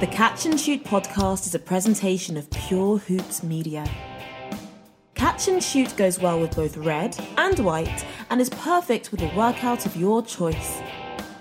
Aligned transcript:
The 0.00 0.06
Catch 0.06 0.46
and 0.46 0.58
Shoot 0.58 0.82
podcast 0.82 1.46
is 1.46 1.54
a 1.54 1.58
presentation 1.58 2.38
of 2.38 2.50
Pure 2.50 3.00
Hoops 3.00 3.42
Media. 3.42 3.86
Catch 5.14 5.48
and 5.48 5.62
Shoot 5.62 5.94
goes 5.94 6.18
well 6.18 6.40
with 6.40 6.56
both 6.56 6.74
red 6.78 7.14
and 7.36 7.58
white 7.58 8.06
and 8.30 8.40
is 8.40 8.48
perfect 8.48 9.12
with 9.12 9.20
a 9.20 9.30
workout 9.36 9.84
of 9.84 9.94
your 9.96 10.24
choice. 10.24 10.80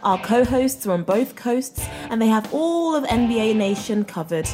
Our 0.03 0.21
co 0.21 0.43
hosts 0.43 0.85
are 0.85 0.91
on 0.91 1.03
both 1.03 1.37
coasts 1.37 1.87
and 2.09 2.21
they 2.21 2.27
have 2.27 2.53
all 2.53 2.95
of 2.95 3.05
NBA 3.05 3.55
Nation 3.55 4.03
covered. 4.03 4.49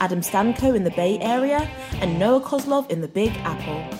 Adam 0.00 0.20
Stanco 0.20 0.76
in 0.76 0.84
the 0.84 0.90
Bay 0.90 1.18
Area 1.20 1.60
and 1.94 2.18
Noah 2.18 2.42
Coslov 2.42 2.90
in 2.90 3.00
the 3.00 3.08
Big 3.08 3.30
Apple. 3.38 3.98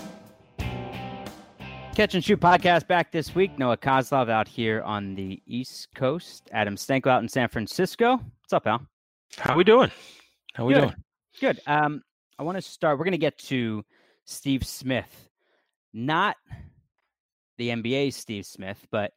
Catch 1.95 2.13
and 2.13 2.23
Shoot 2.23 2.39
podcast 2.39 2.85
back 2.85 3.11
this 3.11 3.33
week. 3.33 3.57
Noah 3.57 3.77
Coslov 3.77 4.29
out 4.29 4.47
here 4.47 4.83
on 4.83 5.15
the 5.15 5.41
East 5.47 5.87
Coast. 5.95 6.47
Adam 6.53 6.75
Stanco 6.75 7.07
out 7.07 7.23
in 7.23 7.27
San 7.27 7.49
Francisco. 7.49 8.17
What's 8.43 8.53
up, 8.53 8.67
Al? 8.67 8.90
How 9.37 9.55
we 9.55 9.63
doing? 9.63 9.91
How 10.53 10.65
we 10.65 10.73
Good. 10.73 10.81
doing? 10.81 10.95
Good. 11.39 11.59
Um, 11.65 12.01
I 12.37 12.43
want 12.43 12.57
to 12.57 12.61
start. 12.61 12.97
We're 12.97 13.05
going 13.05 13.11
to 13.13 13.17
get 13.17 13.37
to 13.39 13.83
Steve 14.25 14.65
Smith, 14.65 15.29
not 15.93 16.35
the 17.57 17.69
NBA 17.69 18.13
Steve 18.13 18.45
Smith, 18.45 18.85
but 18.91 19.11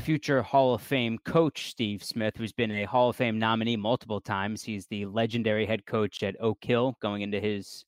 future 0.00 0.42
Hall 0.42 0.74
of 0.74 0.82
Fame 0.82 1.18
coach 1.24 1.70
Steve 1.70 2.02
Smith, 2.02 2.34
who's 2.36 2.52
been 2.52 2.70
a 2.72 2.84
Hall 2.84 3.10
of 3.10 3.16
Fame 3.16 3.38
nominee 3.38 3.76
multiple 3.76 4.20
times. 4.20 4.62
He's 4.62 4.86
the 4.86 5.06
legendary 5.06 5.66
head 5.66 5.86
coach 5.86 6.22
at 6.22 6.36
Oak 6.40 6.58
Hill, 6.62 6.96
going 7.00 7.22
into 7.22 7.40
his 7.40 7.84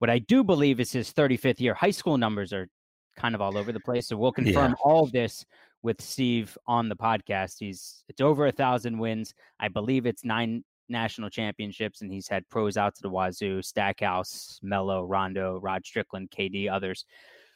what 0.00 0.10
I 0.10 0.18
do 0.18 0.44
believe 0.44 0.80
is 0.80 0.92
his 0.92 1.12
35th 1.12 1.60
year. 1.60 1.72
High 1.72 1.92
school 1.92 2.18
numbers 2.18 2.52
are 2.52 2.68
kind 3.16 3.34
of 3.34 3.40
all 3.40 3.56
over 3.56 3.72
the 3.72 3.80
place, 3.80 4.08
so 4.08 4.16
we'll 4.16 4.32
confirm 4.32 4.72
Yeah. 4.72 4.76
all 4.84 5.04
of 5.04 5.12
this 5.12 5.46
with 5.84 6.00
Steve 6.00 6.56
on 6.66 6.88
the 6.88 6.96
podcast. 6.96 7.56
He's 7.60 8.02
it's 8.08 8.22
over 8.22 8.46
a 8.46 8.52
thousand 8.52 8.98
wins. 8.98 9.34
I 9.60 9.68
believe 9.68 10.06
it's 10.06 10.24
nine 10.24 10.64
national 10.88 11.30
championships, 11.30 12.00
and 12.00 12.10
he's 12.10 12.26
had 12.26 12.48
pros 12.48 12.76
out 12.76 12.96
to 12.96 13.02
the 13.02 13.10
wazoo: 13.10 13.62
Stackhouse, 13.62 14.58
Melo, 14.62 15.04
Rondo, 15.04 15.60
Rod 15.60 15.86
Strickland, 15.86 16.30
KD, 16.30 16.72
others. 16.72 17.04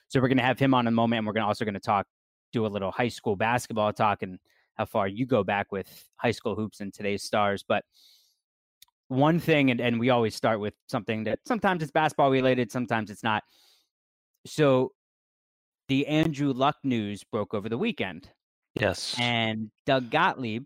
So 0.09 0.21
we're 0.21 0.29
going 0.29 0.39
to 0.39 0.45
have 0.45 0.59
him 0.59 0.75
on 0.75 0.87
in 0.87 0.93
a 0.93 0.97
moment, 0.97 1.19
and 1.19 1.27
we're 1.27 1.33
going 1.33 1.47
also 1.47 1.65
going 1.65 1.75
to 1.75 1.81
talk, 1.81 2.07
do 2.53 2.67
a 2.67 2.69
little 2.69 2.93
high 2.93 3.09
school 3.09 3.35
basketball 3.35 3.93
talk, 3.93 4.23
and 4.23 4.39
how 4.75 4.85
far 4.85 5.09
you 5.09 5.27
go 5.27 5.43
back 5.43 5.73
with 5.73 5.89
high 6.17 6.31
school 6.31 6.55
hoops 6.55 6.81
and 6.81 6.93
today's 6.93 7.25
stars. 7.25 7.65
But 7.67 7.83
one 9.09 9.41
thing, 9.41 9.71
and, 9.71 9.81
and 9.81 9.99
we 9.99 10.11
always 10.11 10.35
start 10.35 10.61
with 10.61 10.75
something 10.87 11.25
that 11.25 11.41
sometimes 11.47 11.83
it's 11.83 11.91
basketball 11.91 12.31
related, 12.31 12.71
sometimes 12.71 13.11
it's 13.11 13.23
not. 13.23 13.43
So 14.47 14.93
the 15.89 16.07
Andrew 16.07 16.53
Luck 16.53 16.77
news 16.85 17.25
broke 17.25 17.55
over 17.55 17.69
the 17.69 17.79
weekend. 17.79 18.31
Yes. 18.79 19.17
And 19.19 19.71
Doug 19.87 20.11
Gottlieb, 20.11 20.65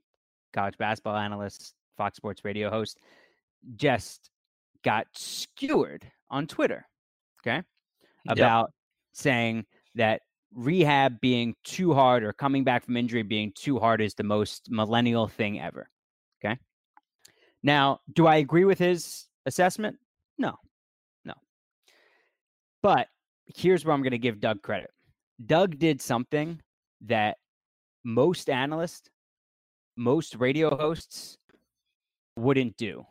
college 0.52 0.76
basketball 0.78 1.16
analyst, 1.16 1.74
Fox 1.96 2.16
Sports 2.16 2.44
radio 2.44 2.70
host, 2.70 2.98
just 3.76 4.30
got 4.84 5.06
skewered 5.14 6.04
on 6.30 6.46
Twitter. 6.46 6.86
Okay. 7.40 7.62
Yep. 8.24 8.36
About 8.36 8.72
saying 9.12 9.64
that 9.94 10.22
rehab 10.54 11.20
being 11.20 11.54
too 11.64 11.94
hard 11.94 12.24
or 12.24 12.32
coming 12.32 12.64
back 12.64 12.84
from 12.84 12.96
injury 12.96 13.22
being 13.22 13.52
too 13.54 13.78
hard 13.78 14.00
is 14.00 14.14
the 14.14 14.22
most 14.24 14.70
millennial 14.70 15.28
thing 15.28 15.60
ever. 15.60 15.88
Okay. 16.44 16.58
Now, 17.62 18.00
do 18.12 18.26
I 18.26 18.36
agree 18.36 18.64
with 18.64 18.78
his 18.78 19.28
assessment? 19.46 19.96
No, 20.38 20.56
no. 21.24 21.34
But 22.82 23.08
here's 23.46 23.84
where 23.84 23.94
I'm 23.94 24.02
going 24.02 24.12
to 24.12 24.18
give 24.18 24.40
Doug 24.40 24.62
credit. 24.62 24.90
Doug 25.44 25.78
did 25.78 26.00
something 26.00 26.60
that 27.02 27.36
most 28.04 28.50
analysts, 28.50 29.08
most 29.96 30.36
radio 30.36 30.76
hosts 30.76 31.38
wouldn't 32.36 32.76
do. 32.76 33.06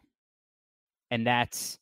And 1.09 1.28
that's 1.28 1.78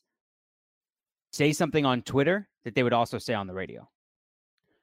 say 1.32 1.52
something 1.52 1.86
on 1.86 2.02
Twitter 2.02 2.48
that 2.64 2.74
they 2.74 2.82
would 2.82 2.92
also 2.92 3.18
say 3.18 3.34
on 3.34 3.46
the 3.46 3.54
radio. 3.54 3.88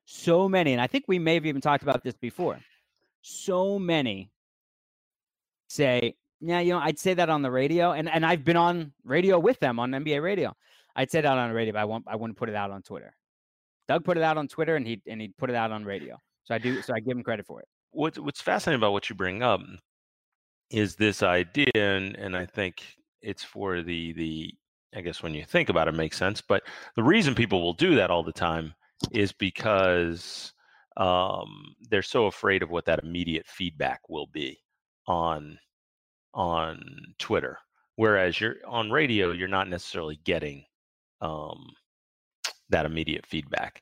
So 0.05 0.47
many, 0.47 0.72
and 0.72 0.81
I 0.81 0.88
think 0.88 1.03
we 1.07 1.19
may 1.19 1.33
have 1.33 1.45
even 1.45 1.61
talked 1.61 1.84
about 1.84 2.03
this 2.03 2.16
before. 2.16 2.59
So 3.22 3.78
many 3.78 4.31
say, 5.67 6.16
yeah, 6.39 6.61
you 6.61 6.72
know, 6.72 6.79
I'd 6.79 6.97
say 6.97 7.13
that 7.13 7.29
on 7.29 7.41
the 7.41 7.51
radio, 7.51 7.91
and 7.91 8.09
and 8.09 8.25
I've 8.25 8.45
been 8.45 8.55
on 8.55 8.94
radio 9.03 9.38
with 9.38 9.59
them 9.59 9.79
on 9.79 9.91
NBA 9.91 10.22
radio. 10.22 10.55
I'd 10.95 11.11
say 11.11 11.22
that 11.22 11.38
on 11.38 11.49
the 11.49 11.55
radio, 11.55 11.73
but 11.73 11.79
I 11.79 11.85
won't. 11.85 12.05
I 12.07 12.16
wouldn't 12.16 12.38
put 12.38 12.47
it 12.47 12.55
out 12.55 12.72
on 12.72 12.81
Twitter. 12.84 13.13
Doug 13.87 14.03
put 14.03 14.17
it 14.17 14.23
out 14.23 14.37
on 14.37 14.47
Twitter, 14.47 14.75
and 14.75 14.85
he 14.85 15.01
and 15.07 15.21
he 15.21 15.29
put 15.37 15.49
it 15.49 15.55
out 15.55 15.71
on 15.71 15.85
radio. 15.85 16.17
So 16.43 16.55
I 16.55 16.57
do. 16.57 16.81
So 16.81 16.93
I 16.93 16.99
give 16.99 17.17
him 17.17 17.23
credit 17.23 17.45
for 17.45 17.61
it. 17.61 17.67
What's 17.91 18.19
what's 18.19 18.41
fascinating 18.41 18.79
about 18.79 18.93
what 18.93 19.09
you 19.09 19.15
bring 19.15 19.43
up 19.43 19.61
is 20.69 20.95
this 20.95 21.23
idea, 21.23 21.71
and 21.75 22.15
and 22.15 22.35
I 22.35 22.45
think 22.45 22.83
it's 23.21 23.43
for 23.43 23.81
the 23.81 24.13
the 24.13 24.53
I 24.95 25.01
guess 25.01 25.21
when 25.21 25.33
you 25.33 25.45
think 25.45 25.69
about 25.69 25.87
it, 25.87 25.93
it 25.93 25.97
makes 25.97 26.17
sense. 26.17 26.41
But 26.41 26.63
the 26.95 27.03
reason 27.03 27.35
people 27.35 27.61
will 27.61 27.73
do 27.73 27.95
that 27.95 28.09
all 28.09 28.23
the 28.23 28.31
time 28.31 28.73
is 29.11 29.31
because 29.31 30.53
um, 30.97 31.75
they're 31.89 32.01
so 32.01 32.25
afraid 32.25 32.63
of 32.63 32.71
what 32.71 32.85
that 32.85 33.03
immediate 33.03 33.45
feedback 33.47 34.01
will 34.09 34.27
be 34.27 34.59
on 35.07 35.57
on 36.33 36.81
Twitter. 37.19 37.57
Whereas 37.95 38.39
you're 38.39 38.55
on 38.67 38.91
radio, 38.91 39.31
you're 39.31 39.47
not 39.47 39.69
necessarily 39.69 40.19
getting 40.23 40.63
um, 41.21 41.67
that 42.69 42.85
immediate 42.85 43.25
feedback. 43.25 43.81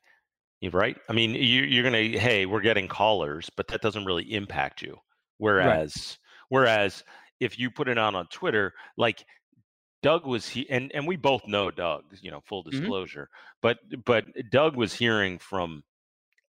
Right? 0.72 0.98
I 1.10 1.14
mean, 1.14 1.36
you, 1.36 1.62
you're 1.64 1.84
gonna, 1.84 2.18
hey, 2.18 2.48
we're 2.48 2.62
getting 2.62 2.88
callers, 2.88 3.52
but 3.56 3.68
that 3.68 3.82
doesn't 3.82 4.06
really 4.06 4.34
impact 4.34 4.82
you. 4.82 4.98
Whereas, 5.38 6.18
whereas 6.50 7.04
if 7.40 7.60
you 7.60 7.70
put 7.70 7.88
it 7.88 8.00
out 8.00 8.16
on 8.16 8.26
Twitter, 8.28 8.74
like 8.98 9.24
Doug 10.02 10.26
was 10.26 10.48
he, 10.48 10.68
and 10.70 10.92
and 10.96 11.06
we 11.08 11.18
both 11.18 11.46
know 11.46 11.70
Doug, 11.70 12.04
you 12.22 12.32
know, 12.32 12.42
full 12.48 12.64
Mhm. 12.64 12.72
disclosure, 12.72 13.30
but 13.62 13.78
but 14.06 14.26
Doug 14.50 14.76
was 14.76 14.94
hearing 14.94 15.38
from 15.38 15.84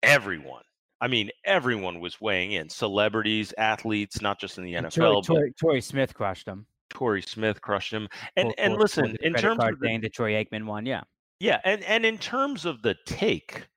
everyone. 0.03 0.63
I 1.01 1.07
mean, 1.07 1.29
everyone 1.43 1.99
was 1.99 2.21
weighing 2.21 2.53
in, 2.53 2.69
celebrities, 2.69 3.53
athletes, 3.57 4.21
not 4.21 4.39
just 4.39 4.57
in 4.57 4.63
the 4.63 4.75
And 4.75 4.87
NFL, 4.87 4.93
Torrey, 4.93 5.15
but 5.15 5.25
Torrey, 5.25 5.53
Torrey 5.59 5.81
Smith 5.81 6.13
crushed 6.13 6.47
him. 6.47 6.67
Torrey 6.89 7.21
Smith 7.21 7.61
crushed 7.61 7.91
him. 7.91 8.07
And 8.37 8.53
and 8.57 8.75
listen, 8.75 9.17
in 9.21 9.33
terms 9.33 9.59
of 9.61 9.79
the, 9.79 10.09
Troy 10.09 10.31
Aikman 10.33 10.65
one, 10.65 10.85
yeah. 10.85 11.01
Yeah, 11.39 11.59
and 11.63 11.83
and 11.83 12.05
in 12.05 12.17
terms 12.17 12.65
of 12.65 12.81
the 12.81 12.95
take, 13.05 13.67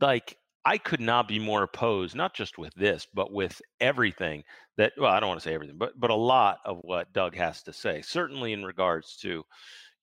like 0.00 0.36
I 0.64 0.78
could 0.78 1.00
not 1.00 1.28
be 1.28 1.38
more 1.38 1.62
opposed, 1.64 2.14
not 2.14 2.34
just 2.34 2.58
with 2.58 2.74
this, 2.74 3.06
but 3.12 3.32
with 3.32 3.60
everything 3.80 4.44
that. 4.76 4.92
Well, 4.96 5.10
I 5.10 5.20
don't 5.20 5.28
want 5.28 5.40
to 5.40 5.48
say 5.48 5.54
everything, 5.54 5.78
but 5.78 5.98
but 5.98 6.10
a 6.10 6.14
lot 6.14 6.58
of 6.64 6.78
what 6.82 7.12
Doug 7.12 7.34
has 7.36 7.62
to 7.64 7.72
say. 7.72 8.02
Certainly 8.02 8.52
in 8.52 8.64
regards 8.64 9.16
to, 9.18 9.44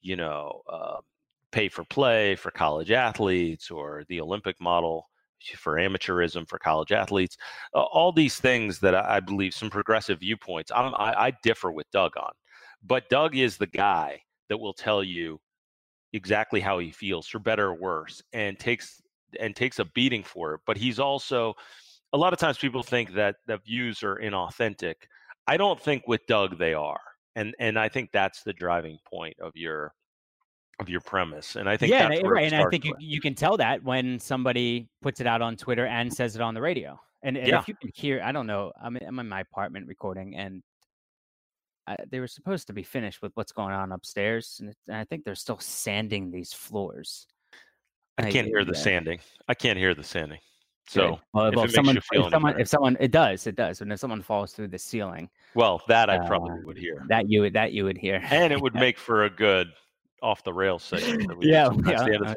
you 0.02 0.16
know, 0.16 0.62
uh, 0.68 0.98
pay 1.52 1.70
for 1.70 1.84
play 1.86 2.36
for 2.36 2.52
college 2.52 2.92
athletes 2.92 3.72
or 3.72 4.04
the 4.10 4.22
Olympic 4.22 4.60
model 4.62 5.10
for 5.56 5.76
amateurism 5.76 6.48
for 6.48 6.60
college 6.60 6.92
athletes. 6.92 7.38
Uh, 7.74 7.82
all 7.82 8.12
these 8.12 8.40
things 8.40 8.80
that 8.80 8.94
I, 8.96 9.18
I 9.18 9.20
believe 9.22 9.54
some 9.54 9.70
progressive 9.70 10.20
viewpoints. 10.20 10.72
I'm, 10.76 10.94
I, 10.96 11.28
I 11.28 11.34
differ 11.44 11.72
with 11.72 11.90
Doug 11.92 12.18
on, 12.18 12.32
but 12.84 13.10
Doug 13.10 13.36
is 13.38 13.58
the 13.58 13.68
guy 13.68 14.22
that 14.50 14.58
will 14.60 14.74
tell 14.74 15.04
you 15.04 15.40
exactly 16.14 16.60
how 16.60 16.80
he 16.80 16.92
feels 16.92 17.28
for 17.28 17.40
better 17.40 17.68
or 17.68 17.76
worse 17.76 18.22
and 18.34 18.58
takes 18.60 19.02
and 19.40 19.56
takes 19.56 19.80
a 19.80 19.86
beating 19.86 20.24
for 20.24 20.56
it 20.56 20.62
but 20.66 20.78
he's 20.78 21.00
also 21.00 21.54
a 22.14 22.18
lot 22.18 22.34
of 22.34 22.40
times 22.40 22.58
people 22.58 22.82
think 22.82 23.14
that 23.14 23.36
the 23.46 23.58
views 23.60 24.02
are 24.02 24.16
inauthentic 24.18 24.96
i 25.48 25.56
don't 25.56 25.80
think 25.80 26.08
with 26.08 26.26
doug 26.28 26.58
they 26.58 26.74
are 26.74 27.00
and 27.36 27.54
and 27.60 27.78
i 27.78 27.88
think 27.88 28.10
that's 28.12 28.42
the 28.44 28.54
driving 28.54 28.98
point 29.08 29.36
of 29.40 29.52
your 29.56 29.94
of 30.80 30.90
your 30.90 31.02
premise 31.02 31.56
and 31.56 31.70
i 31.70 31.78
think 31.78 31.92
yeah, 31.92 32.10
that's 32.10 32.22
and, 32.22 32.32
right, 32.32 32.52
and 32.52 32.56
I 32.56 32.70
think 32.70 32.86
you, 32.86 32.96
you 33.00 33.22
can 33.22 33.36
tell 33.36 33.58
that 33.58 33.84
when 33.84 34.18
somebody 34.20 34.88
puts 35.02 35.20
it 35.20 35.28
out 35.28 35.42
on 35.42 35.58
Twitter 35.58 35.86
and 35.86 36.12
says 36.12 36.36
it 36.36 36.42
on 36.42 36.54
the 36.54 36.62
radio. 36.62 37.00
And, 37.22 37.38
and 37.38 37.48
Yeah. 37.48 37.60
if 37.60 37.68
you 37.68 37.76
can 37.76 37.92
hear, 37.94 38.22
I 38.24 38.32
don't 38.32 38.48
know, 38.48 38.72
I'm, 38.82 38.98
I'm 39.06 39.20
in 39.20 39.28
my 39.28 39.42
apartment 39.42 39.88
recording, 39.88 40.36
and 40.36 40.64
I, 41.90 41.96
they 42.10 42.20
were 42.20 42.28
supposed 42.28 42.68
to 42.68 42.74
be 42.74 42.84
finished 42.84 43.22
with 43.22 43.32
what's 43.34 43.52
going 43.52 43.74
on 43.74 43.92
upstairs, 43.92 44.58
and, 44.62 44.74
and 44.88 44.98
I 44.98 45.04
think 45.06 45.24
they're 45.26 45.34
still 45.36 45.60
sanding 45.60 46.30
these 46.30 46.54
floors. 46.54 47.26
i 48.20 48.28
I- 48.28 48.32
can't 48.32 48.48
hear 48.48 48.64
the 48.64 48.74
yeah. 48.74 48.84
sanding 48.84 49.20
i 49.48 49.54
can't 49.54 49.78
hear 49.78 49.96
the 49.96 50.04
sanding 50.04 50.40
So 50.88 51.20
well, 51.34 51.48
if 51.48 51.56
well, 51.56 51.66
if 51.66 51.72
someone, 51.72 51.98
if 51.98 52.06
someone, 52.32 52.60
if 52.60 52.68
someone, 52.68 52.98
it 53.00 53.12
does, 53.12 53.46
it 53.48 53.56
does. 53.56 53.82
And 53.82 53.92
if 53.94 54.00
someone 54.00 54.22
falls 54.24 54.54
through 54.54 54.70
the 54.70 54.80
ceiling, 54.80 55.30
well, 55.54 55.82
that 55.88 56.10
I 56.10 56.18
uh, 56.18 56.28
probably 56.28 56.64
would 56.64 56.78
hear, 56.78 57.06
that 57.10 57.30
you 57.30 57.42
would, 57.42 57.54
that 57.54 57.74
you 57.74 57.86
would 57.86 57.98
hear. 57.98 58.22
and 58.32 58.52
it 58.52 58.60
would 58.60 58.74
make 58.86 58.98
for 58.98 59.26
a 59.26 59.30
good 59.30 59.68
off 60.22 60.44
the 60.44 60.54
rails 60.54 60.84
segment. 60.84 61.28
That 61.28 61.38
we 61.38 61.46
do 61.46 61.50
yeah, 61.52 61.70
yeah, 61.86 62.02
at 62.02 62.06
the 62.06 62.14
end 62.14 62.26
of 62.26 62.32
oh, 62.32 62.36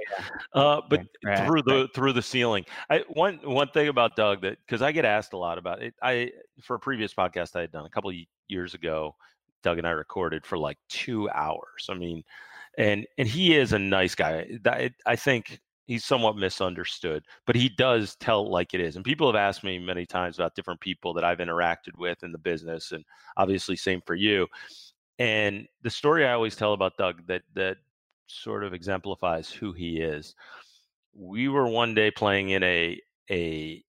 yeah. 0.54 0.60
Uh, 0.60 0.80
but 0.88 1.06
Right, 1.24 1.46
through 1.46 1.62
the 1.62 1.80
right. 1.80 1.94
through 1.94 2.12
the 2.12 2.22
ceiling. 2.22 2.64
I 2.90 3.04
one 3.08 3.38
one 3.42 3.68
thing 3.68 3.88
about 3.88 4.16
Doug 4.16 4.42
that 4.42 4.58
because 4.66 4.82
I 4.82 4.92
get 4.92 5.04
asked 5.04 5.32
a 5.32 5.38
lot 5.38 5.58
about 5.58 5.82
it. 5.82 5.94
I 6.02 6.30
for 6.62 6.76
a 6.76 6.78
previous 6.78 7.14
podcast 7.14 7.56
I 7.56 7.62
had 7.62 7.72
done 7.72 7.86
a 7.86 7.90
couple 7.90 8.10
of 8.10 8.16
years 8.48 8.74
ago, 8.74 9.16
Doug 9.62 9.78
and 9.78 9.86
I 9.86 9.90
recorded 9.90 10.46
for 10.46 10.58
like 10.58 10.78
two 10.88 11.28
hours. 11.30 11.86
I 11.90 11.94
mean, 11.94 12.22
and 12.78 13.06
and 13.18 13.28
he 13.28 13.56
is 13.56 13.72
a 13.72 13.78
nice 13.78 14.14
guy. 14.14 14.58
That- 14.62 14.92
I 15.06 15.16
think 15.16 15.60
he's 15.86 16.04
somewhat 16.04 16.36
misunderstood, 16.36 17.24
but 17.46 17.56
he 17.56 17.68
does 17.68 18.16
tell 18.16 18.50
like 18.50 18.74
it 18.74 18.80
is. 18.80 18.96
And 18.96 19.04
people 19.04 19.26
have 19.28 19.36
asked 19.36 19.64
me 19.64 19.78
many 19.78 20.06
times 20.06 20.38
about 20.38 20.54
different 20.54 20.80
people 20.80 21.12
that 21.14 21.24
I've 21.24 21.38
interacted 21.38 21.96
with 21.98 22.22
in 22.22 22.32
the 22.32 22.38
business, 22.38 22.92
and 22.92 23.04
obviously 23.36 23.76
same 23.76 24.00
for 24.06 24.14
you. 24.14 24.46
And 25.18 25.66
the 25.82 25.90
story 25.90 26.26
I 26.26 26.32
always 26.32 26.56
tell 26.56 26.72
about 26.72 26.96
Doug 26.98 27.26
that 27.26 27.42
that 27.54 27.78
sort 28.28 28.64
of 28.64 28.72
exemplifies 28.74 29.50
who 29.50 29.72
he 29.72 30.00
is. 30.00 30.34
We 31.14 31.48
were 31.48 31.68
one 31.68 31.94
day 31.94 32.10
playing 32.10 32.50
in 32.50 32.62
a 32.62 33.00
a 33.30 33.84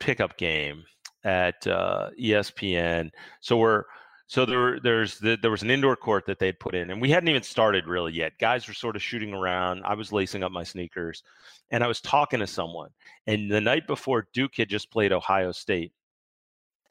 pickup 0.00 0.36
game 0.36 0.84
at 1.24 1.66
uh, 1.66 2.10
ESPN. 2.20 3.10
So 3.40 3.56
we're 3.56 3.84
so 4.30 4.46
there 4.46 4.78
there's 4.78 5.18
the, 5.18 5.36
there 5.42 5.50
was 5.50 5.62
an 5.62 5.72
indoor 5.72 5.96
court 5.96 6.24
that 6.26 6.38
they'd 6.38 6.60
put 6.60 6.76
in, 6.76 6.90
and 6.90 7.02
we 7.02 7.10
hadn't 7.10 7.28
even 7.28 7.42
started 7.42 7.88
really 7.88 8.12
yet. 8.12 8.38
Guys 8.38 8.68
were 8.68 8.74
sort 8.74 8.94
of 8.94 9.02
shooting 9.02 9.34
around. 9.34 9.82
I 9.84 9.94
was 9.94 10.12
lacing 10.12 10.44
up 10.44 10.52
my 10.52 10.62
sneakers, 10.62 11.24
and 11.72 11.82
I 11.82 11.88
was 11.88 12.00
talking 12.00 12.38
to 12.38 12.46
someone. 12.46 12.90
And 13.26 13.50
the 13.50 13.60
night 13.60 13.88
before, 13.88 14.28
Duke 14.32 14.52
had 14.56 14.68
just 14.68 14.92
played 14.92 15.10
Ohio 15.10 15.50
State, 15.50 15.90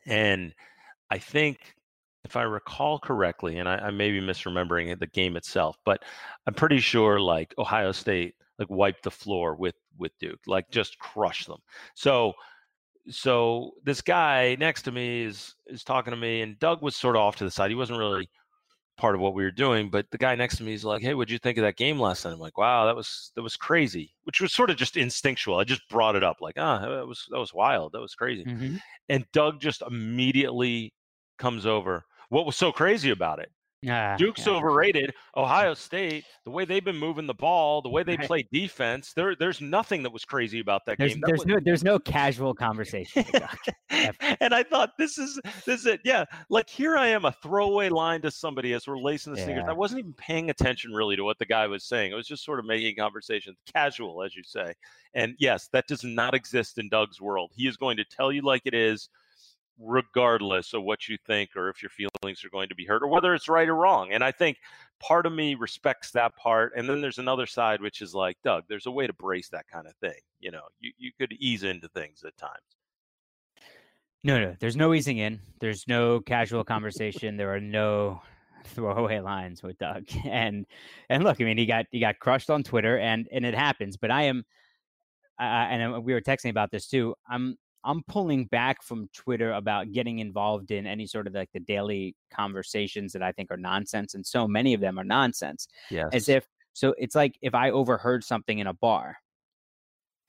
and 0.06 0.54
I 1.10 1.18
think 1.18 1.76
if 2.26 2.36
I 2.36 2.42
recall 2.42 3.00
correctly, 3.00 3.60
and 3.60 3.70
I, 3.70 3.78
I 3.78 3.92
may 3.92 4.12
be 4.12 4.20
misremembering 4.20 5.00
the 5.00 5.08
game 5.08 5.38
itself, 5.38 5.78
but 5.86 6.04
I'm 6.46 6.54
pretty 6.54 6.82
sure 6.82 7.22
like 7.22 7.54
Ohio 7.58 7.94
State 7.94 8.36
like 8.58 8.70
wiped 8.70 9.04
the 9.04 9.12
floor 9.12 9.56
with 9.56 9.76
with 9.98 10.12
Duke, 10.20 10.42
like 10.46 10.70
just 10.72 11.00
crushed 11.00 11.48
them. 11.48 11.60
So 11.94 12.34
so 13.10 13.72
this 13.84 14.02
guy 14.02 14.56
next 14.60 14.84
to 14.84 14.92
me 14.92 15.24
is 15.24 15.56
is 15.68 15.84
talking 15.84 16.12
to 16.12 16.18
me, 16.18 16.42
and 16.42 16.60
Doug 16.60 16.82
was 16.82 16.96
sort 16.96 17.16
of 17.16 17.22
off 17.22 17.36
to 17.38 17.44
the 17.44 17.52
side. 17.52 17.72
He 17.72 17.76
wasn't 17.76 18.00
really 18.00 18.30
part 18.98 19.16
of 19.16 19.22
what 19.22 19.34
we 19.36 19.44
were 19.44 19.52
doing, 19.52 19.90
but 19.92 20.10
the 20.12 20.18
guy 20.20 20.36
next 20.36 20.58
to 20.58 20.64
me 20.64 20.74
is 20.74 20.86
like, 20.86 21.02
"Hey, 21.02 21.14
what'd 21.16 21.32
you 21.32 21.40
think 21.40 21.58
of 21.58 21.64
that 21.64 21.78
game 21.78 22.00
last 22.00 22.26
night?" 22.26 22.34
I'm 22.34 22.40
like, 22.40 22.58
"Wow, 22.58 22.86
that 22.86 22.96
was 22.96 23.32
that 23.36 23.44
was 23.44 23.58
crazy," 23.58 24.16
which 24.24 24.42
was 24.42 24.54
sort 24.54 24.70
of 24.72 24.78
just 24.78 24.98
instinctual. 24.98 25.58
I 25.58 25.64
just 25.66 25.88
brought 25.90 26.16
it 26.18 26.24
up, 26.24 26.38
like, 26.42 26.56
"Ah, 26.58 26.80
that 26.80 27.08
was 27.08 27.26
that 27.32 27.40
was 27.40 27.54
wild, 27.54 27.94
that 27.94 28.02
was 28.02 28.16
crazy." 28.16 28.46
Mhm. 28.46 28.82
And 29.10 29.26
Doug 29.34 29.62
just 29.62 29.84
immediately 29.84 30.94
comes 31.40 31.66
over. 31.66 32.06
What 32.30 32.46
was 32.48 32.58
so 32.58 32.72
crazy 32.74 33.12
about 33.12 33.40
it? 33.40 33.52
Ah, 33.88 34.16
Duke's 34.18 34.46
yeah. 34.46 34.54
overrated. 34.54 35.14
Ohio 35.38 35.74
State, 35.74 36.26
the 36.44 36.52
way 36.52 36.66
they've 36.66 36.84
been 36.84 36.98
moving 36.98 37.26
the 37.28 37.34
ball, 37.34 37.82
the 37.82 37.88
way 37.90 38.04
they 38.04 38.18
Right. 38.18 38.28
play 38.28 38.48
defense, 38.52 39.14
there 39.14 39.36
there's 39.36 39.62
nothing 39.62 40.04
that 40.04 40.12
was 40.12 40.26
crazy 40.26 40.60
about 40.60 40.86
that 40.86 40.98
There's 40.98 41.14
game. 41.14 41.22
That 41.22 41.28
there's 41.28 41.40
was- 41.40 41.46
no 41.48 41.60
there's 41.64 41.84
no 41.84 41.98
casual 41.98 42.54
conversation. 42.54 43.24
and 43.90 44.54
I 44.54 44.64
thought 44.64 44.98
this 44.98 45.18
is 45.18 45.40
this 45.66 45.82
is 45.82 45.86
it. 45.86 46.02
Yeah, 46.04 46.26
like 46.50 46.70
here 46.70 46.98
I 46.98 47.08
am, 47.08 47.26
a 47.26 47.32
throwaway 47.32 47.90
line 47.90 48.22
to 48.24 48.32
somebody 48.32 48.74
as 48.74 48.88
we're 48.88 48.98
lacing 49.00 49.34
the 49.34 49.42
sneakers. 49.42 49.64
Yeah. 49.66 49.70
I 49.72 49.74
wasn't 49.74 50.00
even 50.00 50.14
paying 50.14 50.50
attention 50.50 50.92
really 50.92 51.16
to 51.16 51.24
what 51.24 51.40
the 51.40 51.46
guy 51.46 51.66
was 51.68 51.84
saying. 51.86 52.14
I 52.14 52.16
was 52.18 52.28
just 52.28 52.44
sort 52.44 52.60
of 52.60 52.66
making 52.66 52.96
conversation, 52.98 53.56
casual, 53.74 54.24
as 54.24 54.36
you 54.36 54.44
say. 54.44 54.74
And 55.14 55.36
yes, 55.40 55.70
that 55.74 55.88
does 55.88 56.04
not 56.04 56.34
exist 56.36 56.78
in 56.78 56.90
Doug's 56.90 57.22
world. 57.22 57.52
He 57.56 57.68
is 57.68 57.78
going 57.78 57.98
to 57.98 58.04
tell 58.06 58.32
you 58.32 58.42
like 58.42 58.64
it 58.66 58.74
is, 58.74 59.10
regardless 59.80 60.74
of 60.74 60.84
what 60.84 61.08
you 61.08 61.18
think 61.26 61.56
or 61.56 61.70
if 61.70 61.82
your 61.82 61.90
feelings 61.90 62.44
are 62.44 62.50
going 62.50 62.70
to 62.70 62.76
be 62.76 62.86
hurt 62.86 63.02
or 63.02 63.08
whether 63.08 63.34
it's 63.34 63.48
right 63.48 63.70
or 63.70 63.76
wrong. 63.76 64.12
And 64.12 64.24
I 64.24 64.32
think 64.32 64.58
part 65.00 65.26
of 65.26 65.34
me 65.34 65.56
respects 65.56 66.12
that 66.12 66.36
part. 66.36 66.74
And 66.76 66.88
then 66.88 67.02
there's 67.02 67.18
another 67.18 67.46
side 67.46 67.82
which 67.82 68.02
is 68.02 68.14
like, 68.14 68.38
Doug, 68.44 68.66
there's 68.68 68.86
a 68.86 68.92
way 68.92 69.08
to 69.08 69.14
brace 69.14 69.50
that 69.50 69.68
kind 69.72 69.88
of 69.88 69.96
thing. 69.96 70.20
You 70.40 70.52
know, 70.52 70.64
you, 70.80 70.92
you 70.98 71.12
could 71.18 71.34
ease 71.40 71.64
into 71.64 71.88
things 71.90 72.24
at 72.26 72.38
times. 72.38 72.54
No, 74.24 74.38
no, 74.40 74.56
there's 74.60 74.76
no 74.76 74.94
easing 74.94 75.20
in. 75.20 75.40
There's 75.62 75.88
no 75.88 76.20
casual 76.20 76.66
conversation. 76.66 77.38
There 77.38 77.54
are 77.54 77.62
no 77.62 78.22
throwaway 78.66 79.20
lines 79.20 79.64
with 79.64 79.78
Doug. 79.78 80.06
And 80.26 80.66
and 81.10 81.24
look, 81.24 81.40
I 81.40 81.46
mean, 81.46 81.58
he 81.58 81.66
got 81.66 81.86
he 81.92 82.00
got 82.00 82.20
crushed 82.20 82.50
on 82.50 82.64
Twitter, 82.64 82.98
and 82.98 83.30
and 83.32 83.46
it 83.46 83.56
happens. 83.56 83.96
But 83.96 84.12
I 84.12 84.24
am, 84.24 84.44
I, 85.38 85.66
and 85.68 85.96
uh, 85.96 86.02
we 86.02 86.14
were 86.14 86.22
texting 86.22 86.50
about 86.50 86.70
this 86.70 86.88
too. 86.88 87.16
I'm 87.30 87.58
I'm 87.84 88.04
pulling 88.04 88.46
back 88.46 88.84
from 88.84 89.10
Twitter 89.14 89.54
about 89.54 89.92
getting 89.92 90.20
involved 90.20 90.72
in 90.72 90.86
any 90.86 91.08
sort 91.08 91.28
of 91.28 91.34
like 91.34 91.50
the 91.54 91.60
daily 91.60 92.16
conversations 92.32 93.14
that 93.14 93.24
I 93.24 93.32
think 93.32 93.52
are 93.52 93.58
nonsense, 93.58 94.16
and 94.16 94.26
so 94.26 94.48
many 94.48 94.74
of 94.74 94.82
them 94.82 95.00
are 95.00 95.04
nonsense. 95.04 95.68
Yes. 95.90 96.10
As 96.12 96.30
if 96.30 96.46
so, 96.74 96.94
it's 96.98 97.16
like 97.16 97.38
if 97.42 97.56
I 97.56 97.72
overheard 97.72 98.24
something 98.24 98.60
in 98.60 98.68
a 98.68 98.74
bar 98.74 99.18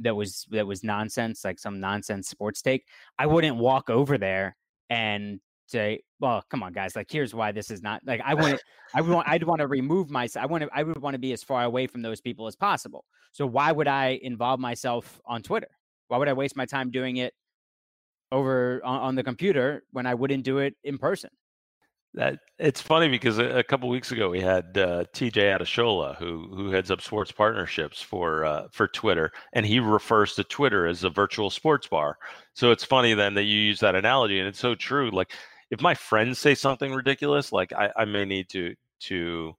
that 0.01 0.15
was 0.15 0.47
that 0.51 0.67
was 0.67 0.83
nonsense, 0.85 1.45
like 1.45 1.59
some 1.59 1.81
nonsense 1.81 2.29
sports 2.29 2.63
take, 2.63 2.87
I 3.19 3.27
wouldn't 3.27 3.57
walk 3.57 3.91
over 3.91 4.17
there 4.17 4.57
and 4.89 5.41
say, 5.67 6.03
"Well, 6.19 6.45
come 6.51 6.63
on, 6.63 6.73
guys! 6.73 6.97
Like, 6.97 7.11
here's 7.11 7.35
why 7.35 7.53
this 7.53 7.71
is 7.71 7.83
not 7.83 8.01
like 8.05 8.21
I 8.25 8.35
wouldn't. 8.35 8.63
I 8.95 9.01
would 9.01 9.11
want. 9.13 9.29
I'd 9.29 9.45
want 9.45 9.61
to 9.61 9.67
remove 9.67 10.11
myself. 10.11 10.43
I 10.43 10.47
want 10.47 10.65
to. 10.65 10.71
I 10.73 10.83
would 10.83 10.99
want 10.99 11.15
to 11.15 11.19
be 11.19 11.33
as 11.33 11.43
far 11.43 11.65
away 11.65 11.87
from 11.87 12.03
those 12.03 12.21
people 12.21 12.47
as 12.47 12.57
possible. 12.57 13.05
So 13.33 13.47
why 13.47 13.73
would 13.73 13.89
I 13.89 14.19
involve 14.23 14.61
myself 14.61 15.21
on 15.27 15.43
Twitter? 15.43 15.69
Why 16.11 16.19
would 16.19 16.29
I 16.29 16.33
waste 16.33 16.57
my 16.57 16.67
time 16.67 16.91
doing 16.91 17.19
it 17.19 17.33
over 18.33 18.81
on, 18.85 19.01
on 19.01 19.15
the 19.15 19.23
computer 19.23 19.85
when 19.93 20.07
I 20.07 20.15
wouldn't 20.15 20.43
do 20.43 20.59
it 20.59 20.75
in 20.83 20.99
person? 20.99 21.31
That 22.15 22.41
it's 22.59 22.81
funny 22.81 23.09
because 23.09 23.39
a, 23.39 23.59
a 23.59 23.63
couple 23.63 23.89
weeks 23.89 24.11
ago 24.11 24.29
we 24.29 24.41
had 24.41 24.77
uh, 24.77 25.05
TJ 25.15 25.57
Adeshola, 25.57 26.17
who 26.17 26.49
who 26.53 26.71
heads 26.71 26.91
up 26.91 27.01
sports 27.01 27.31
partnerships 27.31 28.03
for 28.03 28.45
uh, 28.45 28.67
for 28.73 28.89
Twitter, 28.89 29.31
and 29.53 29.65
he 29.65 29.79
refers 29.79 30.35
to 30.35 30.43
Twitter 30.43 30.89
as 30.89 31.05
a 31.05 31.11
virtual 31.11 31.51
sports 31.51 31.87
bar. 31.87 32.19
So 32.55 32.73
it's 32.73 32.83
funny 32.83 33.15
then 33.15 33.35
that 33.35 33.45
you 33.45 33.57
use 33.57 33.79
that 33.79 33.95
analogy, 33.95 34.41
and 34.41 34.49
it's 34.49 34.59
so 34.59 34.75
true. 34.75 35.11
Like 35.13 35.31
if 35.71 35.81
my 35.81 35.95
friends 35.95 36.41
say 36.41 36.57
something 36.57 36.93
ridiculous, 36.93 37.53
like 37.53 37.73
I, 37.73 37.93
I 37.97 38.05
may 38.07 38.25
need 38.25 38.49
to 38.49 38.75
to 39.03 39.55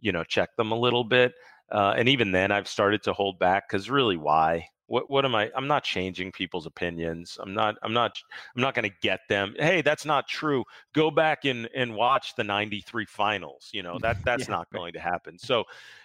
you 0.00 0.10
know 0.10 0.24
check 0.24 0.56
them 0.56 0.72
a 0.72 0.76
little 0.76 1.04
bit, 1.04 1.34
uh, 1.72 1.94
and 1.96 2.08
even 2.08 2.32
then 2.32 2.52
I've 2.52 2.68
started 2.68 3.02
to 3.04 3.12
hold 3.12 3.38
back 3.38 3.68
because 3.68 3.90
really, 3.90 4.16
why? 4.16 4.68
What 4.86 5.08
what 5.10 5.24
am 5.24 5.34
I? 5.34 5.50
I'm 5.56 5.66
not 5.68 5.84
changing 5.84 6.32
people's 6.32 6.66
opinions. 6.66 7.38
I'm 7.40 7.54
not. 7.54 7.76
I'm 7.82 7.92
not. 7.94 8.18
I'm 8.54 8.62
not 8.62 8.74
going 8.74 8.88
to 8.88 8.96
get 9.00 9.20
them. 9.28 9.54
Hey, 9.58 9.80
that's 9.82 10.04
not 10.04 10.28
true 10.28 10.64
go 10.92 11.10
back 11.10 11.44
and 11.44 11.68
and 11.74 11.94
watch 11.94 12.34
the 12.36 12.44
93 12.44 13.06
finals 13.06 13.70
you 13.72 13.82
know 13.82 13.98
that 14.00 14.18
that's 14.24 14.48
Yeah, 14.48 14.50
not 14.50 14.70
going 14.70 14.92
to 14.92 15.00
happen 15.00 15.38
so 15.38 15.64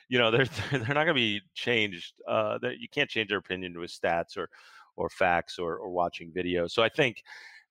you 0.09 0.17
know 0.17 0.31
they're 0.31 0.45
they're 0.71 0.79
not 0.95 1.05
going 1.05 1.07
to 1.07 1.13
be 1.13 1.41
changed 1.53 2.21
uh 2.27 2.57
that 2.59 2.79
you 2.79 2.87
can't 2.89 3.09
change 3.09 3.29
their 3.29 3.37
opinion 3.39 3.77
with 3.79 3.91
stats 3.91 4.37
or 4.37 4.49
or 4.95 5.09
facts 5.09 5.59
or 5.59 5.77
or 5.77 5.89
watching 5.89 6.31
videos 6.31 6.71
so 6.71 6.81
i 6.83 6.89
think 6.89 7.23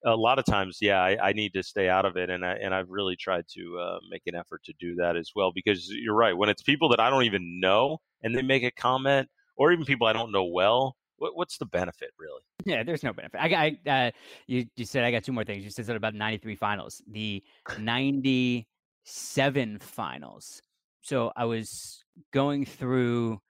a 0.06 0.16
lot 0.16 0.38
of 0.38 0.44
times 0.44 0.78
yeah 0.80 1.02
i, 1.02 1.28
I 1.28 1.32
need 1.32 1.52
to 1.54 1.62
stay 1.62 1.88
out 1.88 2.04
of 2.04 2.16
it 2.16 2.30
and 2.30 2.44
i 2.44 2.54
and 2.54 2.74
i've 2.74 2.88
really 2.88 3.16
tried 3.16 3.44
to 3.54 3.78
uh, 3.78 3.98
make 4.08 4.22
an 4.26 4.34
effort 4.34 4.62
to 4.64 4.72
do 4.78 4.94
that 4.96 5.16
as 5.16 5.30
well 5.34 5.52
because 5.52 5.88
you're 5.90 6.14
right 6.14 6.36
when 6.36 6.48
it's 6.48 6.62
people 6.62 6.88
that 6.90 7.00
i 7.00 7.10
don't 7.10 7.24
even 7.24 7.60
know 7.60 7.98
and 8.22 8.34
they 8.34 8.42
make 8.42 8.62
a 8.62 8.70
comment 8.70 9.28
or 9.56 9.72
even 9.72 9.84
people 9.84 10.06
i 10.06 10.12
don't 10.12 10.32
know 10.32 10.44
well 10.44 10.96
what, 11.18 11.36
what's 11.36 11.58
the 11.58 11.66
benefit 11.66 12.10
really 12.18 12.40
Yeah, 12.64 12.82
there's 12.82 13.02
no 13.02 13.12
benefit. 13.12 13.40
I. 13.40 13.78
I, 13.86 13.90
uh, 13.90 14.10
you 14.46 14.66
you 14.76 14.84
said 14.84 15.04
I 15.04 15.10
got 15.10 15.24
two 15.24 15.32
more 15.32 15.44
things. 15.44 15.64
You 15.64 15.70
said 15.70 15.86
something 15.86 15.96
about 15.96 16.14
'93 16.14 16.56
finals, 16.56 17.02
the 17.10 17.42
'97 17.78 19.78
finals. 19.78 20.60
So 21.02 21.32
I 21.36 21.44
was 21.44 22.04
going 22.32 22.64
through. 22.64 23.40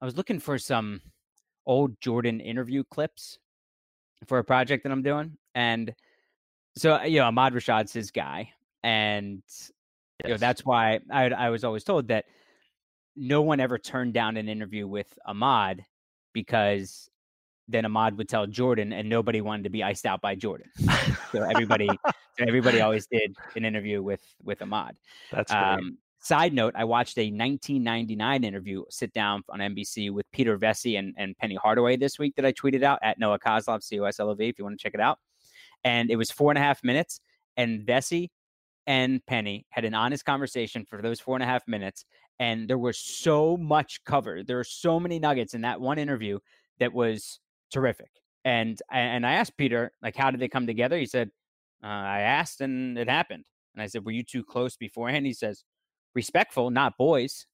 I 0.00 0.04
was 0.04 0.16
looking 0.16 0.38
for 0.38 0.58
some 0.58 1.00
old 1.66 2.00
Jordan 2.00 2.40
interview 2.40 2.84
clips 2.90 3.38
for 4.26 4.38
a 4.38 4.44
project 4.44 4.82
that 4.82 4.92
I'm 4.92 5.02
doing, 5.02 5.36
and 5.54 5.94
so 6.76 7.02
you 7.02 7.20
know, 7.20 7.26
Ahmad 7.26 7.54
Rashad's 7.54 7.92
his 7.92 8.10
guy, 8.10 8.50
and 8.82 9.42
you 10.24 10.30
know 10.30 10.36
that's 10.36 10.64
why 10.64 11.00
I 11.10 11.30
I 11.30 11.50
was 11.50 11.64
always 11.64 11.84
told 11.84 12.08
that 12.08 12.26
no 13.16 13.42
one 13.42 13.60
ever 13.60 13.78
turned 13.78 14.12
down 14.12 14.36
an 14.36 14.48
interview 14.48 14.86
with 14.86 15.18
Ahmad 15.26 15.84
because 16.32 17.08
then 17.68 17.84
Ahmad 17.84 18.16
would 18.18 18.28
tell 18.28 18.46
Jordan, 18.46 18.92
and 18.92 19.08
nobody 19.08 19.40
wanted 19.40 19.64
to 19.64 19.70
be 19.70 19.82
iced 19.82 20.06
out 20.06 20.20
by 20.20 20.34
Jordan. 20.34 20.70
so 21.32 21.42
everybody, 21.42 21.88
so 22.38 22.44
everybody 22.46 22.80
always 22.80 23.06
did 23.06 23.34
an 23.56 23.64
interview 23.64 24.02
with 24.02 24.22
with 24.42 24.62
Ahmad. 24.62 24.96
that's 25.32 25.50
great. 25.50 25.62
Um, 25.62 25.98
side 26.20 26.52
note: 26.52 26.74
I 26.76 26.84
watched 26.84 27.18
a 27.18 27.24
1999 27.24 28.44
interview 28.44 28.84
sit 28.90 29.12
down 29.12 29.42
on 29.48 29.60
NBC 29.60 30.12
with 30.12 30.30
Peter 30.30 30.58
Vecsey 30.58 30.98
and, 30.98 31.14
and 31.16 31.36
Penny 31.38 31.56
Hardaway 31.56 31.96
this 31.96 32.18
week 32.18 32.36
that 32.36 32.44
I 32.44 32.52
tweeted 32.52 32.82
out 32.82 32.98
at 33.02 33.18
Noah 33.18 33.38
Coslov, 33.38 33.82
C 33.82 33.98
O 33.98 34.04
S 34.04 34.20
L 34.20 34.28
O 34.28 34.34
V, 34.34 34.46
if 34.46 34.58
you 34.58 34.64
want 34.64 34.78
to 34.78 34.82
check 34.82 34.94
it 34.94 35.00
out. 35.00 35.18
And 35.86 36.10
it 36.10 36.16
was 36.16 36.32
four 36.32 36.50
and 36.50 36.58
a 36.58 36.60
half 36.60 36.82
minutes, 36.82 37.20
and 37.56 37.86
Vecsey 37.86 38.30
and 38.88 39.24
Penny 39.26 39.66
had 39.70 39.84
an 39.84 39.94
honest 39.94 40.24
conversation 40.24 40.84
for 40.84 41.00
those 41.00 41.20
four 41.20 41.36
and 41.36 41.44
a 41.44 41.46
half 41.46 41.62
minutes. 41.68 42.04
And 42.40 42.68
there 42.68 42.76
was 42.76 42.98
so 42.98 43.56
much 43.56 44.02
covered. 44.04 44.48
There 44.48 44.56
were 44.56 44.64
so 44.64 44.98
many 44.98 45.20
nuggets 45.20 45.54
in 45.54 45.60
that 45.60 45.80
one 45.80 45.98
interview 45.98 46.40
that 46.80 46.92
was 46.92 47.38
terrific. 47.72 48.10
And 48.44 48.82
and 48.90 49.24
I 49.24 49.34
asked 49.34 49.56
Peter, 49.56 49.92
like, 50.02 50.16
how 50.16 50.32
did 50.32 50.40
they 50.40 50.48
come 50.48 50.66
together? 50.66 50.98
He 50.98 51.06
said, 51.06 51.30
uh, 51.84 51.86
I 51.86 52.20
asked 52.20 52.60
and 52.62 52.98
it 52.98 53.08
happened. 53.08 53.44
And 53.74 53.82
I 53.82 53.86
said, 53.86 54.04
were 54.04 54.12
you 54.12 54.24
too 54.24 54.42
close 54.42 54.76
beforehand? 54.76 55.24
He 55.24 55.34
says, 55.34 55.62
respectful, 56.14 56.70
not 56.70 56.98
boys. 56.98 57.46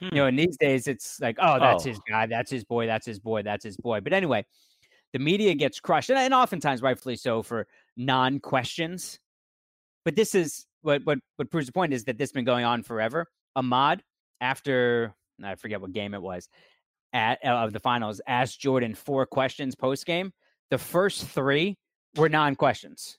Hmm. 0.00 0.06
You 0.06 0.14
know, 0.16 0.26
in 0.26 0.36
these 0.36 0.56
days, 0.56 0.88
it's 0.88 1.20
like, 1.20 1.36
oh, 1.40 1.60
that's 1.60 1.86
oh. 1.86 1.90
his 1.90 2.00
guy, 2.08 2.26
that's 2.26 2.50
his 2.50 2.64
boy, 2.64 2.86
that's 2.86 3.06
his 3.06 3.20
boy, 3.20 3.42
that's 3.42 3.64
his 3.64 3.76
boy. 3.76 4.00
But 4.00 4.12
anyway, 4.12 4.44
the 5.12 5.18
media 5.18 5.54
gets 5.54 5.80
crushed, 5.80 6.10
and, 6.10 6.18
and 6.18 6.34
oftentimes 6.34 6.82
rightfully 6.82 7.16
so 7.16 7.42
for 7.42 7.66
non 7.96 8.40
questions. 8.40 9.18
But 10.04 10.16
this 10.16 10.34
is 10.34 10.66
what 10.82 11.02
what 11.04 11.18
what 11.36 11.50
proves 11.50 11.66
the 11.66 11.72
point 11.72 11.92
is 11.92 12.04
that 12.04 12.18
this 12.18 12.28
has 12.28 12.32
been 12.32 12.44
going 12.44 12.64
on 12.64 12.82
forever. 12.82 13.26
Ahmad, 13.54 14.02
after 14.40 15.14
I 15.42 15.54
forget 15.54 15.80
what 15.80 15.92
game 15.92 16.14
it 16.14 16.22
was, 16.22 16.48
at 17.12 17.44
of 17.44 17.72
the 17.72 17.80
finals, 17.80 18.20
asked 18.26 18.60
Jordan 18.60 18.94
four 18.94 19.26
questions 19.26 19.74
post 19.74 20.06
game. 20.06 20.32
The 20.70 20.78
first 20.78 21.26
three 21.26 21.76
were 22.16 22.28
non 22.28 22.56
questions. 22.56 23.18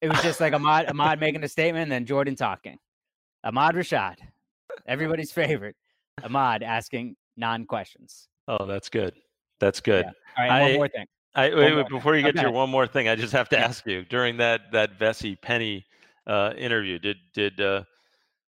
It 0.00 0.08
was 0.08 0.20
just 0.22 0.40
like 0.40 0.52
Ahmad 0.52 0.90
Ahmad 0.90 1.20
making 1.20 1.42
a 1.44 1.48
statement, 1.48 1.84
and 1.84 1.92
then 1.92 2.06
Jordan 2.06 2.34
talking. 2.36 2.78
Ahmad 3.44 3.74
Rashad, 3.74 4.16
everybody's 4.86 5.32
favorite. 5.32 5.76
Ahmad 6.22 6.62
asking 6.62 7.16
non 7.36 7.66
questions. 7.66 8.28
Oh, 8.48 8.66
that's 8.66 8.88
good. 8.88 9.14
That's 9.62 9.80
good. 9.80 10.04
Yeah. 10.04 10.42
All 10.44 10.50
right, 10.50 10.50
I, 10.50 10.62
one 10.62 10.74
more 10.74 10.88
thing. 10.88 11.06
I, 11.36 11.54
wait, 11.54 11.76
wait, 11.76 11.88
before 11.88 12.16
you 12.16 12.22
get 12.22 12.30
okay. 12.30 12.38
to 12.38 12.42
your 12.42 12.50
one 12.50 12.68
more 12.68 12.86
thing, 12.88 13.08
I 13.08 13.14
just 13.14 13.32
have 13.32 13.48
to 13.50 13.56
yeah. 13.56 13.64
ask 13.64 13.86
you 13.86 14.04
during 14.04 14.36
that 14.38 14.72
that 14.72 14.98
Vecsey 14.98 15.40
Penny 15.40 15.86
uh, 16.26 16.52
interview, 16.58 16.98
did 16.98 17.18
did 17.32 17.60
uh, 17.60 17.84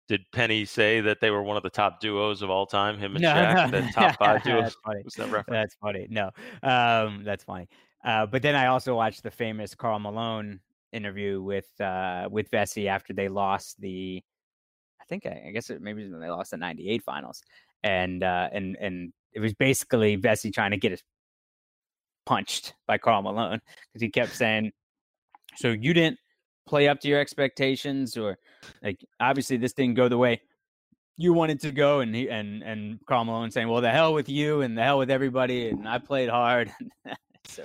did 0.07 0.21
Penny 0.31 0.63
say 0.63 1.01
that 1.01 1.19
they 1.19 1.29
were 1.29 1.43
one 1.43 1.57
of 1.57 1.63
the 1.63 1.69
top 1.69 1.99
duos 1.99 2.41
of 2.41 2.49
all 2.49 2.65
time? 2.65 2.97
Him 2.97 3.17
and 3.17 3.21
no, 3.21 3.33
Shaq, 3.33 3.71
no. 3.71 3.81
the 3.81 3.91
top 3.91 4.17
five 4.17 4.43
duos. 4.45 4.63
that's 4.63 5.15
funny. 5.15 5.33
That 5.33 5.45
that's 5.49 5.75
funny. 5.75 6.07
No, 6.09 6.31
um, 6.63 7.23
that's 7.25 7.43
funny. 7.43 7.67
Uh, 8.05 8.25
but 8.25 8.41
then 8.41 8.55
I 8.55 8.67
also 8.67 8.95
watched 8.95 9.23
the 9.23 9.31
famous 9.31 9.75
Karl 9.75 9.99
Malone 9.99 10.61
interview 10.93 11.41
with 11.41 11.69
uh, 11.81 12.29
with 12.31 12.49
Vecsey 12.49 12.87
after 12.87 13.13
they 13.13 13.27
lost 13.27 13.79
the, 13.81 14.23
I 15.01 15.03
think 15.09 15.25
I, 15.25 15.47
I 15.47 15.51
guess 15.51 15.69
it, 15.69 15.81
maybe 15.81 16.09
when 16.09 16.21
they 16.21 16.29
lost 16.29 16.51
the 16.51 16.57
'98 16.57 17.03
finals, 17.03 17.43
and 17.83 18.23
uh, 18.23 18.47
and 18.53 18.77
and 18.79 19.11
it 19.33 19.39
was 19.39 19.53
basically 19.53 20.17
Vecsey 20.17 20.53
trying 20.53 20.71
to 20.71 20.77
get 20.77 20.93
us 20.93 21.01
punched 22.25 22.73
by 22.87 22.97
Karl 22.97 23.21
Malone 23.21 23.59
because 23.87 24.01
he 24.01 24.09
kept 24.09 24.35
saying, 24.35 24.71
"So 25.55 25.69
you 25.69 25.93
didn't 25.93 26.19
play 26.67 26.87
up 26.87 26.99
to 27.01 27.07
your 27.07 27.19
expectations, 27.19 28.17
or 28.17 28.37
like 28.81 29.03
obviously 29.19 29.57
this 29.57 29.73
didn't 29.73 29.95
go 29.95 30.07
the 30.07 30.17
way 30.17 30.41
you 31.17 31.33
wanted 31.33 31.59
to 31.61 31.71
go." 31.71 31.99
And 31.99 32.15
he 32.15 32.29
and 32.29 32.63
and 32.63 32.99
Karl 33.05 33.25
Malone 33.25 33.51
saying, 33.51 33.67
"Well, 33.67 33.81
the 33.81 33.91
hell 33.91 34.13
with 34.13 34.29
you 34.29 34.61
and 34.61 34.77
the 34.77 34.83
hell 34.83 34.97
with 34.97 35.11
everybody, 35.11 35.69
and 35.69 35.87
I 35.87 35.97
played 35.97 36.29
hard." 36.29 36.71
so, 37.45 37.63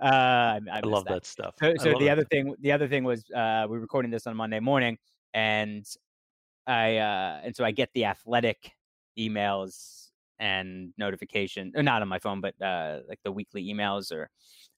uh, 0.00 0.04
I, 0.04 0.60
I, 0.70 0.78
I 0.78 0.80
love 0.80 1.04
that. 1.04 1.14
that. 1.14 1.26
stuff. 1.26 1.54
So, 1.60 1.74
so 1.78 1.98
the 1.98 2.10
other 2.10 2.24
thing, 2.24 2.54
the 2.60 2.72
other 2.72 2.88
thing 2.88 3.04
was 3.04 3.24
uh, 3.30 3.66
we 3.68 3.76
are 3.76 3.80
recording 3.80 4.10
this 4.10 4.26
on 4.26 4.36
Monday 4.36 4.60
morning, 4.60 4.98
and 5.32 5.86
I 6.66 6.96
uh, 6.98 7.40
and 7.44 7.54
so 7.56 7.64
I 7.64 7.70
get 7.70 7.90
the 7.94 8.06
athletic 8.06 8.72
emails 9.18 10.01
and 10.42 10.92
notification, 10.98 11.72
or 11.76 11.84
not 11.84 12.02
on 12.02 12.08
my 12.08 12.18
phone, 12.18 12.40
but 12.40 12.60
uh, 12.60 12.98
like 13.08 13.20
the 13.24 13.30
weekly 13.30 13.72
emails, 13.72 14.10
or 14.10 14.28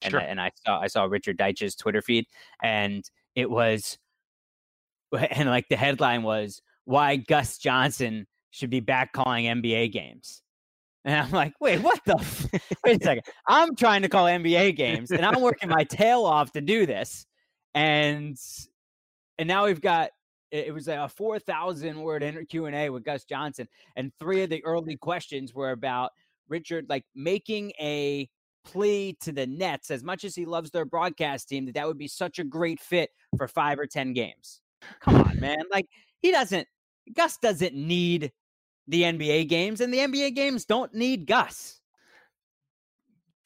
and, 0.02 0.10
sure. 0.10 0.20
and 0.20 0.38
I 0.38 0.50
saw 0.64 0.78
I 0.78 0.88
saw 0.88 1.04
Richard 1.04 1.38
Deitsch's 1.38 1.74
Twitter 1.74 2.02
feed, 2.02 2.26
and 2.62 3.02
it 3.34 3.50
was, 3.50 3.98
and 5.30 5.48
like 5.48 5.66
the 5.70 5.76
headline 5.76 6.22
was 6.22 6.60
why 6.84 7.16
Gus 7.16 7.56
Johnson 7.56 8.26
should 8.50 8.68
be 8.68 8.80
back 8.80 9.14
calling 9.14 9.46
NBA 9.46 9.90
games. 9.90 10.42
And 11.06 11.18
I'm 11.18 11.30
like, 11.30 11.54
wait, 11.60 11.80
what 11.80 11.98
the? 12.04 12.16
F- 12.18 12.46
wait 12.84 13.00
a 13.00 13.04
second. 13.04 13.24
I'm 13.48 13.74
trying 13.74 14.02
to 14.02 14.08
call 14.10 14.26
NBA 14.26 14.76
games, 14.76 15.10
and 15.10 15.24
I'm 15.24 15.40
working 15.40 15.70
my 15.70 15.84
tail 15.84 16.26
off 16.26 16.52
to 16.52 16.60
do 16.60 16.84
this, 16.84 17.24
and 17.72 18.36
and 19.38 19.48
now 19.48 19.64
we've 19.64 19.80
got 19.80 20.10
it 20.54 20.72
was 20.72 20.86
a 20.86 21.08
4,000 21.08 22.00
word 22.00 22.46
Q 22.48 22.66
and 22.66 22.76
A 22.76 22.88
with 22.90 23.04
Gus 23.04 23.24
Johnson, 23.24 23.68
and 23.96 24.12
three 24.20 24.42
of 24.42 24.50
the 24.50 24.64
early 24.64 24.96
questions 24.96 25.52
were 25.52 25.72
about 25.72 26.12
Richard 26.48 26.86
like 26.88 27.04
making 27.14 27.72
a 27.80 28.28
plea 28.64 29.16
to 29.20 29.32
the 29.32 29.46
Nets 29.46 29.90
as 29.90 30.04
much 30.04 30.24
as 30.24 30.34
he 30.34 30.46
loves 30.46 30.70
their 30.70 30.84
broadcast 30.84 31.48
team 31.48 31.66
that 31.66 31.74
that 31.74 31.86
would 31.86 31.98
be 31.98 32.08
such 32.08 32.38
a 32.38 32.44
great 32.44 32.80
fit 32.80 33.10
for 33.36 33.48
five 33.48 33.78
or 33.78 33.86
ten 33.86 34.12
games. 34.12 34.60
Come 35.00 35.16
on, 35.16 35.40
man! 35.40 35.64
Like 35.72 35.86
he 36.20 36.30
doesn't. 36.30 36.68
Gus 37.14 37.36
doesn't 37.38 37.74
need 37.74 38.32
the 38.86 39.02
NBA 39.02 39.48
games, 39.48 39.80
and 39.80 39.92
the 39.92 39.98
NBA 39.98 40.34
games 40.36 40.64
don't 40.64 40.94
need 40.94 41.26
Gus. 41.26 41.80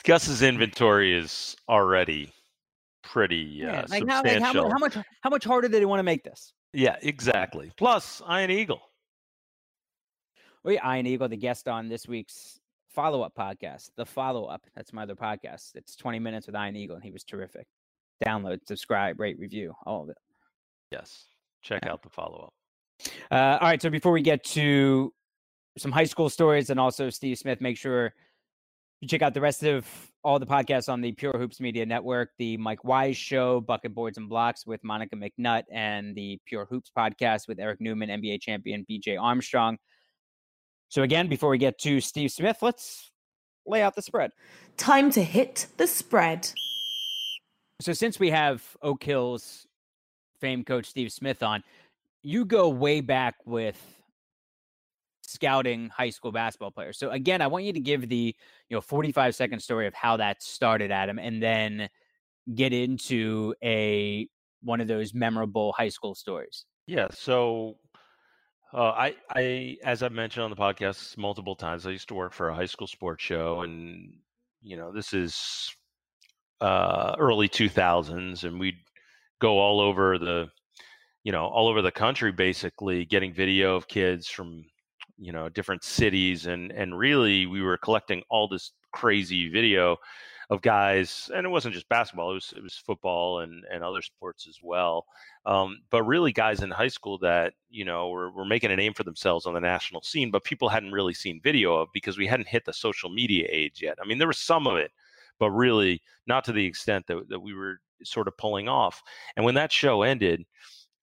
Gus's 0.05 0.43
inventory 0.43 1.17
is 1.17 1.57
already 1.69 2.33
pretty 3.03 3.37
yeah, 3.37 3.81
uh, 3.81 3.87
like 3.89 4.01
substantial. 4.01 4.43
How, 4.43 4.53
like 4.53 4.53
how, 4.55 4.69
how, 4.69 4.79
much 4.79 4.97
how 5.23 5.31
much 5.31 5.45
harder 5.45 5.69
did 5.69 5.79
he 5.79 5.87
want 5.87 6.01
to 6.01 6.05
make 6.05 6.23
this? 6.23 6.53
Yeah, 6.73 6.97
exactly. 7.03 7.73
Plus, 7.77 8.23
Ian 8.31 8.51
Eagle. 8.51 8.81
Well, 10.65 10.75
yeah, 10.75 10.95
Ian 10.97 11.07
Eagle, 11.07 11.29
the 11.29 11.37
guest 11.37 11.69
on 11.69 11.89
this 11.89 12.07
week's 12.07 12.61
follow 12.91 13.23
up 13.23 13.35
podcast, 13.35 13.91
the 13.97 14.05
follow 14.05 14.47
up. 14.47 14.63
That's 14.75 14.93
my 14.93 15.05
other 15.05 15.15
podcast. 15.15 15.77
It's 15.77 15.97
20 15.97 16.19
minutes 16.19 16.47
with 16.47 16.57
Ian 16.57 16.77
Eagle, 16.77 16.97
and 16.97 17.05
he 17.05 17.11
was 17.11 17.25
terrific. 17.25 17.67
Download, 18.25 18.59
subscribe, 18.67 19.21
rate, 19.21 19.39
review, 19.39 19.75
all 19.87 20.03
of 20.03 20.11
it. 20.11 20.19
Yes. 20.91 21.27
Check 21.63 21.83
yeah. 21.85 21.93
out 21.93 22.03
the 22.03 22.11
follow 22.11 22.47
up. 22.47 22.55
Uh, 23.31 23.59
all 23.61 23.69
right. 23.69 23.81
So 23.81 23.91
before 23.91 24.13
we 24.13 24.23
get 24.23 24.43
to 24.45 25.13
some 25.77 25.93
high 25.93 26.05
school 26.05 26.29
stories 26.29 26.71
and 26.71 26.81
also 26.81 27.11
Steve 27.11 27.39
Smith, 27.39 27.61
make 27.61 27.77
sure 27.77 28.15
you 29.01 29.07
check 29.07 29.23
out 29.23 29.35
the 29.35 29.41
rest 29.41 29.63
of 29.63 29.87
all 30.25 30.39
the 30.39 30.47
podcasts 30.47 30.89
on 30.89 31.01
the 31.01 31.13
Pure 31.13 31.39
Hoops 31.39 31.61
Media 31.61 31.87
Network, 31.87 32.31
the 32.39 32.57
Mike 32.57 32.83
Wise 32.85 33.17
Show, 33.17 33.61
Bucket 33.61 33.95
Boards 33.95 34.19
and 34.19 34.29
Blocks 34.29 34.67
with 34.67 34.83
Monica 34.83 35.15
McNutt, 35.17 35.63
and 35.71 36.15
the 36.17 36.41
Pure 36.47 36.67
Hoops 36.67 36.91
podcast 36.97 37.47
with 37.47 37.61
Eric 37.61 37.81
Newman, 37.81 38.09
NBA 38.09 38.41
champion 38.41 38.85
BJ 38.91 39.21
Armstrong. 39.21 39.79
So, 40.89 41.03
again, 41.03 41.29
before 41.29 41.51
we 41.51 41.59
get 41.59 41.79
to 41.81 42.01
Steve 42.01 42.33
Smith, 42.33 42.59
let's 42.61 43.13
lay 43.67 43.83
out 43.83 43.95
the 43.95 44.03
spread. 44.03 44.33
Time 44.77 45.11
to 45.13 45.23
hit 45.23 45.67
the 45.77 45.87
spread. 45.87 46.51
So, 47.81 47.93
since 47.93 48.19
we 48.19 48.31
have 48.31 48.65
Oak 48.83 49.05
Hill's 49.05 49.67
fame 50.41 50.65
coach 50.65 50.87
Steve 50.87 51.13
Smith 51.13 51.43
on, 51.43 51.63
you 52.23 52.45
go 52.45 52.69
way 52.69 53.01
back 53.01 53.37
with 53.45 53.98
scouting 55.29 55.91
high 55.91 56.11
school 56.11 56.33
basketball 56.33 56.71
players. 56.71 56.99
So 56.99 57.11
again, 57.11 57.43
I 57.43 57.47
want 57.47 57.65
you 57.65 57.73
to 57.73 57.81
give 57.81 58.09
the 58.09 58.35
you 58.69 58.77
know 58.77 58.81
45 58.81 59.35
second 59.35 59.61
story 59.61 59.87
of 59.87 59.95
how 59.95 60.17
that 60.17 60.43
started, 60.43 60.91
Adam, 60.91 61.19
and 61.19 61.43
then 61.43 61.89
get 62.55 62.73
into 62.73 63.55
a 63.63 64.27
one 64.63 64.81
of 64.81 64.89
those 64.89 65.13
memorable 65.13 65.73
high 65.73 65.91
school 65.91 66.15
stories. 66.15 66.65
Yeah. 66.87 67.09
So 67.11 67.77
uh, 68.73 68.91
I, 68.91 69.15
I, 69.35 69.77
as 69.85 70.03
I've 70.03 70.13
mentioned 70.13 70.45
on 70.45 70.51
the 70.51 70.57
podcast 70.57 71.17
multiple 71.19 71.55
times, 71.55 71.87
I 71.87 71.91
used 71.91 72.09
to 72.09 72.15
work 72.15 72.33
for 72.33 72.49
a 72.49 72.55
high 72.55 72.67
school 72.67 72.87
sports 72.87 73.23
show, 73.23 73.61
and 73.61 74.15
you 74.63 74.77
know 74.77 74.93
this 74.93 75.13
is 75.13 75.71
uh, 76.61 77.15
early 77.19 77.49
2000s, 77.49 78.45
and 78.45 78.59
we'd 78.59 78.79
go 79.41 79.59
all 79.59 79.81
over 79.81 80.19
the, 80.19 80.49
you 81.23 81.33
know, 81.33 81.45
all 81.45 81.69
over 81.69 81.83
the 81.83 81.93
country, 81.93 82.33
basically 82.33 83.05
getting 83.05 83.33
video 83.33 83.77
of 83.77 83.89
kids 83.89 84.29
from 84.29 84.65
you 85.17 85.33
know 85.33 85.49
different 85.49 85.83
cities 85.83 86.47
and 86.47 86.71
and 86.73 86.99
really 86.99 87.47
we 87.47 87.63
were 87.63 87.77
collecting 87.77 88.23
all 88.31 88.49
this 88.49 88.73
crazy 88.93 89.49
video 89.49 89.97
of 90.51 90.63
guys 90.63 91.31
and 91.35 91.45
it 91.45 91.51
wasn't 91.51 91.75
just 91.75 91.89
basketball 91.89 92.31
it 92.31 92.35
was 92.35 92.55
it 92.57 92.63
was 92.63 92.75
football 92.75 93.41
and 93.41 93.65
and 93.71 93.85
other 93.85 94.01
sports 94.01 94.47
as 94.49 94.59
well 94.63 95.05
um, 95.45 95.79
but 95.91 96.03
really 96.05 96.33
guys 96.33 96.63
in 96.63 96.71
high 96.71 96.89
school 96.89 97.19
that 97.19 97.53
you 97.69 97.85
know 97.85 98.09
were, 98.09 98.31
were 98.31 98.47
making 98.47 98.71
a 98.71 98.77
name 98.77 98.95
for 98.95 99.05
themselves 99.05 99.45
on 99.45 99.55
the 99.55 99.61
national 99.61 100.03
scene 100.03 100.31
but 100.31 100.45
people 100.45 100.69
hadn't 100.69 100.93
really 100.93 101.13
seen 101.15 101.41
video 101.43 101.75
of 101.77 101.89
because 101.93 102.17
we 102.17 102.27
hadn't 102.27 102.49
hit 102.49 102.65
the 102.65 102.73
social 102.73 103.11
media 103.11 103.47
age 103.51 103.81
yet. 103.83 103.99
I 104.03 104.07
mean 104.07 104.19
there 104.19 104.27
was 104.27 104.39
some 104.39 104.67
of 104.67 104.77
it 104.77 104.91
but 105.39 105.51
really 105.51 106.03
not 106.27 106.45
to 106.45 106.53
the 106.53 106.65
extent 106.65 107.07
that, 107.07 107.29
that 107.29 107.41
we 107.41 107.55
were 107.55 107.81
sort 108.03 108.29
of 108.29 108.37
pulling 108.39 108.69
off 108.69 109.03
and 109.37 109.45
when 109.45 109.55
that 109.55 109.73
show 109.73 110.03
ended 110.03 110.45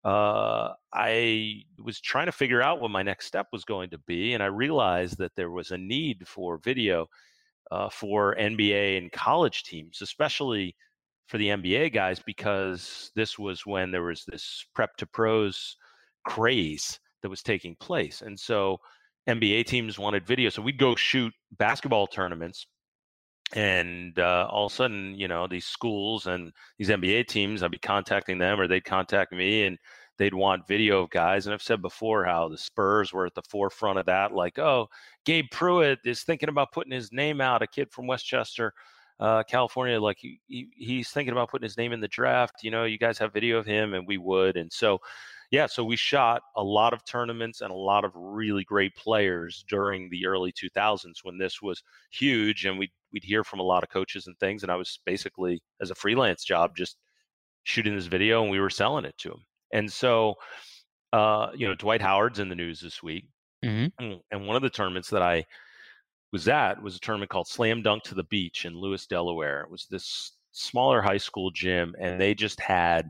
uh, 0.05 0.74
I 0.93 1.63
was 1.83 2.00
trying 2.00 2.27
to 2.27 2.31
figure 2.31 2.62
out 2.62 2.79
what 2.79 2.91
my 2.91 3.01
next 3.01 3.25
step 3.25 3.47
was 3.51 3.65
going 3.65 3.89
to 3.89 3.97
be, 3.97 4.35
and 4.35 4.43
I 4.43 4.47
realized 4.47 5.17
that 5.17 5.35
there 5.35 5.50
was 5.50 5.71
a 5.71 5.77
need 5.77 6.27
for 6.27 6.59
video 6.59 7.07
uh, 7.71 7.89
for 7.89 8.35
NBA 8.35 9.00
and 9.00 9.12
college 9.12 9.63
teams, 9.63 10.03
especially 10.03 10.75
for 11.27 11.39
the 11.39 11.47
NBA 11.47 11.91
guys, 11.91 12.21
because 12.24 13.12
this 13.15 13.39
was 13.39 13.65
when 13.65 13.89
there 13.89 14.03
was 14.03 14.24
this 14.25 14.63
prep 14.75 14.95
to 14.97 15.07
pros 15.07 15.75
craze 16.27 17.00
that 17.24 17.29
was 17.29 17.41
taking 17.41 17.75
place, 17.77 18.21
and 18.21 18.39
so 18.39 18.77
NBA 19.27 19.65
teams 19.65 19.97
wanted 19.97 20.27
video. 20.27 20.51
So 20.51 20.62
we'd 20.62 20.77
go 20.77 20.95
shoot 20.95 21.33
basketball 21.57 22.05
tournaments 22.05 22.67
and 23.53 24.17
uh, 24.19 24.47
all 24.49 24.65
of 24.67 24.71
a 24.71 24.75
sudden, 24.75 25.15
you 25.15 25.27
know, 25.27 25.47
these 25.47 25.65
schools 25.65 26.25
and 26.27 26.51
these 26.77 26.89
NBA 26.89 27.27
teams, 27.27 27.61
I'd 27.63 27.71
be 27.71 27.77
contacting 27.77 28.37
them 28.39 28.59
or 28.59 28.67
they'd 28.67 28.83
contact 28.83 29.31
me 29.31 29.65
and 29.65 29.77
they'd 30.17 30.33
want 30.33 30.67
video 30.67 31.03
of 31.03 31.09
guys. 31.11 31.45
And 31.45 31.53
I've 31.53 31.61
said 31.61 31.81
before 31.81 32.25
how 32.25 32.49
the 32.49 32.57
Spurs 32.57 33.13
were 33.13 33.25
at 33.25 33.35
the 33.35 33.43
forefront 33.49 33.99
of 33.99 34.07
that. 34.07 34.33
Like, 34.33 34.57
oh, 34.59 34.87
Gabe 35.25 35.45
Pruitt 35.51 35.99
is 36.05 36.23
thinking 36.23 36.49
about 36.49 36.71
putting 36.71 36.91
his 36.93 37.11
name 37.11 37.39
out, 37.41 37.61
a 37.61 37.67
kid 37.67 37.91
from 37.91 38.07
Westchester. 38.07 38.73
uh, 39.19 39.43
California, 39.43 39.99
like 39.99 40.17
he, 40.19 40.39
he, 40.47 40.67
he's 40.75 41.09
thinking 41.09 41.31
about 41.31 41.49
putting 41.49 41.63
his 41.63 41.77
name 41.77 41.93
in 41.93 42.01
the 42.01 42.07
draft. 42.07 42.63
You 42.63 42.71
know, 42.71 42.83
you 42.85 42.97
guys 42.97 43.17
have 43.19 43.33
video 43.33 43.57
of 43.57 43.65
him, 43.65 43.93
and 43.93 44.05
we 44.07 44.17
would. 44.17 44.57
And 44.57 44.71
so, 44.71 44.99
yeah, 45.51 45.67
so 45.67 45.83
we 45.85 45.95
shot 45.95 46.41
a 46.55 46.63
lot 46.63 46.93
of 46.93 47.05
tournaments 47.05 47.61
and 47.61 47.71
a 47.71 47.75
lot 47.75 48.03
of 48.03 48.11
really 48.15 48.63
great 48.65 48.95
players 48.95 49.63
during 49.69 50.09
the 50.09 50.25
early 50.25 50.51
2000s 50.51 51.19
when 51.23 51.37
this 51.37 51.61
was 51.61 51.81
huge, 52.11 52.65
and 52.65 52.77
we'd 52.77 52.91
we'd 53.15 53.24
hear 53.24 53.43
from 53.43 53.62
a 53.62 53.63
lot 53.63 53.81
of 53.81 53.89
coaches 53.89 54.27
and 54.27 54.38
things. 54.38 54.62
And 54.62 54.72
I 54.72 54.75
was 54.75 55.00
basically 55.05 55.63
as 55.81 55.89
a 55.89 55.95
freelance 55.95 56.43
job 56.43 56.75
just 56.75 56.98
shooting 57.63 57.95
this 57.95 58.05
video, 58.05 58.43
and 58.43 58.51
we 58.51 58.60
were 58.60 58.69
selling 58.69 59.05
it 59.05 59.17
to 59.19 59.29
them. 59.29 59.45
And 59.74 59.91
so, 59.91 60.36
uh, 61.13 61.48
you 61.55 61.67
know, 61.67 61.74
Dwight 61.75 62.01
Howard's 62.01 62.39
in 62.39 62.50
the 62.50 62.55
news 62.55 62.81
this 62.81 63.01
week, 63.01 63.25
Mm-hmm. 63.63 64.17
and 64.29 64.45
one 64.45 64.55
of 64.55 64.62
the 64.62 64.69
tournaments 64.69 65.10
that 65.10 65.24
I 65.24 65.43
was 66.31 66.48
at 66.48 66.79
was 66.84 66.98
a 66.98 67.00
tournament 67.00 67.31
called 67.31 67.48
Slam 67.48 67.81
Dunk 67.81 68.03
to 68.03 68.13
the 68.13 68.25
Beach 68.25 68.65
in 68.65 68.77
Lewes, 68.77 69.07
Delaware. 69.07 69.62
It 69.62 69.72
was 69.72 69.88
this 69.89 70.34
smaller 70.51 71.01
high 71.01 71.17
school 71.17 71.50
gym, 71.50 71.95
and 72.00 72.22
they 72.22 72.36
just 72.36 72.60
had 72.60 73.10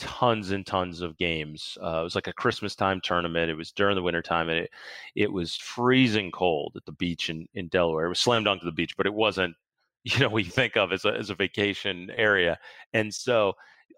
tons 0.00 0.50
and 0.50 0.66
tons 0.66 1.02
of 1.02 1.16
games. 1.18 1.78
Uh, 1.82 2.00
it 2.00 2.02
was 2.02 2.14
like 2.14 2.26
a 2.26 2.32
Christmas 2.32 2.74
time 2.74 3.00
tournament. 3.00 3.50
It 3.50 3.56
was 3.56 3.70
during 3.70 3.94
the 3.94 4.02
winter 4.02 4.22
time, 4.22 4.48
and 4.48 4.60
it 4.60 4.70
it 5.14 5.32
was 5.32 5.56
freezing 5.56 6.30
cold 6.30 6.72
at 6.76 6.84
the 6.86 6.92
beach 6.92 7.30
in, 7.30 7.46
in 7.54 7.68
Delaware. 7.68 8.06
It 8.06 8.08
was 8.08 8.18
slam 8.18 8.44
dunk 8.44 8.60
to 8.60 8.66
the 8.66 8.72
beach, 8.72 8.96
but 8.96 9.06
it 9.06 9.14
wasn't, 9.14 9.54
you 10.04 10.18
know, 10.18 10.36
you 10.36 10.50
think 10.50 10.76
of 10.76 10.92
as 10.92 11.04
a 11.04 11.12
as 11.12 11.30
a 11.30 11.34
vacation 11.34 12.10
area. 12.16 12.58
And 12.94 13.14
so 13.14 13.54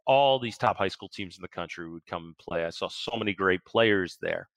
all 0.06 0.38
these 0.38 0.58
top 0.58 0.76
high 0.76 0.88
school 0.88 1.08
teams 1.08 1.36
in 1.36 1.42
the 1.42 1.48
country 1.48 1.88
would 1.88 2.06
come 2.06 2.24
and 2.26 2.38
play. 2.38 2.64
I 2.64 2.70
saw 2.70 2.88
so 2.88 3.16
many 3.16 3.32
great 3.32 3.64
players 3.64 4.18
there. 4.20 4.48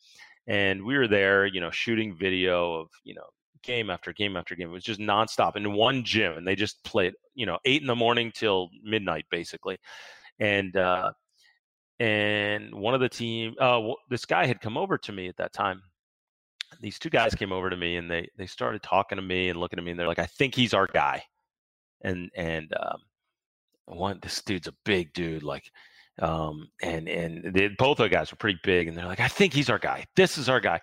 And 0.47 0.83
we 0.83 0.97
were 0.97 1.07
there, 1.07 1.45
you 1.45 1.61
know, 1.61 1.71
shooting 1.71 2.15
video 2.15 2.73
of, 2.81 2.89
you 3.03 3.15
know, 3.15 3.25
game 3.63 3.89
after 3.89 4.13
game 4.13 4.35
after 4.35 4.55
game. 4.55 4.69
It 4.69 4.73
was 4.73 4.83
just 4.83 4.99
nonstop 4.99 5.55
in 5.55 5.73
one 5.73 6.03
gym, 6.03 6.37
and 6.37 6.47
they 6.47 6.55
just 6.55 6.83
played, 6.83 7.13
you 7.33 7.45
know, 7.45 7.59
eight 7.65 7.81
in 7.81 7.87
the 7.87 7.95
morning 7.95 8.31
till 8.33 8.69
midnight, 8.83 9.25
basically. 9.29 9.77
And 10.39 10.75
uh, 10.75 11.13
and 11.99 12.73
one 12.73 12.93
of 12.93 12.99
the 12.99 13.09
team, 13.09 13.55
uh, 13.59 13.81
this 14.09 14.25
guy 14.25 14.45
had 14.45 14.61
come 14.61 14.77
over 14.77 14.97
to 14.97 15.11
me 15.11 15.27
at 15.27 15.37
that 15.37 15.53
time. 15.53 15.81
These 16.81 16.99
two 16.99 17.09
guys 17.09 17.35
came 17.35 17.51
over 17.51 17.69
to 17.69 17.77
me, 17.77 17.97
and 17.97 18.09
they 18.09 18.29
they 18.37 18.47
started 18.47 18.83
talking 18.83 19.15
to 19.17 19.21
me 19.21 19.49
and 19.49 19.59
looking 19.59 19.79
at 19.79 19.85
me, 19.85 19.91
and 19.91 19.99
they're 19.99 20.07
like, 20.07 20.19
"I 20.19 20.25
think 20.25 20.55
he's 20.55 20.73
our 20.73 20.87
guy." 20.87 21.23
And 22.01 22.29
and 22.35 22.73
um, 22.79 22.99
one, 23.85 24.19
this 24.21 24.41
dude's 24.41 24.67
a 24.67 24.73
big 24.83 25.13
dude, 25.13 25.43
like 25.43 25.71
um, 26.19 26.69
and 26.81 27.07
and 27.07 27.53
they, 27.53 27.69
both 27.69 27.99
of 27.99 28.09
the 28.09 28.09
guys 28.09 28.31
were 28.31 28.37
pretty 28.37 28.59
big, 28.63 28.87
and 28.87 28.97
they're 28.97 29.05
like, 29.05 29.21
"I 29.21 29.27
think 29.27 29.53
he's 29.53 29.69
our 29.69 29.79
guy. 29.79 30.05
This 30.15 30.37
is 30.37 30.49
our 30.49 30.59
guy." 30.59 30.81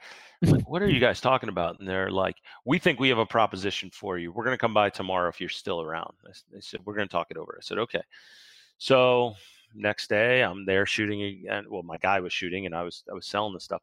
like, 0.50 0.68
what 0.68 0.82
are 0.82 0.88
you 0.88 1.00
guys 1.00 1.20
talking 1.20 1.48
about? 1.48 1.78
And 1.78 1.88
they're 1.88 2.10
like, 2.10 2.36
we 2.64 2.78
think 2.78 2.98
we 2.98 3.08
have 3.08 3.18
a 3.18 3.26
proposition 3.26 3.90
for 3.90 4.18
you. 4.18 4.32
We're 4.32 4.44
going 4.44 4.54
to 4.54 4.60
come 4.60 4.74
by 4.74 4.90
tomorrow 4.90 5.28
if 5.28 5.40
you're 5.40 5.48
still 5.48 5.80
around. 5.80 6.12
They 6.52 6.60
said, 6.60 6.80
we're 6.84 6.94
going 6.94 7.08
to 7.08 7.12
talk 7.12 7.28
it 7.30 7.36
over. 7.36 7.56
I 7.58 7.62
said, 7.62 7.78
okay. 7.78 8.02
So 8.78 9.34
next 9.74 10.08
day 10.08 10.42
I'm 10.42 10.64
there 10.64 10.86
shooting 10.86 11.22
again. 11.22 11.66
Well, 11.68 11.82
my 11.82 11.98
guy 11.98 12.20
was 12.20 12.32
shooting 12.32 12.66
and 12.66 12.74
I 12.74 12.82
was, 12.82 13.04
I 13.10 13.14
was 13.14 13.26
selling 13.26 13.54
the 13.54 13.60
stuff. 13.60 13.82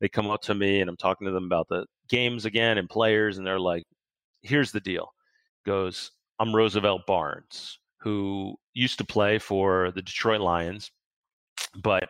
They 0.00 0.08
come 0.08 0.30
up 0.30 0.42
to 0.42 0.54
me 0.54 0.80
and 0.80 0.88
I'm 0.88 0.96
talking 0.96 1.26
to 1.26 1.32
them 1.32 1.44
about 1.44 1.68
the 1.68 1.86
games 2.08 2.44
again 2.44 2.78
and 2.78 2.88
players. 2.88 3.38
And 3.38 3.46
they're 3.46 3.60
like, 3.60 3.84
here's 4.42 4.72
the 4.72 4.80
deal 4.80 5.12
goes, 5.66 6.12
I'm 6.38 6.56
Roosevelt 6.56 7.02
Barnes, 7.06 7.78
who 7.98 8.56
used 8.72 8.98
to 8.98 9.04
play 9.04 9.38
for 9.38 9.90
the 9.90 10.02
Detroit 10.02 10.40
Lions, 10.40 10.90
but 11.82 12.08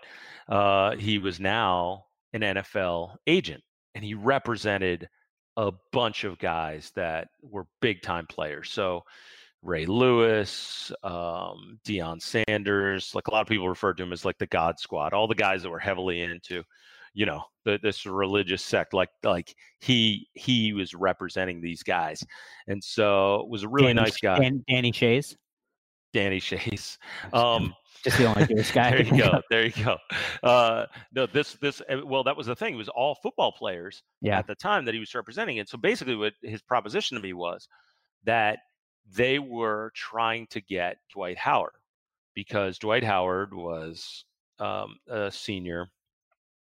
uh, 0.48 0.96
he 0.96 1.18
was 1.18 1.40
now 1.40 2.04
an 2.32 2.42
NFL 2.42 3.16
agent 3.26 3.62
and 3.94 4.04
he 4.04 4.14
represented 4.14 5.08
a 5.56 5.72
bunch 5.92 6.24
of 6.24 6.38
guys 6.38 6.92
that 6.94 7.28
were 7.42 7.66
big 7.80 8.02
time 8.02 8.26
players. 8.26 8.70
So 8.70 9.02
Ray 9.62 9.84
Lewis, 9.86 10.90
um, 11.02 11.78
Deion 11.84 12.20
Sanders, 12.20 13.14
like 13.14 13.28
a 13.28 13.30
lot 13.30 13.42
of 13.42 13.48
people 13.48 13.68
refer 13.68 13.92
to 13.92 14.02
him 14.02 14.12
as 14.12 14.24
like 14.24 14.38
the 14.38 14.46
God 14.46 14.78
Squad. 14.78 15.12
All 15.12 15.28
the 15.28 15.34
guys 15.34 15.62
that 15.62 15.70
were 15.70 15.78
heavily 15.78 16.22
into, 16.22 16.62
you 17.12 17.26
know, 17.26 17.42
the, 17.64 17.78
this 17.82 18.06
religious 18.06 18.64
sect. 18.64 18.94
Like 18.94 19.10
like 19.22 19.54
he 19.80 20.28
he 20.32 20.72
was 20.72 20.94
representing 20.94 21.60
these 21.60 21.82
guys, 21.82 22.24
and 22.68 22.82
so 22.82 23.46
was 23.50 23.62
a 23.64 23.68
really 23.68 23.88
Danny, 23.94 24.02
nice 24.02 24.16
guy. 24.18 24.38
Dan, 24.38 24.64
Danny 24.68 24.92
Shays. 24.92 25.36
Danny 26.12 26.40
Shays. 26.40 26.98
Um, 27.32 27.74
just 28.02 28.16
the 28.16 28.24
only 28.24 28.46
Jewish 28.46 28.70
guy. 28.72 28.90
there 28.92 29.02
you 29.02 29.18
go. 29.18 29.42
There 29.50 29.66
you 29.66 29.84
go. 29.84 29.98
Uh, 30.42 30.86
no, 31.14 31.26
this 31.26 31.52
this 31.60 31.82
eh, 31.88 32.00
well, 32.02 32.24
that 32.24 32.34
was 32.36 32.46
the 32.46 32.56
thing. 32.56 32.74
It 32.74 32.78
was 32.78 32.88
all 32.88 33.14
football 33.22 33.52
players 33.52 34.02
Yeah. 34.22 34.38
at 34.38 34.46
the 34.46 34.54
time 34.54 34.86
that 34.86 34.94
he 34.94 35.00
was 35.00 35.14
representing. 35.14 35.58
And 35.58 35.68
so 35.68 35.76
basically, 35.76 36.16
what 36.16 36.32
his 36.42 36.62
proposition 36.62 37.16
to 37.18 37.22
me 37.22 37.34
was 37.34 37.68
that 38.24 38.60
they 39.14 39.38
were 39.38 39.92
trying 39.94 40.46
to 40.48 40.60
get 40.60 40.98
Dwight 41.12 41.38
Howard 41.38 41.72
because 42.34 42.78
Dwight 42.78 43.04
Howard 43.04 43.54
was 43.54 44.24
um, 44.58 44.96
a 45.08 45.30
senior 45.30 45.90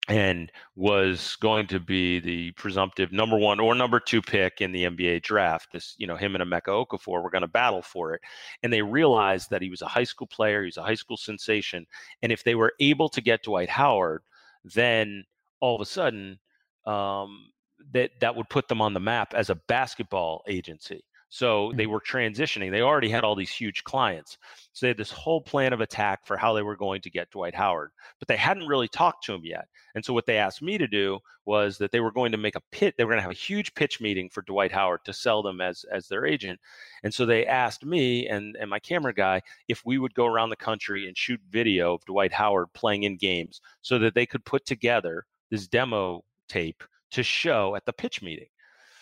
and 0.08 0.52
was 0.76 1.36
going 1.38 1.66
to 1.66 1.80
be 1.80 2.20
the 2.20 2.52
presumptive 2.52 3.12
number 3.12 3.38
one 3.38 3.60
or 3.60 3.74
number 3.74 4.00
two 4.00 4.22
pick 4.22 4.62
in 4.62 4.72
the 4.72 4.84
NBA 4.84 5.24
draft. 5.24 5.70
This, 5.74 5.96
you 5.98 6.06
know, 6.06 6.16
him 6.16 6.36
and 6.36 6.44
Emeka 6.44 6.86
Okafor 6.86 7.24
were 7.24 7.32
going 7.32 7.42
to 7.42 7.48
battle 7.48 7.82
for 7.82 8.14
it. 8.14 8.22
And 8.62 8.72
they 8.72 8.84
realized 8.84 9.50
that 9.50 9.64
he 9.64 9.70
was 9.70 9.82
a 9.82 9.88
high 9.88 10.04
school 10.04 10.28
player, 10.28 10.62
he 10.62 10.68
was 10.68 10.78
a 10.78 10.84
high 10.84 10.96
school 10.96 11.18
sensation. 11.18 11.88
And 12.22 12.32
if 12.32 12.44
they 12.44 12.54
were 12.54 12.74
able 12.80 13.10
to 13.10 13.22
get 13.22 13.44
Dwight 13.44 13.70
Howard, 13.70 14.22
then 14.64 15.26
all 15.60 15.76
of 15.76 15.82
a 15.82 15.86
sudden, 15.86 16.40
um, 16.86 17.50
that 17.92 18.12
that 18.20 18.36
would 18.36 18.50
put 18.50 18.68
them 18.68 18.82
on 18.82 18.94
the 18.94 19.00
map 19.00 19.34
as 19.34 19.50
a 19.50 19.56
basketball 19.68 20.44
agency. 20.48 21.04
So 21.36 21.74
they 21.76 21.86
mm. 21.86 21.90
were 21.90 22.00
transitioning. 22.00 22.72
They 22.72 22.80
already 22.80 23.10
had 23.10 23.26
all 23.26 23.36
these 23.36 23.52
huge 23.52 23.84
clients. 23.84 24.38
So 24.72 24.86
they 24.86 24.92
had 24.92 24.98
this 24.98 25.12
whole 25.12 25.42
plan 25.42 25.74
of 25.74 25.82
attack 25.82 26.26
for 26.26 26.38
how 26.38 26.54
they 26.54 26.62
were 26.62 26.78
going 26.78 27.02
to 27.02 27.10
get 27.10 27.30
Dwight 27.30 27.54
Howard, 27.54 27.92
but 28.20 28.30
they 28.30 28.38
hadn't 28.38 28.70
really 28.70 28.88
talked 28.88 29.26
to 29.26 29.34
him 29.34 29.42
yet. 29.44 29.66
And 29.96 30.06
so 30.06 30.14
what 30.14 30.26
they 30.28 30.38
asked 30.38 30.62
me 30.62 30.78
to 30.78 30.88
do 30.88 31.20
was 31.46 31.78
that 31.80 31.92
they 31.92 32.00
were 32.00 32.14
going 32.14 32.32
to 32.32 32.38
make 32.38 32.56
a 32.56 32.64
pit. 32.72 32.96
They 32.98 33.04
were 33.04 33.10
going 33.10 33.18
to 33.18 33.24
have 33.24 33.32
a 33.32 33.34
huge 33.34 33.76
pitch 33.76 34.00
meeting 34.00 34.30
for 34.30 34.44
Dwight 34.44 34.72
Howard 34.72 35.02
to 35.04 35.12
sell 35.12 35.44
them 35.44 35.60
as 35.60 35.84
as 35.92 36.08
their 36.08 36.26
agent. 36.26 36.58
And 37.04 37.14
so 37.14 37.26
they 37.26 37.46
asked 37.46 37.84
me 37.84 38.30
and 38.30 38.56
and 38.56 38.70
my 38.70 38.80
camera 38.80 39.14
guy 39.14 39.42
if 39.68 39.86
we 39.86 39.98
would 39.98 40.14
go 40.14 40.28
around 40.28 40.52
the 40.52 40.56
country 40.56 41.06
and 41.06 41.18
shoot 41.18 41.42
video 41.50 41.96
of 41.96 42.06
Dwight 42.06 42.32
Howard 42.32 42.72
playing 42.74 43.04
in 43.04 43.18
games 43.18 43.60
so 43.82 44.00
that 44.00 44.16
they 44.16 44.26
could 44.26 44.46
put 44.46 44.66
together 44.66 45.26
this 45.52 45.68
demo 45.68 46.24
tape 46.48 46.82
to 47.12 47.24
show 47.24 47.76
at 47.76 47.86
the 47.86 47.92
pitch 47.92 48.22
meeting. 48.22 48.48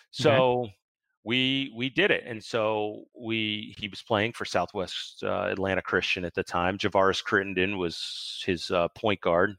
So 0.10 0.70
we 1.24 1.72
we 1.76 1.90
did 1.90 2.12
it, 2.12 2.24
and 2.26 2.44
so 2.44 3.06
we 3.18 3.74
he 3.78 3.88
was 3.88 4.02
playing 4.02 4.34
for 4.34 4.46
Southwest 4.46 5.24
uh, 5.24 5.48
Atlanta 5.50 5.82
Christian 5.82 6.26
at 6.26 6.34
the 6.34 6.44
time. 6.44 6.78
Javaris 6.78 7.24
Crittenton 7.24 7.78
was 7.78 8.44
his 8.46 8.72
uh, 8.72 8.88
point 8.90 9.22
guard. 9.22 9.56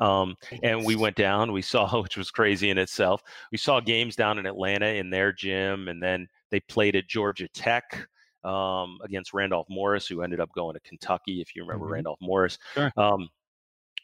Um, 0.00 0.34
and 0.64 0.84
we 0.84 0.96
went 0.96 1.14
down. 1.14 1.52
We 1.52 1.62
saw, 1.62 2.00
which 2.02 2.16
was 2.16 2.30
crazy 2.30 2.70
in 2.70 2.78
itself. 2.78 3.22
We 3.52 3.58
saw 3.58 3.80
games 3.80 4.16
down 4.16 4.38
in 4.38 4.46
Atlanta 4.46 4.86
in 4.86 5.08
their 5.10 5.32
gym, 5.32 5.88
and 5.88 6.02
then 6.02 6.28
they 6.50 6.60
played 6.60 6.96
at 6.96 7.06
Georgia 7.06 7.46
Tech 7.48 8.08
um, 8.42 8.98
against 9.04 9.32
Randolph 9.32 9.68
Morris, 9.70 10.06
who 10.06 10.22
ended 10.22 10.40
up 10.40 10.50
going 10.52 10.74
to 10.74 10.80
Kentucky. 10.80 11.40
If 11.40 11.54
you 11.54 11.62
remember 11.62 11.86
Mhm. 11.86 11.92
Randolph 11.92 12.18
Morris, 12.20 12.58
Sure. 12.74 12.92
um, 12.96 13.28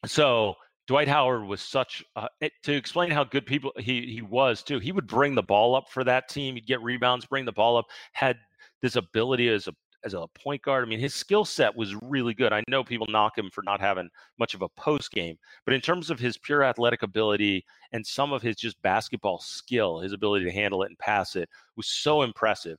so 0.06 0.54
Dwight 0.90 1.06
Howard 1.06 1.44
was 1.44 1.60
such 1.60 2.02
uh, 2.16 2.26
it, 2.40 2.50
to 2.64 2.72
explain 2.72 3.12
how 3.12 3.22
good 3.22 3.46
people 3.46 3.70
he 3.76 4.12
he 4.12 4.22
was 4.22 4.60
too. 4.60 4.80
He 4.80 4.90
would 4.90 5.06
bring 5.06 5.36
the 5.36 5.42
ball 5.42 5.76
up 5.76 5.88
for 5.88 6.02
that 6.02 6.28
team. 6.28 6.56
He'd 6.56 6.66
get 6.66 6.82
rebounds, 6.82 7.26
bring 7.26 7.44
the 7.44 7.52
ball 7.52 7.76
up. 7.76 7.86
Had 8.10 8.38
this 8.82 8.96
ability 8.96 9.48
as 9.50 9.68
a 9.68 9.72
as 10.02 10.14
a 10.14 10.26
point 10.34 10.62
guard. 10.62 10.84
I 10.84 10.88
mean, 10.88 10.98
his 10.98 11.14
skill 11.14 11.44
set 11.44 11.76
was 11.76 11.94
really 12.02 12.34
good. 12.34 12.52
I 12.52 12.64
know 12.66 12.82
people 12.82 13.06
knock 13.08 13.38
him 13.38 13.50
for 13.52 13.62
not 13.62 13.78
having 13.78 14.08
much 14.40 14.54
of 14.54 14.62
a 14.62 14.68
post 14.70 15.12
game, 15.12 15.36
but 15.64 15.74
in 15.74 15.80
terms 15.80 16.10
of 16.10 16.18
his 16.18 16.36
pure 16.36 16.64
athletic 16.64 17.04
ability 17.04 17.64
and 17.92 18.04
some 18.04 18.32
of 18.32 18.42
his 18.42 18.56
just 18.56 18.82
basketball 18.82 19.38
skill, 19.38 20.00
his 20.00 20.12
ability 20.12 20.44
to 20.46 20.50
handle 20.50 20.82
it 20.82 20.86
and 20.86 20.98
pass 20.98 21.36
it 21.36 21.48
was 21.76 21.86
so 21.86 22.22
impressive. 22.22 22.78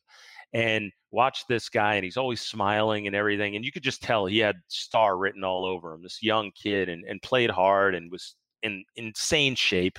And 0.53 0.91
watch 1.11 1.45
this 1.47 1.69
guy, 1.69 1.95
and 1.95 2.03
he's 2.03 2.17
always 2.17 2.41
smiling 2.41 3.07
and 3.07 3.15
everything. 3.15 3.55
And 3.55 3.63
you 3.63 3.71
could 3.71 3.83
just 3.83 4.01
tell 4.01 4.25
he 4.25 4.39
had 4.39 4.57
star 4.67 5.17
written 5.17 5.43
all 5.43 5.65
over 5.65 5.93
him. 5.93 6.03
This 6.03 6.21
young 6.21 6.51
kid, 6.51 6.89
and, 6.89 7.03
and 7.05 7.21
played 7.21 7.49
hard 7.49 7.95
and 7.95 8.11
was 8.11 8.35
in 8.63 8.83
insane 8.95 9.55
shape. 9.55 9.97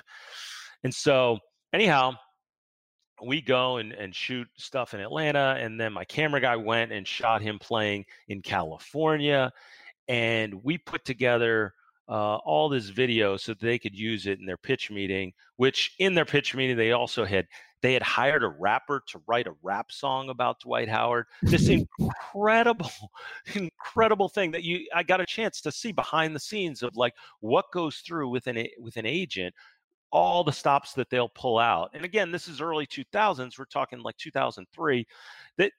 And 0.85 0.95
so, 0.95 1.39
anyhow, 1.73 2.15
we 3.25 3.41
go 3.41 3.77
and, 3.77 3.93
and 3.93 4.15
shoot 4.15 4.49
stuff 4.57 4.95
in 4.95 5.01
Atlanta, 5.01 5.57
and 5.59 5.81
then 5.81 5.93
my 5.93 6.05
camera 6.05 6.41
guy 6.41 6.57
went 6.57 6.93
and 6.93 7.07
shot 7.07 7.43
him 7.43 7.59
playing 7.59 8.05
in 8.29 8.43
California, 8.43 9.53
and 10.09 10.55
we 10.63 10.79
put 10.79 11.05
together 11.05 11.73
uh, 12.09 12.37
all 12.37 12.69
this 12.69 12.89
video 12.89 13.37
so 13.37 13.55
they 13.55 13.79
could 13.79 13.97
use 13.97 14.27
it 14.27 14.41
in 14.41 14.47
their 14.47 14.57
pitch 14.57 14.91
meeting. 14.91 15.33
Which 15.57 15.95
in 15.99 16.15
their 16.15 16.25
pitch 16.25 16.55
meeting 16.55 16.77
they 16.77 16.93
also 16.93 17.25
had 17.25 17.47
they 17.83 17.93
had 17.93 18.03
hired 18.03 18.43
a 18.45 18.49
rapper 18.49 19.03
to 19.09 19.21
write 19.27 19.47
a 19.47 19.55
rap 19.63 19.93
song 19.93 20.31
about 20.31 20.61
Dwight 20.61 20.89
Howard. 20.89 21.27
This 21.43 21.69
incredible, 21.99 22.91
incredible 23.55 24.29
thing 24.29 24.51
that 24.53 24.63
you 24.63 24.87
I 24.95 25.03
got 25.03 25.21
a 25.21 25.27
chance 25.27 25.61
to 25.63 25.73
see 25.73 25.93
behind 25.93 26.35
the 26.35 26.41
scenes 26.41 26.83
of 26.83 26.97
like 26.97 27.15
what 27.41 27.67
goes 27.73 27.99
through 27.99 28.29
with 28.29 28.47
an 28.47 28.67
with 28.79 28.97
an 28.97 29.07
agent 29.07 29.55
all 30.13 30.45
the 30.45 30.53
stops 30.53 30.93
that 30.93 31.09
they'll 31.09 31.31
pull 31.31 31.59
out. 31.59 31.91
And 31.95 32.05
again, 32.05 32.31
this 32.31 32.47
is 32.47 32.61
early 32.61 32.87
2000s. 32.87 33.59
We're 33.59 33.65
talking 33.65 34.03
like 34.03 34.17
2003. 34.19 35.07
That 35.57 35.73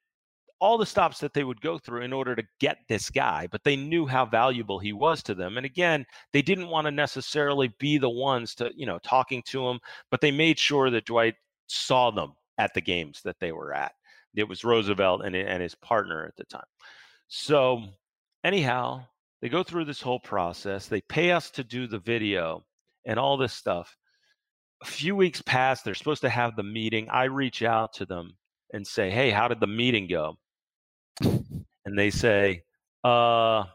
all 0.59 0.77
the 0.77 0.85
stops 0.85 1.19
that 1.19 1.33
they 1.33 1.43
would 1.43 1.59
go 1.59 1.77
through 1.77 2.03
in 2.03 2.13
order 2.13 2.35
to 2.35 2.43
get 2.59 2.77
this 2.87 3.09
guy, 3.09 3.47
but 3.51 3.63
they 3.65 3.75
knew 3.75 4.07
how 4.07 4.25
valuable 4.25 4.79
he 4.79 4.93
was 4.93 5.21
to 5.21 5.35
them. 5.35 5.57
And 5.57 5.65
again, 5.65 6.05
they 6.31 6.41
didn't 6.41 6.69
want 6.69 6.85
to 6.85 6.91
necessarily 6.91 7.73
be 7.79 7.97
the 7.97 8.09
ones 8.09 8.55
to, 8.55 8.71
you 8.73 8.85
know, 8.85 8.97
talking 9.03 9.43
to 9.47 9.67
him, 9.67 9.79
but 10.09 10.21
they 10.21 10.31
made 10.31 10.57
sure 10.57 10.89
that 10.89 11.05
Dwight 11.05 11.35
saw 11.67 12.11
them 12.11 12.33
at 12.57 12.73
the 12.73 12.81
games 12.81 13.21
that 13.23 13.39
they 13.39 13.51
were 13.51 13.73
at. 13.73 13.93
It 14.35 14.47
was 14.47 14.63
Roosevelt 14.63 15.23
and, 15.23 15.35
and 15.35 15.61
his 15.61 15.75
partner 15.75 16.25
at 16.25 16.35
the 16.35 16.45
time. 16.45 16.65
So, 17.27 17.83
anyhow, 18.43 19.05
they 19.41 19.49
go 19.49 19.63
through 19.63 19.85
this 19.85 20.01
whole 20.01 20.19
process. 20.19 20.87
They 20.87 21.01
pay 21.01 21.31
us 21.31 21.51
to 21.51 21.63
do 21.63 21.87
the 21.87 21.99
video 21.99 22.63
and 23.05 23.19
all 23.19 23.37
this 23.37 23.53
stuff. 23.53 23.95
A 24.81 24.85
few 24.85 25.15
weeks 25.15 25.41
pass. 25.41 25.81
They're 25.81 25.95
supposed 25.95 26.21
to 26.21 26.29
have 26.29 26.55
the 26.55 26.63
meeting. 26.63 27.09
I 27.09 27.25
reach 27.25 27.63
out 27.63 27.93
to 27.93 28.05
them 28.05 28.37
and 28.73 28.85
say, 28.85 29.09
Hey, 29.11 29.29
how 29.29 29.47
did 29.47 29.59
the 29.59 29.67
meeting 29.67 30.07
go? 30.07 30.35
And 31.21 31.97
they 31.97 32.09
say, 32.09 32.63
Uh, 33.03 33.65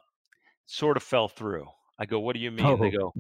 sort 0.67 0.97
of 0.97 1.03
fell 1.03 1.29
through. 1.29 1.67
I 1.99 2.07
go, 2.07 2.21
What 2.21 2.35
do 2.35 2.41
you 2.41 2.51
mean? 2.51 2.67
Oh. 2.67 2.77
They 2.77 2.91
go, 2.91 3.13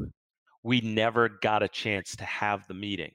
We 0.62 0.80
never 0.80 1.28
got 1.28 1.62
a 1.62 1.68
chance 1.68 2.16
to 2.16 2.24
have 2.24 2.66
the 2.66 2.74
meeting. 2.74 3.12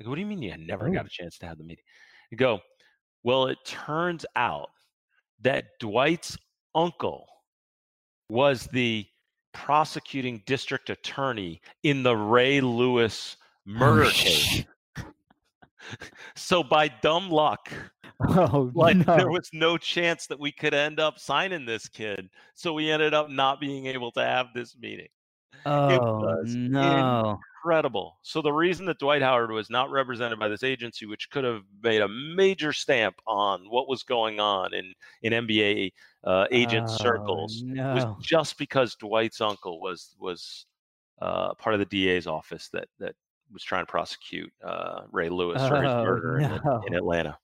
I 0.00 0.04
go, 0.04 0.10
What 0.10 0.16
do 0.16 0.20
you 0.20 0.26
mean 0.26 0.42
you 0.42 0.56
never 0.56 0.88
oh. 0.88 0.92
got 0.92 1.06
a 1.06 1.10
chance 1.10 1.38
to 1.38 1.46
have 1.46 1.58
the 1.58 1.64
meeting? 1.64 1.84
I 2.32 2.36
go, 2.36 2.60
Well, 3.24 3.46
it 3.46 3.58
turns 3.64 4.24
out 4.36 4.70
that 5.42 5.64
Dwight's 5.80 6.36
uncle 6.74 7.26
was 8.28 8.68
the 8.72 9.06
prosecuting 9.52 10.42
district 10.46 10.90
attorney 10.90 11.60
in 11.82 12.02
the 12.02 12.16
Ray 12.16 12.60
Lewis 12.60 13.36
oh, 13.40 13.72
murder 13.72 14.04
oh, 14.04 14.10
case. 14.10 14.64
so 16.36 16.62
by 16.62 16.88
dumb 16.88 17.30
luck, 17.30 17.72
oh, 18.28 18.70
like 18.74 18.96
no. 18.96 19.16
there 19.16 19.30
was 19.30 19.48
no 19.52 19.78
chance 19.78 20.26
that 20.26 20.38
we 20.38 20.52
could 20.52 20.74
end 20.74 21.00
up 21.00 21.18
signing 21.18 21.64
this 21.64 21.88
kid. 21.88 22.28
So 22.54 22.72
we 22.72 22.90
ended 22.90 23.14
up 23.14 23.30
not 23.30 23.60
being 23.60 23.86
able 23.86 24.12
to 24.12 24.20
have 24.20 24.48
this 24.54 24.76
meeting. 24.76 25.08
Oh 25.66 26.42
no 26.44 27.38
incredible. 27.68 28.18
So 28.22 28.40
the 28.40 28.52
reason 28.52 28.86
that 28.86 28.98
Dwight 28.98 29.22
Howard 29.22 29.50
was 29.50 29.68
not 29.68 29.90
represented 29.90 30.38
by 30.38 30.48
this 30.48 30.62
agency, 30.62 31.06
which 31.06 31.30
could 31.30 31.44
have 31.44 31.62
made 31.82 32.00
a 32.00 32.08
major 32.08 32.72
stamp 32.72 33.16
on 33.26 33.68
what 33.68 33.88
was 33.88 34.02
going 34.02 34.40
on 34.40 34.72
in 34.72 34.94
in 35.22 35.46
NBA 35.46 35.92
uh, 36.24 36.46
agent 36.50 36.88
oh, 36.88 36.96
circles, 36.96 37.62
no. 37.64 37.94
was 37.94 38.26
just 38.26 38.56
because 38.58 38.94
Dwight's 38.96 39.40
uncle 39.40 39.80
was 39.80 40.16
was 40.18 40.66
uh, 41.20 41.54
part 41.54 41.74
of 41.74 41.80
the 41.80 41.86
DA's 41.86 42.26
office 42.26 42.70
that 42.72 42.88
that 42.98 43.14
was 43.52 43.62
trying 43.62 43.84
to 43.84 43.90
prosecute 43.90 44.52
uh, 44.64 45.02
Ray 45.12 45.28
Lewis 45.28 45.60
oh, 45.60 45.68
for 45.68 45.82
his 45.82 45.92
oh, 45.92 46.04
murder 46.04 46.38
no. 46.40 46.82
in, 46.86 46.92
in, 46.92 46.94
Atlanta. 46.94 47.36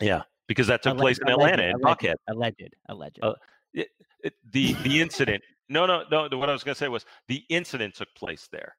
Yeah, 0.00 0.22
because 0.48 0.66
that 0.66 0.82
took 0.82 0.94
alleged, 0.98 1.00
place 1.00 1.18
in 1.20 1.28
Atlanta 1.28 1.62
alleged, 1.62 1.76
in 1.76 1.80
Buckhead. 1.82 2.14
Alleged, 2.28 2.74
alleged. 2.88 3.18
Uh, 3.22 3.34
it, 3.72 3.88
it, 4.24 4.34
the 4.52 4.72
the 4.82 5.00
incident. 5.00 5.42
No, 5.68 5.86
no, 5.86 6.02
no. 6.10 6.28
What 6.36 6.48
I 6.48 6.52
was 6.52 6.64
going 6.64 6.74
to 6.74 6.78
say 6.78 6.88
was 6.88 7.04
the 7.28 7.44
incident 7.50 7.94
took 7.94 8.08
place 8.14 8.48
there. 8.50 8.74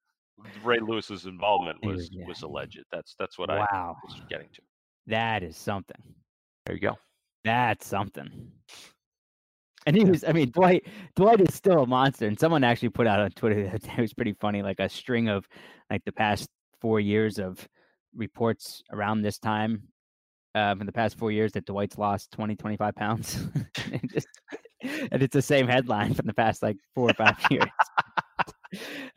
Ray 0.63 0.79
Lewis's 0.79 1.25
involvement 1.25 1.77
was 1.83 2.09
yeah. 2.11 2.25
was 2.27 2.41
alleged. 2.41 2.83
That's 2.91 3.15
that's 3.19 3.37
what 3.37 3.49
wow. 3.49 3.67
I 3.71 3.93
was 4.03 4.21
getting 4.29 4.49
to. 4.53 4.61
That 5.07 5.43
is 5.43 5.57
something. 5.57 6.01
There 6.65 6.75
you 6.75 6.81
go. 6.81 6.97
That's 7.43 7.87
something. 7.87 8.51
And 9.85 9.95
he 9.95 10.03
was, 10.03 10.23
I 10.23 10.33
mean, 10.33 10.51
Dwight 10.51 10.85
Dwight 11.15 11.41
is 11.41 11.53
still 11.55 11.83
a 11.83 11.87
monster. 11.87 12.27
And 12.27 12.39
someone 12.39 12.63
actually 12.63 12.89
put 12.89 13.07
out 13.07 13.19
on 13.19 13.31
Twitter 13.31 13.63
that 13.71 13.83
it 13.97 14.01
was 14.01 14.13
pretty 14.13 14.33
funny, 14.33 14.61
like 14.61 14.79
a 14.79 14.89
string 14.89 15.29
of 15.29 15.47
like 15.89 16.03
the 16.05 16.11
past 16.11 16.49
four 16.81 16.99
years 16.99 17.39
of 17.39 17.67
reports 18.15 18.83
around 18.91 19.21
this 19.21 19.39
time 19.39 19.83
um, 20.55 20.79
in 20.81 20.85
the 20.85 20.93
past 20.93 21.17
four 21.17 21.31
years 21.31 21.51
that 21.53 21.65
Dwight's 21.65 21.97
lost 21.97 22.31
20, 22.31 22.55
25 22.55 22.95
pounds. 22.95 23.47
and, 23.91 24.11
just, 24.11 24.27
and 24.81 25.23
it's 25.23 25.33
the 25.33 25.41
same 25.41 25.67
headline 25.67 26.13
from 26.13 26.27
the 26.27 26.33
past 26.33 26.61
like 26.61 26.77
four 26.95 27.09
or 27.09 27.13
five 27.13 27.37
years. 27.51 27.65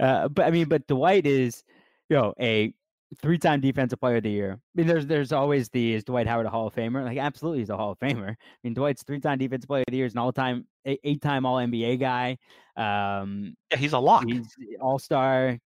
Uh, 0.00 0.28
but 0.28 0.46
I 0.46 0.50
mean, 0.50 0.68
but 0.68 0.86
Dwight 0.86 1.26
is, 1.26 1.64
you 2.08 2.16
know, 2.16 2.34
a 2.40 2.72
three-time 3.20 3.60
defensive 3.60 4.00
player 4.00 4.16
of 4.16 4.22
the 4.22 4.30
year. 4.30 4.52
I 4.52 4.58
mean, 4.74 4.86
there's 4.86 5.06
there's 5.06 5.32
always 5.32 5.68
the 5.68 5.94
is 5.94 6.04
Dwight 6.04 6.26
Howard 6.26 6.46
a 6.46 6.50
Hall 6.50 6.66
of 6.66 6.74
Famer? 6.74 7.04
Like, 7.04 7.18
absolutely, 7.18 7.60
he's 7.60 7.70
a 7.70 7.76
Hall 7.76 7.92
of 7.92 7.98
Famer. 7.98 8.30
I 8.30 8.36
mean, 8.64 8.74
Dwight's 8.74 9.02
three-time 9.02 9.38
defensive 9.38 9.68
player 9.68 9.84
of 9.86 9.90
the 9.90 9.96
year, 9.96 10.06
is 10.06 10.14
an 10.14 10.18
all-time 10.18 10.66
eight-time 10.84 11.46
All 11.46 11.56
NBA 11.56 12.00
guy. 12.00 12.38
Um, 12.76 13.54
yeah, 13.70 13.76
he's 13.76 13.92
a 13.92 13.98
lock. 13.98 14.24
He's 14.26 14.48
All-Star, 14.80 15.58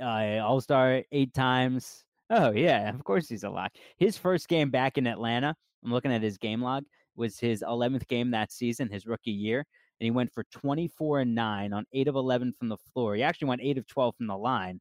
uh, 0.00 0.04
All-Star 0.04 1.02
eight 1.12 1.32
times. 1.32 2.04
Oh 2.30 2.50
yeah, 2.50 2.90
of 2.90 3.02
course 3.04 3.28
he's 3.28 3.44
a 3.44 3.50
lock. 3.50 3.72
His 3.96 4.18
first 4.18 4.48
game 4.48 4.70
back 4.70 4.98
in 4.98 5.06
Atlanta, 5.06 5.54
I'm 5.84 5.92
looking 5.92 6.12
at 6.12 6.22
his 6.22 6.36
game 6.36 6.62
log, 6.62 6.84
was 7.16 7.38
his 7.38 7.62
11th 7.66 8.06
game 8.08 8.32
that 8.32 8.52
season, 8.52 8.90
his 8.90 9.06
rookie 9.06 9.30
year 9.30 9.64
and 10.00 10.06
he 10.06 10.10
went 10.10 10.32
for 10.32 10.44
24 10.52 11.20
and 11.20 11.34
9 11.34 11.72
on 11.72 11.84
8 11.92 12.08
of 12.08 12.14
11 12.14 12.54
from 12.58 12.68
the 12.68 12.76
floor. 12.92 13.14
He 13.14 13.22
actually 13.22 13.48
went 13.48 13.62
8 13.62 13.78
of 13.78 13.86
12 13.86 14.16
from 14.16 14.26
the 14.26 14.36
line, 14.36 14.80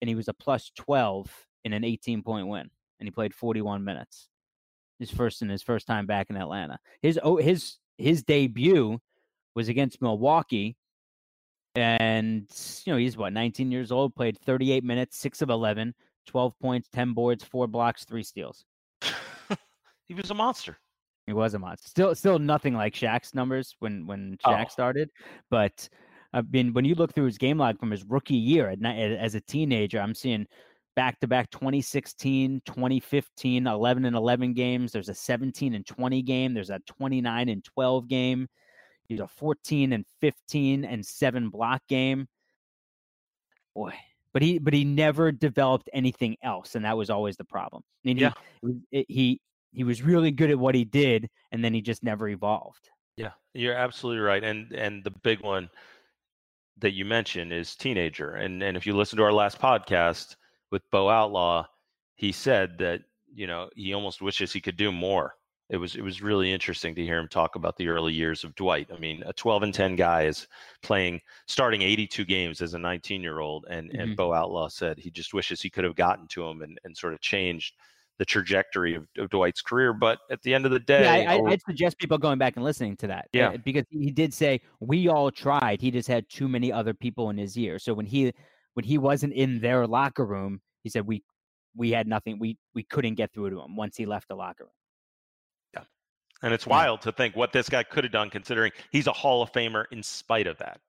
and 0.00 0.08
he 0.08 0.14
was 0.14 0.28
a 0.28 0.34
plus 0.34 0.70
12 0.76 1.30
in 1.64 1.72
an 1.72 1.84
18 1.84 2.22
point 2.22 2.48
win, 2.48 2.70
and 2.98 3.06
he 3.06 3.10
played 3.10 3.34
41 3.34 3.84
minutes. 3.84 4.28
His 4.98 5.10
first 5.10 5.42
in 5.42 5.48
his 5.48 5.62
first 5.62 5.86
time 5.86 6.06
back 6.06 6.30
in 6.30 6.36
Atlanta. 6.36 6.78
His 7.00 7.18
oh 7.20 7.36
his 7.36 7.78
his 7.98 8.22
debut 8.22 9.00
was 9.56 9.68
against 9.68 10.00
Milwaukee, 10.00 10.76
and 11.74 12.46
you 12.84 12.92
know 12.92 12.98
he's 12.98 13.16
what 13.16 13.32
19 13.32 13.72
years 13.72 13.90
old. 13.90 14.14
Played 14.14 14.38
38 14.38 14.84
minutes, 14.84 15.18
six 15.18 15.42
of 15.42 15.50
11, 15.50 15.94
12 16.26 16.58
points, 16.60 16.88
10 16.92 17.14
boards, 17.14 17.42
four 17.42 17.66
blocks, 17.66 18.04
three 18.04 18.22
steals. 18.22 18.64
he 20.06 20.14
was 20.14 20.30
a 20.30 20.34
monster. 20.34 20.78
He 21.26 21.32
was 21.32 21.54
a 21.54 21.58
monster. 21.58 21.88
Still, 21.88 22.14
still 22.14 22.38
nothing 22.38 22.74
like 22.74 22.94
Shaq's 22.94 23.34
numbers 23.34 23.76
when 23.78 24.06
when 24.06 24.36
Shaq 24.44 24.66
oh. 24.66 24.68
started, 24.70 25.10
but 25.50 25.88
I 26.32 26.42
mean, 26.42 26.72
when 26.72 26.84
you 26.84 26.94
look 26.94 27.14
through 27.14 27.26
his 27.26 27.38
game 27.38 27.58
log 27.58 27.78
from 27.78 27.90
his 27.90 28.04
rookie 28.04 28.34
year 28.34 28.70
at, 28.70 28.84
as 28.84 29.34
a 29.34 29.40
teenager, 29.40 30.00
I'm 30.00 30.14
seeing 30.14 30.46
back 30.96 31.20
to 31.20 31.28
back 31.28 31.50
2016, 31.50 32.62
2015, 32.64 33.66
11 33.66 34.04
and 34.04 34.16
11 34.16 34.54
games. 34.54 34.92
There's 34.92 35.08
a 35.08 35.14
17 35.14 35.74
and 35.74 35.86
20 35.86 36.22
game. 36.22 36.54
There's 36.54 36.70
a 36.70 36.80
29 36.86 37.48
and 37.48 37.64
12 37.64 38.08
game. 38.08 38.48
He's 39.08 39.20
a 39.20 39.28
14 39.28 39.92
and 39.92 40.06
15 40.20 40.84
and 40.84 41.04
seven 41.04 41.50
block 41.50 41.82
game. 41.88 42.28
Boy, 43.74 43.92
but 44.32 44.42
he 44.42 44.58
but 44.58 44.72
he 44.72 44.84
never 44.84 45.32
developed 45.32 45.90
anything 45.92 46.36
else, 46.42 46.74
and 46.74 46.84
that 46.84 46.96
was 46.96 47.10
always 47.10 47.36
the 47.36 47.44
problem. 47.44 47.82
I 48.04 48.08
mean, 48.08 48.18
yeah. 48.18 48.32
he, 48.90 49.04
he 49.08 49.40
he 49.72 49.84
was 49.84 50.02
really 50.02 50.30
good 50.30 50.50
at 50.50 50.58
what 50.58 50.74
he 50.74 50.84
did, 50.84 51.28
and 51.50 51.64
then 51.64 51.74
he 51.74 51.80
just 51.80 52.02
never 52.02 52.28
evolved. 52.28 52.90
Yeah, 53.16 53.32
you're 53.54 53.74
absolutely 53.74 54.22
right. 54.22 54.42
And 54.42 54.72
and 54.72 55.02
the 55.04 55.10
big 55.10 55.40
one 55.40 55.70
that 56.78 56.92
you 56.92 57.04
mentioned 57.04 57.52
is 57.52 57.74
teenager. 57.74 58.32
And 58.32 58.62
and 58.62 58.76
if 58.76 58.86
you 58.86 58.96
listen 58.96 59.16
to 59.18 59.24
our 59.24 59.32
last 59.32 59.58
podcast 59.58 60.36
with 60.70 60.82
Bo 60.90 61.08
Outlaw, 61.08 61.66
he 62.16 62.32
said 62.32 62.78
that 62.78 63.02
you 63.32 63.46
know 63.46 63.70
he 63.74 63.94
almost 63.94 64.22
wishes 64.22 64.52
he 64.52 64.60
could 64.60 64.76
do 64.76 64.92
more. 64.92 65.34
It 65.70 65.78
was 65.78 65.94
it 65.94 66.02
was 66.02 66.20
really 66.20 66.52
interesting 66.52 66.94
to 66.94 67.04
hear 67.04 67.18
him 67.18 67.28
talk 67.28 67.56
about 67.56 67.76
the 67.76 67.88
early 67.88 68.12
years 68.12 68.44
of 68.44 68.54
Dwight. 68.54 68.90
I 68.94 68.98
mean, 68.98 69.22
a 69.24 69.32
12 69.32 69.62
and 69.62 69.74
10 69.74 69.96
guy 69.96 70.24
is 70.24 70.46
playing 70.82 71.20
starting 71.46 71.80
82 71.80 72.26
games 72.26 72.60
as 72.60 72.74
a 72.74 72.78
19 72.78 73.22
year 73.22 73.40
old, 73.40 73.64
and 73.70 73.88
mm-hmm. 73.88 74.00
and 74.00 74.16
Bo 74.16 74.34
Outlaw 74.34 74.68
said 74.68 74.98
he 74.98 75.10
just 75.10 75.32
wishes 75.32 75.62
he 75.62 75.70
could 75.70 75.84
have 75.84 75.96
gotten 75.96 76.26
to 76.28 76.44
him 76.44 76.62
and 76.62 76.78
and 76.84 76.96
sort 76.96 77.14
of 77.14 77.20
changed 77.20 77.74
the 78.18 78.24
trajectory 78.24 78.94
of, 78.94 79.06
of, 79.18 79.30
Dwight's 79.30 79.62
career. 79.62 79.92
But 79.92 80.18
at 80.30 80.42
the 80.42 80.54
end 80.54 80.66
of 80.66 80.72
the 80.72 80.78
day, 80.78 81.22
yeah, 81.22 81.32
I, 81.32 81.40
would 81.40 81.52
oh 81.52 81.56
suggest 81.66 81.98
people 81.98 82.18
going 82.18 82.38
back 82.38 82.56
and 82.56 82.64
listening 82.64 82.96
to 82.98 83.06
that. 83.08 83.28
Yeah, 83.32 83.52
eh, 83.52 83.56
because 83.64 83.84
he 83.90 84.10
did 84.10 84.32
say 84.34 84.60
we 84.80 85.08
all 85.08 85.30
tried. 85.30 85.80
He 85.80 85.90
just 85.90 86.08
had 86.08 86.28
too 86.28 86.48
many 86.48 86.72
other 86.72 86.94
people 86.94 87.30
in 87.30 87.38
his 87.38 87.56
ear. 87.56 87.78
So 87.78 87.94
when 87.94 88.06
he 88.06 88.32
when 88.74 88.84
he 88.84 88.98
wasn't 88.98 89.32
in 89.32 89.60
their 89.60 89.86
locker 89.86 90.24
room, 90.24 90.60
he 90.82 90.90
said 90.90 91.06
we 91.06 91.22
we 91.76 91.90
had 91.90 92.06
nothing. 92.06 92.38
We 92.38 92.58
we 92.74 92.82
couldn't 92.84 93.14
get 93.14 93.32
through 93.32 93.50
to 93.50 93.60
him 93.60 93.76
once 93.76 93.96
he 93.96 94.06
left 94.06 94.28
the 94.28 94.34
locker 94.34 94.64
room. 94.64 94.72
Yeah, 95.74 95.84
and 96.42 96.54
it's 96.54 96.66
wild 96.66 97.00
yeah. 97.00 97.10
to 97.10 97.16
think 97.16 97.36
what 97.36 97.52
this 97.52 97.68
guy 97.68 97.82
could 97.82 98.04
have 98.04 98.12
done, 98.12 98.30
considering 98.30 98.72
he's 98.90 99.06
a 99.06 99.12
Hall 99.12 99.42
of 99.42 99.52
Famer 99.52 99.86
in 99.90 100.02
spite 100.02 100.46
of 100.46 100.58
that. 100.58 100.80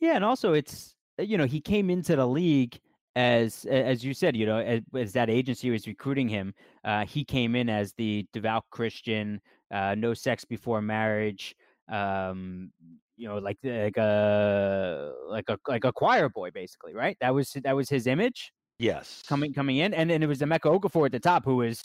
Yeah, 0.00 0.16
and 0.16 0.24
also 0.24 0.54
it's 0.54 0.94
eh, 1.18 1.22
you 1.22 1.38
know 1.38 1.46
he 1.46 1.60
came 1.60 1.90
into 1.90 2.16
the 2.16 2.26
league 2.26 2.80
as 3.16 3.64
as 3.66 4.04
you 4.04 4.12
said, 4.12 4.36
you 4.36 4.46
know, 4.46 4.58
as, 4.58 4.80
as 4.96 5.12
that 5.12 5.30
agency 5.30 5.70
was 5.70 5.86
recruiting 5.86 6.28
him, 6.28 6.52
uh, 6.84 7.04
he 7.06 7.24
came 7.24 7.54
in 7.54 7.68
as 7.68 7.92
the 7.92 8.26
devout 8.32 8.64
Christian, 8.70 9.40
uh, 9.72 9.94
no 9.96 10.14
sex 10.14 10.44
before 10.44 10.82
marriage, 10.82 11.54
um, 11.90 12.70
you 13.16 13.28
know, 13.28 13.38
like 13.38 13.58
like 13.62 13.96
a 13.96 15.12
like 15.28 15.48
a 15.48 15.58
like 15.68 15.84
a 15.84 15.92
choir 15.92 16.28
boy, 16.28 16.50
basically, 16.50 16.94
right? 16.94 17.16
That 17.20 17.34
was 17.34 17.56
that 17.62 17.76
was 17.76 17.88
his 17.88 18.06
image. 18.06 18.52
Yes, 18.78 19.22
coming 19.28 19.54
coming 19.54 19.76
in, 19.76 19.94
and 19.94 20.10
and 20.10 20.24
it 20.24 20.26
was 20.26 20.40
Emeka 20.40 20.80
Okafor 20.80 21.06
at 21.06 21.12
the 21.12 21.20
top, 21.20 21.44
who 21.44 21.56
was 21.56 21.82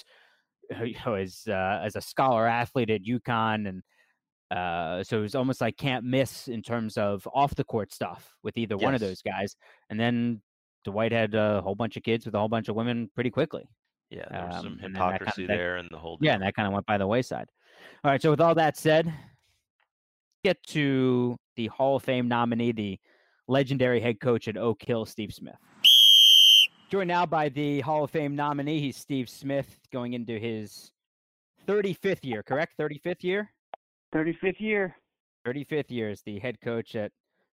who 0.76 1.12
was 1.12 1.44
uh, 1.48 1.82
as 1.84 1.96
a 1.96 2.02
scholar 2.02 2.48
athlete 2.48 2.90
at 2.90 3.04
UConn 3.04 3.68
and. 3.68 3.84
Uh, 4.52 5.04
so 5.04 5.20
it 5.20 5.22
was 5.22 5.36
almost 5.36 5.62
like 5.62 5.78
can't 5.78 6.04
miss 6.04 6.48
in 6.48 6.64
terms 6.64 6.98
of 6.98 7.28
off 7.36 7.54
the 7.54 7.64
court 7.64 7.94
stuff 7.94 8.34
with 8.42 8.58
either 8.58 8.74
yes. 8.80 8.84
one 8.84 8.96
of 8.96 9.00
those 9.00 9.22
guys. 9.22 9.56
And 9.92 10.00
then 10.00 10.42
Dwight 10.86 11.12
had 11.12 11.36
a 11.36 11.62
whole 11.62 11.76
bunch 11.76 11.98
of 11.98 12.04
kids 12.04 12.26
with 12.26 12.36
a 12.36 12.40
whole 12.40 12.48
bunch 12.48 12.70
of 12.70 12.76
women 12.76 13.10
pretty 13.16 13.30
quickly. 13.30 13.68
Yeah, 14.10 14.26
there 14.32 14.46
was 14.48 14.56
um, 14.56 14.64
some 14.64 14.80
hypocrisy 14.80 15.46
kind 15.46 15.52
of, 15.52 15.58
there, 15.58 15.78
and 15.78 15.88
the 15.92 15.98
whole 15.98 16.18
yeah, 16.22 16.34
and 16.34 16.44
that 16.44 16.56
kind 16.56 16.68
of 16.68 16.74
went 16.74 16.86
by 16.86 16.98
the 16.98 17.06
wayside. 17.06 17.48
All 18.04 18.12
right. 18.12 18.22
So 18.22 18.32
with 18.32 18.42
all 18.42 18.56
that 18.56 18.76
said, 18.76 19.14
get 20.44 20.62
to 20.68 21.38
the 21.56 21.68
Hall 21.68 21.98
of 21.98 22.04
Fame 22.04 22.28
nominee, 22.28 22.72
the 22.72 23.00
legendary 23.48 24.00
head 24.00 24.20
coach 24.20 24.48
at 24.48 24.58
Oak 24.58 24.82
Hill, 24.84 25.06
Steve 25.06 25.34
Smith. 25.34 25.56
Joined 26.90 27.10
now 27.10 27.26
by 27.26 27.50
the 27.50 27.82
Hall 27.82 28.04
of 28.04 28.12
Fame 28.12 28.36
nominee. 28.36 28.80
He's 28.80 28.98
Steve 28.98 29.30
Smith 29.30 29.80
going 29.92 30.14
into 30.14 30.40
his 30.40 30.92
35th 31.68 32.24
year, 32.24 32.42
correct? 32.42 32.74
35th 32.80 33.24
year? 33.24 33.52
35th 34.14 34.60
year. 34.60 34.96
35th 35.46 35.92
year 35.92 36.10
as 36.10 36.22
the 36.24 36.40
head 36.40 36.60
coach 36.62 36.96
at 36.96 37.12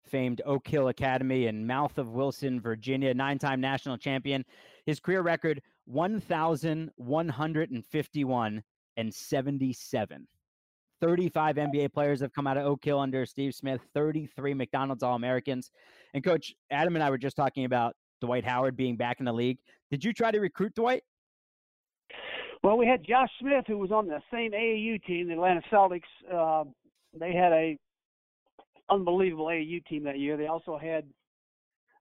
famed 0.07 0.41
Oak 0.45 0.67
Hill 0.67 0.89
Academy 0.89 1.47
in 1.47 1.65
Mouth 1.65 1.97
of 1.97 2.09
Wilson, 2.09 2.61
Virginia, 2.61 3.13
nine 3.13 3.37
time 3.37 3.61
national 3.61 3.97
champion. 3.97 4.43
His 4.85 4.99
career 4.99 5.21
record 5.21 5.61
1,151 5.85 8.63
and 8.97 9.13
77. 9.13 10.27
35 11.01 11.55
NBA 11.57 11.93
players 11.93 12.21
have 12.21 12.33
come 12.33 12.47
out 12.47 12.57
of 12.57 12.65
Oak 12.65 12.83
Hill 12.83 12.99
under 12.99 13.25
Steve 13.25 13.53
Smith, 13.53 13.81
33 13.93 14.53
McDonald's 14.53 15.03
All 15.03 15.15
Americans. 15.15 15.71
And 16.13 16.23
Coach 16.23 16.53
Adam 16.71 16.95
and 16.95 17.03
I 17.03 17.09
were 17.09 17.17
just 17.17 17.35
talking 17.35 17.65
about 17.65 17.95
Dwight 18.21 18.45
Howard 18.45 18.77
being 18.77 18.95
back 18.95 19.19
in 19.19 19.25
the 19.25 19.33
league. 19.33 19.57
Did 19.91 20.03
you 20.03 20.13
try 20.13 20.31
to 20.31 20.39
recruit 20.39 20.73
Dwight? 20.75 21.03
Well, 22.63 22.77
we 22.77 22.87
had 22.87 23.05
Josh 23.07 23.29
Smith, 23.39 23.65
who 23.67 23.77
was 23.77 23.91
on 23.91 24.07
the 24.07 24.19
same 24.31 24.51
AAU 24.51 25.03
team, 25.03 25.27
the 25.27 25.33
Atlanta 25.33 25.61
Celtics. 25.71 26.01
Uh, 26.33 26.63
they 27.13 27.33
had 27.33 27.51
a 27.51 27.77
unbelievable 28.89 29.45
AAU 29.45 29.85
team 29.85 30.03
that 30.03 30.19
year. 30.19 30.37
They 30.37 30.47
also 30.47 30.77
had 30.77 31.05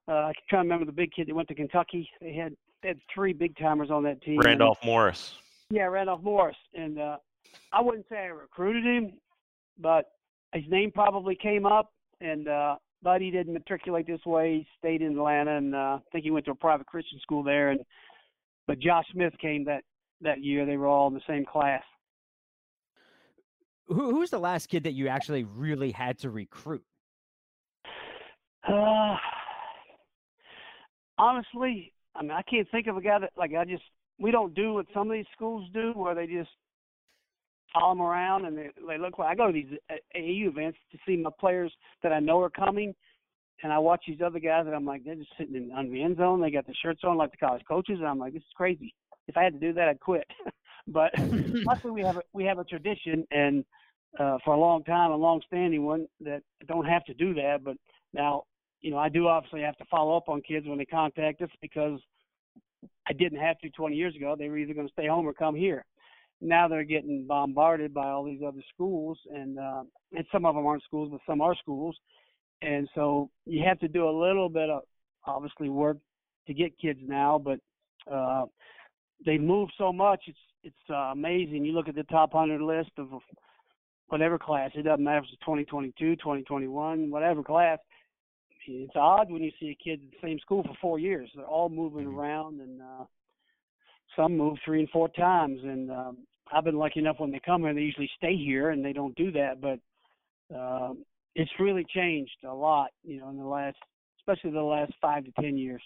uh, 0.06 0.12
I 0.12 0.32
can 0.34 0.42
try 0.48 0.58
to 0.58 0.62
remember 0.62 0.84
the 0.84 0.92
big 0.92 1.12
kid 1.12 1.28
that 1.28 1.34
went 1.34 1.48
to 1.48 1.54
Kentucky. 1.54 2.08
They 2.20 2.34
had 2.34 2.54
they 2.82 2.88
had 2.88 2.98
three 3.12 3.32
big 3.32 3.56
timers 3.56 3.90
on 3.90 4.02
that 4.04 4.22
team. 4.22 4.40
Randolph 4.40 4.78
and, 4.82 4.90
Morris. 4.90 5.34
Yeah, 5.70 5.84
Randolph 5.84 6.22
Morris, 6.22 6.56
and 6.74 6.98
uh, 6.98 7.16
I 7.72 7.80
wouldn't 7.80 8.06
say 8.10 8.18
I 8.18 8.26
recruited 8.26 8.84
him, 8.84 9.14
but 9.78 10.10
his 10.52 10.64
name 10.68 10.90
probably 10.92 11.34
came 11.34 11.64
up, 11.64 11.92
and 12.20 12.48
uh, 12.48 12.76
but 13.02 13.22
he 13.22 13.30
didn't 13.30 13.54
matriculate 13.54 14.06
this 14.06 14.24
way. 14.26 14.58
He 14.58 14.66
stayed 14.78 15.00
in 15.00 15.12
Atlanta, 15.12 15.56
and 15.56 15.74
uh, 15.74 15.78
I 15.78 16.00
think 16.12 16.24
he 16.24 16.30
went 16.30 16.44
to 16.46 16.52
a 16.52 16.56
private 16.56 16.86
Christian 16.86 17.18
school 17.20 17.42
there. 17.42 17.70
And 17.70 17.80
but 18.66 18.78
Josh 18.78 19.06
Smith 19.12 19.34
came 19.40 19.64
that 19.64 19.84
that 20.20 20.42
year. 20.42 20.66
They 20.66 20.76
were 20.76 20.86
all 20.86 21.08
in 21.08 21.14
the 21.14 21.20
same 21.26 21.46
class. 21.46 21.82
Who 23.86 24.10
who's 24.12 24.30
the 24.30 24.38
last 24.38 24.68
kid 24.68 24.84
that 24.84 24.92
you 24.92 25.08
actually 25.08 25.44
really 25.44 25.90
had 25.90 26.18
to 26.20 26.30
recruit? 26.30 26.82
Uh, 28.66 29.16
honestly, 31.18 31.92
I 32.14 32.22
mean, 32.22 32.30
I 32.30 32.42
can't 32.42 32.70
think 32.70 32.86
of 32.86 32.96
a 32.96 33.02
guy 33.02 33.18
that 33.18 33.32
like 33.36 33.52
I 33.54 33.64
just 33.64 33.82
we 34.18 34.30
don't 34.30 34.54
do 34.54 34.74
what 34.74 34.86
some 34.94 35.10
of 35.10 35.14
these 35.14 35.26
schools 35.34 35.68
do, 35.74 35.92
where 35.94 36.14
they 36.14 36.26
just 36.26 36.50
follow 37.74 37.92
them 37.92 38.02
around 38.02 38.44
and 38.44 38.56
they, 38.56 38.70
they 38.86 38.98
look 38.98 39.18
like 39.18 39.28
I 39.28 39.34
go 39.34 39.48
to 39.48 39.52
these 39.52 39.78
AAU 40.16 40.48
events 40.48 40.78
to 40.92 40.98
see 41.06 41.16
my 41.16 41.30
players 41.38 41.72
that 42.02 42.12
I 42.12 42.20
know 42.20 42.40
are 42.40 42.50
coming, 42.50 42.94
and 43.62 43.72
I 43.72 43.78
watch 43.78 44.04
these 44.06 44.20
other 44.24 44.38
guys 44.38 44.64
and 44.66 44.74
I'm 44.74 44.86
like 44.86 45.04
they're 45.04 45.14
just 45.14 45.32
sitting 45.36 45.56
in 45.56 45.72
on 45.72 45.92
the 45.92 46.02
end 46.02 46.16
zone. 46.16 46.40
They 46.40 46.50
got 46.50 46.66
the 46.66 46.74
shirts 46.82 47.02
on 47.04 47.18
like 47.18 47.32
the 47.32 47.36
college 47.36 47.62
coaches, 47.68 47.98
and 47.98 48.08
I'm 48.08 48.18
like 48.18 48.32
this 48.32 48.42
is 48.42 48.56
crazy. 48.56 48.94
If 49.26 49.36
I 49.36 49.42
had 49.42 49.54
to 49.54 49.60
do 49.60 49.72
that, 49.74 49.88
I'd 49.88 50.00
quit. 50.00 50.26
but 50.86 51.12
luckily 51.18 51.92
we 51.92 52.02
have 52.02 52.16
a, 52.16 52.22
we 52.32 52.44
have 52.44 52.58
a 52.58 52.64
tradition 52.64 53.26
and 53.30 53.64
uh, 54.18 54.38
for 54.44 54.54
a 54.54 54.58
long 54.58 54.84
time, 54.84 55.10
a 55.10 55.16
long-standing 55.16 55.84
one 55.84 56.06
that 56.20 56.40
don't 56.68 56.86
have 56.86 57.04
to 57.04 57.14
do 57.14 57.34
that. 57.34 57.64
But 57.64 57.76
now 58.12 58.44
you 58.84 58.90
know, 58.90 58.98
I 58.98 59.08
do 59.08 59.28
obviously 59.28 59.62
have 59.62 59.78
to 59.78 59.84
follow 59.86 60.14
up 60.14 60.28
on 60.28 60.42
kids 60.42 60.66
when 60.68 60.76
they 60.76 60.84
contact 60.84 61.40
us 61.40 61.48
because 61.62 61.98
I 63.08 63.14
didn't 63.14 63.40
have 63.40 63.58
to 63.60 63.70
20 63.70 63.96
years 63.96 64.14
ago. 64.14 64.36
They 64.38 64.50
were 64.50 64.58
either 64.58 64.74
going 64.74 64.86
to 64.86 64.92
stay 64.92 65.06
home 65.06 65.26
or 65.26 65.32
come 65.32 65.54
here. 65.54 65.86
Now 66.42 66.68
they're 66.68 66.84
getting 66.84 67.24
bombarded 67.26 67.94
by 67.94 68.10
all 68.10 68.24
these 68.24 68.42
other 68.46 68.62
schools, 68.74 69.18
and 69.34 69.58
uh, 69.58 69.84
and 70.14 70.26
some 70.30 70.44
of 70.44 70.54
them 70.54 70.66
aren't 70.66 70.82
schools, 70.82 71.08
but 71.10 71.20
some 71.26 71.40
are 71.40 71.54
schools, 71.54 71.96
and 72.60 72.86
so 72.94 73.30
you 73.46 73.64
have 73.66 73.78
to 73.78 73.88
do 73.88 74.06
a 74.06 74.10
little 74.10 74.50
bit 74.50 74.68
of 74.68 74.82
obviously 75.26 75.70
work 75.70 75.96
to 76.46 76.52
get 76.52 76.78
kids 76.78 76.98
now, 77.02 77.42
but 77.42 77.58
uh, 78.12 78.44
they 79.24 79.38
move 79.38 79.68
so 79.78 79.92
much. 79.92 80.22
It's 80.26 80.38
it's 80.62 80.90
uh, 80.90 81.12
amazing. 81.12 81.64
You 81.64 81.72
look 81.72 81.88
at 81.88 81.94
the 81.94 82.04
top 82.04 82.32
100 82.32 82.60
list 82.62 82.90
of 82.96 83.08
whatever 84.08 84.38
class. 84.38 84.70
It 84.74 84.82
doesn't 84.82 85.04
matter 85.04 85.18
if 85.18 85.24
it's 85.24 85.40
2022, 85.40 86.16
2021, 86.16 87.10
whatever 87.10 87.42
class 87.42 87.78
it's 88.66 88.92
odd 88.96 89.30
when 89.30 89.42
you 89.42 89.50
see 89.60 89.70
a 89.70 89.84
kid 89.84 90.00
in 90.00 90.10
the 90.10 90.26
same 90.26 90.38
school 90.38 90.62
for 90.62 90.74
four 90.80 90.98
years. 90.98 91.30
They're 91.34 91.44
all 91.44 91.68
moving 91.68 92.06
mm-hmm. 92.06 92.18
around, 92.18 92.60
and 92.60 92.80
uh, 92.80 93.04
some 94.16 94.36
move 94.36 94.58
three 94.64 94.80
and 94.80 94.90
four 94.90 95.08
times. 95.10 95.60
And 95.62 95.90
um, 95.90 96.18
I've 96.52 96.64
been 96.64 96.78
lucky 96.78 97.00
enough 97.00 97.16
when 97.18 97.30
they 97.30 97.40
come 97.44 97.62
here, 97.62 97.74
they 97.74 97.80
usually 97.80 98.10
stay 98.16 98.36
here, 98.36 98.70
and 98.70 98.84
they 98.84 98.92
don't 98.92 99.14
do 99.16 99.30
that. 99.32 99.60
But 99.60 100.56
um, 100.56 101.04
it's 101.34 101.50
really 101.58 101.84
changed 101.94 102.36
a 102.44 102.54
lot, 102.54 102.90
you 103.02 103.20
know, 103.20 103.28
in 103.30 103.38
the 103.38 103.44
last, 103.44 103.76
especially 104.20 104.50
the 104.50 104.62
last 104.62 104.92
five 105.00 105.24
to 105.24 105.32
ten 105.40 105.56
years. 105.56 105.82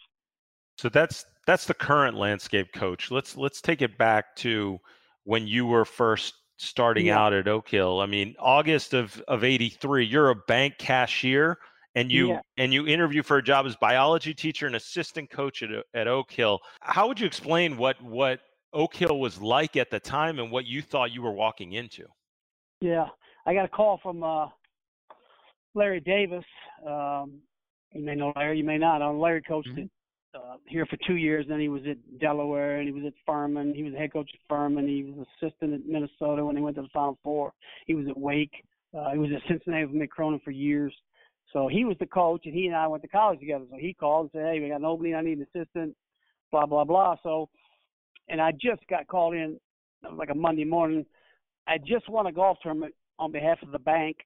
So 0.78 0.88
that's 0.88 1.26
that's 1.46 1.66
the 1.66 1.74
current 1.74 2.16
landscape 2.16 2.72
coach. 2.72 3.10
Let's 3.10 3.36
let's 3.36 3.60
take 3.60 3.82
it 3.82 3.98
back 3.98 4.36
to 4.36 4.78
when 5.24 5.46
you 5.46 5.66
were 5.66 5.84
first 5.84 6.34
starting 6.56 7.06
yeah. 7.06 7.18
out 7.18 7.32
at 7.32 7.48
Oak 7.48 7.68
Hill. 7.68 8.00
I 8.00 8.06
mean, 8.06 8.34
August 8.38 8.94
of 8.94 9.22
of 9.28 9.44
'83. 9.44 10.04
You're 10.04 10.30
a 10.30 10.36
bank 10.46 10.74
cashier 10.78 11.58
and 11.94 12.12
you 12.12 12.28
yeah. 12.28 12.40
and 12.56 12.72
you 12.72 12.86
interview 12.86 13.22
for 13.24 13.38
a 13.38 13.42
job 13.42 13.66
as 13.66 13.74
biology 13.76 14.32
teacher 14.32 14.66
and 14.66 14.76
assistant 14.76 15.30
coach 15.30 15.62
at, 15.62 15.70
at 15.94 16.06
Oak 16.06 16.30
Hill. 16.30 16.60
How 16.80 17.08
would 17.08 17.18
you 17.18 17.26
explain 17.26 17.76
what 17.76 18.00
what 18.02 18.40
Oak 18.72 18.94
Hill 18.94 19.18
was 19.18 19.40
like 19.40 19.76
at 19.76 19.90
the 19.90 19.98
time 19.98 20.38
and 20.38 20.50
what 20.50 20.64
you 20.64 20.80
thought 20.80 21.12
you 21.12 21.22
were 21.22 21.32
walking 21.32 21.72
into? 21.72 22.04
Yeah, 22.80 23.06
I 23.46 23.54
got 23.54 23.64
a 23.64 23.68
call 23.68 23.98
from 24.00 24.22
uh, 24.22 24.46
Larry 25.74 26.00
Davis. 26.00 26.44
Um, 26.86 27.40
you 27.92 28.04
may 28.04 28.14
know 28.14 28.32
Larry, 28.36 28.58
you 28.58 28.64
may 28.64 28.78
not. 28.78 29.02
Uh, 29.02 29.10
Larry 29.10 29.42
coached 29.42 29.70
mm-hmm. 29.70 29.86
Uh, 30.38 30.56
here 30.66 30.86
for 30.86 30.96
two 31.06 31.16
years. 31.16 31.46
Then 31.48 31.60
he 31.60 31.68
was 31.68 31.82
at 31.88 32.18
Delaware 32.18 32.78
and 32.78 32.86
he 32.86 32.92
was 32.92 33.04
at 33.06 33.14
Furman. 33.26 33.74
He 33.74 33.82
was 33.82 33.94
head 33.94 34.12
coach 34.12 34.30
at 34.32 34.40
Furman. 34.48 34.86
He 34.86 35.02
was 35.02 35.26
assistant 35.36 35.74
at 35.74 35.86
Minnesota 35.86 36.44
when 36.44 36.54
they 36.54 36.60
went 36.60 36.76
to 36.76 36.82
the 36.82 36.88
Final 36.92 37.18
Four. 37.22 37.52
He 37.86 37.94
was 37.94 38.06
at 38.08 38.18
Wake. 38.18 38.64
Uh, 38.96 39.10
he 39.12 39.18
was 39.18 39.30
at 39.34 39.42
Cincinnati 39.48 39.84
with 39.84 39.94
Mick 39.94 40.10
Cronin 40.10 40.40
for 40.44 40.50
years. 40.50 40.94
So 41.52 41.68
he 41.68 41.84
was 41.84 41.96
the 41.98 42.06
coach, 42.06 42.42
and 42.44 42.54
he 42.54 42.66
and 42.66 42.76
I 42.76 42.86
went 42.86 43.02
to 43.02 43.08
college 43.08 43.40
together. 43.40 43.64
So 43.70 43.76
he 43.78 43.94
called 43.94 44.24
and 44.24 44.30
said, 44.32 44.52
"Hey, 44.52 44.60
we 44.60 44.68
got 44.68 44.76
an 44.76 44.84
opening. 44.84 45.14
I 45.14 45.22
need 45.22 45.38
an 45.38 45.46
assistant." 45.54 45.96
Blah 46.50 46.66
blah 46.66 46.84
blah. 46.84 47.16
So, 47.22 47.48
and 48.28 48.40
I 48.40 48.52
just 48.52 48.86
got 48.88 49.06
called 49.06 49.34
in 49.34 49.58
like 50.12 50.30
a 50.30 50.34
Monday 50.34 50.64
morning. 50.64 51.04
I 51.66 51.78
just 51.78 52.08
won 52.08 52.26
a 52.26 52.32
golf 52.32 52.58
tournament 52.62 52.94
on 53.18 53.32
behalf 53.32 53.58
of 53.62 53.72
the 53.72 53.78
bank, 53.78 54.16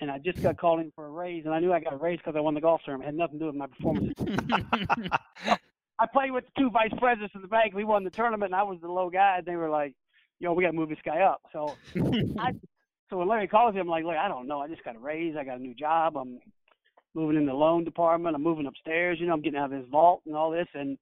and 0.00 0.10
I 0.10 0.18
just 0.18 0.42
got 0.42 0.56
called 0.58 0.80
in 0.80 0.92
for 0.94 1.06
a 1.06 1.10
raise, 1.10 1.44
and 1.44 1.54
I 1.54 1.60
knew 1.60 1.72
I 1.72 1.80
got 1.80 1.92
a 1.92 1.96
raise 1.96 2.18
because 2.18 2.36
I 2.36 2.40
won 2.40 2.54
the 2.54 2.60
golf 2.60 2.80
tournament. 2.84 3.08
It 3.08 3.12
had 3.12 3.18
nothing 3.18 3.38
to 3.38 3.44
do 3.44 3.46
with 3.46 3.56
my 3.56 3.66
performance. 3.66 4.14
I 6.00 6.06
played 6.12 6.30
with 6.30 6.44
the 6.44 6.62
two 6.62 6.70
vice 6.70 6.92
presidents 6.98 7.34
of 7.34 7.42
the 7.42 7.48
bank. 7.48 7.74
We 7.74 7.84
won 7.84 8.04
the 8.04 8.10
tournament, 8.10 8.52
and 8.52 8.60
I 8.60 8.62
was 8.62 8.78
the 8.80 8.88
low 8.88 9.10
guy. 9.10 9.36
And 9.38 9.46
they 9.46 9.56
were 9.56 9.70
like, 9.70 9.94
"Yo, 10.38 10.52
we 10.52 10.62
got 10.62 10.70
to 10.70 10.76
move 10.76 10.88
this 10.88 10.98
guy 11.04 11.20
up." 11.20 11.42
So, 11.52 11.74
I, 12.38 12.52
so 13.10 13.18
when 13.18 13.28
Larry 13.28 13.48
calls 13.48 13.74
me, 13.74 13.80
I'm 13.80 13.88
like, 13.88 14.04
"Look, 14.04 14.16
I 14.16 14.28
don't 14.28 14.46
know. 14.46 14.60
I 14.60 14.68
just 14.68 14.84
got 14.84 14.96
a 14.96 15.00
raise. 15.00 15.34
I 15.36 15.44
got 15.44 15.58
a 15.58 15.62
new 15.62 15.74
job. 15.74 16.16
I'm 16.16 16.38
moving 17.14 17.36
in 17.36 17.46
the 17.46 17.54
loan 17.54 17.84
department. 17.84 18.36
I'm 18.36 18.42
moving 18.42 18.66
upstairs. 18.66 19.18
You 19.20 19.26
know, 19.26 19.32
I'm 19.32 19.42
getting 19.42 19.58
out 19.58 19.72
of 19.72 19.80
this 19.80 19.90
vault 19.90 20.22
and 20.26 20.36
all 20.36 20.50
this. 20.50 20.68
And 20.74 20.96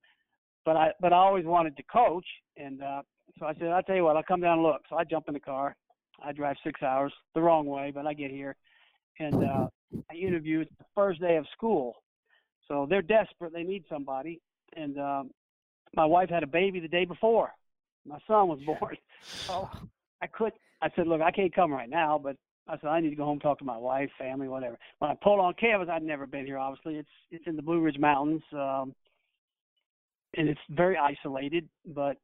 but 0.64 0.76
I 0.76 0.92
but 1.00 1.12
I 1.12 1.16
always 1.16 1.44
wanted 1.44 1.76
to 1.76 1.82
coach. 1.84 2.26
And 2.56 2.82
uh, 2.82 3.02
so 3.38 3.46
I 3.46 3.54
said, 3.54 3.68
I'll 3.68 3.82
tell 3.82 3.96
you 3.96 4.04
what, 4.04 4.16
I'll 4.16 4.22
come 4.22 4.40
down 4.40 4.54
and 4.54 4.62
look. 4.62 4.82
So 4.88 4.96
I 4.96 5.04
jump 5.04 5.26
in 5.28 5.34
the 5.34 5.40
car. 5.40 5.76
I 6.22 6.32
drive 6.32 6.56
six 6.64 6.82
hours 6.82 7.12
the 7.34 7.42
wrong 7.42 7.66
way, 7.66 7.92
but 7.94 8.06
I 8.06 8.14
get 8.14 8.30
here, 8.30 8.56
and 9.18 9.44
uh, 9.44 9.66
I 10.10 10.14
interviewed 10.14 10.68
the 10.78 10.84
first 10.94 11.20
day 11.20 11.36
of 11.36 11.46
school, 11.56 11.94
so 12.68 12.86
they're 12.88 13.02
desperate. 13.02 13.52
They 13.52 13.62
need 13.62 13.84
somebody. 13.88 14.40
And 14.76 14.98
um, 14.98 15.30
my 15.94 16.04
wife 16.04 16.28
had 16.28 16.42
a 16.42 16.46
baby 16.46 16.80
the 16.80 16.88
day 16.88 17.04
before. 17.04 17.50
My 18.06 18.18
son 18.26 18.48
was 18.48 18.60
born. 18.64 18.96
So 19.22 19.68
I 20.22 20.26
could. 20.26 20.52
I 20.80 20.88
said, 20.94 21.08
look, 21.08 21.20
I 21.20 21.30
can't 21.30 21.54
come 21.54 21.72
right 21.72 21.88
now, 21.88 22.20
but 22.22 22.36
I 22.68 22.76
said 22.78 22.88
I 22.88 23.00
need 23.00 23.10
to 23.10 23.16
go 23.16 23.24
home, 23.24 23.40
talk 23.40 23.58
to 23.58 23.64
my 23.64 23.76
wife, 23.76 24.10
family, 24.18 24.48
whatever. 24.48 24.78
When 24.98 25.10
I 25.10 25.14
pulled 25.14 25.40
on 25.40 25.54
campus, 25.54 25.88
I'd 25.90 26.02
never 26.02 26.26
been 26.26 26.46
here. 26.46 26.58
Obviously, 26.58 26.96
it's 26.96 27.08
it's 27.30 27.46
in 27.46 27.56
the 27.56 27.62
Blue 27.62 27.80
Ridge 27.80 27.98
Mountains, 27.98 28.42
um, 28.52 28.94
and 30.36 30.48
it's 30.48 30.60
very 30.70 30.96
isolated. 30.96 31.68
But 31.86 32.18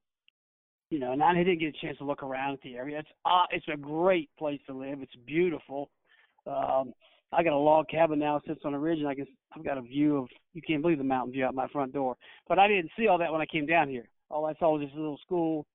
you 0.91 0.99
know, 0.99 1.13
and 1.13 1.23
I 1.23 1.33
didn't 1.35 1.59
get 1.59 1.75
a 1.75 1.87
chance 1.87 1.99
to 1.99 2.05
look 2.05 2.23
around 2.23 2.55
at 2.55 2.61
the 2.63 2.75
area. 2.75 2.99
It's 2.99 3.09
uh, 3.25 3.47
it's 3.51 3.67
a 3.73 3.77
great 3.77 4.31
place 4.39 4.61
to 4.67 4.75
live. 4.75 5.01
It's 5.01 5.17
beautiful. 5.27 5.91
Um, 6.47 6.93
I 7.33 7.43
got 7.43 7.55
a 7.55 7.57
log 7.57 7.89
cabin 7.89 8.19
now, 8.19 8.41
sits 8.47 8.61
on 8.65 8.75
a 8.75 8.79
ridge, 8.79 8.99
and 8.99 9.09
I 9.09 9.15
can 9.15 9.27
I've 9.57 9.65
got 9.65 9.79
a 9.79 9.83
view 9.83 10.19
of 10.19 10.29
you 10.55 10.63
can't 10.63 10.83
believe 10.83 10.99
the 10.99 11.05
mountain 11.05 11.33
view 11.33 11.45
out 11.45 11.55
my 11.55 11.69
front 11.69 11.93
door. 11.93 12.17
But 12.49 12.59
I 12.59 12.69
didn't 12.69 12.91
see 12.99 13.09
all 13.09 13.19
that 13.19 13.33
when 13.33 13.41
I 13.41 13.47
came 13.47 13.67
down 13.67 13.89
here. 13.89 14.09
All 14.31 14.47
I 14.47 14.55
saw 14.55 14.77
was 14.77 14.83
this 14.83 14.95
little 14.95 15.19
school 15.19 15.67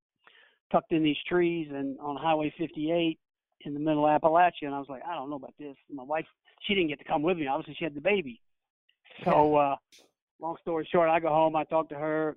tucked 0.72 0.92
in 0.92 1.04
these 1.04 1.18
trees 1.28 1.70
and 1.72 1.98
on 2.00 2.18
Highway 2.18 2.54
58 2.58 3.18
in 3.62 3.74
the 3.74 3.80
middle 3.80 4.06
of 4.06 4.22
Appalachia, 4.22 4.64
and 4.64 4.76
I 4.76 4.80
was 4.80 4.90
like, 4.90 5.02
I 5.08 5.16
don't 5.16 5.30
know 5.30 5.36
about 5.36 5.54
this. 5.58 5.76
My 5.92 6.04
wife, 6.04 6.26
she 6.62 6.76
didn't 6.76 6.90
get 6.90 7.00
to 7.00 7.06
come 7.06 7.22
with 7.24 7.38
me. 7.38 7.48
Obviously, 7.48 7.76
she 7.78 7.86
had 7.86 7.96
the 7.96 8.02
baby. 8.02 8.42
So, 9.24 9.56
uh, 9.56 9.76
long 10.40 10.58
story 10.62 10.88
short, 10.92 11.10
I 11.10 11.20
go 11.20 11.30
home. 11.30 11.56
I 11.56 11.64
talk 11.64 11.90
to 11.90 11.96
her. 11.96 12.36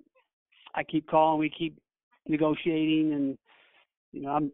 I 0.74 0.82
keep 0.82 1.06
calling. 1.08 1.38
We 1.38 1.50
keep 1.50 1.76
negotiating, 2.26 3.12
and 3.12 3.38
you 4.12 4.22
know, 4.22 4.30
I'm 4.30 4.52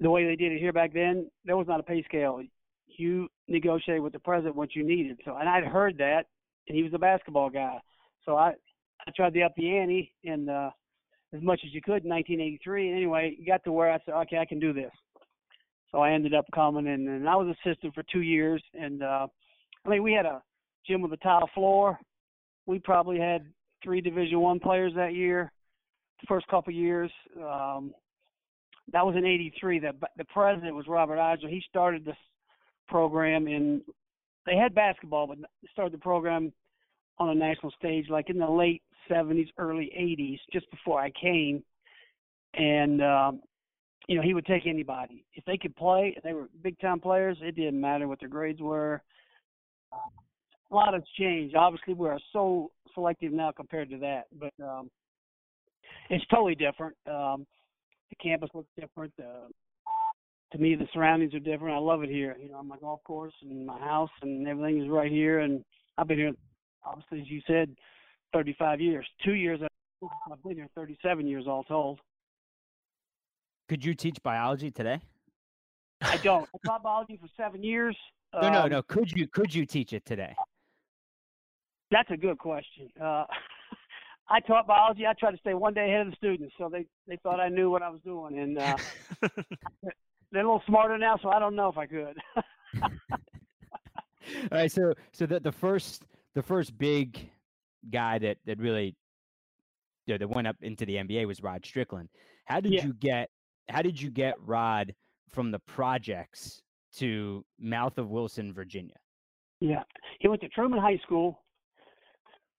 the 0.00 0.10
way 0.10 0.24
they 0.24 0.36
did 0.36 0.52
it 0.52 0.58
here 0.58 0.72
back 0.72 0.92
then, 0.92 1.30
there 1.44 1.56
was 1.56 1.66
not 1.66 1.80
a 1.80 1.84
pay 1.84 2.02
scale. 2.02 2.40
You 2.86 3.28
negotiated 3.48 4.02
with 4.02 4.12
the 4.12 4.18
president 4.18 4.56
what 4.56 4.74
you 4.74 4.84
needed. 4.84 5.20
So, 5.24 5.36
and 5.36 5.48
I'd 5.48 5.64
heard 5.64 5.96
that, 5.98 6.26
and 6.68 6.76
he 6.76 6.82
was 6.82 6.92
a 6.94 6.98
basketball 6.98 7.50
guy. 7.50 7.78
So 8.24 8.36
I, 8.36 8.52
I 9.06 9.10
tried 9.16 9.34
to 9.34 9.42
up 9.42 9.52
the 9.56 9.76
ante 9.76 10.12
and 10.24 10.50
uh, 10.50 10.70
as 11.34 11.42
much 11.42 11.60
as 11.64 11.72
you 11.72 11.80
could 11.80 12.04
in 12.04 12.10
1983. 12.10 12.88
And 12.88 12.96
anyway, 12.96 13.36
got 13.46 13.64
to 13.64 13.72
where 13.72 13.90
I 13.90 13.98
said, 14.04 14.14
okay, 14.14 14.38
I 14.38 14.44
can 14.44 14.58
do 14.58 14.72
this. 14.72 14.90
So 15.90 15.98
I 15.98 16.12
ended 16.12 16.34
up 16.34 16.46
coming, 16.54 16.88
and, 16.88 17.06
and 17.06 17.28
I 17.28 17.36
was 17.36 17.54
assistant 17.64 17.94
for 17.94 18.02
two 18.10 18.22
years. 18.22 18.62
And 18.74 19.02
uh, 19.02 19.26
I 19.84 19.88
mean, 19.88 20.02
we 20.02 20.12
had 20.12 20.26
a 20.26 20.42
gym 20.86 21.02
with 21.02 21.12
a 21.12 21.18
tile 21.18 21.48
floor. 21.54 21.98
We 22.66 22.78
probably 22.78 23.18
had 23.18 23.46
three 23.84 24.00
Division 24.00 24.40
One 24.40 24.58
players 24.58 24.92
that 24.96 25.14
year. 25.14 25.52
The 26.20 26.26
first 26.28 26.46
couple 26.46 26.72
years, 26.72 27.10
um, 27.38 27.92
that 28.92 29.04
was 29.04 29.16
in 29.16 29.24
'83. 29.24 29.78
The 29.78 29.92
the 30.16 30.24
president 30.24 30.74
was 30.74 30.86
Robert 30.88 31.18
Eisner. 31.18 31.48
He 31.48 31.62
started 31.68 32.04
this 32.04 32.16
program 32.88 33.46
in. 33.46 33.82
They 34.44 34.56
had 34.56 34.74
basketball, 34.74 35.28
but 35.28 35.38
started 35.72 35.92
the 35.92 36.02
program 36.02 36.52
on 37.18 37.30
a 37.30 37.34
national 37.34 37.70
stage 37.78 38.06
like 38.10 38.28
in 38.28 38.38
the 38.38 38.50
late 38.50 38.82
70s, 39.08 39.48
early 39.58 39.90
80s, 39.96 40.38
just 40.52 40.68
before 40.70 41.00
I 41.00 41.10
came. 41.10 41.62
And 42.54 43.02
um, 43.02 43.40
you 44.08 44.16
know, 44.16 44.22
he 44.22 44.34
would 44.34 44.46
take 44.46 44.66
anybody 44.66 45.24
if 45.34 45.44
they 45.44 45.56
could 45.56 45.76
play. 45.76 46.12
And 46.14 46.22
they 46.24 46.34
were 46.34 46.48
big 46.62 46.78
time 46.80 47.00
players. 47.00 47.38
It 47.40 47.56
didn't 47.56 47.80
matter 47.80 48.08
what 48.08 48.20
their 48.20 48.28
grades 48.28 48.60
were. 48.60 49.02
A 49.92 50.74
lot 50.74 50.94
has 50.94 51.02
changed. 51.18 51.54
Obviously, 51.54 51.94
we 51.94 52.08
are 52.08 52.18
so 52.32 52.70
selective 52.94 53.32
now 53.32 53.52
compared 53.52 53.90
to 53.90 53.98
that, 53.98 54.24
but 54.38 54.52
um, 54.62 54.90
it's 56.10 56.24
totally 56.26 56.54
different. 56.54 56.96
Um, 57.06 57.46
the 58.12 58.28
campus 58.28 58.50
looks 58.54 58.68
different. 58.78 59.12
Uh, 59.18 59.48
to 60.52 60.58
me, 60.58 60.74
the 60.74 60.86
surroundings 60.92 61.34
are 61.34 61.40
different. 61.40 61.74
I 61.74 61.78
love 61.78 62.02
it 62.02 62.10
here. 62.10 62.36
You 62.40 62.50
know, 62.50 62.58
I'm 62.58 62.68
my 62.68 62.76
golf 62.78 63.02
course 63.04 63.32
and 63.42 63.66
my 63.66 63.78
house 63.78 64.10
and 64.22 64.46
everything 64.46 64.82
is 64.82 64.88
right 64.88 65.10
here. 65.10 65.40
And 65.40 65.64
I've 65.96 66.08
been 66.08 66.18
here, 66.18 66.32
obviously, 66.84 67.20
as 67.20 67.30
you 67.30 67.40
said, 67.46 67.74
35 68.34 68.80
years. 68.80 69.06
Two 69.24 69.32
years, 69.32 69.60
I've 69.62 70.42
been 70.42 70.56
here 70.56 70.68
37 70.74 71.26
years 71.26 71.46
all 71.46 71.64
told. 71.64 72.00
Could 73.68 73.84
you 73.84 73.94
teach 73.94 74.22
biology 74.22 74.70
today? 74.70 75.00
I 76.02 76.18
don't. 76.18 76.48
I 76.54 76.66
taught 76.66 76.82
biology 76.82 77.18
for 77.18 77.28
seven 77.36 77.62
years. 77.62 77.96
No, 78.34 78.48
um, 78.48 78.52
no, 78.52 78.66
no. 78.66 78.82
Could 78.82 79.12
you 79.12 79.28
could 79.28 79.54
you 79.54 79.64
teach 79.64 79.92
it 79.92 80.04
today? 80.04 80.34
That's 81.90 82.10
a 82.10 82.16
good 82.16 82.38
question. 82.38 82.88
Uh, 83.00 83.24
I 84.32 84.40
taught 84.40 84.66
biology. 84.66 85.06
I 85.06 85.12
tried 85.12 85.32
to 85.32 85.36
stay 85.38 85.52
one 85.52 85.74
day 85.74 85.88
ahead 85.90 86.06
of 86.06 86.10
the 86.10 86.16
students, 86.16 86.54
so 86.56 86.68
they 86.70 86.86
they 87.06 87.16
thought 87.22 87.38
I 87.38 87.48
knew 87.50 87.70
what 87.70 87.82
I 87.82 87.90
was 87.90 88.00
doing, 88.02 88.38
and 88.38 88.58
uh, 88.58 88.76
they're 90.32 90.40
a 90.42 90.44
little 90.46 90.62
smarter 90.66 90.96
now, 90.96 91.18
so 91.22 91.28
I 91.28 91.38
don't 91.38 91.54
know 91.54 91.68
if 91.68 91.76
I 91.76 91.86
could. 91.86 92.16
All 92.82 92.88
right, 94.50 94.72
so 94.72 94.94
so 95.12 95.26
the 95.26 95.40
the 95.40 95.52
first 95.52 96.04
the 96.34 96.42
first 96.42 96.76
big 96.78 97.30
guy 97.90 98.18
that 98.18 98.38
that 98.46 98.58
really 98.58 98.96
you 100.06 100.14
know, 100.14 100.18
that 100.18 100.28
went 100.28 100.46
up 100.46 100.56
into 100.62 100.86
the 100.86 100.94
NBA 100.96 101.26
was 101.26 101.42
Rod 101.42 101.64
Strickland. 101.66 102.08
How 102.46 102.60
did 102.60 102.72
Yeah. 102.72 102.86
you 102.86 102.94
get 102.94 103.28
how 103.68 103.82
did 103.82 104.00
you 104.00 104.10
get 104.10 104.34
Rod 104.40 104.94
from 105.28 105.50
the 105.50 105.58
projects 105.60 106.62
to 106.96 107.44
Mouth 107.60 107.98
of 107.98 108.08
Wilson, 108.10 108.52
Virginia? 108.52 108.96
yeah, 109.60 109.82
he 110.20 110.26
went 110.28 110.40
to 110.40 110.48
Truman 110.48 110.80
High 110.80 110.98
School. 111.04 111.42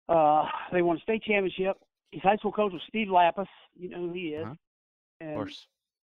Uh, 0.08 0.44
they 0.72 0.82
won 0.82 0.96
a 0.96 1.00
state 1.00 1.22
championship. 1.22 1.76
His 2.10 2.22
high 2.22 2.36
school 2.36 2.52
coach 2.52 2.72
was 2.72 2.82
Steve 2.88 3.08
Lappas. 3.08 3.46
You 3.78 3.88
know 3.88 3.98
who 3.98 4.12
he 4.12 4.28
is. 4.28 4.44
Uh-huh. 4.44 4.54
And 5.20 5.30
Of 5.30 5.36
course. 5.36 5.66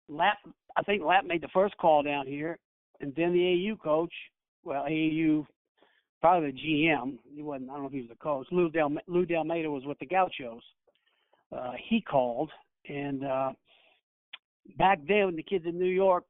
Lap, 0.07 0.37
I 0.77 0.81
think 0.83 1.03
Lap 1.03 1.25
made 1.25 1.41
the 1.41 1.49
first 1.49 1.77
call 1.77 2.03
down 2.03 2.27
here, 2.27 2.57
and 2.99 3.13
then 3.15 3.33
the 3.33 3.69
AU 3.71 3.75
coach, 3.77 4.13
well, 4.63 4.83
AU, 4.83 5.45
probably 6.19 6.51
the 6.51 6.57
GM. 6.57 7.17
He 7.33 7.41
wasn't. 7.41 7.69
I 7.69 7.73
don't 7.73 7.83
know 7.83 7.87
if 7.87 7.93
he 7.93 8.01
was 8.01 8.09
the 8.09 8.15
coach. 8.15 8.47
Lou 8.51 8.69
Del 8.69 8.91
Lou 9.07 9.25
d'Almeida 9.25 9.69
was 9.69 9.85
with 9.85 9.99
the 9.99 10.05
Gauchos. 10.05 10.63
Uh, 11.55 11.73
he 11.89 12.01
called, 12.01 12.49
and 12.87 13.25
uh, 13.25 13.51
back 14.77 14.99
then, 15.07 15.25
when 15.25 15.35
the 15.35 15.43
kids 15.43 15.65
in 15.65 15.77
New 15.77 15.85
York, 15.85 16.23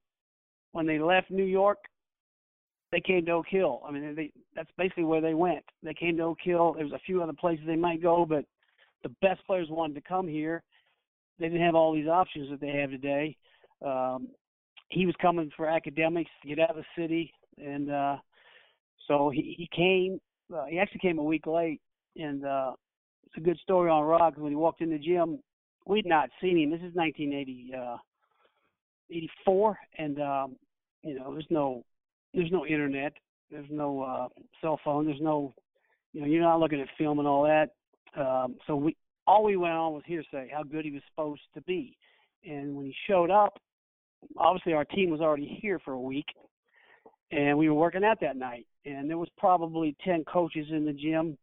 when 0.72 0.86
they 0.86 1.00
left 1.00 1.30
New 1.30 1.44
York, 1.44 1.78
they 2.92 3.02
came 3.02 3.26
to 3.26 3.32
Oak 3.32 3.46
Hill. 3.50 3.82
I 3.88 3.92
mean, 3.92 4.16
they 4.16 4.32
that's 4.56 4.70
basically 4.78 5.06
where 5.06 5.22
they 5.22 5.34
went. 5.34 5.64
They 5.82 5.94
came 5.94 6.18
to 6.18 6.24
Oak 6.24 6.40
Hill. 6.44 6.74
There 6.74 6.84
was 6.84 6.94
a 6.94 7.00
few 7.06 7.24
other 7.24 7.34
places 7.34 7.66
they 7.66 7.76
might 7.76 8.02
go, 8.02 8.26
but 8.26 8.46
the 9.04 9.10
best 9.22 9.46
players 9.48 9.68
wanted 9.70 9.96
to 9.96 10.02
come 10.02 10.28
here. 10.28 10.64
They 11.40 11.48
didn't 11.48 11.66
have 11.66 11.76
all 11.76 11.94
these 11.94 12.08
options 12.08 12.50
that 12.50 12.60
they 12.60 12.72
have 12.80 12.92
today. 12.92 13.36
Um, 13.84 14.28
he 14.90 15.06
was 15.06 15.16
coming 15.22 15.50
for 15.56 15.68
academics 15.68 16.30
to 16.42 16.48
get 16.50 16.60
out 16.60 16.72
of 16.72 16.76
the 16.76 17.02
city, 17.02 17.34
and 17.58 17.90
uh, 17.90 18.18
so 19.08 19.30
he, 19.30 19.56
he 19.58 19.70
came. 19.76 20.20
Uh, 20.54 20.66
he 20.66 20.78
actually 20.78 21.00
came 21.00 21.18
a 21.18 21.24
week 21.24 21.48
late, 21.48 21.80
and 22.18 22.46
uh, 22.46 22.74
it's 23.26 23.38
a 23.38 23.42
good 23.42 23.58
story 23.60 23.90
on 23.90 24.04
Rod 24.04 24.36
'cause 24.36 24.44
when 24.44 24.52
he 24.52 24.58
walked 24.58 24.82
in 24.82 24.90
the 24.90 25.00
gym, 25.00 25.40
we'd 25.86 26.06
not 26.06 26.30
seen 26.42 26.58
him. 26.58 26.70
This 26.70 26.82
is 26.82 26.94
1980, 26.94 27.72
uh, 27.74 27.98
84, 29.10 29.80
and 29.98 30.22
um, 30.22 30.56
you 31.04 31.18
know, 31.18 31.32
there's 31.34 31.48
no 31.50 31.86
there's 32.34 32.52
no 32.52 32.66
internet, 32.66 33.14
there's 33.50 33.70
no 33.70 34.02
uh, 34.02 34.28
cell 34.62 34.80
phone, 34.84 35.06
there's 35.06 35.22
no, 35.22 35.54
you 36.14 36.22
know, 36.22 36.28
you're 36.28 36.42
not 36.42 36.60
looking 36.60 36.82
at 36.82 36.88
film 36.98 37.20
and 37.20 37.28
all 37.28 37.44
that. 37.44 37.72
Um, 38.20 38.56
so 38.68 38.76
we 38.76 38.96
all 39.28 39.44
we 39.44 39.56
went 39.56 39.74
on 39.74 39.94
was 39.94 40.04
hearsay, 40.06 40.50
how 40.54 40.64
good 40.64 40.86
he 40.86 40.92
was 40.92 41.02
supposed 41.10 41.42
to 41.54 41.62
be. 41.62 41.98
And 42.44 42.76
when 42.76 42.86
he 42.86 42.96
showed 43.08 43.30
up, 43.30 43.60
obviously 44.38 44.74
our 44.74 44.86
team 44.86 45.10
was 45.10 45.22
already 45.22 45.60
here 45.62 45.80
for 45.80 45.94
a 45.94 46.00
week, 46.00 46.26
and 47.32 47.58
we 47.58 47.70
were 47.70 47.76
working 47.76 48.04
out 48.04 48.20
that 48.22 48.36
night. 48.36 48.66
And 48.86 49.10
there 49.10 49.18
was 49.18 49.30
probably 49.38 49.96
ten 50.04 50.24
coaches 50.24 50.68
in 50.72 50.86
the 50.86 50.94
gym, 50.94 51.38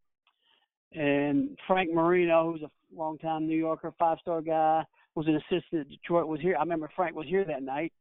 and 0.93 1.57
Frank 1.67 1.93
Marino, 1.95 2.51
who's 2.51 2.63
a 2.63 2.71
longtime 2.95 3.47
New 3.47 3.57
Yorker, 3.57 3.93
five-star 3.99 4.43
guy, 4.43 4.85
was 5.15 5.27
an 5.29 5.37
assistant 5.37 5.83
at 5.83 5.89
Detroit. 5.89 6.27
Was 6.27 6.41
here. 6.41 6.57
I 6.57 6.61
remember 6.61 6.91
Frank 6.97 7.15
was 7.15 7.27
here 7.29 7.45
that 7.45 7.63
night, 7.63 7.93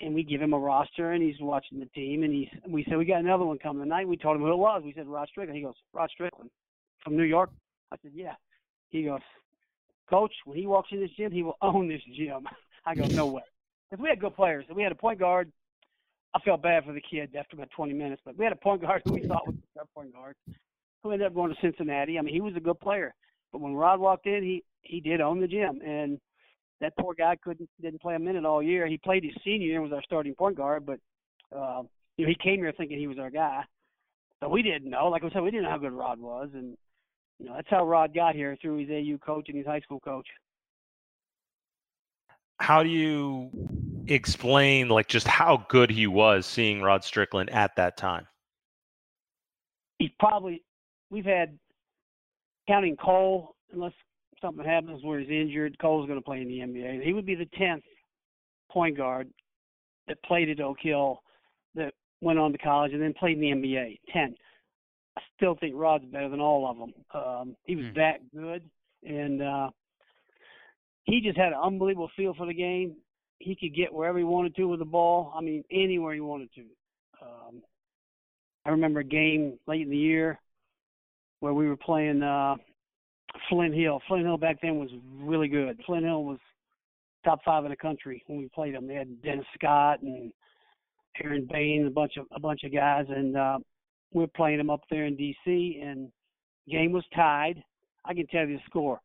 and 0.00 0.14
we 0.14 0.22
give 0.22 0.40
him 0.40 0.54
a 0.54 0.58
roster, 0.58 1.12
and 1.12 1.22
he's 1.22 1.40
watching 1.40 1.78
the 1.78 1.86
team, 1.86 2.22
and 2.22 2.32
he's. 2.32 2.48
We 2.66 2.84
said 2.88 2.96
we 2.96 3.04
got 3.04 3.20
another 3.20 3.44
one 3.44 3.58
coming 3.58 3.82
tonight. 3.82 4.08
We 4.08 4.16
told 4.16 4.36
him 4.36 4.42
who 4.42 4.52
it 4.52 4.56
was. 4.56 4.82
We 4.84 4.94
said 4.94 5.06
Rod 5.06 5.28
Strickland. 5.28 5.56
He 5.56 5.62
goes, 5.62 5.74
Rod 5.92 6.10
Strickland 6.10 6.50
from 7.04 7.16
New 7.16 7.24
York. 7.24 7.50
I 7.92 7.96
said, 8.02 8.12
yeah. 8.14 8.34
He 8.88 9.04
goes, 9.04 9.20
Coach, 10.08 10.32
when 10.44 10.56
he 10.56 10.66
walks 10.66 10.88
in 10.92 11.00
this 11.00 11.10
gym, 11.16 11.32
he 11.32 11.42
will 11.42 11.56
own 11.62 11.88
this 11.88 12.02
gym. 12.16 12.46
I 12.86 12.94
go, 12.94 13.06
no 13.06 13.26
way. 13.26 13.42
Because 13.90 14.02
we 14.02 14.08
had 14.08 14.20
good 14.20 14.34
players. 14.34 14.64
We 14.74 14.82
had 14.82 14.92
a 14.92 14.96
point 14.96 15.18
guard. 15.18 15.50
I 16.34 16.38
felt 16.40 16.62
bad 16.62 16.84
for 16.84 16.92
the 16.92 17.00
kid 17.00 17.34
after 17.36 17.56
about 17.56 17.70
20 17.74 17.92
minutes, 17.92 18.22
but 18.24 18.38
we 18.38 18.44
had 18.44 18.52
a 18.52 18.56
point 18.56 18.82
guard 18.82 19.02
who 19.06 19.14
we 19.14 19.26
thought 19.26 19.46
was 19.46 19.56
our 19.78 19.84
point 19.94 20.12
guard, 20.14 20.36
who 21.02 21.10
ended 21.10 21.26
up 21.26 21.34
going 21.34 21.50
to 21.50 21.60
Cincinnati. 21.60 22.18
I 22.18 22.22
mean, 22.22 22.34
he 22.34 22.40
was 22.40 22.54
a 22.56 22.60
good 22.60 22.78
player, 22.80 23.14
but 23.52 23.60
when 23.60 23.74
Rod 23.74 24.00
walked 24.00 24.26
in, 24.26 24.42
he 24.42 24.64
he 24.82 25.00
did 25.00 25.20
own 25.20 25.40
the 25.40 25.48
gym, 25.48 25.80
and 25.84 26.18
that 26.80 26.94
poor 26.98 27.14
guy 27.14 27.36
couldn't 27.42 27.68
didn't 27.80 28.00
play 28.00 28.14
a 28.14 28.18
minute 28.18 28.44
all 28.44 28.62
year. 28.62 28.86
He 28.86 28.98
played 28.98 29.24
his 29.24 29.34
senior 29.44 29.66
year 29.66 29.80
and 29.80 29.90
was 29.90 29.92
our 29.92 30.02
starting 30.02 30.34
point 30.34 30.56
guard, 30.56 30.86
but 30.86 30.98
uh, 31.54 31.82
you 32.16 32.24
know 32.24 32.28
he 32.28 32.36
came 32.42 32.56
here 32.56 32.72
thinking 32.76 32.98
he 32.98 33.06
was 33.06 33.18
our 33.18 33.30
guy, 33.30 33.62
but 34.40 34.50
we 34.50 34.62
didn't 34.62 34.90
know. 34.90 35.08
Like 35.08 35.24
I 35.24 35.30
said, 35.30 35.42
we 35.42 35.50
didn't 35.50 35.64
know 35.64 35.70
how 35.70 35.78
good 35.78 35.92
Rod 35.92 36.18
was, 36.18 36.50
and 36.54 36.76
you 37.38 37.46
know 37.46 37.54
that's 37.54 37.68
how 37.70 37.84
Rod 37.86 38.14
got 38.14 38.34
here 38.34 38.56
through 38.60 38.78
his 38.78 38.90
AU 38.90 39.18
coach 39.18 39.48
and 39.48 39.56
his 39.56 39.66
high 39.66 39.80
school 39.80 40.00
coach. 40.00 40.26
How 42.58 42.82
do 42.82 42.90
you 42.90 43.50
explain 44.06 44.88
like 44.88 45.08
just 45.08 45.26
how 45.26 45.64
good 45.68 45.90
he 45.90 46.06
was 46.06 46.46
seeing 46.46 46.82
Rod 46.82 47.04
Strickland 47.04 47.50
at 47.50 47.76
that 47.76 47.96
time? 47.96 48.26
he's 50.00 50.10
probably 50.18 50.64
we've 51.10 51.24
had 51.24 51.56
counting 52.66 52.96
Cole 52.96 53.54
unless 53.72 53.92
something 54.40 54.64
happens 54.64 55.02
where 55.04 55.20
he's 55.20 55.30
injured, 55.30 55.78
Cole's 55.80 56.06
going 56.06 56.18
to 56.18 56.24
play 56.24 56.40
in 56.40 56.48
the 56.48 56.58
NBA. 56.60 57.02
He 57.02 57.12
would 57.12 57.26
be 57.26 57.34
the 57.34 57.48
tenth 57.58 57.84
point 58.70 58.96
guard 58.96 59.28
that 60.08 60.22
played 60.24 60.50
at 60.50 60.60
Oak 60.60 60.78
Hill 60.80 61.22
that 61.74 61.92
went 62.20 62.38
on 62.38 62.52
to 62.52 62.58
college 62.58 62.92
and 62.92 63.02
then 63.02 63.14
played 63.14 63.38
in 63.38 63.40
the 63.40 63.68
NBA. 63.68 63.98
Ten. 64.12 64.34
I 65.16 65.22
still 65.36 65.56
think 65.56 65.74
Rod's 65.76 66.04
better 66.06 66.28
than 66.28 66.40
all 66.40 66.70
of 66.70 66.78
them. 66.78 66.92
Um, 67.14 67.56
he 67.64 67.76
was 67.76 67.86
Hmm. 67.86 67.94
that 67.94 68.30
good, 68.34 68.68
and 69.04 69.42
uh, 69.42 69.70
he 71.04 71.20
just 71.20 71.36
had 71.36 71.48
an 71.48 71.58
unbelievable 71.62 72.10
feel 72.16 72.34
for 72.34 72.46
the 72.46 72.54
game. 72.54 72.96
He 73.38 73.56
could 73.56 73.74
get 73.74 73.92
wherever 73.92 74.18
he 74.18 74.24
wanted 74.24 74.54
to 74.56 74.64
with 74.64 74.78
the 74.80 74.84
ball. 74.84 75.32
I 75.34 75.40
mean, 75.40 75.64
anywhere 75.70 76.14
he 76.14 76.20
wanted 76.20 76.52
to. 76.54 76.64
Um, 77.22 77.62
I 78.64 78.70
remember 78.70 79.00
a 79.00 79.04
game 79.04 79.58
late 79.66 79.82
in 79.82 79.90
the 79.90 79.96
year 79.96 80.38
where 81.40 81.54
we 81.54 81.66
were 81.66 81.76
playing 81.76 82.22
uh 82.22 82.56
Flint 83.48 83.74
Hill. 83.74 84.00
Flint 84.08 84.24
Hill 84.24 84.38
back 84.38 84.58
then 84.62 84.78
was 84.78 84.90
really 85.18 85.48
good. 85.48 85.80
Flint 85.86 86.04
Hill 86.04 86.24
was 86.24 86.38
top 87.24 87.40
five 87.44 87.64
in 87.64 87.70
the 87.70 87.76
country 87.76 88.22
when 88.26 88.38
we 88.38 88.48
played 88.48 88.74
them. 88.74 88.86
They 88.86 88.94
had 88.94 89.22
Dennis 89.22 89.46
Scott 89.54 90.02
and 90.02 90.32
Aaron 91.22 91.46
Bain, 91.50 91.86
a 91.86 91.90
bunch 91.90 92.16
of 92.16 92.26
a 92.32 92.40
bunch 92.40 92.64
of 92.64 92.72
guys, 92.72 93.06
and 93.08 93.36
uh, 93.36 93.58
we 94.12 94.22
we're 94.22 94.28
playing 94.28 94.58
them 94.58 94.70
up 94.70 94.80
there 94.90 95.06
in 95.06 95.16
D.C. 95.16 95.80
and 95.84 96.10
game 96.68 96.92
was 96.92 97.04
tied. 97.14 97.62
I 98.04 98.14
can 98.14 98.26
tell 98.28 98.46
you 98.46 98.56
the 98.56 98.62
score. 98.66 99.00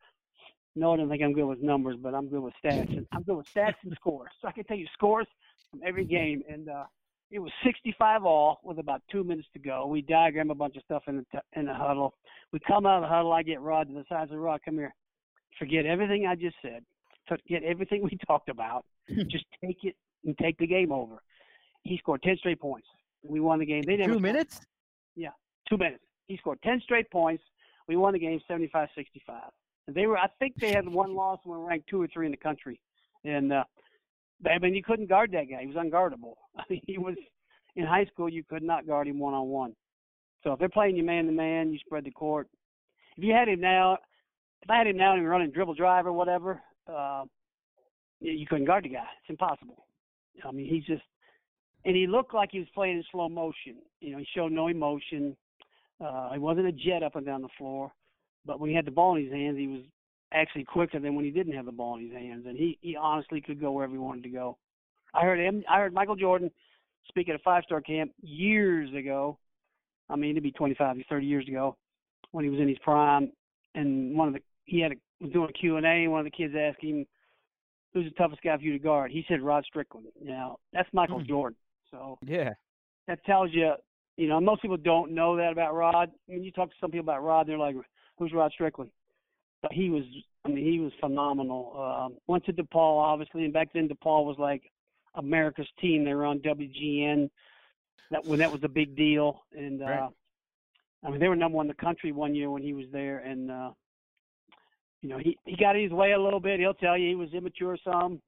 No, 0.76 0.94
I 0.94 0.98
don't 0.98 1.10
think 1.10 1.24
I'm 1.24 1.34
good 1.34 1.46
with 1.46 1.62
numbers, 1.62 1.96
but 2.02 2.14
I'm 2.14 2.28
good 2.28 2.42
with 2.42 2.54
stats. 2.64 2.90
And 2.96 3.08
I'm 3.14 3.24
good 3.24 3.38
with 3.38 3.48
stats 3.56 3.76
and 3.84 3.94
scores. 3.96 4.32
So 4.42 4.48
I 4.48 4.52
can 4.52 4.66
tell 4.66 4.78
you 4.78 4.88
scores. 4.94 5.28
from 5.72 5.82
every 5.86 6.06
game, 6.06 6.44
and 6.50 6.70
uh, 6.70 6.84
it 7.32 7.40
was 7.40 7.52
65 7.64 8.24
all 8.26 8.60
with 8.64 8.80
about 8.80 9.02
two 9.12 9.24
minutes 9.24 9.48
to 9.54 9.60
go. 9.60 9.88
We 9.88 10.02
diagram 10.02 10.52
a 10.52 10.56
bunch 10.56 10.76
of 10.78 10.84
stuff 10.84 11.04
in 11.08 11.18
the 11.18 11.26
t- 11.32 11.60
in 11.60 11.66
the 11.66 11.74
huddle. 11.74 12.14
We 12.54 12.60
come 12.68 12.86
out 12.86 12.98
of 12.98 13.02
the 13.04 13.08
huddle. 13.14 13.34
I 13.34 13.44
get 13.44 13.62
Rod 13.62 13.88
to 13.88 13.94
the 13.94 14.06
side. 14.08 14.32
of 14.32 14.38
Rod, 14.38 14.62
come 14.64 14.76
here. 14.76 14.94
Forget 15.60 15.86
everything 15.86 16.28
I 16.28 16.36
just 16.36 16.56
said. 16.62 16.84
Forget 17.28 17.64
everything 17.64 18.04
we 18.04 18.18
talked 18.28 18.50
about. 18.50 18.86
just 19.28 19.46
take 19.64 19.78
it 19.84 19.96
and 20.26 20.38
take 20.38 20.58
the 20.58 20.68
game 20.68 20.92
over. 20.92 21.22
He 21.84 21.98
scored 21.98 22.22
10 22.24 22.38
straight 22.38 22.60
points. 22.60 22.88
We 23.24 23.40
won 23.40 23.60
the 23.60 23.66
game. 23.66 23.82
They 23.84 23.94
didn't. 23.98 24.08
Two 24.08 24.14
scored- 24.14 24.22
minutes? 24.24 24.62
Yeah, 25.16 25.30
two 25.70 25.78
minutes. 25.78 26.04
He 26.28 26.38
scored 26.38 26.60
10 26.64 26.82
straight 26.82 27.10
points. 27.12 27.44
We 27.88 27.96
won 27.96 28.14
the 28.14 28.20
game 28.20 28.40
75-65. 28.50 28.90
And 29.88 29.96
they 29.96 30.08
were, 30.08 30.18
I 30.18 30.28
think 30.40 30.56
they 30.60 30.72
had 30.72 30.88
one 30.88 31.14
loss 31.16 31.40
and 31.46 31.52
were 31.54 31.64
ranked 31.64 31.88
two 31.88 32.02
or 32.02 32.08
three 32.08 32.26
in 32.26 32.32
the 32.32 32.38
country. 32.38 32.80
And 33.24 33.54
uh, 33.54 33.64
I 34.46 34.58
mean, 34.60 34.76
you 34.76 34.84
couldn't 34.84 35.10
guard 35.10 35.32
that 35.32 35.50
guy. 35.50 35.62
He 35.62 35.68
was 35.68 35.76
unguardable. 35.76 36.36
I 36.58 36.64
mean, 36.70 36.82
he 36.86 36.98
was 36.98 37.16
in 37.76 37.86
high 37.86 38.06
school. 38.06 38.30
You 38.30 38.44
could 38.44 38.64
not 38.64 38.88
guard 38.88 39.08
him 39.08 39.20
one 39.20 39.34
on 39.34 39.48
one. 39.48 39.76
So 40.44 40.54
if 40.54 40.60
they're 40.60 40.70
playing 40.70 40.96
you 40.96 41.04
man 41.04 41.26
to 41.26 41.32
man, 41.32 41.72
you 41.72 41.80
spread 41.80 42.06
the 42.06 42.12
court. 42.12 42.48
If 43.18 43.24
you 43.24 43.34
had 43.34 43.48
him 43.48 43.62
now, 43.62 43.98
if 44.62 44.70
I 44.70 44.78
had 44.78 44.88
him 44.88 44.98
now 44.98 45.12
and 45.12 45.20
he 45.20 45.26
was 45.26 45.32
running 45.32 45.52
dribble 45.52 45.76
drive 45.76 46.06
or 46.06 46.14
whatever, 46.14 46.62
uh, 46.92 47.24
you 48.20 48.46
couldn't 48.46 48.66
guard 48.66 48.86
the 48.86 48.90
guy. 48.90 49.06
It's 49.22 49.30
impossible. 49.30 49.86
I 50.44 50.52
mean, 50.52 50.68
he's 50.68 50.84
just, 50.86 51.04
and 51.86 51.96
he 51.96 52.08
looked 52.08 52.34
like 52.34 52.50
he 52.52 52.60
was 52.60 52.68
playing 52.74 52.98
in 52.98 53.04
slow 53.12 53.30
motion. 53.30 53.78
You 54.02 54.14
know, 54.14 54.18
he 54.18 54.28
showed 54.36 54.52
no 54.52 54.68
emotion. 54.68 55.36
Uh, 56.04 56.34
he 56.34 56.40
wasn't 56.40 56.68
a 56.68 56.72
jet 56.72 57.04
up 57.04 57.16
and 57.16 57.26
down 57.26 57.42
the 57.42 57.48
floor, 57.58 57.92
but 58.46 58.60
when 58.60 58.70
he 58.70 58.76
had 58.76 58.86
the 58.86 58.92
ball 58.92 59.16
in 59.16 59.24
his 59.24 59.32
hands, 59.32 59.58
he 59.58 59.68
was 59.68 59.82
actually 60.36 60.66
quicker 60.66 61.00
than 61.00 61.16
when 61.16 61.26
he 61.26 61.32
didn't 61.32 61.54
have 61.54 61.66
the 61.66 61.72
ball 61.72 61.98
in 61.98 62.04
his 62.04 62.14
hands, 62.14 62.46
and 62.46 62.58
he 62.58 62.78
he 62.82 62.96
honestly 62.96 63.42
could 63.42 63.60
go 63.60 63.72
wherever 63.72 63.94
he 63.94 64.00
wanted 64.00 64.24
to 64.24 64.30
go. 64.30 64.58
I 65.14 65.22
heard 65.22 65.40
him. 65.40 65.64
I 65.70 65.78
heard 65.80 65.94
Michael 65.94 66.16
Jordan 66.16 66.52
speak 67.08 67.30
at 67.30 67.36
a 67.36 67.40
five-star 67.40 67.82
camp 67.82 68.12
years 68.22 68.94
ago. 68.94 69.38
I 70.10 70.16
mean, 70.16 70.32
it'd 70.32 70.44
be 70.44 70.52
25, 70.52 70.98
30 71.10 71.26
years 71.26 71.48
ago 71.48 71.78
when 72.32 72.44
he 72.44 72.52
was 72.52 72.60
in 72.60 72.68
his 72.68 72.78
prime, 72.80 73.32
and 73.74 74.16
one 74.16 74.28
of 74.28 74.34
the 74.34 74.42
he 74.66 74.80
had 74.82 74.92
a, 74.92 74.96
was 75.22 75.32
doing 75.32 75.50
a 75.50 75.54
Q 75.54 75.78
and 75.78 75.86
A. 75.86 76.08
One 76.08 76.20
of 76.20 76.26
the 76.26 76.32
kids 76.32 76.54
asked 76.58 76.82
him, 76.82 77.06
"Who's 77.94 78.06
the 78.06 78.16
toughest 78.16 78.42
guy 78.44 78.58
for 78.58 78.64
you 78.64 78.74
to 78.74 78.80
guard?" 78.80 79.12
He 79.12 79.24
said 79.28 79.42
Rod 79.42 79.64
Strickland. 79.66 80.08
Now 80.22 80.58
that's 80.74 80.90
Michael 80.94 81.20
Hmm. 81.20 81.28
Jordan. 81.28 81.58
So 81.92 82.20
Yeah. 82.26 82.54
that 83.08 83.24
tells 83.26 83.52
you, 83.54 83.74
you 84.18 84.28
know, 84.28 84.42
most 84.42 84.62
people 84.62 84.78
don't 84.78 85.12
know 85.12 85.36
that 85.38 85.52
about 85.52 85.76
Rod. 85.76 85.96
I 85.96 86.08
mean, 86.28 86.44
you 86.44 86.52
talk 86.52 86.70
to 86.72 86.76
some 86.82 86.92
people 86.92 87.06
about 87.06 87.24
Rod, 87.24 87.48
they're 87.48 87.58
like, 87.58 87.76
"Who's 88.18 88.34
Rod 88.34 88.52
Strickland?" 88.52 88.92
But 89.62 89.74
he 89.74 89.90
was, 89.90 90.04
I 90.46 90.50
mean, 90.50 90.66
he 90.66 90.80
was 90.80 90.92
phenomenal. 91.00 91.74
Um, 91.78 92.18
went 92.28 92.46
to 92.46 92.54
DePaul, 92.54 93.00
obviously, 93.00 93.46
and 93.46 93.54
back 93.54 93.70
then 93.74 93.88
DePaul 93.88 94.26
was 94.26 94.38
like 94.38 94.64
America's 95.16 95.68
team. 95.80 96.04
They 96.04 96.14
were 96.14 96.26
on 96.26 96.40
WGN. 96.40 97.30
That 98.12 98.24
when 98.24 98.40
that 98.40 98.52
was 98.52 98.62
a 98.64 98.70
big 98.70 98.96
deal, 98.96 99.44
and 99.58 99.82
uh, 99.82 99.86
Right. 99.86 100.10
I 101.04 101.10
mean, 101.10 101.20
they 101.20 101.28
were 101.28 101.36
number 101.36 101.56
one 101.56 101.66
in 101.66 101.76
the 101.76 101.84
country 101.84 102.12
one 102.12 102.36
year 102.36 102.50
when 102.50 102.62
he 102.62 102.74
was 102.74 102.86
there, 102.92 103.20
and 103.20 103.52
uh, 103.52 103.72
you 105.02 105.10
know, 105.10 105.18
he 105.18 105.38
he 105.46 105.56
got 105.56 105.76
his 105.76 105.92
way 105.92 106.12
a 106.12 106.20
little 106.22 106.40
bit. 106.40 106.60
He'll 106.60 106.74
tell 106.74 106.98
you 106.98 107.10
he 107.10 107.16
was 107.16 107.34
immature 107.34 107.78
some, 107.84 108.22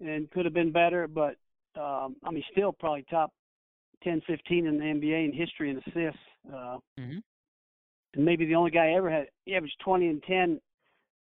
and 0.00 0.30
could 0.30 0.44
have 0.44 0.54
been 0.54 0.72
better, 0.72 1.06
but 1.08 1.36
um, 1.76 2.16
I 2.24 2.30
mean, 2.30 2.42
still 2.52 2.72
probably 2.72 3.04
top 3.10 3.32
10, 4.02 4.22
15 4.26 4.66
in 4.66 4.78
the 4.78 4.84
NBA 4.84 5.24
in 5.26 5.32
history 5.32 5.70
in 5.70 5.78
assists. 5.78 6.20
Uh, 6.52 6.78
Mhm. 6.98 7.22
And 8.14 8.24
maybe 8.24 8.46
the 8.46 8.54
only 8.54 8.70
guy 8.70 8.92
ever 8.92 9.10
had 9.10 9.26
he 9.44 9.54
averaged 9.54 9.76
20 9.84 10.08
and 10.08 10.22
10 10.22 10.60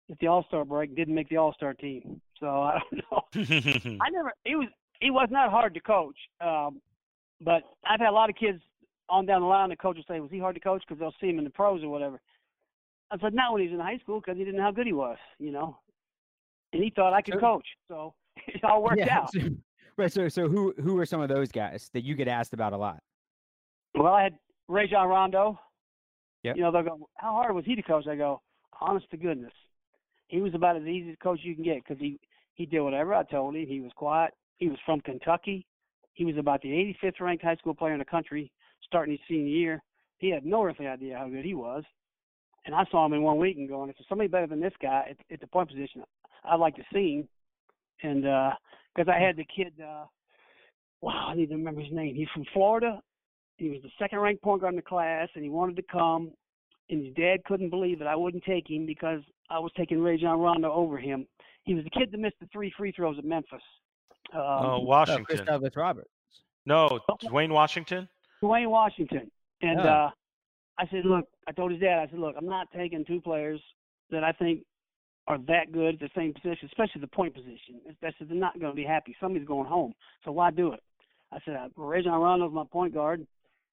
at 0.09 0.19
the 0.19 0.27
All 0.27 0.43
Star 0.47 0.65
break. 0.65 0.95
Didn't 0.95 1.15
make 1.15 1.29
the 1.29 1.37
All 1.37 1.53
Star 1.53 1.73
team, 1.73 2.21
so 2.39 2.47
I 2.63 2.79
don't 2.91 3.03
know. 3.11 3.97
I 4.01 4.09
never. 4.09 4.33
He 4.45 4.55
was. 4.55 4.67
He 5.01 5.11
was 5.11 5.29
not 5.31 5.49
hard 5.49 5.73
to 5.75 5.79
coach. 5.79 6.17
Um, 6.41 6.81
but 7.41 7.63
I've 7.87 8.01
had 8.01 8.09
a 8.09 8.11
lot 8.11 8.29
of 8.29 8.35
kids 8.35 8.61
on 9.07 9.25
down 9.25 9.41
the 9.41 9.47
line. 9.47 9.69
The 9.69 9.75
coach 9.77 9.95
will 9.95 10.03
say, 10.07 10.19
"Was 10.19 10.31
he 10.31 10.39
hard 10.39 10.55
to 10.55 10.61
coach?" 10.61 10.83
Because 10.87 10.99
they'll 10.99 11.13
see 11.21 11.29
him 11.29 11.37
in 11.37 11.45
the 11.45 11.49
pros 11.49 11.83
or 11.83 11.89
whatever. 11.89 12.19
I 13.11 13.17
said, 13.19 13.33
"Not 13.33 13.53
when 13.53 13.61
he 13.61 13.67
was 13.67 13.75
in 13.75 13.79
high 13.79 13.97
school, 13.97 14.19
because 14.19 14.37
he 14.37 14.43
didn't 14.43 14.57
know 14.57 14.63
how 14.63 14.71
good 14.71 14.87
he 14.87 14.93
was, 14.93 15.17
you 15.39 15.51
know." 15.51 15.77
And 16.73 16.83
he 16.83 16.91
thought 16.95 17.13
I 17.13 17.21
could 17.21 17.39
coach, 17.39 17.65
so 17.87 18.13
it 18.47 18.63
all 18.63 18.83
worked 18.83 18.97
yeah. 18.97 19.19
out. 19.19 19.31
so- 19.31 19.39
right. 19.97 20.11
So, 20.11 20.27
so 20.27 20.47
who 20.47 20.73
who 20.81 20.97
are 20.99 21.05
some 21.05 21.21
of 21.21 21.29
those 21.29 21.51
guys 21.51 21.89
that 21.93 22.03
you 22.03 22.15
get 22.15 22.27
asked 22.27 22.53
about 22.53 22.73
a 22.73 22.77
lot? 22.77 23.01
Well, 23.95 24.13
I 24.13 24.23
had 24.23 24.37
Rajon 24.67 25.07
Rondo. 25.07 25.59
Yep. 26.43 26.55
You 26.55 26.63
know, 26.63 26.71
they'll 26.71 26.83
go, 26.83 27.09
"How 27.15 27.31
hard 27.31 27.55
was 27.55 27.65
he 27.65 27.75
to 27.75 27.81
coach?" 27.81 28.07
I 28.07 28.15
go, 28.15 28.41
"Honest 28.79 29.09
to 29.11 29.17
goodness, 29.17 29.53
he 30.27 30.41
was 30.41 30.53
about 30.53 30.77
as 30.77 30.83
easy 30.83 31.11
a 31.11 31.17
coach 31.17 31.39
you 31.43 31.55
can 31.55 31.63
get 31.63 31.83
because 31.83 31.99
he 31.99 32.19
he 32.53 32.65
did 32.65 32.81
whatever 32.81 33.13
I 33.13 33.23
told 33.23 33.55
him. 33.55 33.65
He 33.65 33.81
was 33.81 33.91
quiet. 33.95 34.33
He 34.57 34.67
was 34.67 34.77
from 34.85 35.01
Kentucky. 35.01 35.65
He 36.13 36.25
was 36.25 36.37
about 36.37 36.61
the 36.61 36.69
85th 36.69 37.21
ranked 37.21 37.43
high 37.43 37.55
school 37.55 37.73
player 37.73 37.93
in 37.93 37.99
the 37.99 38.05
country 38.05 38.51
starting 38.83 39.13
his 39.13 39.21
senior 39.27 39.47
year. 39.47 39.83
He 40.17 40.29
had 40.29 40.45
no 40.45 40.65
earthly 40.65 40.87
idea 40.87 41.17
how 41.17 41.29
good 41.29 41.45
he 41.45 41.53
was. 41.53 41.83
And 42.65 42.75
I 42.75 42.83
saw 42.91 43.05
him 43.05 43.13
in 43.13 43.21
one 43.21 43.37
week 43.37 43.57
and 43.57 43.69
going, 43.69 43.89
if 43.89 43.95
there's 43.97 44.09
somebody 44.09 44.27
better 44.27 44.47
than 44.47 44.59
this 44.59 44.73
guy 44.81 45.05
at, 45.09 45.33
at 45.33 45.39
the 45.39 45.47
point 45.47 45.69
position, 45.69 46.03
I'd 46.43 46.59
like 46.59 46.75
to 46.75 46.83
see 46.93 47.15
him. 47.19 47.27
And 48.03 48.23
because 48.93 49.09
I 49.09 49.19
had 49.19 49.37
the 49.37 49.45
kid, 49.45 49.73
uh, 49.81 50.05
wow, 51.01 51.29
I 51.29 51.35
need 51.35 51.47
to 51.49 51.55
remember 51.55 51.81
his 51.81 51.93
name. 51.93 52.15
He's 52.15 52.27
from 52.33 52.45
Florida. 52.53 53.01
He 53.59 53.69
was 53.69 53.81
the 53.83 53.91
second 53.99 54.19
ranked 54.19 54.41
point 54.41 54.61
guard 54.61 54.73
in 54.73 54.77
the 54.77 54.81
class, 54.81 55.27
and 55.35 55.43
he 55.43 55.49
wanted 55.49 55.75
to 55.75 55.83
come. 55.83 56.31
And 56.89 57.05
his 57.05 57.13
dad 57.13 57.43
couldn't 57.45 57.69
believe 57.69 57.99
that 57.99 58.07
I 58.07 58.15
wouldn't 58.15 58.43
take 58.45 58.67
him 58.69 58.85
because 58.85 59.19
I 59.49 59.59
was 59.59 59.71
taking 59.77 60.01
Rajon 60.01 60.39
Rondo 60.39 60.71
over 60.71 60.97
him. 60.97 61.27
He 61.65 61.75
was 61.75 61.83
the 61.83 61.89
kid 61.91 62.09
that 62.11 62.17
missed 62.19 62.37
the 62.39 62.47
three 62.51 62.73
free 62.75 62.91
throws 62.93 63.17
at 63.19 63.25
Memphis. 63.25 63.61
Um, 64.33 64.39
oh, 64.41 64.59
Oh, 64.75 64.79
Washington. 64.79 65.25
Chris 65.25 65.41
Douglas 65.41 65.75
Roberts. 65.75 66.09
no, 66.65 66.99
Dwayne 67.23 67.49
Washington. 67.51 68.07
Dwayne 68.41 68.69
Washington. 68.69 69.29
And 69.61 69.79
Yeah. 69.79 70.05
uh 70.05 70.11
I 70.79 70.87
said, 70.87 71.03
Look, 71.05 71.25
I 71.45 71.51
told 71.51 71.71
his 71.71 71.81
dad, 71.81 71.99
I 71.99 72.07
said, 72.09 72.19
Look, 72.19 72.35
I'm 72.37 72.47
not 72.47 72.67
taking 72.73 73.03
two 73.03 73.19
players 73.19 73.61
that 74.11 74.23
I 74.23 74.31
think 74.31 74.63
are 75.27 75.37
that 75.47 75.71
good 75.73 75.95
at 75.95 75.99
the 75.99 76.09
same 76.15 76.33
position, 76.33 76.67
especially 76.71 77.01
the 77.01 77.07
point 77.07 77.35
position. 77.35 77.81
Especially 77.89 78.25
they're 78.27 78.37
not 78.37 78.59
gonna 78.59 78.73
be 78.73 78.85
happy. 78.85 79.15
Somebody's 79.19 79.47
going 79.47 79.67
home. 79.67 79.93
So 80.25 80.31
why 80.31 80.49
do 80.51 80.71
it? 80.71 80.79
I 81.31 81.37
said, 81.45 81.55
well, 81.75 81.87
Rajon 81.87 82.19
Rondo's 82.19 82.53
my 82.53 82.63
point 82.71 82.93
guard. 82.95 83.27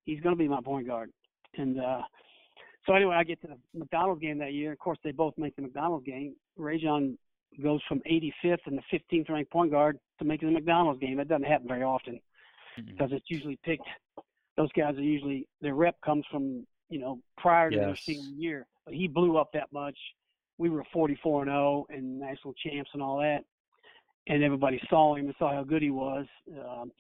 He's 0.07 0.21
gonna 0.21 0.37
be 0.37 0.49
my 0.49 0.61
point 0.63 0.87
guard. 0.87 1.11
And 1.57 1.79
uh 1.81 2.03
so 2.87 2.95
anyway, 2.95 3.17
I 3.17 3.25
get 3.25 3.41
to 3.43 3.49
the 3.49 3.59
McDonald's 3.79 4.23
game 4.23 4.39
that 4.39 4.53
year. 4.53 4.73
Of 4.73 4.79
course, 4.79 4.99
they 5.03 5.11
both 5.11 5.35
make 5.37 5.57
the 5.57 5.63
McDonald's 5.63 6.07
game. 6.07 6.37
Rajon 6.57 7.19
goes 7.61 7.81
from 7.89 8.01
85th 8.09 8.59
and 8.67 8.79
the 8.79 8.99
15th 9.13 9.29
ranked 9.29 9.51
point 9.51 9.73
guard 9.73 9.99
to 10.21 10.25
making 10.25 10.49
the 10.49 10.55
McDonald's 10.55 11.01
game. 11.01 11.17
That 11.17 11.27
doesn't 11.29 11.47
happen 11.47 11.67
very 11.69 11.83
often 11.83 12.21
Mhm. 12.79 12.87
because 12.87 13.11
it's 13.13 13.29
usually 13.29 13.57
picked. 13.65 13.89
Those 14.57 14.71
guys 14.73 14.97
are 14.97 15.03
usually 15.03 15.49
their 15.61 15.75
rep 15.75 16.01
comes 16.01 16.25
from 16.31 16.67
you 16.89 16.99
know 17.01 17.21
prior 17.37 17.71
to 17.71 17.77
their 17.87 17.97
senior 17.97 18.31
year. 18.41 18.67
But 18.85 18.95
he 18.95 19.09
blew 19.09 19.37
up 19.37 19.51
that 19.53 19.73
much. 19.73 19.99
We 20.59 20.71
were 20.71 20.85
44 20.93 21.43
and 21.43 21.51
0 21.51 21.87
and 21.91 22.21
national 22.21 22.55
champs 22.55 22.91
and 22.95 23.03
all 23.03 23.19
that, 23.19 23.45
and 24.29 24.43
everybody 24.45 24.81
saw 24.89 25.17
him 25.17 25.27
and 25.27 25.35
saw 25.39 25.53
how 25.53 25.65
good 25.65 25.83
he 25.83 25.91
was. 25.91 26.27
Um, 26.65 26.93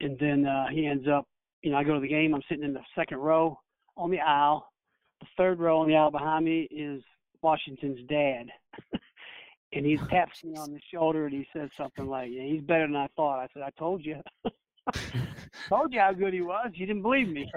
and 0.00 0.18
then 0.18 0.44
uh, 0.46 0.68
he 0.68 0.86
ends 0.86 1.08
up, 1.08 1.26
you 1.66 1.72
know, 1.72 1.78
I 1.78 1.82
go 1.82 1.94
to 1.94 2.00
the 2.00 2.06
game. 2.06 2.32
I'm 2.32 2.42
sitting 2.48 2.62
in 2.62 2.72
the 2.72 2.80
second 2.94 3.18
row 3.18 3.58
on 3.96 4.08
the 4.12 4.20
aisle. 4.20 4.70
The 5.18 5.26
third 5.36 5.58
row 5.58 5.80
on 5.80 5.88
the 5.88 5.96
aisle 5.96 6.12
behind 6.12 6.44
me 6.44 6.68
is 6.70 7.02
Washington's 7.42 7.98
dad. 8.08 8.46
and 9.72 9.84
he 9.84 9.96
taps 10.08 10.44
me 10.44 10.54
on 10.56 10.72
the 10.72 10.78
shoulder 10.94 11.26
and 11.26 11.34
he 11.34 11.44
says 11.52 11.68
something 11.76 12.06
like, 12.06 12.30
yeah, 12.30 12.44
he's 12.44 12.62
better 12.62 12.86
than 12.86 12.94
I 12.94 13.08
thought. 13.16 13.40
I 13.40 13.48
said, 13.52 13.64
I 13.64 13.70
told 13.76 14.04
you. 14.04 14.20
told 15.68 15.92
you 15.92 15.98
how 15.98 16.12
good 16.12 16.34
he 16.34 16.40
was. 16.40 16.70
You 16.74 16.86
didn't 16.86 17.02
believe 17.02 17.28
me. 17.28 17.50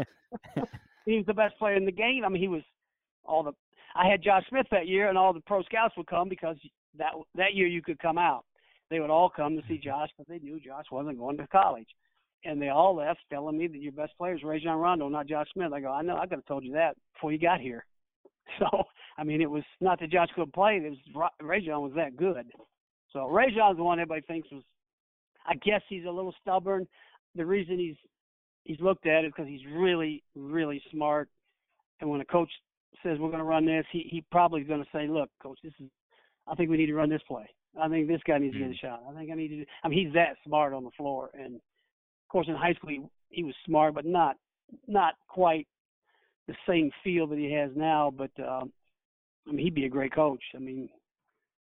he 1.05 1.17
was 1.17 1.25
the 1.27 1.33
best 1.35 1.59
player 1.59 1.75
in 1.75 1.85
the 1.85 1.91
game. 1.91 2.23
I 2.25 2.29
mean, 2.29 2.41
he 2.41 2.47
was 2.47 2.63
all 3.23 3.43
the. 3.43 3.51
I 3.93 4.07
had 4.09 4.23
Josh 4.23 4.43
Smith 4.49 4.65
that 4.71 4.87
year, 4.87 5.09
and 5.09 5.19
all 5.19 5.33
the 5.33 5.41
pro 5.41 5.61
scouts 5.61 5.95
would 5.97 6.07
come 6.07 6.29
because 6.29 6.57
that 6.97 7.11
that 7.35 7.53
year 7.53 7.67
you 7.67 7.83
could 7.83 7.99
come 7.99 8.17
out. 8.17 8.43
They 8.89 8.99
would 8.99 9.11
all 9.11 9.29
come 9.29 9.55
to 9.55 9.61
see 9.67 9.75
mm-hmm. 9.75 9.87
Josh 9.87 10.09
because 10.17 10.27
they 10.27 10.39
knew 10.39 10.59
Josh 10.59 10.85
wasn't 10.91 11.19
going 11.19 11.37
to 11.37 11.45
college, 11.45 11.89
and 12.45 12.61
they 12.61 12.69
all 12.69 12.95
left 12.95 13.19
telling 13.31 13.57
me 13.57 13.67
that 13.67 13.81
your 13.81 13.91
best 13.91 14.17
player 14.17 14.35
is 14.35 14.43
Rajon 14.43 14.77
Rondo, 14.77 15.09
not 15.09 15.27
Josh 15.27 15.47
Smith. 15.53 15.73
I 15.73 15.81
go, 15.81 15.91
I 15.91 16.01
know, 16.01 16.17
I 16.17 16.25
could 16.25 16.39
have 16.39 16.45
told 16.45 16.63
you 16.63 16.73
that 16.73 16.95
before 17.13 17.31
you 17.31 17.39
got 17.39 17.59
here. 17.59 17.85
So 18.57 18.83
I 19.19 19.23
mean, 19.23 19.41
it 19.41 19.51
was 19.51 19.63
not 19.79 19.99
that 19.99 20.09
Josh 20.09 20.29
couldn't 20.33 20.53
play; 20.53 20.77
it 20.77 20.89
was 20.89 20.97
Ra- 21.13 21.45
Rajon 21.45 21.83
was 21.83 21.91
that 21.95 22.17
good. 22.17 22.47
So 23.13 23.29
Rajon's 23.29 23.77
the 23.77 23.83
one 23.83 23.99
everybody 23.99 24.21
thinks 24.21 24.49
was. 24.51 24.63
I 25.45 25.55
guess 25.55 25.81
he's 25.87 26.05
a 26.05 26.11
little 26.11 26.33
stubborn. 26.41 26.87
The 27.35 27.45
reason 27.45 27.77
he's 27.77 27.95
he's 28.63 28.79
looked 28.79 29.05
at 29.05 29.25
is 29.25 29.31
because 29.35 29.47
he's 29.47 29.65
really, 29.71 30.23
really 30.35 30.81
smart. 30.91 31.29
And 32.01 32.09
when 32.09 32.21
a 32.21 32.25
coach 32.25 32.49
says 33.03 33.17
we're 33.19 33.29
going 33.29 33.39
to 33.39 33.43
run 33.43 33.65
this, 33.65 33.85
he 33.91 34.07
he 34.09 34.23
probably 34.31 34.61
is 34.61 34.67
going 34.67 34.83
to 34.83 34.89
say, 34.93 35.07
"Look, 35.07 35.29
coach, 35.41 35.59
this 35.63 35.73
is. 35.79 35.89
I 36.47 36.55
think 36.55 36.69
we 36.69 36.77
need 36.77 36.87
to 36.87 36.95
run 36.95 37.09
this 37.09 37.21
play. 37.27 37.47
I 37.79 37.87
think 37.87 38.07
this 38.07 38.21
guy 38.25 38.37
needs 38.37 38.53
to 38.53 38.59
get 38.59 38.69
a 38.69 38.71
hmm. 38.71 38.87
shot. 38.87 39.03
I 39.09 39.13
think 39.13 39.31
I 39.31 39.35
need 39.35 39.49
to." 39.49 39.57
Do, 39.57 39.65
I 39.83 39.87
mean, 39.89 40.05
he's 40.05 40.13
that 40.13 40.37
smart 40.45 40.73
on 40.73 40.83
the 40.83 40.91
floor. 40.97 41.29
And 41.33 41.59
course, 42.29 42.47
in 42.47 42.55
high 42.55 42.73
school, 42.73 42.89
he, 42.89 43.01
he 43.29 43.43
was 43.43 43.55
smart, 43.65 43.93
but 43.93 44.05
not 44.05 44.35
not 44.87 45.15
quite 45.27 45.67
the 46.47 46.55
same 46.67 46.91
feel 47.03 47.27
that 47.27 47.39
he 47.39 47.51
has 47.53 47.71
now. 47.75 48.13
But 48.15 48.31
um, 48.39 48.71
I 49.47 49.51
mean, 49.51 49.65
he'd 49.65 49.75
be 49.75 49.85
a 49.85 49.89
great 49.89 50.13
coach. 50.13 50.43
I 50.55 50.59
mean, 50.59 50.89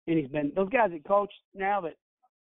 and 0.06 0.18
he's 0.18 0.28
been 0.28 0.52
those 0.54 0.70
guys 0.70 0.90
that 0.92 1.04
coach 1.04 1.32
now 1.54 1.80
that 1.82 1.94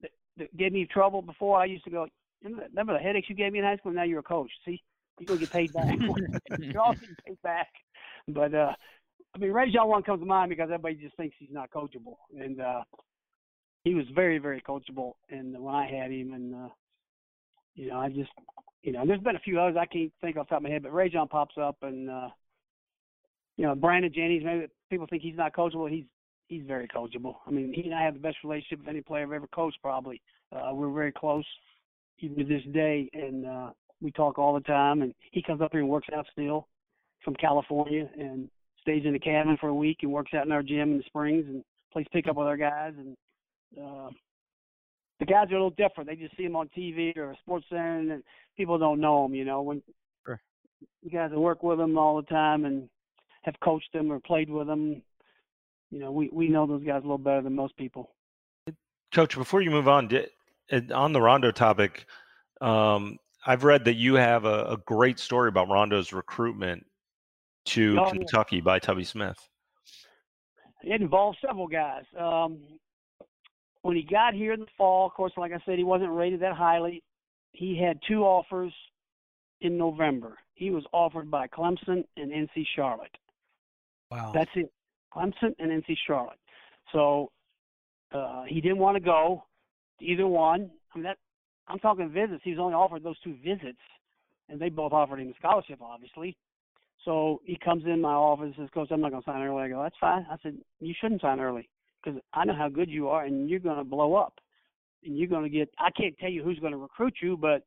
that, 0.03 0.11
that 0.39 0.57
gave 0.57 0.73
me 0.73 0.87
trouble 0.87 1.23
before, 1.23 1.59
I 1.59 1.67
used 1.67 1.85
to 1.85 1.91
go, 1.91 2.07
remember 2.43 2.93
the 2.93 2.99
headaches 2.99 3.29
you 3.29 3.35
gave 3.35 3.53
me 3.53 3.59
in 3.59 3.65
high 3.65 3.77
school? 3.77 3.93
Now 3.93 4.05
you're 4.05 4.21
a 4.21 4.25
coach. 4.25 4.51
See, 4.65 4.83
you're 5.19 5.29
gonna 5.29 5.41
get 5.41 5.53
paid 5.53 5.73
back. 5.73 5.99
you're 6.59 6.81
all 6.81 6.95
getting 6.95 7.17
paid 7.27 7.43
back. 7.43 7.69
But 8.29 8.55
uh, 8.55 8.73
I 9.35 9.39
mean, 9.39 9.53
Rajon 9.53 9.89
one 9.89 10.03
comes 10.03 10.21
to 10.21 10.27
mind 10.27 10.51
because 10.51 10.65
everybody 10.65 10.97
just 10.97 11.17
thinks 11.17 11.37
he's 11.39 11.53
not 11.53 11.71
coachable, 11.71 12.17
and 12.39 12.61
uh, 12.61 12.83
he 13.85 13.95
was 13.95 14.05
very, 14.15 14.39
very 14.39 14.61
coachable. 14.61 15.13
And 15.31 15.59
when 15.59 15.75
I 15.75 15.87
had 15.87 16.11
him, 16.11 16.33
and 16.33 16.55
uh, 16.55 16.69
you 17.75 17.89
know, 17.89 17.99
I 17.99 18.09
just, 18.09 18.31
you 18.83 18.93
know, 18.93 19.05
there's 19.07 19.21
been 19.21 19.37
a 19.37 19.41
few 19.41 19.61
others 19.61 19.77
I 19.79 19.87
can't 19.87 20.13
think 20.21 20.37
off 20.37 20.47
the 20.47 20.51
top 20.51 20.59
of 20.59 20.63
my 20.65 20.71
head, 20.71 20.83
but 20.83 20.93
Rajon 20.93 21.29
pops 21.29 21.57
up, 21.61 21.77
and 21.83 22.11
uh, 22.11 22.29
you 23.57 23.67
know, 23.67 23.75
Brandon 23.75 24.13
Jennings. 24.13 24.43
Maybe 24.45 24.67
people 24.91 25.07
think 25.09 25.23
he's 25.23 25.37
not 25.37 25.55
coachable. 25.55 25.91
He's 25.91 26.05
he's 26.49 26.67
very 26.67 26.89
coachable. 26.89 27.37
I 27.47 27.51
mean, 27.51 27.73
he 27.73 27.83
and 27.83 27.95
I 27.95 28.03
have 28.03 28.15
the 28.15 28.21
best 28.21 28.39
relationship 28.43 28.81
of 28.81 28.89
any 28.89 29.01
player 29.01 29.25
I've 29.25 29.33
ever 29.33 29.49
coached. 29.49 29.79
Probably, 29.83 30.21
uh, 30.53 30.71
we're 30.73 30.93
very 30.93 31.13
close 31.13 31.45
even 32.19 32.37
to 32.39 32.45
this 32.45 32.63
day, 32.73 33.09
and 33.13 33.47
uh, 33.47 33.71
we 34.01 34.11
talk 34.13 34.39
all 34.39 34.55
the 34.55 34.61
time. 34.61 35.03
And 35.03 35.15
he 35.31 35.43
comes 35.43 35.61
up 35.61 35.73
here 35.73 35.81
and 35.81 35.89
works 35.89 36.09
out 36.15 36.27
still 36.33 36.69
from 37.25 37.35
California, 37.35 38.09
and 38.19 38.49
stays 38.81 39.03
in 39.05 39.13
the 39.13 39.19
cabin 39.19 39.57
for 39.61 39.69
a 39.69 39.75
week 39.75 39.99
and 40.03 40.13
works 40.13 40.33
out 40.35 40.47
in 40.47 40.53
our 40.53 40.63
gym 40.63 40.93
in 40.93 40.99
the 40.99 41.05
springs 41.05 41.45
and 41.47 41.63
plays 41.93 42.07
pickup 42.13 42.37
with 42.37 42.47
our 42.47 42.57
guys. 42.57 42.95
And 42.97 43.17
uh, 43.79 44.11
the 45.21 45.27
guys 45.27 45.49
are 45.51 45.57
a 45.57 45.63
little 45.63 45.71
different. 45.71 46.09
They 46.09 46.17
just 46.17 46.37
see 46.37 46.45
them 46.45 46.57
on 46.57 46.69
TV 46.77 47.17
or 47.17 47.37
sports 47.41 47.67
center, 47.69 48.15
and 48.15 48.23
people 48.57 48.79
don't 48.79 49.01
know 49.01 49.23
them. 49.23 49.35
You 49.35 49.45
know, 49.45 49.63
when 49.63 49.83
sure. 50.27 50.41
you 51.03 51.11
guys 51.11 51.31
work 51.31 51.63
with 51.63 51.79
them 51.79 51.97
all 51.97 52.17
the 52.17 52.27
time 52.27 52.65
and 52.65 52.89
have 53.43 53.55
coached 53.63 53.93
them 53.93 54.11
or 54.11 54.19
played 54.19 54.51
with 54.51 54.67
them, 54.67 55.03
you 55.91 56.01
know, 56.01 56.11
we 56.11 56.31
we 56.33 56.49
know 56.49 56.67
those 56.67 56.83
guys 56.83 57.01
a 57.01 57.07
little 57.07 57.19
better 57.19 57.43
than 57.43 57.55
most 57.55 57.77
people. 57.77 58.11
Coach, 59.13 59.37
before 59.37 59.61
you 59.61 59.71
move 59.71 59.89
on, 59.89 60.09
did, 60.09 60.31
on 60.93 61.13
the 61.13 61.21
Rondo 61.21 61.51
topic, 61.51 62.07
um, 62.61 63.19
I've 63.45 63.65
read 63.65 63.85
that 63.85 63.95
you 63.95 64.15
have 64.15 64.45
a, 64.45 64.67
a, 64.67 64.77
great 64.87 65.19
story 65.19 65.49
about 65.49 65.69
Rondo's 65.69 66.13
recruitment 66.13 66.87
to 67.67 67.99
oh, 67.99 68.11
Kentucky 68.11 68.57
yeah. 68.57 68.63
by 68.63 68.79
Tubby 68.79 69.03
Smith. 69.03 69.37
It 70.85 71.01
involved 71.01 71.39
several 71.45 71.67
guys. 71.67 72.05
Um, 72.17 72.61
when 73.83 73.97
he 73.97 74.03
got 74.03 74.35
here 74.35 74.53
in 74.53 74.61
the 74.61 74.67
fall, 74.77 75.07
of 75.07 75.15
course, 75.15 75.33
like 75.37 75.53
I 75.53 75.59
said, 75.65 75.79
he 75.79 75.85
wasn't 75.85 76.13
rated 76.13 76.41
that 76.41 76.55
highly. 76.55 77.03
He 77.53 77.81
had 77.81 77.99
two 78.07 78.23
offers 78.23 78.73
in 79.61 79.79
November. 79.79 80.37
He 80.55 80.71
was 80.71 80.85
offered 80.93 81.31
by 81.31 81.47
Clemson 81.49 82.05
and 82.17 82.31
NC 82.31 82.65
Charlotte. 82.77 83.17
Wow. 84.11 84.33
That's 84.35 84.51
it. 84.55 84.71
Clemson 85.15 85.55
and 85.59 85.83
NC 85.83 85.97
Charlotte. 86.07 86.39
So 86.93 87.31
uh, 88.13 88.45
he 88.47 88.61
didn't 88.61 88.79
want 88.79 88.97
to 88.97 89.01
go 89.03 89.45
to 89.99 90.05
either 90.05 90.27
one. 90.27 90.71
I 90.95 90.99
mean, 90.99 91.05
that 91.05 91.19
I'm 91.67 91.79
talking 91.79 92.11
visits. 92.11 92.43
He 92.45 92.51
was 92.51 92.59
only 92.59 92.75
offered 92.75 93.03
those 93.03 93.19
two 93.21 93.37
visits, 93.45 93.79
and 94.49 94.61
they 94.61 94.69
both 94.69 94.93
offered 94.93 95.21
him 95.21 95.29
a 95.29 95.35
scholarship, 95.35 95.79
obviously. 95.81 96.37
So 97.05 97.41
he 97.45 97.59
comes 97.65 97.85
in 97.87 98.01
my 98.01 98.13
office 98.13 98.47
and 98.47 98.55
says, 98.59 98.69
Coach, 98.75 98.89
I'm 98.91 99.01
not 99.01 99.11
going 99.11 99.23
to 99.23 99.31
sign 99.31 99.43
early. 99.43 99.63
I 99.63 99.69
go, 99.69 99.83
That's 99.83 99.97
fine. 100.01 100.27
I 100.31 100.37
said, 100.43 100.59
You 100.81 100.95
shouldn't 101.01 101.23
sign 101.23 101.41
early 101.41 101.69
because 102.03 102.21
I 102.33 102.45
know 102.45 102.55
how 102.55 102.69
good 102.69 102.89
you 102.89 103.09
are, 103.09 103.25
and 103.25 103.49
you're 103.49 103.61
going 103.61 103.79
to 103.79 103.85
blow 103.85 104.15
up. 104.15 104.35
And 105.05 105.17
you're 105.17 105.29
going 105.29 105.45
to 105.45 105.51
get, 105.51 105.71
I 105.79 105.91
can't 105.91 106.17
tell 106.19 106.31
you 106.31 106.43
who's 106.43 106.59
going 106.59 106.73
to 106.73 106.79
recruit 106.79 107.15
you, 107.23 107.37
but 107.37 107.63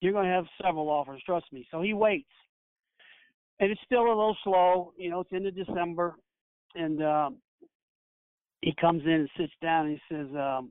you're 0.00 0.12
going 0.12 0.26
to 0.26 0.32
have 0.32 0.46
several 0.62 0.88
offers, 0.88 1.22
trust 1.26 1.46
me. 1.52 1.66
So 1.70 1.82
he 1.82 1.92
waits. 1.92 2.24
And 3.58 3.70
it's 3.70 3.80
still 3.84 4.06
a 4.06 4.08
little 4.08 4.36
slow. 4.42 4.94
You 4.96 5.10
know, 5.10 5.20
it's 5.20 5.32
into 5.32 5.50
December. 5.50 6.14
And 6.74 7.02
um, 7.02 7.36
he 8.62 8.74
comes 8.80 9.02
in 9.04 9.10
and 9.10 9.30
sits 9.36 9.52
down 9.60 9.86
and 9.86 9.98
he 10.08 10.14
says, 10.14 10.26
um, 10.34 10.70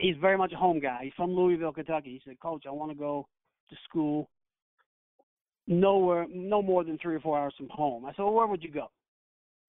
he's 0.00 0.16
very 0.20 0.38
much 0.38 0.52
a 0.52 0.56
home 0.56 0.80
guy. 0.80 1.00
He's 1.02 1.12
from 1.16 1.32
Louisville, 1.32 1.72
Kentucky. 1.72 2.10
He 2.10 2.22
said, 2.24 2.40
Coach, 2.40 2.64
I 2.66 2.70
want 2.70 2.90
to 2.92 2.96
go 2.96 3.28
to 3.68 3.76
school 3.88 4.30
nowhere, 5.66 6.26
no 6.30 6.62
more 6.62 6.84
than 6.84 6.98
three 6.98 7.14
or 7.14 7.20
four 7.20 7.38
hours 7.38 7.54
from 7.56 7.68
home. 7.68 8.04
I 8.04 8.10
said, 8.10 8.22
well, 8.22 8.32
where 8.32 8.46
would 8.46 8.62
you 8.62 8.70
go? 8.70 8.90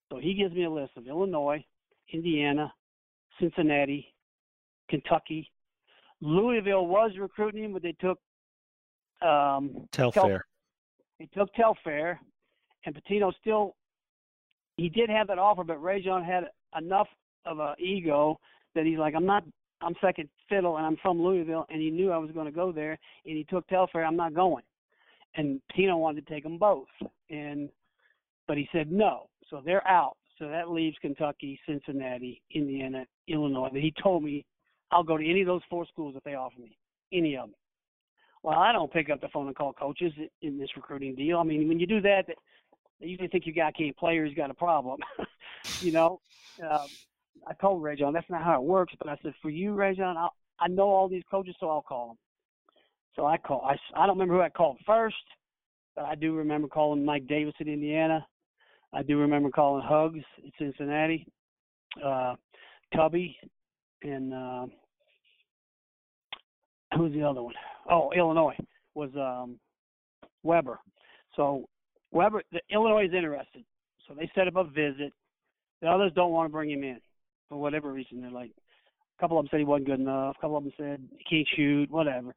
So 0.09 0.17
he 0.17 0.33
gives 0.33 0.53
me 0.53 0.63
a 0.63 0.69
list 0.69 0.91
of 0.97 1.07
Illinois, 1.07 1.63
Indiana, 2.11 2.73
Cincinnati, 3.39 4.13
Kentucky. 4.89 5.49
Louisville 6.21 6.87
was 6.87 7.11
recruiting 7.19 7.65
him, 7.65 7.73
but 7.73 7.81
they 7.81 7.95
took 7.99 8.19
um, 9.21 9.87
Telfair. 9.91 10.45
They 11.19 11.29
took 11.33 11.53
Telfair, 11.53 12.19
and 12.85 12.95
Pitino 12.95 13.33
still. 13.41 13.75
He 14.77 14.89
did 14.89 15.09
have 15.09 15.27
that 15.27 15.37
offer, 15.37 15.63
but 15.63 15.81
Rajon 15.81 16.23
had 16.23 16.45
enough 16.77 17.07
of 17.45 17.59
an 17.59 17.75
ego 17.79 18.39
that 18.75 18.85
he's 18.85 18.97
like, 18.97 19.15
I'm 19.15 19.25
not. 19.25 19.43
I'm 19.81 19.95
second 19.99 20.29
fiddle, 20.47 20.77
and 20.77 20.85
I'm 20.85 20.95
from 21.01 21.21
Louisville, 21.21 21.65
and 21.69 21.81
he 21.81 21.91
knew 21.91 22.09
I 22.09 22.17
was 22.17 22.31
going 22.31 22.45
to 22.45 22.53
go 22.53 22.71
there, 22.71 22.97
and 23.25 23.37
he 23.37 23.43
took 23.43 23.67
Telfair. 23.67 24.05
I'm 24.05 24.15
not 24.15 24.33
going 24.33 24.63
and 25.35 25.61
Pitino 25.71 25.97
wanted 25.97 26.25
to 26.25 26.33
take 26.33 26.43
them 26.43 26.57
both, 26.57 26.87
and 27.29 27.69
but 28.47 28.57
he 28.57 28.67
said 28.71 28.91
no, 28.91 29.29
so 29.49 29.61
they're 29.63 29.87
out. 29.87 30.17
So 30.39 30.47
that 30.47 30.69
leaves 30.69 30.97
Kentucky, 31.01 31.59
Cincinnati, 31.67 32.41
Indiana, 32.53 33.05
Illinois. 33.27 33.69
But 33.71 33.81
he 33.81 33.93
told 34.01 34.23
me 34.23 34.45
I'll 34.91 35.03
go 35.03 35.17
to 35.17 35.29
any 35.29 35.41
of 35.41 35.47
those 35.47 35.61
four 35.69 35.85
schools 35.85 36.15
if 36.17 36.23
they 36.23 36.35
offer 36.35 36.59
me 36.59 36.77
any 37.11 37.35
of 37.35 37.47
them. 37.47 37.55
Well, 38.41 38.59
I 38.59 38.73
don't 38.73 38.91
pick 38.91 39.09
up 39.09 39.21
the 39.21 39.29
phone 39.29 39.47
and 39.47 39.55
call 39.55 39.73
coaches 39.73 40.11
in 40.41 40.57
this 40.57 40.69
recruiting 40.75 41.15
deal. 41.15 41.37
I 41.37 41.43
mean, 41.43 41.67
when 41.67 41.79
you 41.79 41.87
do 41.87 42.01
that, 42.01 42.25
they 42.99 43.07
usually 43.07 43.29
think 43.29 43.45
your 43.45 43.55
guy 43.55 43.71
can't 43.71 43.95
play 43.95 44.17
or 44.17 44.25
he's 44.25 44.35
got 44.35 44.51
a 44.51 44.55
problem. 44.55 44.99
you 45.79 45.91
know, 45.91 46.19
um, 46.61 46.89
I 47.47 47.53
told 47.61 47.81
Rajon 47.81 48.13
that's 48.13 48.29
not 48.29 48.43
how 48.43 48.55
it 48.55 48.63
works. 48.63 48.93
But 48.99 49.07
I 49.07 49.17
said, 49.23 49.33
for 49.41 49.49
you, 49.49 49.73
Rajon, 49.73 50.17
I 50.17 50.27
I 50.59 50.67
know 50.67 50.89
all 50.89 51.09
these 51.09 51.23
coaches, 51.29 51.55
so 51.59 51.69
I'll 51.69 51.81
call 51.81 52.07
them. 52.09 52.17
So 53.15 53.25
I 53.25 53.37
call. 53.37 53.61
I, 53.65 53.75
I 54.01 54.05
don't 54.05 54.17
remember 54.17 54.35
who 54.35 54.41
I 54.41 54.49
called 54.49 54.77
first, 54.85 55.15
but 55.95 56.05
I 56.05 56.15
do 56.15 56.35
remember 56.35 56.67
calling 56.67 57.03
Mike 57.03 57.27
Davis 57.27 57.53
in 57.59 57.67
Indiana. 57.67 58.25
I 58.93 59.03
do 59.03 59.17
remember 59.17 59.49
calling 59.49 59.83
Hugs 59.85 60.23
in 60.43 60.51
Cincinnati, 60.57 61.25
uh, 62.03 62.35
Tubby, 62.95 63.35
and 64.03 64.33
uh, 64.33 64.65
who's 66.95 67.13
the 67.13 67.23
other 67.23 67.41
one? 67.41 67.55
Oh, 67.89 68.11
Illinois 68.15 68.57
was 68.93 69.09
um, 69.15 69.59
Weber. 70.43 70.79
So 71.35 71.67
Weber, 72.11 72.43
the, 72.51 72.59
Illinois 72.71 73.05
is 73.05 73.13
interested. 73.13 73.63
So 74.07 74.13
they 74.13 74.29
set 74.35 74.47
up 74.47 74.55
a 74.55 74.63
visit. 74.63 75.11
The 75.81 75.87
others 75.87 76.11
don't 76.15 76.31
want 76.31 76.49
to 76.49 76.51
bring 76.51 76.69
him 76.69 76.83
in 76.83 76.99
for 77.49 77.57
whatever 77.57 77.91
reason. 77.91 78.21
They're 78.21 78.31
like, 78.31 78.51
a 79.17 79.21
couple 79.21 79.39
of 79.39 79.43
them 79.43 79.49
said 79.51 79.59
he 79.59 79.65
wasn't 79.65 79.87
good 79.87 79.99
enough. 79.99 80.35
A 80.37 80.41
couple 80.41 80.57
of 80.57 80.63
them 80.63 80.73
said 80.77 81.01
he 81.17 81.23
can't 81.23 81.47
shoot, 81.55 81.89
whatever. 81.89 82.35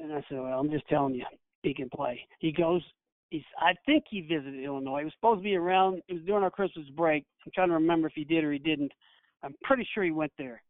And 0.00 0.12
I 0.12 0.24
said, 0.28 0.38
well, 0.38 0.58
I'm 0.58 0.70
just 0.70 0.88
telling 0.88 1.14
you, 1.14 1.24
he 1.62 1.74
can 1.74 1.90
play. 1.90 2.20
He 2.38 2.52
goes, 2.52 2.82
he's, 3.30 3.42
I 3.58 3.74
think 3.86 4.04
he 4.10 4.20
visited 4.20 4.62
Illinois. 4.62 5.00
It 5.00 5.04
was 5.04 5.12
supposed 5.14 5.40
to 5.40 5.44
be 5.44 5.56
around, 5.56 6.02
it 6.08 6.14
was 6.14 6.22
during 6.22 6.44
our 6.44 6.50
Christmas 6.50 6.86
break. 6.96 7.24
I'm 7.44 7.52
trying 7.54 7.68
to 7.68 7.74
remember 7.74 8.08
if 8.08 8.14
he 8.14 8.24
did 8.24 8.44
or 8.44 8.52
he 8.52 8.58
didn't. 8.58 8.92
I'm 9.42 9.54
pretty 9.62 9.88
sure 9.94 10.04
he 10.04 10.10
went 10.10 10.32
there. 10.36 10.62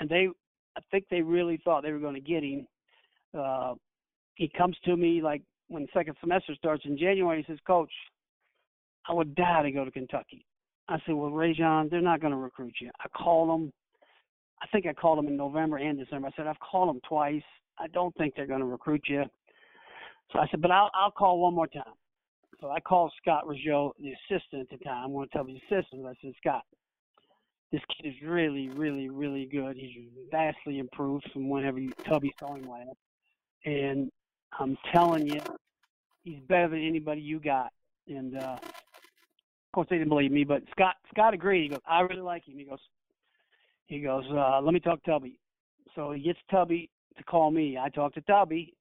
And 0.00 0.08
they, 0.08 0.28
I 0.76 0.80
think 0.90 1.06
they 1.10 1.22
really 1.22 1.60
thought 1.64 1.82
they 1.82 1.92
were 1.92 1.98
going 1.98 2.14
to 2.14 2.20
get 2.20 2.42
him. 2.42 2.66
Uh, 3.36 3.74
he 4.34 4.50
comes 4.56 4.76
to 4.84 4.96
me 4.96 5.22
like 5.22 5.42
when 5.68 5.82
the 5.82 5.88
second 5.94 6.16
semester 6.20 6.54
starts 6.56 6.84
in 6.84 6.98
January. 6.98 7.42
He 7.42 7.52
says, 7.52 7.60
Coach, 7.66 7.92
I 9.08 9.12
would 9.12 9.34
die 9.34 9.62
to 9.62 9.70
go 9.70 9.84
to 9.84 9.90
Kentucky. 9.90 10.44
I 10.88 10.98
said, 11.06 11.14
Well, 11.14 11.30
Rajon, 11.30 11.88
they're 11.90 12.00
not 12.00 12.20
going 12.20 12.32
to 12.32 12.38
recruit 12.38 12.74
you. 12.80 12.90
I 13.00 13.08
called 13.08 13.48
them. 13.48 13.72
I 14.62 14.66
think 14.68 14.86
I 14.86 14.92
called 14.92 15.18
them 15.18 15.28
in 15.28 15.36
November 15.36 15.76
and 15.76 15.98
December. 15.98 16.28
I 16.28 16.30
said, 16.36 16.46
I've 16.46 16.60
called 16.60 16.88
them 16.88 17.00
twice. 17.08 17.42
I 17.78 17.86
don't 17.88 18.14
think 18.16 18.34
they're 18.34 18.46
going 18.46 18.60
to 18.60 18.66
recruit 18.66 19.02
you. 19.08 19.24
So 20.34 20.40
I 20.40 20.48
said, 20.50 20.60
but 20.60 20.70
I'll, 20.70 20.90
I'll 20.94 21.12
call 21.12 21.38
one 21.40 21.54
more 21.54 21.68
time. 21.68 21.94
So 22.60 22.70
I 22.70 22.80
called 22.80 23.12
Scott 23.22 23.44
Rougeau, 23.46 23.92
the 24.00 24.12
assistant 24.12 24.62
at 24.62 24.78
the 24.78 24.84
time. 24.84 25.04
I 25.04 25.06
want 25.06 25.30
to 25.30 25.36
tell 25.36 25.44
the 25.44 25.56
assistant. 25.56 26.06
I 26.06 26.14
said, 26.20 26.32
Scott, 26.38 26.62
this 27.70 27.82
kid 27.96 28.08
is 28.08 28.14
really, 28.24 28.68
really, 28.70 29.08
really 29.10 29.46
good. 29.46 29.76
He's 29.76 30.08
vastly 30.30 30.78
improved 30.78 31.28
from 31.32 31.48
whenever 31.48 31.78
you, 31.78 31.92
Tubby 32.08 32.34
saw 32.38 32.54
him 32.54 32.68
last. 32.68 32.96
And 33.64 34.10
I'm 34.58 34.76
telling 34.92 35.26
you, 35.26 35.40
he's 36.22 36.40
better 36.48 36.68
than 36.68 36.86
anybody 36.86 37.20
you 37.20 37.38
got. 37.38 37.72
And 38.08 38.36
uh, 38.36 38.56
of 38.60 39.72
course, 39.72 39.86
they 39.90 39.96
didn't 39.96 40.10
believe 40.10 40.32
me, 40.32 40.44
but 40.44 40.62
Scott 40.70 40.96
Scott 41.10 41.34
agreed. 41.34 41.62
He 41.62 41.68
goes, 41.68 41.80
I 41.86 42.00
really 42.00 42.20
like 42.20 42.46
him. 42.46 42.58
He 42.58 42.64
goes, 42.64 42.78
he 43.86 44.00
goes, 44.00 44.24
uh, 44.30 44.60
let 44.62 44.74
me 44.74 44.80
talk 44.80 45.02
to 45.02 45.10
Tubby. 45.10 45.38
So 45.94 46.12
he 46.12 46.22
gets 46.22 46.38
Tubby 46.50 46.90
to 47.16 47.24
call 47.24 47.50
me. 47.50 47.78
I 47.78 47.88
talk 47.88 48.14
to 48.14 48.20
Tubby, 48.22 48.74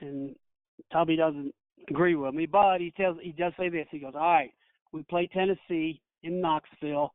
and 0.00 0.34
Tubby 0.92 1.16
doesn't 1.16 1.54
agree 1.88 2.14
with 2.14 2.34
me, 2.34 2.46
but 2.46 2.80
he 2.80 2.92
tells 2.92 3.16
he 3.22 3.32
does 3.32 3.52
say 3.58 3.68
this. 3.68 3.86
He 3.90 3.98
goes, 3.98 4.14
"All 4.14 4.20
right, 4.20 4.52
we 4.92 5.02
play 5.04 5.26
Tennessee 5.26 6.00
in 6.22 6.40
Knoxville. 6.40 7.14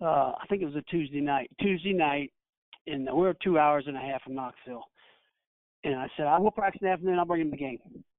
Uh, 0.00 0.32
I 0.40 0.44
think 0.48 0.62
it 0.62 0.66
was 0.66 0.76
a 0.76 0.82
Tuesday 0.82 1.20
night. 1.20 1.50
Tuesday 1.60 1.92
night, 1.92 2.32
and 2.86 3.08
we're 3.12 3.34
two 3.34 3.58
hours 3.58 3.84
and 3.86 3.96
a 3.96 4.00
half 4.00 4.22
from 4.22 4.34
Knoxville." 4.34 4.84
And 5.84 5.94
I 5.94 6.08
said, 6.16 6.26
"I 6.26 6.38
will 6.38 6.50
practice 6.50 6.80
in 6.82 6.86
the 6.86 6.92
afternoon. 6.92 7.18
I'll 7.18 7.24
bring 7.24 7.42
him 7.42 7.50
the 7.50 7.56
game." 7.56 7.78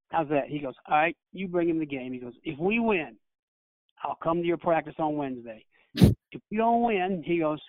How's 0.10 0.30
that? 0.30 0.48
He 0.48 0.60
goes, 0.60 0.76
"All 0.88 0.98
right, 0.98 1.16
you 1.34 1.48
bring 1.48 1.70
him 1.70 1.80
the 1.80 1.86
game." 1.86 2.14
He 2.14 2.20
goes, 2.20 2.34
"If 2.44 2.58
we 2.60 2.80
win, 2.80 3.16
I'll 4.04 4.16
come 4.16 4.42
to 4.42 4.48
your 4.48 4.58
practice 4.58 4.96
on 4.98 5.18
Wednesday. 5.18 5.66
If 5.96 6.42
we 6.52 6.58
don't 6.58 6.84
win, 6.84 7.24
he 7.26 7.40
goes, 7.40 7.60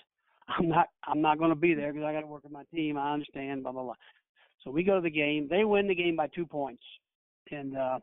I'm 0.59 0.69
not 0.69 0.89
I'm 1.05 1.21
not 1.21 1.39
going 1.39 1.51
to 1.51 1.57
be 1.57 1.75
there 1.75 1.93
because 1.93 2.07
I 2.07 2.13
got 2.13 2.21
to 2.21 2.27
work 2.27 2.45
with 2.45 2.53
my 2.53 2.65
team. 2.75 2.97
I 2.97 3.13
understand, 3.13 3.63
blah 3.63 3.73
blah 3.73 3.83
blah. 3.83 3.95
So 4.65 4.71
we 4.71 4.83
go 4.83 4.97
to 4.97 5.01
the 5.01 5.11
game. 5.11 5.49
They 5.49 5.65
win 5.65 5.89
the 5.89 5.95
game 5.95 6.17
by 6.17 6.27
two 6.29 6.47
points, 6.47 6.83
and 7.51 7.77
uh, 7.77 7.99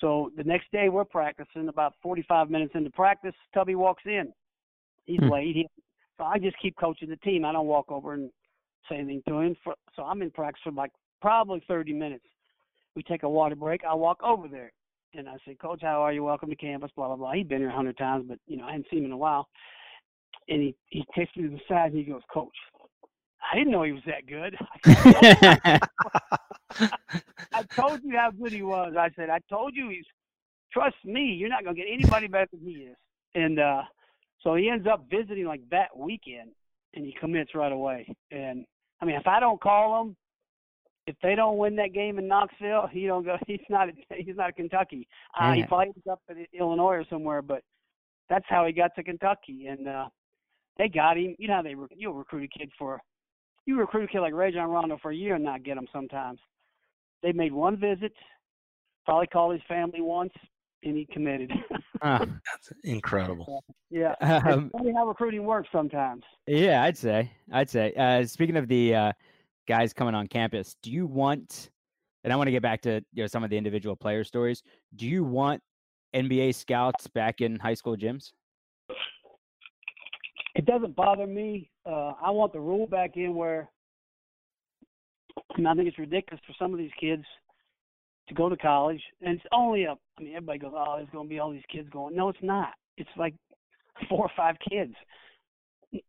so 0.00 0.30
the 0.36 0.44
next 0.44 0.70
day 0.72 0.88
we're 0.88 1.04
practicing. 1.04 1.68
About 1.68 1.94
45 2.02 2.50
minutes 2.50 2.72
into 2.74 2.90
practice, 2.90 3.34
Tubby 3.54 3.74
walks 3.74 4.02
in. 4.06 4.32
He's 5.06 5.20
Hmm. 5.20 5.30
late. 5.30 5.56
He, 5.56 5.68
so 6.18 6.24
I 6.24 6.38
just 6.38 6.58
keep 6.60 6.76
coaching 6.76 7.08
the 7.08 7.16
team. 7.16 7.44
I 7.44 7.52
don't 7.52 7.66
walk 7.66 7.90
over 7.90 8.14
and 8.14 8.30
say 8.88 8.96
anything 8.96 9.22
to 9.28 9.40
him. 9.40 9.56
For, 9.64 9.74
so 9.94 10.02
I'm 10.02 10.22
in 10.22 10.30
practice 10.30 10.62
for 10.62 10.72
like 10.72 10.92
probably 11.20 11.60
30 11.66 11.92
minutes. 11.92 12.26
We 12.94 13.02
take 13.02 13.22
a 13.22 13.28
water 13.28 13.56
break. 13.56 13.84
I 13.84 13.94
walk 13.94 14.20
over 14.22 14.48
there 14.48 14.72
and 15.14 15.28
I 15.28 15.36
say, 15.46 15.54
Coach, 15.54 15.80
how 15.82 16.02
are 16.02 16.12
you? 16.12 16.24
Welcome 16.24 16.50
to 16.50 16.56
campus. 16.56 16.90
Blah 16.94 17.08
blah 17.08 17.16
blah. 17.16 17.32
He'd 17.32 17.48
been 17.48 17.60
here 17.60 17.70
a 17.70 17.74
hundred 17.74 17.96
times, 17.96 18.26
but 18.28 18.38
you 18.46 18.56
know 18.56 18.64
I 18.64 18.72
hadn't 18.72 18.86
seen 18.90 19.00
him 19.00 19.06
in 19.06 19.12
a 19.12 19.16
while. 19.16 19.48
And 20.48 20.60
he 20.62 20.74
he 20.86 21.04
takes 21.16 21.34
me 21.36 21.44
to 21.44 21.50
the 21.50 21.60
side 21.68 21.92
and 21.92 21.98
he 21.98 22.04
goes, 22.04 22.22
Coach, 22.32 22.56
I 23.50 23.56
didn't 23.56 23.72
know 23.72 23.82
he 23.82 23.92
was 23.92 24.02
that 24.06 24.26
good. 24.26 24.56
I 27.52 27.62
told 27.74 28.00
you 28.02 28.16
how 28.16 28.30
good 28.30 28.52
he 28.52 28.62
was. 28.62 28.94
I 28.98 29.10
said, 29.16 29.30
I 29.30 29.40
told 29.48 29.74
you 29.74 29.88
he's. 29.90 30.04
Trust 30.72 30.96
me, 31.04 31.36
you're 31.38 31.50
not 31.50 31.64
gonna 31.64 31.76
get 31.76 31.86
anybody 31.92 32.28
better 32.28 32.48
than 32.52 32.60
he 32.64 32.72
is. 32.72 32.96
And 33.34 33.58
uh 33.58 33.82
so 34.42 34.54
he 34.54 34.68
ends 34.68 34.86
up 34.90 35.06
visiting 35.10 35.44
like 35.46 35.60
that 35.70 35.96
weekend, 35.96 36.50
and 36.94 37.04
he 37.04 37.14
commits 37.20 37.54
right 37.54 37.72
away. 37.72 38.14
And 38.30 38.64
I 39.00 39.04
mean, 39.04 39.16
if 39.16 39.26
I 39.26 39.38
don't 39.38 39.60
call 39.60 40.02
him, 40.02 40.16
if 41.06 41.16
they 41.22 41.34
don't 41.34 41.58
win 41.58 41.76
that 41.76 41.92
game 41.92 42.18
in 42.18 42.28
Knoxville, 42.28 42.88
he 42.90 43.06
don't 43.06 43.24
go. 43.24 43.36
He's 43.46 43.60
not. 43.68 43.88
He's 44.14 44.36
not 44.36 44.56
Kentucky. 44.56 45.08
Uh, 45.38 45.52
he 45.52 45.64
probably 45.64 45.86
ends 45.88 46.06
up 46.10 46.20
in 46.28 46.46
Illinois 46.58 46.94
or 46.96 47.04
somewhere. 47.10 47.42
But 47.42 47.62
that's 48.28 48.46
how 48.48 48.66
he 48.66 48.72
got 48.72 48.94
to 48.96 49.02
Kentucky, 49.02 49.66
and 49.66 49.88
uh 49.88 50.06
they 50.78 50.88
got 50.88 51.18
him. 51.18 51.34
You 51.38 51.48
know 51.48 51.56
how 51.56 51.62
they 51.62 51.74
you'll 51.96 52.14
recruit 52.14 52.44
a 52.44 52.58
kid 52.58 52.70
for 52.78 53.00
you 53.66 53.78
recruit 53.78 54.04
a 54.04 54.08
kid 54.08 54.20
like 54.20 54.34
Rajon 54.34 54.68
Rondo 54.70 54.98
for 55.00 55.10
a 55.10 55.14
year 55.16 55.34
and 55.36 55.44
not 55.44 55.62
get 55.62 55.76
him 55.76 55.86
sometimes. 55.92 56.38
They 57.22 57.32
made 57.32 57.52
one 57.52 57.76
visit, 57.78 58.12
probably 59.04 59.28
called 59.28 59.52
his 59.52 59.62
family 59.68 60.00
once, 60.00 60.32
and 60.82 60.96
he 60.96 61.06
committed. 61.12 61.50
Huh. 62.04 62.26
That's 62.50 62.72
incredible. 62.82 63.62
yeah, 63.88 64.16
Um, 64.20 64.64
it's 64.64 64.72
funny 64.72 64.92
how 64.92 65.06
recruiting 65.06 65.44
works 65.44 65.68
sometimes. 65.70 66.24
Yeah, 66.48 66.82
I'd 66.82 66.98
say. 66.98 67.30
I'd 67.52 67.70
say. 67.70 67.92
Uh, 67.96 68.26
speaking 68.26 68.56
of 68.56 68.66
the 68.66 68.92
uh, 68.92 69.12
guys 69.68 69.92
coming 69.92 70.12
on 70.12 70.26
campus, 70.26 70.74
do 70.82 70.90
you 70.90 71.06
want? 71.06 71.70
And 72.24 72.32
I 72.32 72.36
want 72.36 72.48
to 72.48 72.50
get 72.50 72.60
back 72.60 72.80
to 72.82 73.04
you 73.12 73.22
know 73.22 73.28
some 73.28 73.44
of 73.44 73.50
the 73.50 73.56
individual 73.56 73.94
player 73.94 74.24
stories. 74.24 74.64
Do 74.96 75.06
you 75.06 75.22
want 75.22 75.62
NBA 76.12 76.56
scouts 76.56 77.06
back 77.06 77.40
in 77.40 77.56
high 77.60 77.74
school 77.74 77.96
gyms? 77.96 78.32
It 80.54 80.66
doesn't 80.66 80.94
bother 80.94 81.26
me. 81.26 81.70
Uh, 81.86 82.12
I 82.22 82.30
want 82.30 82.52
the 82.52 82.60
rule 82.60 82.86
back 82.86 83.16
in 83.16 83.34
where 83.34 83.70
I, 85.36 85.62
I 85.62 85.74
think 85.74 85.88
it's 85.88 85.98
ridiculous 85.98 86.42
for 86.46 86.54
some 86.58 86.72
of 86.72 86.78
these 86.78 86.90
kids 87.00 87.24
to 88.28 88.34
go 88.34 88.48
to 88.48 88.56
college, 88.56 89.02
and 89.20 89.36
it's 89.36 89.46
only 89.52 89.84
a. 89.84 89.92
I 90.18 90.22
mean, 90.22 90.34
everybody 90.34 90.58
goes, 90.58 90.72
"Oh, 90.74 90.94
there's 90.96 91.08
going 91.10 91.26
to 91.26 91.30
be 91.30 91.38
all 91.38 91.50
these 91.50 91.62
kids 91.70 91.88
going." 91.90 92.14
No, 92.14 92.28
it's 92.28 92.38
not. 92.42 92.74
It's 92.96 93.10
like 93.16 93.34
four 94.08 94.20
or 94.20 94.30
five 94.36 94.56
kids. 94.68 94.94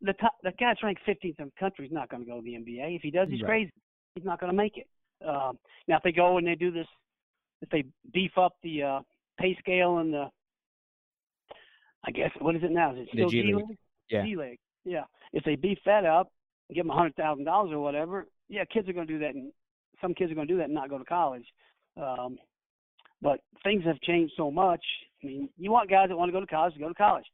The 0.01 0.13
top, 0.13 0.33
the 0.43 0.51
guy 0.51 0.67
that's 0.69 0.83
ranked 0.83 1.01
15th 1.07 1.39
in 1.39 1.45
the 1.45 1.51
country 1.59 1.85
is 1.85 1.91
not 1.91 2.09
going 2.09 2.23
to 2.23 2.29
go 2.29 2.37
to 2.37 2.43
the 2.43 2.53
NBA. 2.53 2.95
If 2.95 3.01
he 3.01 3.11
does, 3.11 3.27
he's 3.29 3.41
Right. 3.41 3.47
crazy. 3.47 3.71
He's 4.15 4.23
not 4.23 4.39
going 4.39 4.51
to 4.51 4.55
make 4.55 4.77
it. 4.77 4.87
Um, 5.27 5.57
now, 5.87 5.97
if 5.97 6.03
they 6.03 6.13
go 6.13 6.37
and 6.37 6.47
they 6.47 6.55
do 6.55 6.71
this, 6.71 6.87
if 7.61 7.69
they 7.69 7.83
beef 8.13 8.37
up 8.37 8.55
the 8.63 8.83
uh, 8.83 8.99
pay 9.37 9.55
scale 9.59 9.97
and 9.97 10.13
the, 10.13 10.29
I 12.05 12.11
guess 12.11 12.31
what 12.39 12.55
is 12.55 12.63
it 12.63 12.71
now? 12.71 12.93
Is 12.93 12.99
it 12.99 13.09
still 13.13 13.29
G 13.29 13.41
G 13.41 13.53
League. 13.53 13.77
Yeah. 14.14 14.24
League. 14.36 14.59
Yeah. 14.86 15.03
If 15.32 15.43
they 15.43 15.55
beef 15.55 15.80
that 15.86 16.05
up, 16.05 16.32
give 16.74 16.86
them 16.86 16.91
a 16.91 16.95
hundred 16.95 17.16
thousand 17.16 17.45
dollars 17.45 17.72
or 17.72 17.80
whatever, 17.80 18.28
yeah, 18.49 18.66
kids 18.66 18.88
are 18.88 18.93
going 18.93 19.07
to 19.07 19.14
do 19.14 19.20
that, 19.20 19.36
and 19.36 19.51
some 20.01 20.14
kids 20.14 20.32
are 20.32 20.36
going 20.36 20.47
to 20.47 20.53
do 20.53 20.57
that 20.57 20.66
and 20.66 20.74
not 20.74 20.89
go 20.89 20.97
to 20.97 21.05
college. 21.05 21.45
Um, 21.97 22.38
but 23.22 23.39
things 23.64 23.84
have 23.86 23.99
changed 24.01 24.34
so 24.36 24.51
much. 24.51 24.84
I 25.24 25.28
mean, 25.28 25.49
you 25.57 25.72
want 25.72 25.89
guys 25.89 26.09
that 26.09 26.18
want 26.18 26.30
to 26.30 26.34
go 26.34 26.41
to 26.41 26.47
college 26.47 26.74
to 26.74 26.80
go 26.80 26.89
to 26.89 26.93
college. 26.93 27.26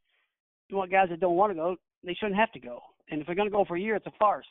You 0.68 0.76
want 0.76 0.90
guys 0.90 1.08
that 1.10 1.20
don't 1.20 1.36
want 1.36 1.50
to 1.50 1.56
go, 1.56 1.76
they 2.04 2.14
shouldn't 2.14 2.38
have 2.38 2.52
to 2.52 2.60
go. 2.60 2.80
And 3.10 3.20
if 3.20 3.26
they're 3.26 3.34
going 3.34 3.48
to 3.48 3.52
go 3.52 3.64
for 3.64 3.76
a 3.76 3.80
year, 3.80 3.96
it's 3.96 4.06
a 4.06 4.12
farce. 4.18 4.46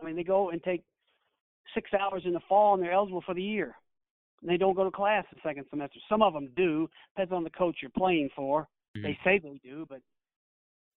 I 0.00 0.04
mean, 0.04 0.16
they 0.16 0.24
go 0.24 0.50
and 0.50 0.62
take 0.62 0.82
six 1.74 1.90
hours 1.94 2.22
in 2.24 2.32
the 2.32 2.40
fall 2.48 2.74
and 2.74 2.82
they're 2.82 2.92
eligible 2.92 3.22
for 3.24 3.34
the 3.34 3.42
year. 3.42 3.76
And 4.42 4.50
they 4.50 4.56
don't 4.56 4.74
go 4.74 4.84
to 4.84 4.90
class 4.90 5.24
the 5.32 5.38
second 5.44 5.66
semester. 5.70 6.00
Some 6.08 6.22
of 6.22 6.32
them 6.32 6.48
do. 6.56 6.88
Depends 7.14 7.32
on 7.32 7.44
the 7.44 7.50
coach 7.50 7.76
you're 7.80 7.90
playing 7.96 8.30
for. 8.34 8.66
They 9.02 9.18
say 9.22 9.38
they 9.38 9.60
do, 9.62 9.86
but 9.88 10.00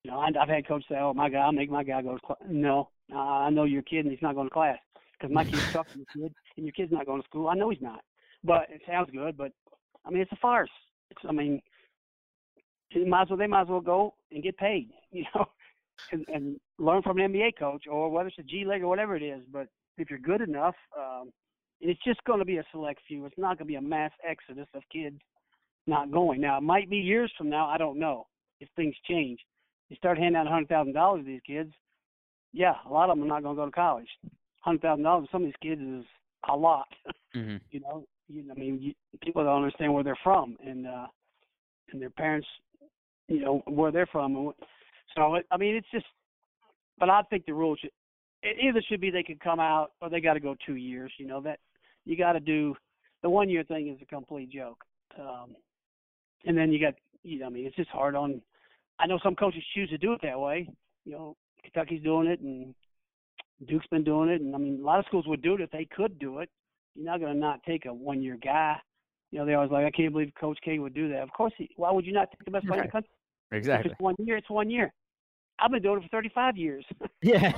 you 0.04 0.12
know, 0.12 0.20
I've 0.20 0.50
had 0.50 0.68
coaches 0.68 0.86
say, 0.90 0.98
"Oh, 0.98 1.14
my 1.14 1.30
guy, 1.30 1.40
I'll 1.40 1.52
make 1.52 1.70
my 1.70 1.84
guy 1.84 2.02
go 2.02 2.16
to 2.16 2.20
class." 2.20 2.40
No, 2.48 2.90
I 3.16 3.50
know 3.50 3.64
your 3.64 3.84
kid 3.84 4.06
and 4.06 4.12
he's 4.12 4.22
not 4.22 4.36
going 4.36 4.48
to 4.48 4.54
class 4.54 4.78
because 5.14 5.34
my 5.34 5.44
kid's 5.44 5.64
and 5.74 5.86
your 5.96 6.28
kid 6.28 6.36
and 6.58 6.66
your 6.66 6.74
kid's 6.74 6.92
not 6.92 7.06
going 7.06 7.22
to 7.22 7.28
school. 7.28 7.48
I 7.48 7.56
know 7.56 7.70
he's 7.70 7.82
not, 7.82 8.02
but 8.44 8.68
it 8.70 8.82
sounds 8.88 9.10
good. 9.12 9.38
But 9.38 9.52
I 10.06 10.10
mean, 10.10 10.22
it's 10.22 10.32
a 10.32 10.38
farce. 10.38 10.70
It's, 11.10 11.22
I 11.28 11.32
mean, 11.32 11.62
might 13.08 13.24
as 13.24 13.30
well 13.30 13.38
they 13.38 13.48
might 13.48 13.62
as 13.62 13.68
well 13.68 13.82
go 13.82 14.14
and 14.32 14.44
get 14.44 14.58
paid, 14.58 14.90
you 15.12 15.24
know, 15.34 15.46
and, 16.12 16.26
and 16.28 16.60
learn 16.80 17.02
from 17.02 17.20
an 17.20 17.32
NBA 17.32 17.58
coach 17.58 17.86
or 17.90 18.10
whether 18.10 18.28
it's 18.28 18.40
a 18.40 18.44
G 18.44 18.66
League 18.66 18.84
or 18.84 18.88
whatever 18.88 19.16
it 19.16 19.24
is. 19.24 19.42
But 19.52 19.68
if 19.98 20.10
you're 20.10 20.20
good 20.20 20.42
enough, 20.42 20.76
um, 20.98 21.32
and 21.82 21.92
it's 21.92 22.04
just 22.06 22.24
going 22.26 22.40
to 22.40 22.46
be 22.46 22.58
a 22.58 22.64
select 22.72 23.02
few. 23.08 23.26
It's 23.26 23.38
not 23.38 23.58
going 23.58 23.68
to 23.68 23.72
be 23.72 23.76
a 23.76 23.82
mass 23.82 24.12
exodus 24.28 24.68
of 24.74 24.84
kids 24.92 25.20
not 25.86 26.12
going. 26.12 26.40
Now, 26.40 26.58
it 26.58 26.64
might 26.64 26.90
be 26.90 26.98
years 26.98 27.32
from 27.38 27.50
now. 27.50 27.68
I 27.68 27.78
don't 27.78 28.00
know 28.00 28.28
if 28.62 28.70
things 28.76 28.96
change. 29.08 29.40
You 29.94 29.98
start 29.98 30.18
handing 30.18 30.38
out 30.38 30.48
a 30.48 30.50
hundred 30.50 30.70
thousand 30.70 30.94
dollars 30.94 31.22
to 31.22 31.28
these 31.28 31.40
kids. 31.46 31.72
Yeah, 32.52 32.74
a 32.90 32.92
lot 32.92 33.12
of 33.12 33.16
them 33.16 33.26
are 33.26 33.28
not 33.28 33.44
going 33.44 33.56
to 33.56 33.62
go 33.62 33.66
to 33.68 33.72
college. 33.72 34.08
Hundred 34.62 34.82
thousand 34.82 35.04
dollars 35.04 35.28
some 35.32 35.44
of 35.44 35.48
these 35.48 35.54
kids 35.62 35.82
is 35.82 36.04
a 36.50 36.58
lot. 36.58 36.88
hmm 37.32 37.58
you 37.70 37.80
know, 37.80 38.04
you, 38.28 38.44
I 38.50 38.60
mean, 38.60 38.80
you, 38.82 38.94
people 39.22 39.44
don't 39.44 39.58
understand 39.64 39.94
where 39.94 40.04
they're 40.04 40.18
from 40.24 40.58
and 40.66 40.88
uh, 40.88 41.06
and 41.92 42.02
their 42.02 42.10
parents, 42.10 42.48
you 43.28 43.42
know, 43.42 43.62
where 43.68 43.92
they're 43.92 44.08
from. 44.08 44.52
So, 45.16 45.36
it, 45.36 45.46
I 45.52 45.58
mean, 45.58 45.76
it's 45.76 45.92
just. 45.94 46.08
But 46.98 47.12
I 47.12 47.22
think 47.30 47.46
the 47.46 47.54
rule 47.54 47.76
should 47.80 47.92
it 48.42 48.58
either 48.68 48.82
should 48.90 49.00
be 49.00 49.12
they 49.12 49.22
could 49.22 49.40
come 49.42 49.60
out 49.60 49.92
or 50.02 50.10
they 50.10 50.22
got 50.22 50.34
to 50.34 50.40
go 50.40 50.56
two 50.66 50.76
years. 50.76 51.12
You 51.20 51.28
know 51.28 51.40
that 51.42 51.60
you 52.04 52.18
got 52.18 52.34
to 52.34 52.40
do 52.40 52.74
the 53.22 53.30
one 53.30 53.48
year 53.48 53.64
thing 53.64 53.90
is 53.90 54.02
a 54.02 54.06
complete 54.06 54.50
joke. 54.50 54.84
Um, 55.20 55.56
and 56.48 56.58
then 56.58 56.72
you 56.72 56.80
got, 56.80 56.96
you 57.22 57.38
know, 57.38 57.46
I 57.46 57.50
mean, 57.50 57.68
it's 57.68 57.76
just 57.76 57.92
hard 57.92 58.16
on. 58.16 58.42
I 59.00 59.08
know 59.08 59.20
some 59.24 59.36
coaches 59.36 59.64
choose 59.74 59.90
to 59.90 59.98
do 59.98 60.14
it 60.14 60.22
that 60.24 60.40
way. 60.40 60.70
You 61.06 61.12
know, 61.14 61.36
Kentucky's 61.64 62.04
doing 62.04 62.28
it, 62.28 62.40
and 62.40 62.74
Duke's 63.68 63.88
been 63.88 64.04
doing 64.04 64.30
it, 64.30 64.42
and 64.42 64.56
I 64.56 64.58
mean, 64.58 64.80
a 64.82 64.86
lot 64.86 65.00
of 65.00 65.06
schools 65.06 65.26
would 65.28 65.42
do 65.42 65.56
it 65.56 65.62
if 65.62 65.72
they 65.72 65.86
could 65.96 66.20
do 66.20 66.40
it. 66.40 66.50
You're 66.96 67.06
not 67.06 67.20
going 67.20 67.34
to 67.34 67.40
not 67.40 67.64
take 67.64 67.86
a 67.86 67.94
one 67.94 68.22
year 68.22 68.38
guy. 68.42 68.78
You 69.32 69.40
know, 69.40 69.46
they 69.46 69.56
always 69.56 69.72
like, 69.72 69.86
I 69.86 69.92
can't 69.92 70.12
believe 70.12 70.32
Coach 70.40 70.60
K 70.64 70.78
would 70.78 70.94
do 70.94 71.10
that. 71.10 71.24
Of 71.24 71.32
course, 71.34 71.54
he, 71.58 71.70
why 71.76 71.92
would 71.92 72.06
you 72.06 72.14
not 72.14 72.30
take 72.32 72.46
the 72.46 72.52
best 72.52 72.68
player 72.68 72.82
in 72.82 72.88
the 72.88 72.92
country? 72.92 73.10
If 73.52 73.58
Exactly. 73.58 73.92
it's 73.92 74.00
one 74.00 74.16
year, 74.20 74.38
it's 74.38 74.50
one 74.50 74.70
year. 74.70 74.94
I've 75.60 75.72
been 75.72 75.82
doing 75.82 76.00
it 76.00 76.04
for 76.04 76.10
35 76.10 76.58
years. 76.58 76.86
Yeah. 77.22 77.54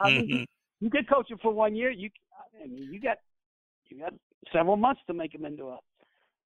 I 0.00 0.08
mean, 0.10 0.46
you 0.80 0.90
could 0.90 1.08
coach 1.08 1.30
him 1.30 1.38
for 1.40 1.52
one 1.52 1.74
year. 1.74 1.90
You, 1.90 2.10
I 2.62 2.66
mean, 2.66 2.92
you 2.92 3.00
got 3.00 3.16
you 3.88 3.98
got 3.98 4.12
several 4.52 4.76
months 4.76 5.00
to 5.06 5.14
make 5.14 5.34
him 5.34 5.44
into 5.46 5.68
a, 5.68 5.78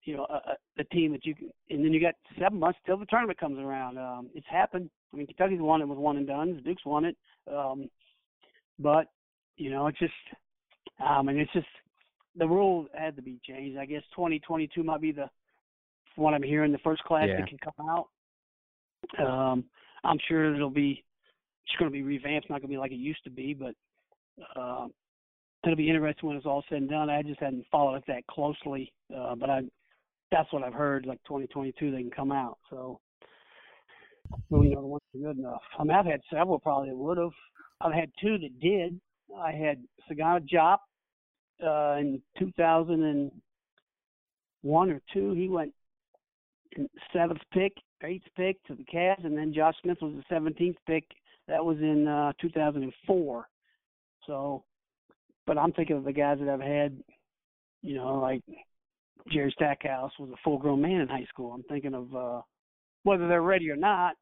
you 0.05 0.17
know, 0.17 0.27
a, 0.31 0.81
a, 0.81 0.85
team 0.85 1.13
that 1.13 1.27
you 1.27 1.35
can, 1.35 1.51
and 1.69 1.85
then 1.85 1.93
you 1.93 2.01
got 2.01 2.15
seven 2.39 2.59
months 2.59 2.79
till 2.87 2.97
the 2.97 3.07
tournament 3.07 3.39
comes 3.39 3.59
around. 3.59 3.99
Um, 3.99 4.31
it's 4.35 4.47
happened. 4.51 4.89
I 5.13 5.17
mean, 5.17 5.27
Kentucky's 5.27 5.61
won 5.61 5.83
it 5.83 5.89
with 5.89 5.99
one 5.99 6.17
and 6.17 6.27
done. 6.27 6.55
The 6.55 6.63
Duke's 6.63 6.87
won 6.87 7.05
it. 7.05 7.17
Um, 7.53 7.91
but 8.79 9.07
you 9.57 9.71
know, 9.71 9.89
it's 9.89 9.99
just, 9.99 10.13
I 10.99 11.21
mean, 11.21 11.39
it's 11.39 11.53
just 11.53 11.67
the 12.37 12.49
rule 12.49 12.87
had 12.95 13.17
to 13.17 13.23
be 13.23 13.39
changed. 13.45 13.79
I 13.79 13.85
guess 13.85 14.03
2022 14.15 14.83
might 14.83 15.03
be 15.03 15.13
the, 15.13 15.29
one 16.17 16.35
I'm 16.35 16.43
hearing, 16.43 16.73
the 16.73 16.79
first 16.79 17.03
class 17.05 17.29
Yeah. 17.29 17.41
that 17.41 17.49
can 17.49 17.59
come 17.59 17.89
out. 17.89 18.09
Um, 19.19 19.65
I'm 20.05 20.19
sure 20.29 20.55
it'll 20.55 20.71
be, 20.71 21.05
it's 21.67 21.77
going 21.79 21.91
to 21.91 21.93
be 21.93 22.03
revamped. 22.03 22.45
It's 22.45 22.51
not 22.51 22.61
going 22.61 22.69
to 22.69 22.75
be 22.75 22.79
like 22.79 22.93
it 22.93 22.97
used 22.97 23.25
to 23.25 23.31
be, 23.31 23.55
but 23.55 23.75
um, 24.57 24.93
it'll 25.65 25.77
be 25.77 25.89
interesting 25.89 26.29
when 26.29 26.37
it's 26.37 26.47
all 26.47 26.65
said 26.69 26.79
and 26.79 26.91
done. 26.91 27.11
I 27.11 27.23
just 27.23 27.41
hadn't 27.41 27.67
followed 27.71 27.97
it 27.97 28.05
that 28.09 28.27
closely, 28.27 28.93
uh, 29.15 29.35
but 29.35 29.51
I, 29.51 29.63
that's 30.31 30.53
what 30.53 30.63
I've 30.63 30.75
heard. 30.75 31.07
Like 31.07 31.23
2022, 31.25 31.91
they 31.91 31.99
can 31.99 32.11
come 32.11 32.33
out. 32.33 32.59
So, 32.71 33.01
well, 34.49 34.65
you 34.65 34.75
know, 34.75 34.83
the 34.83 34.87
ones 34.87 35.03
are 35.15 35.21
good 35.21 35.39
enough. 35.39 35.63
I 35.79 35.85
mean, 35.85 35.97
I've 35.97 36.07
had 36.07 36.21
several 36.33 36.59
probably 36.59 36.93
would 36.93 37.19
have. 37.19 37.33
I've 37.81 37.93
had 37.93 38.11
two 38.21 38.39
that 38.39 38.61
did. 38.61 39.01
I 39.39 39.53
had 39.53 39.83
Sagana 40.11 40.41
Diop 40.49 40.79
uh, 41.65 41.97
in 41.99 42.21
2001 42.39 44.91
or 44.91 45.01
two. 45.13 45.33
He 45.33 45.49
went 45.49 45.73
seventh 47.13 47.41
pick, 47.53 47.73
eighth 48.05 48.27
pick 48.37 48.63
to 48.65 48.75
the 48.75 48.85
Cavs, 48.85 49.25
and 49.25 49.37
then 49.37 49.53
Josh 49.53 49.75
Smith 49.83 49.99
was 50.01 50.15
the 50.15 50.35
17th 50.35 50.77
pick. 50.87 51.05
That 51.49 51.65
was 51.65 51.79
in 51.79 52.07
uh, 52.07 52.33
2004. 52.41 53.49
So, 54.27 54.63
but 55.47 55.59
I'm 55.59 55.73
thinking 55.73 55.97
of 55.97 56.05
the 56.05 56.13
guys 56.13 56.39
that 56.39 56.49
I've 56.49 56.61
had, 56.61 56.97
you 57.83 57.97
know, 57.97 58.21
like 58.21 58.43
Jerry 59.29 59.53
Stackhouse 59.57 60.13
was 60.19 60.31
a 60.31 60.37
full-grown 60.45 60.81
man 60.81 61.01
in 61.03 61.09
high 61.09 61.27
school. 61.29 61.53
I'm 61.53 61.63
thinking 61.65 61.95
of 61.95 62.15
uh, 62.15 62.41
whether 63.05 63.29
they're 63.29 63.43
ready 63.43 63.71
or 63.71 63.77
not. 63.77 64.15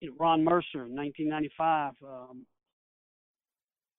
you 0.00 0.10
know, 0.10 0.16
Ron 0.18 0.44
Mercer 0.44 0.84
in 0.86 0.94
1995. 0.94 1.92
Um, 2.04 2.46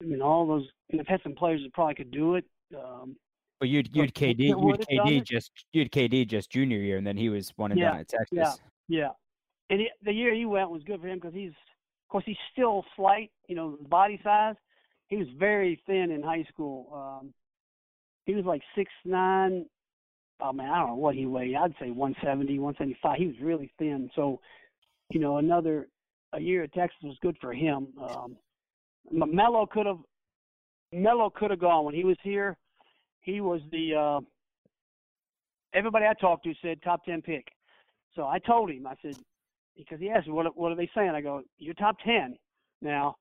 I 0.02 0.06
mean, 0.06 0.22
all 0.22 0.46
those. 0.48 0.68
And 0.92 1.02
I've 1.02 1.08
had 1.08 1.22
some 1.24 1.34
players 1.36 1.62
that 1.64 1.74
probably 1.74 1.96
could 1.96 2.12
do 2.12 2.36
it. 2.36 2.46
Um, 2.76 3.16
But 3.60 3.70
you'd 3.70 3.90
you'd 3.96 4.14
KD 4.14 4.40
you'd 4.40 4.58
KD 4.90 5.26
just 5.26 5.52
you'd 5.74 5.92
KD 5.92 6.28
just 6.28 6.52
junior 6.52 6.78
year, 6.78 6.98
and 6.98 7.06
then 7.08 7.18
he 7.18 7.30
was 7.30 7.52
one 7.56 7.72
and 7.72 7.80
Yeah, 7.80 7.92
done 7.92 8.00
at 8.02 8.08
Texas. 8.08 8.30
yeah. 8.32 8.54
Yeah, 8.90 9.10
and 9.70 9.82
he, 9.82 9.90
the 10.04 10.14
year 10.14 10.34
he 10.34 10.46
went 10.46 10.70
was 10.70 10.82
good 10.84 11.02
for 11.02 11.08
him 11.08 11.18
because 11.18 11.34
he's, 11.34 11.50
of 11.50 12.10
course, 12.10 12.24
he's 12.26 12.38
still 12.54 12.86
slight. 12.96 13.32
You 13.50 13.56
know, 13.56 13.78
body 13.90 14.20
size. 14.24 14.56
He 15.10 15.18
was 15.18 15.28
very 15.38 15.82
thin 15.86 16.12
in 16.12 16.22
high 16.24 16.46
school. 16.50 16.88
Um, 16.94 17.34
he 18.26 18.34
was 18.34 18.46
like 18.46 18.62
six 18.76 18.92
nine. 19.04 19.66
Oh 20.40 20.54
man, 20.54 20.70
I 20.70 20.80
don't 20.80 20.90
know 20.90 20.96
what 20.96 21.16
he 21.16 21.26
weighed. 21.26 21.56
I'd 21.56 21.74
say 21.80 21.92
170, 21.92 22.60
175. 22.60 23.18
He 23.18 23.28
was 23.28 23.36
really 23.42 23.72
thin. 23.80 24.10
So, 24.16 24.40
you 25.10 25.20
know, 25.20 25.38
another 25.38 25.88
a 26.34 26.40
year 26.40 26.64
at 26.64 26.74
Texas 26.74 26.98
was 27.04 27.18
good 27.22 27.38
for 27.42 27.54
him. 27.54 27.88
Um, 28.00 28.38
M- 29.12 29.36
Melo 29.36 29.66
could 29.66 29.86
have 29.86 30.00
Melo 30.92 31.30
could 31.30 31.52
have 31.52 31.60
gone 31.60 31.86
when 31.86 31.96
he 31.96 32.04
was 32.04 32.18
here. 32.24 32.58
He 33.22 33.42
was 33.42 33.62
the 33.72 33.96
uh, 33.96 34.20
everybody 35.74 36.06
I 36.06 36.14
talked 36.14 36.44
to 36.44 36.54
said 36.62 36.82
top 36.84 37.04
ten 37.04 37.22
pick. 37.22 37.48
So 38.18 38.26
I 38.26 38.40
told 38.40 38.72
him, 38.72 38.88
I 38.88 38.96
said, 39.02 39.16
because 39.78 40.00
he 40.00 40.10
asked 40.10 40.28
me, 40.28 40.34
what, 40.34 40.58
what 40.58 40.72
are 40.72 40.76
they 40.76 40.90
saying? 40.96 41.12
I 41.12 41.22
go, 41.22 41.44
you're 41.60 41.76
top 41.76 41.98
10 42.04 42.36
now. 42.82 43.16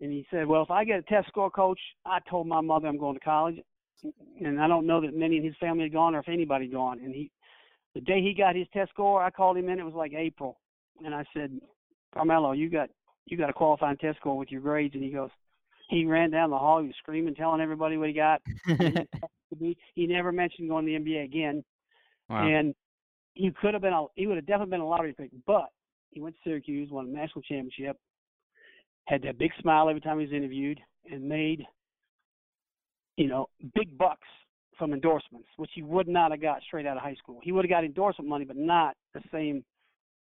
And 0.00 0.12
he 0.12 0.24
said, 0.30 0.46
well, 0.46 0.62
if 0.62 0.70
I 0.70 0.84
get 0.84 1.00
a 1.00 1.02
test 1.02 1.26
score, 1.28 1.50
coach, 1.50 1.80
I 2.06 2.20
told 2.30 2.46
my 2.46 2.60
mother 2.60 2.86
I'm 2.86 2.98
going 2.98 3.14
to 3.14 3.20
college. 3.20 3.56
And 4.44 4.60
I 4.60 4.68
don't 4.68 4.86
know 4.86 5.00
that 5.00 5.16
many 5.16 5.36
in 5.36 5.44
his 5.44 5.56
family 5.60 5.84
had 5.84 5.92
gone 5.92 6.14
or 6.14 6.20
if 6.20 6.28
anybody 6.28 6.66
had 6.66 6.74
gone. 6.74 7.00
And 7.00 7.14
he, 7.14 7.30
the 7.94 8.00
day 8.00 8.22
he 8.22 8.34
got 8.34 8.56
his 8.56 8.66
test 8.72 8.90
score, 8.90 9.22
I 9.22 9.30
called 9.30 9.56
him 9.56 9.68
in. 9.68 9.78
It 9.78 9.84
was 9.84 9.94
like 9.94 10.12
April. 10.14 10.58
And 11.04 11.14
I 11.14 11.24
said, 11.34 11.58
Carmelo, 12.14 12.52
you 12.52 12.70
got, 12.70 12.90
you 13.26 13.36
got 13.36 13.50
a 13.50 13.54
qualifying 13.54 13.96
test 13.96 14.18
score 14.18 14.36
with 14.36 14.50
your 14.50 14.60
grades. 14.60 14.94
And 14.94 15.04
he 15.04 15.10
goes, 15.10 15.30
he 15.88 16.04
ran 16.04 16.30
down 16.30 16.50
the 16.50 16.58
hall. 16.58 16.80
He 16.80 16.86
was 16.86 16.96
screaming, 16.98 17.34
telling 17.34 17.60
everybody 17.60 17.96
what 17.96 18.08
he 18.08 18.14
got. 18.14 18.40
he 19.94 20.06
never 20.06 20.32
mentioned 20.32 20.68
going 20.68 20.86
to 20.86 20.92
the 20.92 20.98
NBA 20.98 21.24
again. 21.24 21.64
wow. 22.28 22.46
And 22.46 22.74
he 23.34 23.50
could 23.60 23.74
have 23.74 23.82
been 23.82 23.92
a 23.92 24.04
he 24.16 24.26
would 24.26 24.36
have 24.36 24.46
definitely 24.46 24.72
been 24.72 24.80
a 24.80 24.88
lottery 24.88 25.14
pick, 25.14 25.30
but 25.46 25.68
he 26.10 26.20
went 26.20 26.34
to 26.36 26.40
Syracuse, 26.44 26.90
won 26.90 27.06
a 27.06 27.08
national 27.08 27.42
championship, 27.42 27.96
had 29.04 29.22
that 29.22 29.38
big 29.38 29.52
smile 29.60 29.88
every 29.88 30.00
time 30.00 30.18
he 30.18 30.26
was 30.26 30.34
interviewed, 30.34 30.80
and 31.10 31.28
made 31.28 31.64
you 33.20 33.28
know 33.28 33.46
big 33.74 33.96
bucks 33.98 34.26
from 34.78 34.94
endorsements, 34.94 35.48
which 35.58 35.70
he 35.74 35.82
would 35.82 36.08
not 36.08 36.30
have 36.30 36.40
got 36.40 36.62
straight 36.62 36.86
out 36.86 36.96
of 36.96 37.02
high 37.02 37.16
school. 37.22 37.38
He 37.42 37.52
would 37.52 37.66
have 37.66 37.70
got 37.70 37.84
endorsement 37.84 38.30
money, 38.30 38.46
but 38.46 38.56
not 38.56 38.96
the 39.12 39.20
same 39.30 39.62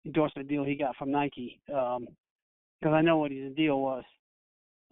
endorsement 0.06 0.48
deal 0.48 0.62
he 0.62 0.76
got 0.76 0.94
from 0.94 1.10
Nike. 1.10 1.60
Because 1.66 2.92
I 2.92 3.02
know 3.02 3.18
what 3.18 3.32
his 3.32 3.52
deal 3.56 3.80
was. 3.80 4.04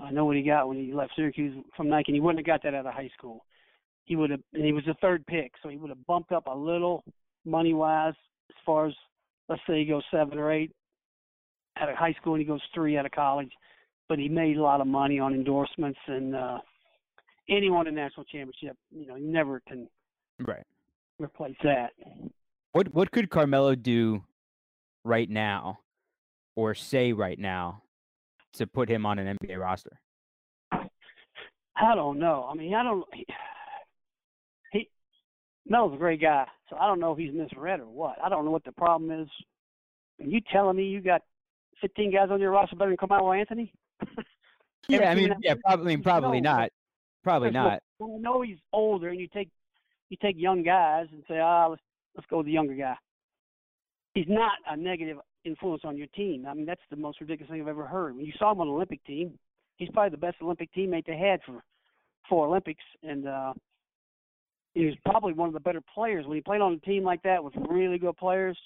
I 0.01 0.11
know 0.11 0.25
what 0.25 0.35
he 0.35 0.43
got 0.43 0.67
when 0.67 0.79
he 0.79 0.93
left 0.93 1.13
Syracuse 1.15 1.65
from 1.77 1.89
Nike, 1.89 2.11
and 2.11 2.17
he 2.17 2.21
wouldn't 2.21 2.41
have 2.41 2.61
got 2.61 2.65
that 2.65 2.75
out 2.77 2.87
of 2.87 2.93
high 2.93 3.11
school. 3.17 3.45
He 4.05 4.17
would 4.17 4.31
have, 4.31 4.41
and 4.53 4.65
he 4.65 4.73
was 4.73 4.83
the 4.85 4.95
third 4.95 5.25
pick, 5.27 5.53
so 5.63 5.69
he 5.69 5.77
would 5.77 5.91
have 5.91 6.07
bumped 6.09 6.33
up 6.33 6.49
a 6.49 6.57
little 6.57 7.05
money 7.45 7.73
wise 7.73 8.15
as 8.51 8.57
far 8.67 8.89
as 8.89 8.95
let's 9.49 9.63
say 9.65 9.79
he 9.79 9.85
goes 9.85 10.03
seven 10.11 10.39
or 10.39 10.51
eight 10.51 10.73
out 11.77 11.89
of 11.89 11.95
high 11.95 12.15
school 12.15 12.35
and 12.35 12.41
he 12.41 12.47
goes 12.47 12.61
three 12.75 12.99
out 12.99 13.07
of 13.07 13.13
college. 13.13 13.53
But 14.09 14.19
he 14.19 14.29
made 14.29 14.57
a 14.57 14.63
lot 14.63 14.81
of 14.81 14.89
money 14.89 15.21
on 15.21 15.35
endorsements 15.35 15.99
and 16.09 16.35
uh 16.35 16.59
and 17.49 17.65
he 17.65 17.71
won 17.71 17.87
a 17.87 17.91
national 17.91 18.25
championship. 18.25 18.77
You 18.91 19.07
know, 19.07 19.17
you 19.17 19.27
never 19.27 19.61
can 19.67 19.89
right. 20.41 20.65
replace 21.19 21.57
that. 21.63 21.91
What 22.73 22.93
what 22.95 23.11
could 23.11 23.31
Carmelo 23.31 23.75
do 23.75 24.23
right 25.05 25.29
now, 25.29 25.81
or 26.57 26.75
say 26.75 27.13
right 27.13 27.39
now, 27.39 27.83
to 28.55 28.67
put 28.67 28.89
him 28.89 29.05
on 29.05 29.19
an 29.19 29.37
NBA 29.39 29.59
roster? 29.59 29.99
I 30.73 31.95
don't 31.95 32.19
know. 32.19 32.49
I 32.51 32.55
mean, 32.55 32.75
I 32.75 32.83
don't. 32.83 33.05
He, 33.13 33.27
he 34.73 34.89
Mel's 35.67 35.95
a 35.95 35.99
great 35.99 36.21
guy, 36.21 36.47
so 36.69 36.77
I 36.77 36.87
don't 36.87 37.01
know 37.01 37.13
if 37.13 37.19
he's 37.19 37.35
misread 37.35 37.81
or 37.81 37.89
what. 37.89 38.17
I 38.23 38.29
don't 38.29 38.45
know 38.45 38.51
what 38.51 38.65
the 38.65 38.73
problem 38.73 39.11
is. 39.11 39.29
And 40.19 40.31
you 40.31 40.41
telling 40.53 40.77
me 40.77 40.85
you 40.85 41.01
got 41.01 41.23
15 41.81 42.13
guys 42.13 42.29
on 42.31 42.41
your 42.41 42.53
roster 42.53 42.77
better 42.77 42.91
than 42.91 42.97
Carmelo 42.97 43.33
Anthony? 43.33 43.73
Yeah, 44.89 45.11
I 45.11 45.15
mean, 45.15 45.33
yeah, 45.43 45.55
probably, 45.65 45.97
probably 45.97 46.41
No, 46.41 46.51
not. 46.51 46.71
Probably 47.23 47.49
First 47.49 47.57
of 47.57 47.63
all, 47.65 47.71
not. 47.71 48.17
I 48.17 48.21
know 48.21 48.43
he's 48.43 48.59
older, 48.73 49.09
and 49.09 49.21
you 49.21 49.29
take 49.29 49.49
you 50.11 50.17
take 50.21 50.37
young 50.39 50.63
guys 50.63 51.07
and 51.13 51.23
say, 51.29 51.39
ah, 51.39 51.69
let's 51.69 51.83
let's 52.17 52.27
go 52.29 52.39
with 52.39 52.47
the 52.47 52.53
younger 52.53 52.75
guy. 52.75 52.97
He's 54.15 54.27
not 54.29 54.53
a 54.69 54.77
negative 54.77 55.19
influence 55.45 55.83
on 55.85 55.97
your 55.97 56.09
team. 56.09 56.47
I 56.47 56.55
mean, 56.55 56.67
that's 56.67 56.83
the 56.91 56.97
most 56.97 57.21
ridiculous 57.21 57.51
thing 57.51 57.61
I've 57.61 57.69
ever 57.69 57.87
heard. 57.87 58.15
When 58.17 58.27
you 58.27 58.33
saw 58.39 58.53
him 58.53 58.61
on 58.61 58.67
the 58.67 58.73
Olympic 58.73 59.03
team, 59.05 59.39
he's 59.77 59.89
probably 59.91 60.11
the 60.11 60.19
best 60.19 60.37
Olympic 60.43 60.69
teammate 60.75 61.07
they 61.07 61.17
had 61.17 61.41
for 61.47 61.63
four 62.29 62.47
Olympics, 62.47 62.85
and 63.03 63.27
uh, 63.27 63.53
he 64.75 64.87
was 64.87 64.95
probably 65.05 65.33
one 65.33 65.49
of 65.49 65.55
the 65.55 65.61
better 65.61 65.83
players 65.95 66.27
when 66.27 66.37
he 66.37 66.43
played 66.43 66.61
on 66.61 66.75
a 66.75 66.79
team 66.79 67.05
like 67.05 67.23
that 67.23 67.43
with 67.43 67.55
really 67.69 67.99
good 67.99 68.17
players. 68.17 68.59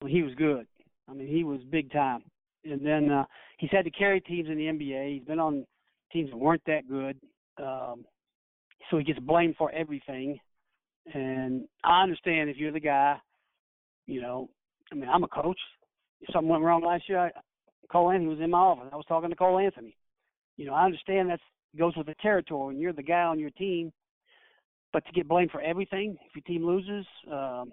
Well, 0.00 0.10
he 0.10 0.22
was 0.22 0.34
good. 0.34 0.66
I 1.08 1.14
mean, 1.14 1.28
he 1.28 1.44
was 1.44 1.60
big 1.70 1.92
time. 1.92 2.22
And 2.64 2.84
then 2.84 3.10
uh, 3.10 3.24
he's 3.58 3.70
had 3.70 3.84
to 3.84 3.90
carry 3.90 4.20
teams 4.20 4.48
in 4.48 4.56
the 4.56 4.64
NBA. 4.66 5.14
He's 5.14 5.24
been 5.24 5.40
on 5.40 5.66
teams 6.12 6.30
that 6.30 6.36
weren't 6.36 6.62
that 6.66 6.88
good. 6.88 7.16
Um, 7.58 8.04
so 8.90 8.98
he 8.98 9.04
gets 9.04 9.18
blamed 9.20 9.56
for 9.56 9.70
everything. 9.72 10.38
And 11.12 11.66
I 11.84 12.02
understand 12.02 12.50
if 12.50 12.56
you're 12.56 12.72
the 12.72 12.80
guy, 12.80 13.16
you 14.06 14.20
know, 14.20 14.48
I 14.90 14.94
mean, 14.94 15.08
I'm 15.08 15.24
a 15.24 15.28
coach. 15.28 15.58
If 16.20 16.32
something 16.32 16.48
went 16.48 16.62
wrong 16.62 16.84
last 16.84 17.08
year, 17.08 17.18
I, 17.18 17.30
Cole 17.90 18.10
Anthony 18.10 18.28
was 18.28 18.40
in 18.40 18.50
my 18.50 18.58
office. 18.58 18.88
I 18.92 18.96
was 18.96 19.04
talking 19.08 19.30
to 19.30 19.36
Cole 19.36 19.58
Anthony. 19.58 19.96
You 20.56 20.66
know, 20.66 20.74
I 20.74 20.84
understand 20.84 21.30
that 21.30 21.40
goes 21.78 21.96
with 21.96 22.06
the 22.06 22.14
territory, 22.22 22.74
and 22.74 22.82
you're 22.82 22.92
the 22.92 23.02
guy 23.02 23.22
on 23.22 23.38
your 23.38 23.50
team. 23.50 23.92
But 24.92 25.04
to 25.06 25.12
get 25.12 25.28
blamed 25.28 25.50
for 25.50 25.60
everything, 25.62 26.16
if 26.26 26.36
your 26.36 26.42
team 26.42 26.66
loses, 26.66 27.06
um, 27.30 27.72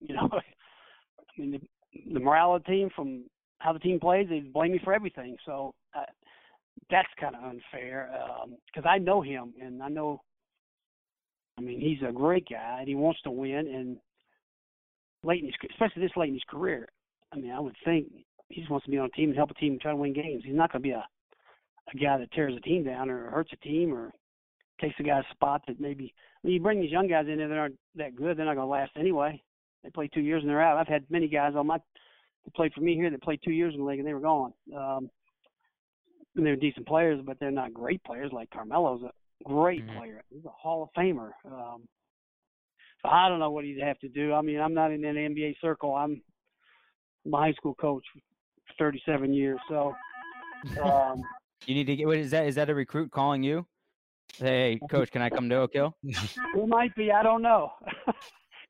you 0.00 0.14
know, 0.14 0.28
I 0.32 1.40
mean, 1.40 1.52
the, 1.52 2.14
the 2.14 2.20
morale 2.20 2.54
of 2.54 2.64
the 2.64 2.70
team 2.70 2.90
from 2.94 3.24
how 3.58 3.72
the 3.72 3.78
team 3.78 4.00
plays, 4.00 4.28
they 4.28 4.40
blame 4.40 4.72
me 4.72 4.80
for 4.82 4.94
everything. 4.94 5.36
So 5.46 5.74
uh, 5.96 6.04
that's 6.90 7.08
kind 7.20 7.34
of 7.34 7.44
unfair 7.44 8.10
because 8.66 8.88
I 8.88 8.98
know 8.98 9.22
him 9.22 9.54
and 9.60 9.82
I 9.82 9.88
know. 9.88 10.20
I 11.56 11.60
mean, 11.60 11.80
he's 11.80 12.06
a 12.06 12.12
great 12.12 12.48
guy 12.50 12.78
and 12.80 12.88
he 12.88 12.96
wants 12.96 13.20
to 13.22 13.30
win. 13.30 13.68
And 13.68 13.96
late 15.22 15.40
in 15.40 15.46
his, 15.46 15.54
especially 15.70 16.02
this 16.02 16.16
late 16.16 16.28
in 16.28 16.34
his 16.34 16.42
career, 16.48 16.88
I 17.32 17.36
mean, 17.36 17.52
I 17.52 17.60
would 17.60 17.76
think 17.84 18.08
he 18.48 18.60
just 18.60 18.70
wants 18.70 18.86
to 18.86 18.90
be 18.90 18.98
on 18.98 19.06
a 19.06 19.10
team 19.10 19.28
and 19.28 19.36
help 19.36 19.50
a 19.50 19.54
team 19.54 19.78
try 19.80 19.92
to 19.92 19.96
win 19.96 20.12
games. 20.12 20.42
He's 20.44 20.54
not 20.54 20.72
going 20.72 20.82
to 20.82 20.88
be 20.88 20.92
a 20.92 21.04
a 21.92 21.96
guy 21.96 22.18
that 22.18 22.32
tears 22.32 22.54
a 22.56 22.60
team 22.60 22.84
down 22.84 23.10
or 23.10 23.30
hurts 23.30 23.52
a 23.52 23.56
team 23.56 23.92
or 23.92 24.12
takes 24.80 24.94
a 24.98 25.02
guy's 25.02 25.24
spot 25.32 25.62
that 25.66 25.80
maybe 25.80 26.14
when 26.42 26.52
you 26.52 26.60
bring 26.60 26.80
these 26.80 26.90
young 26.90 27.08
guys 27.08 27.26
in 27.28 27.38
there 27.38 27.48
that 27.48 27.58
aren't 27.58 27.78
that 27.96 28.16
good, 28.16 28.36
they're 28.36 28.44
not 28.44 28.54
going 28.54 28.66
to 28.66 28.70
last 28.70 28.92
anyway. 28.96 29.40
They 29.82 29.90
play 29.90 30.08
two 30.08 30.20
years 30.20 30.42
and 30.42 30.50
they're 30.50 30.62
out. 30.62 30.78
I've 30.78 30.88
had 30.88 31.04
many 31.10 31.28
guys 31.28 31.52
on 31.56 31.66
my 31.66 31.78
that 32.44 32.54
played 32.54 32.72
for 32.72 32.80
me 32.80 32.94
here 32.94 33.10
that 33.10 33.22
played 33.22 33.40
two 33.44 33.52
years 33.52 33.74
in 33.74 33.80
the 33.80 33.86
league 33.86 33.98
and 33.98 34.08
they 34.08 34.14
were 34.14 34.20
gone. 34.20 34.52
Um, 34.76 35.10
and 36.36 36.44
they're 36.44 36.56
decent 36.56 36.86
players, 36.86 37.20
but 37.24 37.38
they're 37.38 37.50
not 37.50 37.72
great 37.72 38.02
players. 38.04 38.32
Like 38.32 38.50
Carmelo's 38.50 39.02
a 39.02 39.12
great 39.44 39.86
Mhm. 39.86 39.96
player. 39.96 40.22
He's 40.30 40.44
a 40.44 40.48
Hall 40.50 40.82
of 40.82 40.90
Famer. 40.92 41.30
Um, 41.44 41.86
so 43.02 43.08
I 43.08 43.28
don't 43.28 43.38
know 43.38 43.50
what 43.50 43.64
he'd 43.64 43.80
have 43.80 43.98
to 44.00 44.08
do. 44.08 44.32
I 44.32 44.40
mean, 44.42 44.58
I'm 44.60 44.74
not 44.74 44.90
in 44.92 45.04
an 45.04 45.16
NBA 45.16 45.56
circle. 45.60 45.94
I'm 45.94 46.22
I'm 47.26 47.34
a 47.34 47.36
high 47.38 47.52
school 47.52 47.74
coach 47.74 48.04
for 48.14 48.74
37 48.78 49.32
years, 49.32 49.58
so 49.68 49.94
um, 50.82 51.22
You 51.66 51.74
need 51.74 51.86
to 51.86 51.96
get. 51.96 52.06
What 52.06 52.18
is 52.18 52.30
that? 52.32 52.46
Is 52.46 52.56
that 52.56 52.68
a 52.68 52.74
recruit 52.74 53.10
calling 53.10 53.42
you? 53.42 53.66
Hey, 54.38 54.78
coach, 54.90 55.10
can 55.10 55.22
I 55.22 55.30
come 55.30 55.48
to 55.48 55.54
Oak 55.56 55.72
Hill? 55.72 55.96
it 56.04 56.68
might 56.68 56.94
be. 56.94 57.10
I 57.10 57.22
don't 57.22 57.40
know. 57.40 57.72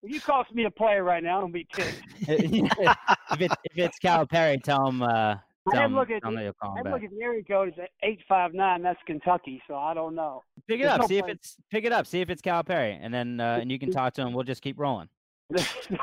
if 0.02 0.10
you 0.12 0.20
cost 0.20 0.52
me 0.54 0.64
a 0.66 0.70
player 0.70 1.02
right 1.02 1.22
now, 1.22 1.42
I'm 1.42 1.50
be 1.50 1.66
pissed. 1.74 1.96
if 2.28 3.40
it's 3.40 3.54
if 3.64 3.78
it's 3.78 3.98
Calipari, 3.98 4.62
tell 4.62 4.86
him. 4.86 5.02
Uh, 5.02 5.36
I 5.72 5.86
look 5.86 6.10
at 6.10 6.22
tell 6.22 6.32
that 6.32 6.42
you'll 6.42 6.52
call 6.52 6.76
I 6.76 6.80
him 6.80 6.92
look 6.92 7.02
at 7.02 7.10
the 7.10 7.22
area 7.22 7.42
code. 7.42 7.74
It's 7.76 7.92
eight 8.02 8.20
five 8.28 8.52
nine. 8.52 8.82
That's 8.82 8.98
Kentucky, 9.06 9.62
so 9.66 9.76
I 9.76 9.94
don't 9.94 10.14
know. 10.14 10.42
Pick 10.68 10.80
it 10.80 10.82
there's 10.82 10.92
up. 10.94 11.00
no 11.02 11.06
See 11.06 11.18
if 11.18 11.28
it's 11.28 11.56
pick 11.70 11.84
it 11.84 11.92
up. 11.92 12.06
See 12.06 12.20
if 12.20 12.28
it's 12.28 12.42
Calipari, 12.42 12.98
and 13.00 13.12
then 13.12 13.40
uh, 13.40 13.58
and 13.60 13.72
you 13.72 13.78
can 13.78 13.90
talk 13.90 14.12
to 14.14 14.22
him. 14.22 14.32
We'll 14.34 14.44
just 14.44 14.62
keep 14.62 14.78
rolling. 14.78 15.08
There's 15.50 15.66
no, 15.90 15.98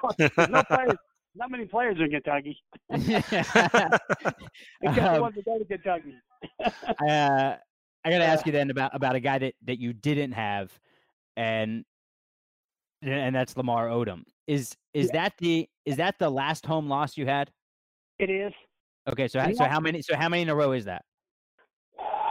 no 0.47 0.63
players. 0.63 0.93
Not 1.33 1.49
many 1.49 1.65
players 1.65 1.97
in 1.99 2.09
Kentucky, 2.09 2.61
except 2.89 4.03
Um, 4.85 5.31
go 5.45 5.59
to 5.59 5.65
Kentucky. 5.65 6.15
uh, 6.59 7.55
I 8.03 8.09
got 8.09 8.17
to 8.17 8.25
ask 8.25 8.45
you 8.45 8.51
then 8.51 8.69
about 8.69 8.93
about 8.93 9.15
a 9.15 9.19
guy 9.19 9.39
that 9.39 9.53
that 9.65 9.79
you 9.79 9.93
didn't 9.93 10.33
have, 10.33 10.77
and 11.37 11.85
and 13.01 13.33
that's 13.35 13.55
Lamar 13.55 13.87
Odom. 13.87 14.23
Is 14.47 14.75
is 14.93 15.09
that 15.11 15.33
the 15.37 15.69
is 15.85 15.97
that 15.97 16.19
the 16.19 16.29
last 16.29 16.65
home 16.65 16.89
loss 16.89 17.15
you 17.15 17.25
had? 17.25 17.51
It 18.19 18.29
is. 18.29 18.53
Okay, 19.09 19.27
so 19.27 19.43
so 19.55 19.65
how 19.65 19.79
many 19.79 20.01
so 20.01 20.15
how 20.15 20.29
many 20.29 20.43
in 20.43 20.49
a 20.49 20.55
row 20.55 20.73
is 20.73 20.85
that? 20.85 21.03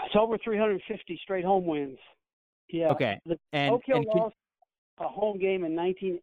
It's 0.06 0.16
over 0.16 0.38
350 0.38 1.20
straight 1.22 1.44
home 1.44 1.66
wins. 1.66 1.98
Yeah. 2.68 2.88
Okay, 2.88 3.18
The 3.26 3.38
and 3.52 3.74
Oak 3.74 3.82
Hill 3.84 3.98
and 3.98 4.06
lost 4.06 4.34
a 4.98 5.08
home 5.08 5.38
game 5.38 5.64
in 5.64 5.74
19. 5.74 6.20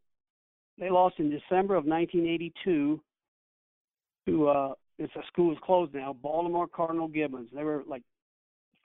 They 0.78 0.90
lost 0.90 1.16
in 1.20 1.30
December 1.30 1.76
of 1.76 1.86
1982 1.86 3.02
to 4.28 4.48
uh, 4.48 4.74
it's 5.00 5.16
a 5.16 5.22
school 5.28 5.52
is 5.52 5.58
closed 5.64 5.94
now. 5.94 6.14
Baltimore 6.14 6.68
Cardinal 6.68 7.08
Gibbons. 7.08 7.50
They 7.54 7.64
were 7.64 7.84
like, 7.88 8.04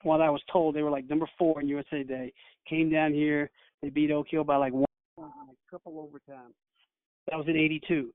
what 0.03 0.21
I 0.21 0.31
was 0.31 0.43
told, 0.53 0.75
they 0.75 0.83
were 0.83 0.91
like 0.91 1.09
number 1.09 1.29
four 1.39 1.61
in 1.61 1.69
USA 1.69 1.99
Today. 1.99 2.33
Came 2.69 2.91
down 2.91 3.13
here. 3.13 3.51
They 3.83 3.89
beat 3.89 4.11
Oak 4.11 4.27
Hill 4.31 4.45
by 4.45 4.57
like 4.57 4.73
one, 4.73 4.85
like 5.17 5.57
triple 5.69 5.99
overtime. 5.99 6.53
That 7.29 7.37
was 7.37 7.47
in 7.47 7.57
'82. 7.57 8.13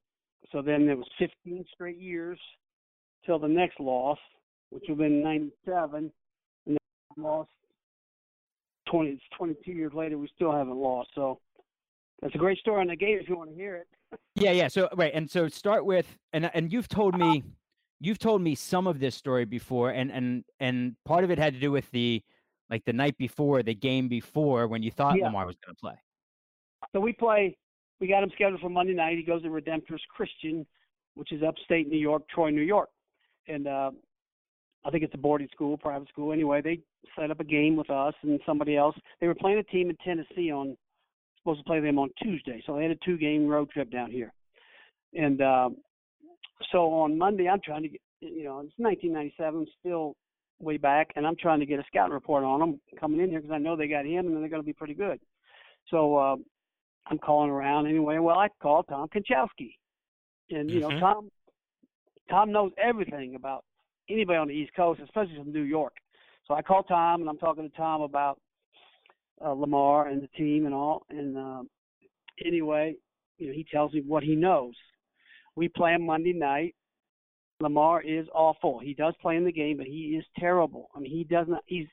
So 0.51 0.61
then 0.61 0.87
it 0.87 0.97
was 0.97 1.07
15 1.19 1.65
straight 1.73 1.97
years 1.97 2.39
till 3.25 3.39
the 3.39 3.47
next 3.47 3.79
loss, 3.79 4.19
which 4.69 4.83
would 4.87 4.99
have 4.99 5.09
been 5.09 5.21
'97, 5.23 6.11
and 6.65 6.77
then 7.15 7.23
lost 7.23 7.49
20. 8.89 9.11
It's 9.11 9.21
22 9.37 9.71
years 9.71 9.93
later. 9.93 10.17
We 10.17 10.29
still 10.35 10.51
haven't 10.51 10.77
lost. 10.77 11.09
So 11.15 11.39
that's 12.21 12.35
a 12.35 12.37
great 12.37 12.57
story 12.59 12.81
on 12.81 12.87
the 12.87 12.95
game 12.95 13.17
if 13.21 13.29
you 13.29 13.37
want 13.37 13.49
to 13.49 13.55
hear 13.55 13.75
it. 13.75 13.87
Yeah, 14.35 14.51
yeah. 14.51 14.67
So 14.67 14.87
right, 14.95 15.11
and 15.13 15.29
so 15.29 15.47
start 15.49 15.83
with 15.85 16.17
and 16.31 16.49
and 16.53 16.71
you've 16.71 16.87
told 16.87 17.17
me 17.17 17.43
you've 17.99 18.19
told 18.19 18.41
me 18.41 18.53
some 18.55 18.85
of 18.87 18.99
this 18.99 19.15
story 19.15 19.45
before, 19.45 19.89
and 19.89 20.11
and 20.11 20.45
and 20.59 20.95
part 21.05 21.23
of 21.23 21.31
it 21.31 21.37
had 21.39 21.53
to 21.55 21.59
do 21.59 21.71
with 21.71 21.89
the 21.91 22.23
like 22.69 22.85
the 22.85 22.93
night 22.93 23.17
before, 23.17 23.63
the 23.63 23.73
game 23.73 24.07
before, 24.07 24.67
when 24.67 24.83
you 24.83 24.91
thought 24.91 25.17
Yeah. 25.17 25.25
Lamar 25.25 25.45
was 25.47 25.55
going 25.65 25.75
to 25.75 25.79
play. 25.79 25.95
So 26.93 26.99
we 26.99 27.13
play. 27.13 27.57
We 27.99 28.07
got 28.07 28.23
him 28.23 28.29
scheduled 28.35 28.61
for 28.61 28.69
Monday 28.69 28.93
night. 28.93 29.17
He 29.17 29.23
goes 29.23 29.41
to 29.41 29.49
Redemptor's 29.49 30.03
Christian, 30.15 30.65
which 31.15 31.31
is 31.31 31.41
upstate 31.41 31.89
New 31.89 31.97
York, 31.97 32.23
Troy, 32.29 32.51
New 32.51 32.61
York, 32.61 32.89
and 33.47 33.67
uh, 33.67 33.91
I 34.85 34.89
think 34.89 35.03
it's 35.03 35.13
a 35.13 35.17
boarding 35.17 35.49
school, 35.51 35.77
private 35.77 36.07
school. 36.09 36.31
Anyway, 36.31 36.61
they 36.61 36.79
set 37.19 37.31
up 37.31 37.39
a 37.39 37.43
game 37.43 37.75
with 37.75 37.89
us 37.89 38.13
and 38.23 38.39
somebody 38.45 38.77
else. 38.77 38.95
They 39.19 39.27
were 39.27 39.35
playing 39.35 39.59
a 39.59 39.63
team 39.63 39.89
in 39.89 39.97
Tennessee 39.97 40.51
on 40.51 40.77
supposed 41.37 41.59
to 41.59 41.65
play 41.65 41.79
them 41.79 41.99
on 41.99 42.09
Tuesday, 42.21 42.61
so 42.65 42.75
they 42.75 42.83
had 42.83 42.91
a 42.91 43.05
two-game 43.05 43.47
road 43.47 43.69
trip 43.69 43.89
down 43.89 44.11
here. 44.11 44.33
And 45.13 45.41
um, 45.41 45.77
so 46.71 46.91
on 46.91 47.17
Monday, 47.17 47.47
I'm 47.47 47.61
trying 47.63 47.83
to 47.83 47.89
get. 47.89 48.01
You 48.19 48.45
know, 48.45 48.61
it's 48.61 48.73
1997, 48.77 49.67
still 49.79 50.15
way 50.59 50.77
back, 50.77 51.11
and 51.15 51.27
I'm 51.27 51.35
trying 51.39 51.59
to 51.59 51.67
get 51.67 51.79
a 51.79 51.83
scouting 51.85 52.13
report 52.13 52.43
on 52.43 52.59
them 52.59 52.81
coming 52.99 53.19
in 53.19 53.29
here 53.29 53.39
because 53.39 53.53
I 53.53 53.59
know 53.59 53.75
they 53.75 53.87
got 53.87 54.07
him, 54.07 54.25
and 54.25 54.35
they're 54.41 54.49
going 54.49 54.61
to 54.61 54.65
be 54.65 54.73
pretty 54.73 54.95
good. 54.95 55.19
So 55.91 56.15
uh, 56.17 56.35
I'm 57.05 57.19
calling 57.19 57.51
around 57.51 57.85
anyway. 57.85 58.17
Well, 58.17 58.39
I 58.39 58.47
called 58.59 58.87
Tom 58.89 59.07
Konchalski, 59.09 59.75
and 60.49 60.67
you 60.71 60.79
know 60.79 60.89
Mhm. 60.89 60.99
Tom. 60.99 61.31
Tom 62.29 62.51
knows 62.51 62.71
everything 62.81 63.35
about 63.35 63.63
anybody 64.09 64.37
on 64.37 64.47
the 64.47 64.53
East 64.53 64.71
Coast, 64.75 65.01
especially 65.03 65.37
from 65.37 65.51
New 65.51 65.61
York. 65.61 65.93
So 66.47 66.53
I 66.53 66.61
called 66.61 66.85
Tom, 66.87 67.21
and 67.21 67.29
I'm 67.29 67.37
talking 67.37 67.69
to 67.69 67.75
Tom 67.75 68.01
about 68.01 68.39
uh, 69.43 69.51
Lamar 69.51 70.07
and 70.07 70.21
the 70.21 70.27
team 70.27 70.65
and 70.65 70.73
all. 70.73 71.03
And 71.09 71.37
um, 71.37 71.69
anyway, 72.45 72.95
you 73.37 73.47
know, 73.47 73.53
he 73.53 73.65
tells 73.71 73.93
me 73.93 74.01
what 74.05 74.23
he 74.23 74.35
knows. 74.35 74.73
We 75.55 75.67
play 75.67 75.93
him 75.93 76.05
Monday 76.05 76.33
night. 76.33 76.75
Lamar 77.59 78.01
is 78.01 78.27
awful. 78.33 78.79
He 78.79 78.93
does 78.93 79.15
play 79.21 79.35
in 79.35 79.43
the 79.43 79.51
game, 79.51 79.77
but 79.77 79.87
he 79.87 80.15
is 80.17 80.25
terrible. 80.37 80.89
I 80.95 80.99
mean, 80.99 81.11
he 81.11 81.23
does 81.23 81.47
not. 81.49 81.63
He's. 81.65 81.87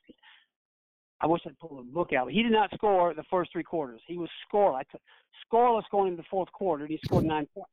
I 1.20 1.26
wish 1.26 1.41
I'd 1.47 1.59
pull 1.59 1.80
a 1.80 1.82
book 1.82 2.12
out. 2.12 2.30
He 2.30 2.43
did 2.43 2.53
not 2.53 2.70
score 2.74 3.14
the 3.14 3.24
first 3.30 3.51
three 3.53 3.62
quarters. 3.62 4.03
He 4.07 4.18
was 4.18 4.28
scoreless. 4.53 4.85
Scoreless 5.51 5.85
going 5.91 6.09
into 6.09 6.22
the 6.22 6.28
fourth 6.30 6.53
quarter, 6.53 6.85
and 6.85 6.91
he 6.91 7.01
scored 7.03 7.24
nine 7.24 7.47
points. 7.55 7.70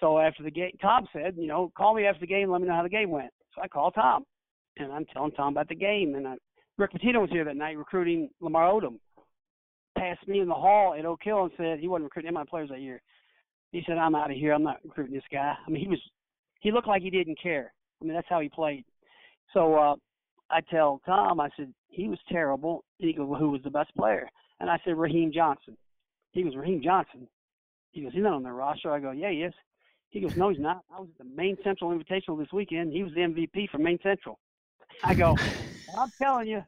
So 0.00 0.18
after 0.18 0.42
the 0.42 0.50
game, 0.50 0.72
Tom 0.80 1.06
said, 1.12 1.34
you 1.36 1.46
know, 1.46 1.70
call 1.76 1.94
me 1.94 2.06
after 2.06 2.20
the 2.20 2.26
game, 2.26 2.50
let 2.50 2.60
me 2.60 2.68
know 2.68 2.74
how 2.74 2.82
the 2.82 2.88
game 2.88 3.10
went. 3.10 3.30
So 3.54 3.62
I 3.62 3.68
called 3.68 3.94
Tom, 3.94 4.24
and 4.78 4.92
I'm 4.92 5.04
telling 5.06 5.32
Tom 5.32 5.52
about 5.54 5.68
the 5.68 5.74
game. 5.74 6.14
And 6.14 6.26
I, 6.26 6.34
Rick 6.78 6.92
Pitino 6.92 7.20
was 7.20 7.30
here 7.30 7.44
that 7.44 7.56
night 7.56 7.76
recruiting 7.76 8.30
Lamar 8.40 8.70
Odom. 8.70 8.98
Passed 9.98 10.26
me 10.26 10.40
in 10.40 10.48
the 10.48 10.54
hall 10.54 10.94
at 10.98 11.04
Oak 11.04 11.20
Hill 11.22 11.42
and 11.42 11.52
said 11.56 11.78
he 11.78 11.88
wasn't 11.88 12.04
recruiting 12.04 12.28
any 12.28 12.34
my 12.34 12.44
players 12.44 12.70
that 12.70 12.80
year. 12.80 13.02
He 13.72 13.82
said, 13.86 13.98
I'm 13.98 14.14
out 14.14 14.30
of 14.30 14.36
here. 14.36 14.52
I'm 14.52 14.62
not 14.62 14.78
recruiting 14.82 15.14
this 15.14 15.22
guy. 15.30 15.54
I 15.66 15.70
mean, 15.70 15.82
he 15.82 15.88
was, 15.88 16.00
he 16.60 16.72
looked 16.72 16.88
like 16.88 17.02
he 17.02 17.10
didn't 17.10 17.38
care. 17.40 17.72
I 18.00 18.04
mean, 18.04 18.14
that's 18.14 18.26
how 18.28 18.40
he 18.40 18.48
played. 18.48 18.84
So 19.52 19.74
uh, 19.74 19.94
I 20.50 20.60
tell 20.70 21.00
Tom, 21.04 21.40
I 21.40 21.50
said, 21.56 21.72
he 21.88 22.08
was 22.08 22.18
terrible. 22.30 22.84
And 22.98 23.08
He 23.08 23.14
goes, 23.14 23.28
well, 23.28 23.38
who 23.38 23.50
was 23.50 23.62
the 23.62 23.70
best 23.70 23.94
player? 23.96 24.28
And 24.60 24.70
I 24.70 24.78
said, 24.84 24.96
Raheem 24.96 25.32
Johnson. 25.32 25.76
He 26.32 26.42
goes, 26.42 26.56
Raheem 26.56 26.80
Johnson. 26.82 27.28
He 27.92 28.02
goes, 28.02 28.12
he's 28.12 28.22
not 28.22 28.34
on 28.34 28.42
the 28.42 28.52
roster. 28.52 28.92
I 28.92 29.00
go, 29.00 29.10
yeah, 29.10 29.30
he 29.30 29.42
is. 29.42 29.54
He 30.10 30.20
goes, 30.20 30.36
no, 30.36 30.48
he's 30.48 30.58
not. 30.58 30.82
I 30.94 31.00
was 31.00 31.08
at 31.10 31.18
the 31.18 31.36
Maine 31.36 31.56
Central 31.62 31.90
Invitational 31.90 32.38
this 32.38 32.52
weekend. 32.52 32.92
He 32.92 33.02
was 33.02 33.12
the 33.14 33.20
MVP 33.20 33.70
for 33.70 33.78
Maine 33.78 33.98
Central. 34.02 34.38
I 35.04 35.14
go, 35.14 35.36
I'm 35.96 36.10
telling 36.20 36.48
you, 36.48 36.62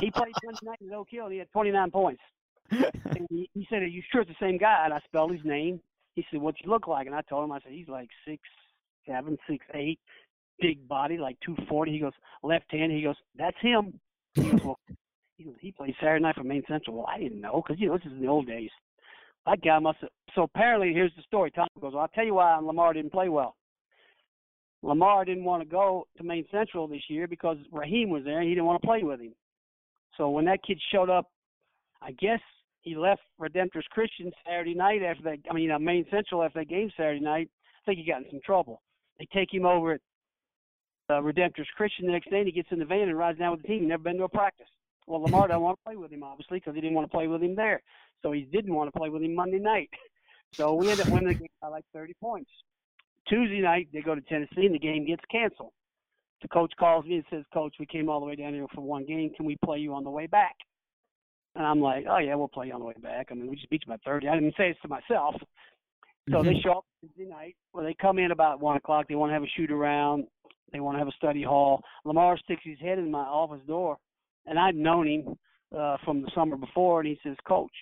he 0.00 0.10
played 0.10 0.32
Monday 0.44 0.58
night 0.62 0.78
in 0.80 0.92
Oak 0.92 1.08
Hill. 1.10 1.24
And 1.24 1.32
he 1.32 1.38
had 1.38 1.50
29 1.52 1.90
points. 1.90 2.22
And 2.70 3.26
he, 3.30 3.48
he 3.54 3.66
said, 3.70 3.82
are 3.82 3.86
you 3.86 4.02
sure 4.10 4.22
it's 4.22 4.30
the 4.30 4.36
same 4.44 4.58
guy? 4.58 4.82
And 4.84 4.92
I 4.92 5.00
spelled 5.06 5.30
his 5.30 5.44
name. 5.44 5.80
He 6.16 6.26
said, 6.30 6.40
what's 6.40 6.58
he 6.60 6.68
look 6.68 6.88
like? 6.88 7.06
And 7.06 7.14
I 7.14 7.22
told 7.22 7.44
him, 7.44 7.52
I 7.52 7.60
said, 7.60 7.72
he's 7.72 7.88
like 7.88 8.08
six, 8.26 8.42
seven, 9.06 9.38
six, 9.48 9.64
eight, 9.74 10.00
big 10.60 10.86
body, 10.88 11.16
like 11.16 11.38
240. 11.44 11.92
He 11.92 11.98
goes, 11.98 12.12
left 12.42 12.70
hand. 12.72 12.90
He 12.92 13.02
goes, 13.02 13.16
that's 13.36 13.56
him. 13.60 14.00
He 14.34 14.50
goes, 14.50 14.60
well, 14.64 14.78
he 15.36 15.44
goes, 15.44 15.54
he 15.60 15.70
played 15.72 15.94
Saturday 16.00 16.22
night 16.22 16.34
for 16.34 16.44
Maine 16.44 16.64
Central. 16.68 16.96
Well, 16.96 17.06
I 17.08 17.18
didn't 17.18 17.40
know 17.40 17.62
because 17.64 17.80
you 17.80 17.88
know 17.88 17.96
this 17.96 18.06
is 18.06 18.12
in 18.12 18.22
the 18.22 18.28
old 18.28 18.46
days. 18.46 18.70
That 19.46 19.62
guy 19.62 19.78
must 19.78 19.98
have. 20.00 20.10
So 20.34 20.42
apparently, 20.42 20.92
here's 20.92 21.14
the 21.16 21.22
story. 21.22 21.50
Tom 21.50 21.68
goes, 21.80 21.92
well, 21.94 22.02
I'll 22.02 22.08
tell 22.08 22.24
you 22.24 22.34
why 22.34 22.56
Lamar 22.58 22.92
didn't 22.92 23.12
play 23.12 23.28
well. 23.28 23.56
Lamar 24.82 25.24
didn't 25.24 25.44
want 25.44 25.62
to 25.62 25.68
go 25.68 26.06
to 26.16 26.24
Maine 26.24 26.44
Central 26.50 26.86
this 26.86 27.02
year 27.08 27.26
because 27.26 27.56
Raheem 27.72 28.10
was 28.10 28.24
there 28.24 28.40
and 28.40 28.48
he 28.48 28.54
didn't 28.54 28.66
want 28.66 28.80
to 28.82 28.86
play 28.86 29.02
with 29.02 29.20
him. 29.20 29.34
So 30.16 30.30
when 30.30 30.44
that 30.46 30.62
kid 30.64 30.78
showed 30.92 31.10
up, 31.10 31.30
I 32.02 32.12
guess 32.12 32.40
he 32.82 32.94
left 32.94 33.22
Redemptorist 33.40 33.88
Christian 33.90 34.30
Saturday 34.44 34.74
night 34.74 35.02
after 35.02 35.22
that. 35.24 35.38
I 35.50 35.54
mean, 35.54 35.70
uh, 35.70 35.78
Maine 35.78 36.06
Central 36.10 36.42
after 36.42 36.60
that 36.60 36.68
game 36.68 36.90
Saturday 36.96 37.20
night. 37.20 37.48
I 37.64 37.80
think 37.86 37.98
he 37.98 38.10
got 38.10 38.22
in 38.22 38.30
some 38.30 38.40
trouble. 38.44 38.82
They 39.18 39.26
take 39.32 39.52
him 39.52 39.64
over 39.64 39.94
at 39.94 40.00
uh, 41.08 41.14
Redemptorist 41.14 41.72
Christian 41.76 42.06
the 42.06 42.12
next 42.12 42.30
day, 42.30 42.38
and 42.38 42.46
he 42.46 42.52
gets 42.52 42.68
in 42.70 42.78
the 42.78 42.84
van 42.84 43.08
and 43.08 43.18
rides 43.18 43.38
down 43.38 43.52
with 43.52 43.62
the 43.62 43.68
team. 43.68 43.88
Never 43.88 44.02
been 44.02 44.18
to 44.18 44.24
a 44.24 44.28
practice. 44.28 44.66
Well, 45.06 45.22
Lamar 45.22 45.48
doesn't 45.48 45.62
want 45.62 45.78
to 45.78 45.84
play 45.84 45.96
with 45.96 46.10
him, 46.10 46.22
obviously, 46.22 46.58
because 46.58 46.74
he 46.74 46.80
didn't 46.80 46.94
want 46.94 47.10
to 47.10 47.16
play 47.16 47.28
with 47.28 47.42
him 47.42 47.54
there. 47.54 47.82
So 48.22 48.32
he 48.32 48.42
didn't 48.42 48.74
want 48.74 48.92
to 48.92 48.98
play 48.98 49.08
with 49.08 49.22
him 49.22 49.34
Monday 49.34 49.58
night. 49.58 49.90
So 50.52 50.74
we 50.74 50.90
ended 50.90 51.06
up 51.06 51.12
winning 51.12 51.28
the 51.28 51.34
game 51.34 51.48
by 51.60 51.68
like 51.68 51.84
30 51.92 52.14
points. 52.20 52.50
Tuesday 53.28 53.60
night, 53.60 53.88
they 53.92 54.00
go 54.00 54.14
to 54.14 54.20
Tennessee, 54.22 54.66
and 54.66 54.74
the 54.74 54.78
game 54.78 55.06
gets 55.06 55.22
canceled. 55.30 55.72
The 56.42 56.48
coach 56.48 56.72
calls 56.78 57.04
me 57.04 57.16
and 57.16 57.24
says, 57.30 57.44
Coach, 57.52 57.74
we 57.80 57.86
came 57.86 58.08
all 58.08 58.20
the 58.20 58.26
way 58.26 58.36
down 58.36 58.54
here 58.54 58.66
for 58.74 58.82
one 58.82 59.04
game. 59.04 59.30
Can 59.36 59.46
we 59.46 59.56
play 59.64 59.78
you 59.78 59.94
on 59.94 60.04
the 60.04 60.10
way 60.10 60.26
back? 60.26 60.54
And 61.54 61.66
I'm 61.66 61.80
like, 61.80 62.04
Oh, 62.08 62.18
yeah, 62.18 62.34
we'll 62.34 62.48
play 62.48 62.68
you 62.68 62.74
on 62.74 62.80
the 62.80 62.86
way 62.86 62.94
back. 63.02 63.28
I 63.30 63.34
mean, 63.34 63.48
we 63.48 63.56
just 63.56 63.70
beat 63.70 63.82
you 63.86 63.92
by 63.92 63.98
30. 64.04 64.28
I 64.28 64.34
didn't 64.34 64.54
say 64.56 64.68
this 64.68 64.76
to 64.82 64.88
myself. 64.88 65.34
So 66.30 66.42
they 66.42 66.50
mm-hmm. 66.50 66.60
show 66.62 66.78
up 66.78 66.84
Tuesday 67.00 67.30
night. 67.30 67.56
Well, 67.72 67.84
they 67.84 67.94
come 67.94 68.18
in 68.18 68.32
about 68.32 68.60
1 68.60 68.76
o'clock. 68.76 69.06
They 69.08 69.14
want 69.14 69.30
to 69.30 69.34
have 69.34 69.44
a 69.44 69.52
shoot 69.56 69.70
around. 69.70 70.26
They 70.72 70.80
want 70.80 70.96
to 70.96 70.98
have 70.98 71.08
a 71.08 71.12
study 71.12 71.42
hall. 71.42 71.82
Lamar 72.04 72.36
sticks 72.38 72.62
his 72.64 72.78
head 72.80 72.98
in 72.98 73.10
my 73.10 73.20
office 73.20 73.60
door, 73.66 73.98
and 74.46 74.58
I'd 74.58 74.76
known 74.76 75.06
him 75.06 75.36
uh, 75.76 75.96
from 76.04 76.22
the 76.22 76.30
summer 76.34 76.56
before, 76.56 77.00
and 77.00 77.08
he 77.08 77.18
says, 77.22 77.36
Coach, 77.46 77.72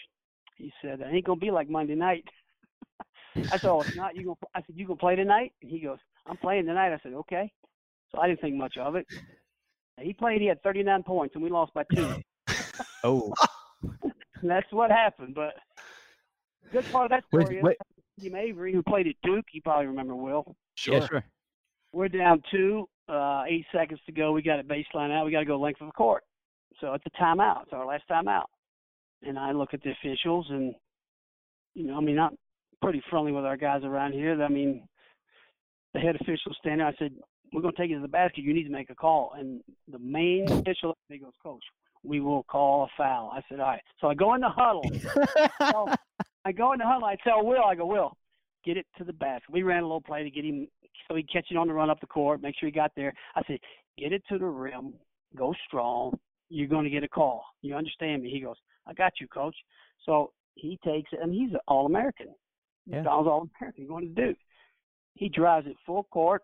he 0.57 0.73
said, 0.83 1.01
it 1.01 1.07
ain't 1.13 1.27
going 1.27 1.39
to 1.39 1.45
be 1.45 1.51
like 1.51 1.69
Monday 1.69 1.95
night. 1.95 2.25
I 3.37 3.59
said, 3.59 3.65
oh, 3.71 3.83
it's 3.83 3.97
not. 3.97 4.15
You 4.15 4.25
gonna, 4.25 4.37
I 4.55 4.61
said, 4.61 4.77
you 4.77 4.87
going 4.87 4.97
to 4.97 5.01
play 5.01 5.17
tonight? 5.17 5.53
And 5.63 5.71
he 5.71 5.81
goes, 5.81 5.99
I'm 6.27 6.37
playing 6.37 6.67
tonight. 6.67 6.93
I 6.93 6.99
said, 7.03 7.13
okay. 7.13 7.51
So 8.13 8.21
I 8.21 8.29
didn't 8.29 8.41
think 8.41 8.55
much 8.57 8.77
of 8.79 8.95
it. 8.95 9.07
He 10.01 10.13
played. 10.13 10.41
He 10.41 10.47
had 10.47 10.63
39 10.63 11.03
points, 11.03 11.35
and 11.35 11.45
we 11.45 11.51
lost 11.51 11.73
by 11.75 11.85
two. 11.95 12.15
Oh, 13.05 13.35
that's 14.43 14.73
what 14.73 14.91
happened. 14.91 15.35
But 15.35 15.55
good 16.73 16.91
part 16.91 17.05
of 17.05 17.11
that 17.11 17.25
story 17.29 17.61
wait- 17.63 17.77
is 18.19 18.25
Team 18.25 18.35
Avery, 18.35 18.73
who 18.73 18.83
played 18.83 19.07
at 19.07 19.15
Duke. 19.23 19.45
You 19.53 19.61
probably 19.61 19.87
remember 19.87 20.17
Will. 20.17 20.57
Sure. 20.75 20.95
yeah, 20.95 21.07
sure. 21.07 21.25
We're 21.93 22.09
down 22.09 22.43
two, 22.51 22.89
uh, 23.09 23.45
eight 23.47 23.67
seconds 23.73 24.01
to 24.07 24.13
go. 24.13 24.33
We 24.33 24.41
got 24.43 24.59
a 24.59 24.65
baseline 24.65 25.13
out. 25.13 25.27
We 25.27 25.33
got 25.33 25.41
to 25.41 25.45
go 25.45 25.61
length 25.61 25.83
of 25.83 25.89
the 25.89 25.93
court. 25.93 26.25
So 26.81 26.93
it's 26.95 27.05
a 27.07 27.23
timeout. 27.23 27.63
It's 27.63 27.73
our 27.73 27.87
last 27.87 28.05
timeout. 28.11 28.47
And 29.23 29.39
I 29.39 29.53
look 29.53 29.73
at 29.73 29.83
the 29.83 29.91
officials, 29.91 30.47
and 30.51 30.75
you 31.75 31.87
know, 31.87 31.97
I 31.97 32.01
mean, 32.01 32.19
I'm 32.19 32.37
pretty 32.83 33.03
friendly 33.09 33.33
with 33.33 33.45
our 33.45 33.57
guys 33.57 33.83
around 33.85 34.13
here. 34.13 34.41
I 34.43 34.49
mean, 34.49 34.87
the 35.95 36.01
head 36.01 36.17
official 36.17 36.53
standing 36.59 36.79
there. 36.79 36.89
I 36.89 36.95
said, 36.99 37.13
"We're 37.53 37.63
going 37.63 37.75
to 37.75 37.81
take 37.81 37.91
you 37.91 37.97
to 37.97 38.03
the 38.03 38.09
basket. 38.09 38.45
You 38.45 38.53
need 38.53 38.65
to 38.65 38.73
make 38.73 38.91
a 38.91 38.95
call." 38.95 39.33
And 39.39 39.63
the 39.91 39.99
main 39.99 40.51
official, 40.51 40.97
he 41.09 41.19
goes, 41.19 41.33
"Coach, 41.43 41.65
we 42.03 42.21
will 42.21 42.43
call 42.45 42.85
a 42.85 42.89
foul." 42.99 43.31
I 43.33 43.41
said, 43.49 43.61
"All 43.61 43.69
right." 43.69 43.83
So 44.01 44.09
I 44.09 44.15
go 44.15 44.35
in 44.35 44.43
the 44.43 44.51
huddle. 44.51 44.85
So 45.71 45.89
I 46.45 46.53
go 46.53 46.73
in 46.73 46.79
the 46.79 46.87
huddle. 46.87 47.07
I 47.07 47.17
tell 47.25 47.45
Will, 47.45 47.65
I 47.65 47.75
go, 47.75 47.87
Will, 47.87 48.13
get 48.65 48.77
it 48.77 48.87
to 48.99 49.05
the 49.05 49.15
basket. 49.15 49.51
We 49.51 49.63
ran 49.63 49.83
a 49.83 49.87
little 49.87 50.03
play 50.03 50.23
to 50.23 50.31
get 50.31 50.45
him 50.45 50.69
so 51.09 51.15
he'd 51.17 51.31
catch 51.31 51.47
it 51.51 51.57
on 51.57 51.69
the 51.69 51.75
run 51.75 51.91
up 51.91 52.01
the 52.01 52.07
court, 52.07 52.43
make 52.43 52.55
sure 52.59 52.69
he 52.69 52.73
got 52.73 52.93
there. 52.97 53.13
I 53.35 53.43
said, 53.47 53.59
get 53.99 54.13
it 54.13 54.23
to 54.29 54.39
the 54.39 54.47
rim, 54.47 54.95
go 55.37 55.55
strong. 55.67 56.19
You're 56.55 56.69
going 56.69 56.85
to 56.85 56.91
get 56.91 57.03
a 57.03 57.09
call. 57.09 57.45
You 57.63 57.75
understand 57.75 58.23
me? 58.23 58.31
He 58.31 58.41
goes, 58.41 58.57
I 58.87 58.93
got 58.93 59.13
you, 59.21 59.27
coach. 59.27 59.57
So 60.05 60.33
he 60.55 60.79
takes 60.85 61.11
it, 61.13 61.19
and 61.23 61.33
he's 61.33 61.51
an 61.53 61.59
All 61.67 61.87
American. 61.87 62.29
Yeah. 62.87 63.03
Donald's 63.03 63.29
All 63.29 63.49
American. 63.61 63.87
Going 63.87 64.15
to 64.15 64.27
Duke. 64.27 64.39
He 65.15 65.29
drives 65.29 65.67
it 65.67 65.77
full 65.87 66.05
court. 66.05 66.43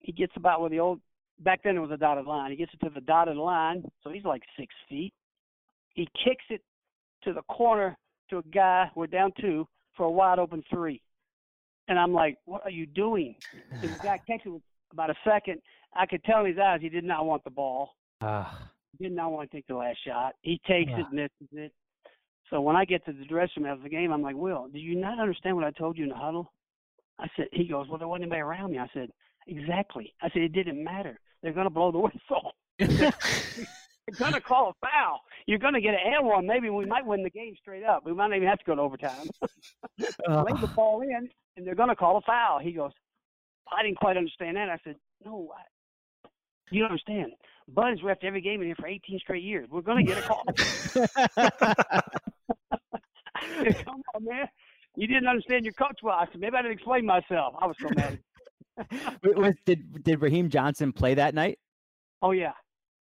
He 0.00 0.12
gets 0.12 0.32
about 0.36 0.60
where 0.60 0.70
the 0.70 0.80
old 0.80 1.00
back 1.40 1.60
then 1.64 1.76
it 1.76 1.80
was 1.80 1.90
a 1.90 1.96
dotted 1.96 2.26
line. 2.26 2.50
He 2.50 2.56
gets 2.56 2.72
it 2.74 2.84
to 2.84 2.90
the 2.90 3.00
dotted 3.00 3.36
line, 3.36 3.84
so 4.02 4.10
he's 4.10 4.24
like 4.24 4.42
six 4.58 4.74
feet. 4.88 5.12
He 5.94 6.08
kicks 6.24 6.44
it 6.50 6.62
to 7.24 7.32
the 7.32 7.42
corner 7.42 7.96
to 8.30 8.38
a 8.38 8.42
guy. 8.54 8.90
We're 8.94 9.06
down 9.06 9.32
two 9.40 9.66
for 9.96 10.06
a 10.06 10.10
wide 10.10 10.38
open 10.38 10.62
three. 10.70 11.00
And 11.88 11.98
I'm 11.98 12.12
like, 12.12 12.38
what 12.44 12.62
are 12.64 12.70
you 12.70 12.86
doing? 12.86 13.34
And 13.72 13.82
the 13.82 13.98
guy 14.02 14.18
catches 14.26 14.54
it 14.54 14.62
about 14.92 15.10
a 15.10 15.14
second, 15.24 15.60
I 15.94 16.06
could 16.06 16.22
tell 16.24 16.40
in 16.40 16.52
his 16.52 16.58
eyes 16.58 16.80
he 16.80 16.88
did 16.88 17.04
not 17.04 17.26
want 17.26 17.44
the 17.44 17.50
ball. 17.50 17.96
He 18.20 18.26
did 19.00 19.12
not 19.12 19.32
want 19.32 19.50
to 19.50 19.56
take 19.56 19.66
the 19.66 19.74
last 19.74 19.98
shot. 20.06 20.34
He 20.42 20.60
takes 20.66 20.90
Yeah. 20.90 21.00
it, 21.00 21.06
misses 21.12 21.48
it. 21.52 21.72
So 22.50 22.60
when 22.60 22.76
I 22.76 22.84
get 22.84 23.04
to 23.06 23.12
the 23.12 23.24
dressing 23.24 23.62
room 23.62 23.72
after 23.72 23.82
the 23.84 23.88
game, 23.88 24.12
I'm 24.12 24.22
like, 24.22 24.36
Will, 24.36 24.68
do 24.68 24.78
you 24.78 24.94
not 24.94 25.18
understand 25.18 25.56
what 25.56 25.64
I 25.64 25.70
told 25.70 25.96
you 25.96 26.04
in 26.04 26.10
the 26.10 26.16
huddle? 26.16 26.52
I 27.18 27.26
said, 27.36 27.46
he 27.52 27.64
goes, 27.68 27.88
well, 27.88 27.98
there 27.98 28.08
wasn't 28.08 28.24
anybody 28.24 28.40
around 28.40 28.72
me. 28.72 28.78
I 28.78 28.88
said, 28.92 29.10
exactly. 29.46 30.12
I 30.22 30.28
said, 30.30 30.42
it 30.42 30.52
didn't 30.52 30.82
matter. 30.82 31.18
They're 31.42 31.52
going 31.52 31.66
to 31.66 31.70
blow 31.70 31.92
the 31.92 31.98
whistle. 31.98 32.52
They're 32.78 33.12
going 34.18 34.32
to 34.34 34.40
call 34.40 34.70
a 34.70 34.86
foul. 34.86 35.20
You're 35.46 35.58
going 35.58 35.74
to 35.74 35.80
get 35.80 35.94
an 35.94 36.00
and 36.04 36.26
one. 36.26 36.46
Maybe 36.46 36.68
we 36.70 36.84
might 36.84 37.06
win 37.06 37.22
the 37.22 37.30
game 37.30 37.54
straight 37.60 37.84
up. 37.84 38.04
We 38.04 38.12
might 38.12 38.28
not 38.28 38.36
even 38.36 38.48
have 38.48 38.58
to 38.58 38.64
go 38.64 38.74
to 38.74 38.80
overtime. 38.82 39.28
Lay 40.00 40.52
the 40.60 40.68
ball 40.74 41.02
in, 41.02 41.28
and 41.56 41.66
they're 41.66 41.74
going 41.74 41.90
to 41.90 41.96
call 41.96 42.16
a 42.16 42.20
foul. 42.22 42.58
He 42.58 42.72
goes, 42.72 42.92
I 43.70 43.82
didn't 43.82 43.98
quite 43.98 44.16
understand 44.16 44.56
that. 44.56 44.68
I 44.68 44.78
said, 44.84 44.96
no, 45.24 45.52
I, 45.56 46.28
you 46.70 46.80
don't 46.80 46.90
understand. 46.90 47.32
Bud 47.68 47.90
has 47.90 48.00
refed 48.00 48.24
every 48.24 48.40
game 48.40 48.60
in 48.60 48.66
here 48.66 48.76
for 48.78 48.86
18 48.88 49.18
straight 49.18 49.42
years. 49.42 49.68
We're 49.70 49.82
going 49.82 50.06
to 50.06 50.12
get 50.12 50.24
a 50.24 50.26
call. 50.26 50.42
Said, 50.56 51.08
Come 53.84 54.02
on, 54.14 54.24
man. 54.24 54.46
You 54.96 55.06
didn't 55.06 55.26
understand 55.26 55.64
your 55.64 55.74
coach 55.74 55.98
well. 56.02 56.16
I 56.16 56.26
said, 56.30 56.40
maybe 56.40 56.56
I 56.56 56.62
didn't 56.62 56.74
explain 56.74 57.06
myself. 57.06 57.54
I 57.60 57.66
was 57.66 57.76
so 57.80 57.88
mad. 57.96 58.18
Was- 59.24 59.54
did 59.66 60.02
did 60.02 60.22
Raheem 60.22 60.48
Johnson 60.48 60.92
play 60.92 61.14
that 61.14 61.34
night? 61.34 61.58
Oh 62.22 62.30
yeah, 62.30 62.52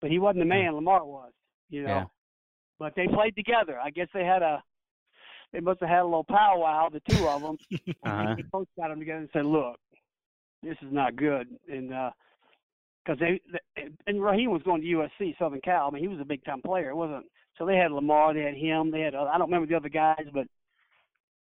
but 0.01 0.11
he 0.11 0.19
wasn't 0.19 0.41
the 0.41 0.45
man. 0.47 0.75
Lamar 0.75 1.05
was. 1.05 1.31
You 1.69 1.83
know. 1.83 1.89
Yeah. 1.89 2.05
But 2.81 2.95
they 2.97 3.07
played 3.07 3.37
together. 3.37 3.79
I 3.79 3.91
guess 3.91 4.09
they 4.13 4.25
had 4.25 4.43
a. 4.43 4.63
They 5.53 5.61
must 5.61 5.81
have 5.81 5.89
had 5.89 6.01
a 6.01 6.05
little 6.05 6.25
powwow, 6.25 6.89
the 6.89 7.01
two 7.09 7.29
of 7.29 7.43
them. 7.43 7.57
Uh-huh. 8.05 8.35
the 8.37 8.43
coach 8.53 8.69
got 8.77 8.89
them 8.89 8.99
together 8.99 9.21
and 9.21 9.29
said, 9.33 9.47
"Look, 9.47 9.77
this 10.63 10.77
is 10.83 10.93
not 10.93 11.15
good." 11.15 11.47
And 11.69 11.93
because 13.05 13.19
they, 13.19 13.41
and 14.07 14.23
Raheem 14.23 14.51
was 14.51 14.63
going 14.63 14.83
to 14.83 14.87
USC, 14.87 15.37
Southern 15.39 15.61
Cal. 15.61 15.89
I 15.89 15.91
mean, 15.91 16.03
he 16.03 16.09
was 16.09 16.21
a 16.21 16.25
big 16.25 16.45
time 16.45 16.63
player. 16.63 16.91
It 16.91 16.97
wasn't. 16.97 17.27
So 17.59 17.67
they 17.67 17.77
had 17.77 17.93
Lamar, 17.93 18.33
they 18.33 18.43
had 18.43 18.55
him, 18.55 18.91
they 18.91 19.01
had. 19.01 19.15
uh, 19.15 19.25
I 19.25 19.39
don't 19.39 19.49
remember 19.49 19.67
the 19.67 19.77
other 19.77 19.89
guys, 19.89 20.25
but 20.33 20.47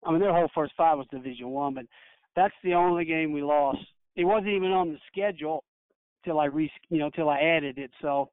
I 0.05 0.11
mean, 0.11 0.21
their 0.21 0.33
whole 0.33 0.49
first 0.55 0.73
five 0.77 0.99
was 0.99 1.07
Division 1.11 1.49
One. 1.49 1.75
But 1.75 1.87
that's 2.35 2.55
the 2.63 2.75
only 2.75 3.05
game 3.05 3.33
we 3.33 3.43
lost. 3.43 3.79
It 4.15 4.25
wasn't 4.25 4.49
even 4.49 4.71
on 4.71 4.93
the 4.93 4.99
schedule 5.11 5.65
till 6.25 6.41
I 6.41 6.47
re, 6.47 6.71
you 6.89 6.99
know, 6.99 7.11
till 7.11 7.29
I 7.29 7.41
added 7.41 7.79
it. 7.79 7.91
So 8.01 8.31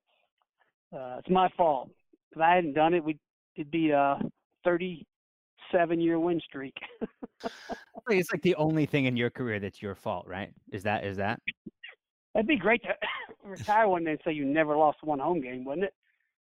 uh, 0.94 1.18
it's 1.20 1.30
my 1.30 1.50
fault. 1.58 1.90
If 2.32 2.42
I 2.42 2.56
hadn't 2.56 2.74
done 2.74 2.94
it, 2.94 3.04
we 3.04 3.18
it'd 3.56 3.72
be 3.72 3.92
a 3.92 4.20
37 4.64 6.00
year 6.00 6.20
win 6.20 6.40
streak. 6.46 6.76
It's 8.10 8.32
like 8.34 8.42
the 8.42 8.56
only 8.56 8.86
thing 8.86 9.06
in 9.06 9.16
your 9.16 9.30
career 9.30 9.60
that's 9.60 9.82
your 9.82 9.96
fault, 9.96 10.28
right? 10.28 10.52
Is 10.72 10.84
that 10.84 11.06
is 11.06 11.18
that? 11.18 11.40
That'd 12.34 12.48
be 12.48 12.58
great 12.58 12.82
to 12.84 12.96
retire 13.44 13.88
one 13.88 14.04
day 14.04 14.12
and 14.12 14.20
say 14.26 14.32
you 14.32 14.46
never 14.46 14.76
lost 14.76 15.04
one 15.04 15.20
home 15.20 15.42
game, 15.42 15.66
wouldn't 15.66 15.86
it? 15.86 15.94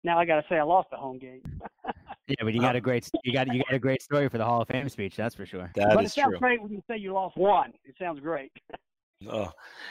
Now 0.04 0.18
I 0.18 0.24
got 0.24 0.36
to 0.36 0.44
say 0.48 0.56
I 0.56 0.62
lost 0.62 0.88
a 0.92 0.96
home 0.96 1.18
game. 1.18 1.42
Yeah, 2.28 2.44
but 2.44 2.54
you 2.54 2.60
got 2.60 2.76
a 2.76 2.80
great 2.80 3.10
you 3.24 3.32
got 3.32 3.52
you 3.52 3.64
got 3.64 3.74
a 3.74 3.78
great 3.80 4.00
story 4.02 4.28
for 4.28 4.38
the 4.38 4.44
Hall 4.44 4.62
of 4.62 4.68
Fame 4.68 4.88
speech. 4.88 5.16
That's 5.16 5.34
for 5.34 5.44
sure. 5.44 5.68
That 5.74 5.96
but 5.96 6.04
it 6.04 6.12
sounds 6.12 6.28
true. 6.30 6.38
great 6.38 6.62
when 6.62 6.70
you 6.70 6.80
say 6.88 6.96
you 6.96 7.12
lost 7.12 7.36
one. 7.36 7.72
It 7.84 7.96
sounds 7.98 8.20
great. 8.20 8.52
Oh. 9.28 9.50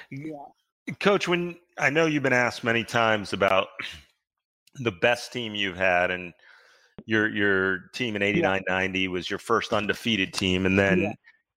Yeah. 0.09 0.93
Coach, 0.99 1.27
when 1.27 1.55
I 1.77 1.91
know 1.91 2.07
you've 2.07 2.23
been 2.23 2.33
asked 2.33 2.63
many 2.63 2.83
times 2.83 3.31
about 3.33 3.67
the 4.75 4.91
best 4.91 5.31
team 5.31 5.53
you've 5.53 5.77
had, 5.77 6.09
and 6.09 6.33
your 7.05 7.29
your 7.29 7.79
team 7.93 8.15
in 8.15 8.23
89 8.23 8.63
90 8.67 9.07
was 9.09 9.29
your 9.29 9.37
first 9.37 9.71
undefeated 9.73 10.33
team, 10.33 10.65
and 10.65 10.79
then 10.79 11.01
Yeah. 11.01 11.13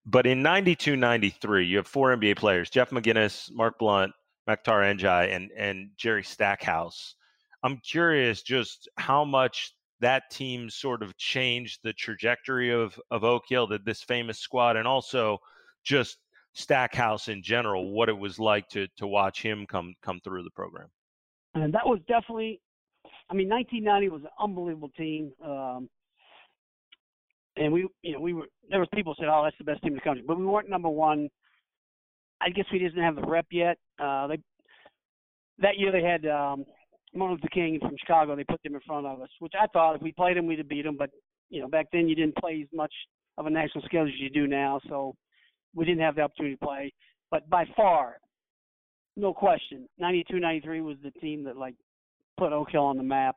but 0.05 0.25
in 0.25 0.41
92 0.41 0.95
93, 0.97 1.65
you 1.65 1.77
have 1.77 1.87
four 1.87 2.13
NBA 2.13 2.35
players 2.37 2.69
Jeff 2.69 2.89
McInnis, 2.89 3.49
Mark 3.53 3.79
Blount, 3.79 4.11
Makhtar 4.51 4.97
Ndiaye, 4.97 5.35
and, 5.35 5.51
and 5.51 5.89
Jerry 5.97 6.23
Stackhouse. 6.23 7.15
I'm 7.63 7.77
curious 7.77 8.41
just 8.41 8.89
how 8.97 9.23
much 9.23 9.73
that 9.99 10.29
team 10.31 10.69
sort 10.69 11.03
of 11.03 11.15
changed 11.17 11.79
the 11.83 11.93
trajectory 11.93 12.71
of, 12.71 12.99
of 13.11 13.23
Oak 13.23 13.43
Hill, 13.47 13.67
that 13.67 13.85
this 13.85 14.01
famous 14.01 14.39
squad, 14.39 14.75
and 14.75 14.87
also 14.87 15.37
just 15.83 16.17
Stackhouse 16.53 17.27
in 17.27 17.41
general, 17.41 17.91
what 17.91 18.09
it 18.09 18.17
was 18.17 18.37
like 18.39 18.67
to 18.69 18.87
to 18.97 19.07
watch 19.07 19.41
him 19.41 19.65
come 19.65 19.93
come 20.01 20.19
through 20.21 20.43
the 20.43 20.51
program. 20.51 20.87
And 21.53 21.73
that 21.73 21.85
was 21.85 21.99
definitely, 22.07 22.59
I 23.29 23.33
mean, 23.33 23.47
1990 23.47 24.09
was 24.09 24.21
an 24.23 24.29
unbelievable 24.39 24.89
team. 24.97 25.31
Um, 25.43 25.89
and 27.57 27.71
we, 27.71 27.87
you 28.01 28.13
know, 28.13 28.19
we 28.19 28.33
were, 28.33 28.47
there 28.69 28.79
was 28.79 28.87
people 28.93 29.15
said, 29.17 29.27
oh, 29.29 29.43
that's 29.43 29.57
the 29.57 29.63
best 29.63 29.81
team 29.81 29.93
in 29.93 29.95
the 29.95 30.01
country. 30.01 30.23
But 30.25 30.37
we 30.37 30.45
weren't 30.45 30.69
number 30.69 30.89
one. 30.89 31.29
I 32.41 32.49
guess 32.49 32.65
we 32.71 32.79
didn't 32.79 33.03
have 33.03 33.15
the 33.15 33.21
rep 33.21 33.45
yet. 33.51 33.77
Uh, 33.99 34.27
they, 34.27 34.39
that 35.59 35.77
year 35.77 35.91
they 35.91 36.03
had 36.03 36.25
um, 36.25 36.65
Martin 37.13 37.35
Luther 37.35 37.49
King 37.53 37.79
from 37.79 37.95
Chicago. 37.99 38.35
They 38.35 38.43
put 38.43 38.61
them 38.63 38.75
in 38.75 38.81
front 38.81 39.05
of 39.05 39.21
us, 39.21 39.29
which 39.39 39.53
I 39.59 39.67
thought 39.67 39.95
if 39.95 40.01
we 40.01 40.11
played 40.11 40.37
them, 40.37 40.47
we'd 40.47 40.57
have 40.57 40.69
beat 40.69 40.83
them. 40.83 40.97
But, 40.97 41.11
you 41.49 41.61
know, 41.61 41.67
back 41.67 41.87
then 41.91 42.07
you 42.07 42.15
didn't 42.15 42.37
play 42.37 42.61
as 42.63 42.75
much 42.75 42.93
of 43.37 43.45
a 43.45 43.49
national 43.49 43.83
scale 43.85 44.03
as 44.03 44.19
you 44.19 44.29
do 44.29 44.47
now. 44.47 44.79
So 44.89 45.15
we 45.75 45.85
didn't 45.85 46.01
have 46.01 46.15
the 46.15 46.21
opportunity 46.21 46.55
to 46.55 46.65
play. 46.65 46.93
But 47.29 47.49
by 47.49 47.65
far, 47.75 48.17
no 49.15 49.33
question, 49.33 49.87
92, 49.99 50.39
93 50.39 50.81
was 50.81 50.97
the 51.03 51.11
team 51.19 51.43
that, 51.43 51.57
like, 51.57 51.75
put 52.37 52.53
Oak 52.53 52.71
Hill 52.71 52.83
on 52.83 52.97
the 52.97 53.03
map. 53.03 53.35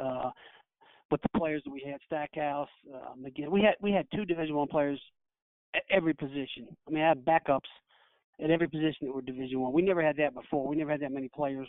Uh, 0.00 0.30
with 1.10 1.22
the 1.22 1.38
players 1.38 1.62
that 1.64 1.70
we 1.70 1.82
had, 1.86 2.00
Stackhouse, 2.04 2.68
um, 2.92 3.24
again, 3.24 3.50
we 3.50 3.62
had 3.62 3.74
we 3.80 3.92
had 3.92 4.06
two 4.12 4.24
Division 4.24 4.56
One 4.56 4.66
players 4.66 5.00
at 5.74 5.82
every 5.88 6.12
position. 6.12 6.66
I 6.86 6.90
mean, 6.90 7.02
I 7.02 7.08
had 7.08 7.24
backups 7.24 7.60
at 8.42 8.50
every 8.50 8.68
position 8.68 9.06
that 9.06 9.14
were 9.14 9.22
Division 9.22 9.60
One. 9.60 9.72
We 9.72 9.82
never 9.82 10.02
had 10.02 10.16
that 10.18 10.34
before. 10.34 10.66
We 10.68 10.76
never 10.76 10.90
had 10.90 11.00
that 11.00 11.12
many 11.12 11.28
players 11.34 11.68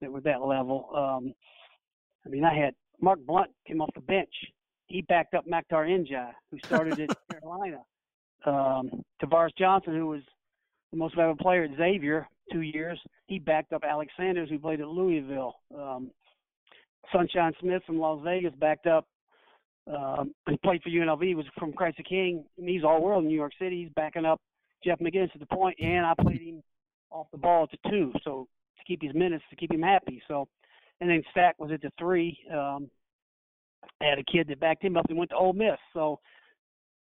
that 0.00 0.10
were 0.10 0.20
that 0.22 0.42
level. 0.42 0.88
Um, 0.94 1.34
I 2.24 2.28
mean, 2.28 2.44
I 2.44 2.54
had 2.54 2.74
Mark 3.00 3.20
Blount 3.26 3.50
came 3.66 3.80
off 3.80 3.90
the 3.94 4.00
bench. 4.00 4.32
He 4.86 5.02
backed 5.02 5.34
up 5.34 5.46
Makhtar 5.46 5.86
Ndiaye, 5.86 6.32
who 6.50 6.58
started 6.64 6.98
at 6.98 7.10
Carolina. 7.30 7.78
Um, 8.46 9.02
Tavares 9.22 9.50
Johnson, 9.58 9.94
who 9.94 10.06
was 10.06 10.22
the 10.92 10.98
most 10.98 11.14
valuable 11.14 11.42
player 11.42 11.64
at 11.64 11.76
Xavier 11.76 12.26
two 12.50 12.62
years, 12.62 12.98
he 13.26 13.38
backed 13.38 13.72
up 13.72 13.82
Alex 13.84 14.12
Sanders, 14.16 14.48
who 14.48 14.58
played 14.58 14.80
at 14.80 14.88
Louisville. 14.88 15.56
Um, 15.76 16.10
Sunshine 17.12 17.52
Smith 17.60 17.82
from 17.86 17.98
Las 17.98 18.20
Vegas 18.24 18.54
backed 18.58 18.86
up. 18.86 19.06
Um, 19.86 20.34
he 20.48 20.56
played 20.58 20.82
for 20.82 20.90
UNLV. 20.90 21.22
He 21.22 21.34
was 21.34 21.46
from 21.58 21.72
Christ 21.72 21.96
the 21.96 22.02
King. 22.02 22.44
Mean, 22.58 22.74
he's 22.74 22.84
all 22.84 23.02
world 23.02 23.24
in 23.24 23.28
New 23.28 23.36
York 23.36 23.52
City. 23.58 23.82
He's 23.82 23.92
backing 23.94 24.24
up 24.24 24.40
Jeff 24.84 24.98
McInnis 25.00 25.34
at 25.34 25.40
the 25.40 25.46
point, 25.46 25.76
and 25.80 26.06
I 26.06 26.14
played 26.20 26.40
him 26.40 26.62
off 27.10 27.26
the 27.32 27.38
ball 27.38 27.64
at 27.64 27.70
the 27.70 27.90
two, 27.90 28.12
so 28.24 28.48
to 28.78 28.84
keep 28.86 29.02
his 29.02 29.14
minutes, 29.14 29.44
to 29.50 29.56
keep 29.56 29.72
him 29.72 29.82
happy. 29.82 30.22
So, 30.28 30.48
and 31.00 31.10
then 31.10 31.22
Stack 31.30 31.56
was 31.58 31.70
at 31.72 31.82
the 31.82 31.90
three. 31.98 32.38
Um, 32.52 32.90
I 34.00 34.06
had 34.06 34.18
a 34.18 34.24
kid 34.24 34.48
that 34.48 34.60
backed 34.60 34.84
him 34.84 34.96
up 34.96 35.06
and 35.08 35.18
went 35.18 35.30
to 35.30 35.36
Ole 35.36 35.52
Miss. 35.52 35.78
So, 35.92 36.20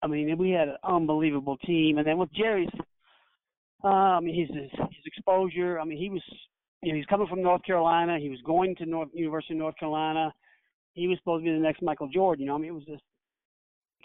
I 0.01 0.07
mean, 0.07 0.37
we 0.37 0.51
had 0.51 0.67
an 0.69 0.77
unbelievable 0.83 1.57
team. 1.57 1.97
And 1.97 2.07
then 2.07 2.17
with 2.17 2.31
Jerry's, 2.33 2.69
uh, 3.83 3.87
I 3.87 4.19
mean, 4.19 4.39
his, 4.39 4.55
his 4.55 4.71
his 4.71 5.05
exposure. 5.05 5.79
I 5.79 5.85
mean, 5.85 5.97
he 5.97 6.09
was 6.09 6.21
you 6.81 6.91
know, 6.91 6.97
he's 6.97 7.05
coming 7.05 7.27
from 7.27 7.41
North 7.41 7.63
Carolina. 7.63 8.19
He 8.19 8.29
was 8.29 8.39
going 8.45 8.75
to 8.77 8.85
North 8.85 9.09
University 9.13 9.53
of 9.53 9.59
North 9.59 9.77
Carolina. 9.77 10.33
He 10.93 11.07
was 11.07 11.17
supposed 11.19 11.43
to 11.43 11.51
be 11.51 11.55
the 11.55 11.61
next 11.61 11.81
Michael 11.81 12.07
Jordan. 12.07 12.43
You 12.43 12.47
know, 12.47 12.55
I 12.55 12.59
mean, 12.59 12.69
it 12.69 12.73
was 12.73 12.85
just 12.85 13.03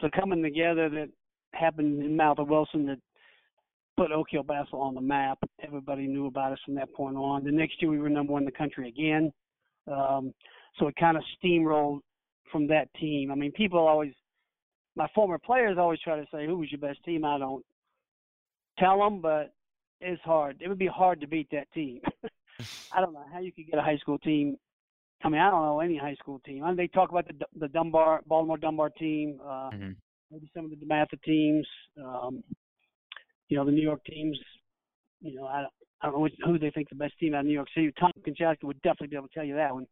so 0.01 0.09
coming 0.19 0.43
together 0.43 0.89
that 0.91 1.09
happened 1.53 2.03
in 2.03 2.17
Mouth 2.17 2.39
of 2.39 2.49
Wilson 2.49 2.87
that 2.87 2.99
put 3.97 4.13
Oak 4.13 4.27
Hill 4.31 4.43
basketball 4.43 4.83
on 4.83 4.95
the 4.95 5.01
map. 5.01 5.39
Everybody 5.63 6.07
knew 6.07 6.27
about 6.27 6.53
us 6.53 6.59
from 6.65 6.75
that 6.77 6.93
point 6.95 7.17
on. 7.17 7.45
The 7.45 7.53
next 7.53 7.81
year 7.81 7.91
we 7.91 7.99
were 7.99 8.09
number 8.09 8.33
one 8.33 8.43
in 8.43 8.47
the 8.47 8.53
country 8.53 8.89
again. 8.89 9.33
Um, 9.91 10.33
so 10.79 10.89
it 10.89 10.97
kind 10.97 11.17
of 11.17 11.23
steamrolled 11.43 12.01
from 12.51 12.67
that 12.69 12.93
team. 12.95 13.31
I 13.31 13.35
mean, 13.35 13.53
people 13.53 13.79
always, 13.79 14.13
my 14.97 15.07
former 15.15 15.39
players 15.39 15.77
always 15.79 16.01
try 16.01 16.17
to 16.17 16.27
say, 16.33 16.47
who 16.47 16.59
was 16.59 16.71
your 16.71 16.81
best 16.81 17.03
team? 17.05 17.25
I 17.25 17.39
don't 17.39 17.65
tell 18.79 18.99
them, 18.99 19.21
but 19.21 19.53
it's 20.01 20.23
hard. 20.23 20.59
It 20.61 20.69
would 20.69 20.79
be 20.79 20.87
hard 20.87 21.21
to 21.21 21.27
beat 21.29 21.49
that 21.53 21.71
team. 21.73 22.01
I 22.93 23.01
don't 23.01 23.13
know 23.13 23.25
how 23.33 23.41
you 23.41 23.53
could 23.53 23.67
get 23.67 23.79
a 23.79 23.83
high 23.83 23.97
school 23.99 24.19
team. 24.19 24.57
I 25.23 25.29
mean, 25.29 25.41
I 25.41 25.51
don't 25.51 25.63
know 25.63 25.81
any 25.81 25.97
high 25.97 26.15
school 26.15 26.41
team. 26.45 26.63
I 26.65 26.69
mean, 26.69 26.77
they 26.77 26.89
talk 26.89 27.11
about 27.11 27.27
the 27.27 27.35
the 27.59 27.69
Dunbar, 27.69 28.23
Baltimore 28.27 28.59
Dunbar 28.59 28.91
team, 28.91 29.41
uh, 29.43 29.71
Mhm. 29.71 29.97
maybe 30.31 30.51
some 30.55 30.65
of 30.67 30.71
the 30.71 30.77
DeMatha 30.77 31.21
teams, 31.23 31.67
um, 31.97 32.45
you 33.49 33.57
know, 33.57 33.65
the 33.65 33.73
New 33.73 33.83
York 33.83 34.05
teams. 34.05 34.39
You 35.21 35.37
know, 35.37 35.47
I 35.47 35.63
don't, 35.63 35.73
I 36.01 36.07
don't 36.07 36.15
know 36.15 36.21
which, 36.21 36.35
who 36.45 36.59
they 36.59 36.71
think 36.71 36.89
the 36.89 36.97
best 36.97 37.15
team 37.19 37.35
out 37.35 37.41
of 37.41 37.47
New 37.47 37.53
York 37.53 37.69
City. 37.75 37.93
Tom 37.99 38.13
Konchalski 38.27 38.65
would 38.65 38.81
definitely 38.83 39.09
be 39.09 39.17
able 39.17 39.29
to 39.29 39.35
tell 39.35 39.45
you 39.45 39.55
that 39.55 39.73
one. 39.73 39.87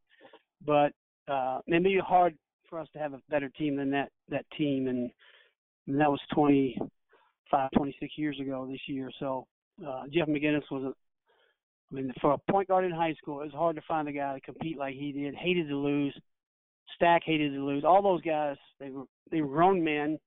But 0.64 0.92
uh, 1.28 1.60
it 1.66 1.70
may 1.70 1.78
be 1.78 1.98
hard 1.98 2.34
for 2.68 2.78
us 2.78 2.88
to 2.92 2.98
have 2.98 3.14
a 3.14 3.20
better 3.30 3.48
team 3.50 3.76
than 3.76 3.90
that 3.90 4.10
that 4.28 4.44
team, 4.56 4.88
and, 4.88 5.10
and 5.86 6.00
that 6.00 6.10
was 6.10 6.20
25, 6.34 7.70
26 7.76 8.12
years 8.16 8.38
ago 8.40 8.66
this 8.70 8.80
year. 8.86 9.10
So 9.18 9.46
uh, 9.86 10.04
Jeff 10.12 10.28
McInnis 10.28 10.62
was 10.70 10.84
a 10.84 10.92
I 11.92 11.96
mean, 11.96 12.12
for 12.20 12.32
a 12.32 12.52
point 12.52 12.68
guard 12.68 12.84
in 12.84 12.90
high 12.90 13.14
school, 13.14 13.40
it 13.42 13.44
was 13.44 13.52
hard 13.52 13.76
to 13.76 13.82
find 13.86 14.08
a 14.08 14.12
guy 14.12 14.34
to 14.34 14.40
compete 14.40 14.78
like 14.78 14.94
he 14.94 15.12
did. 15.12 15.34
Hated 15.34 15.68
to 15.68 15.76
lose. 15.76 16.16
Stack 16.94 17.22
hated 17.24 17.52
to 17.52 17.64
lose. 17.64 17.84
All 17.84 18.02
those 18.02 18.22
guys, 18.22 18.56
they 18.80 18.90
were 18.90 19.04
they 19.30 19.42
were 19.42 19.48
grown 19.48 19.82
men 19.82 20.18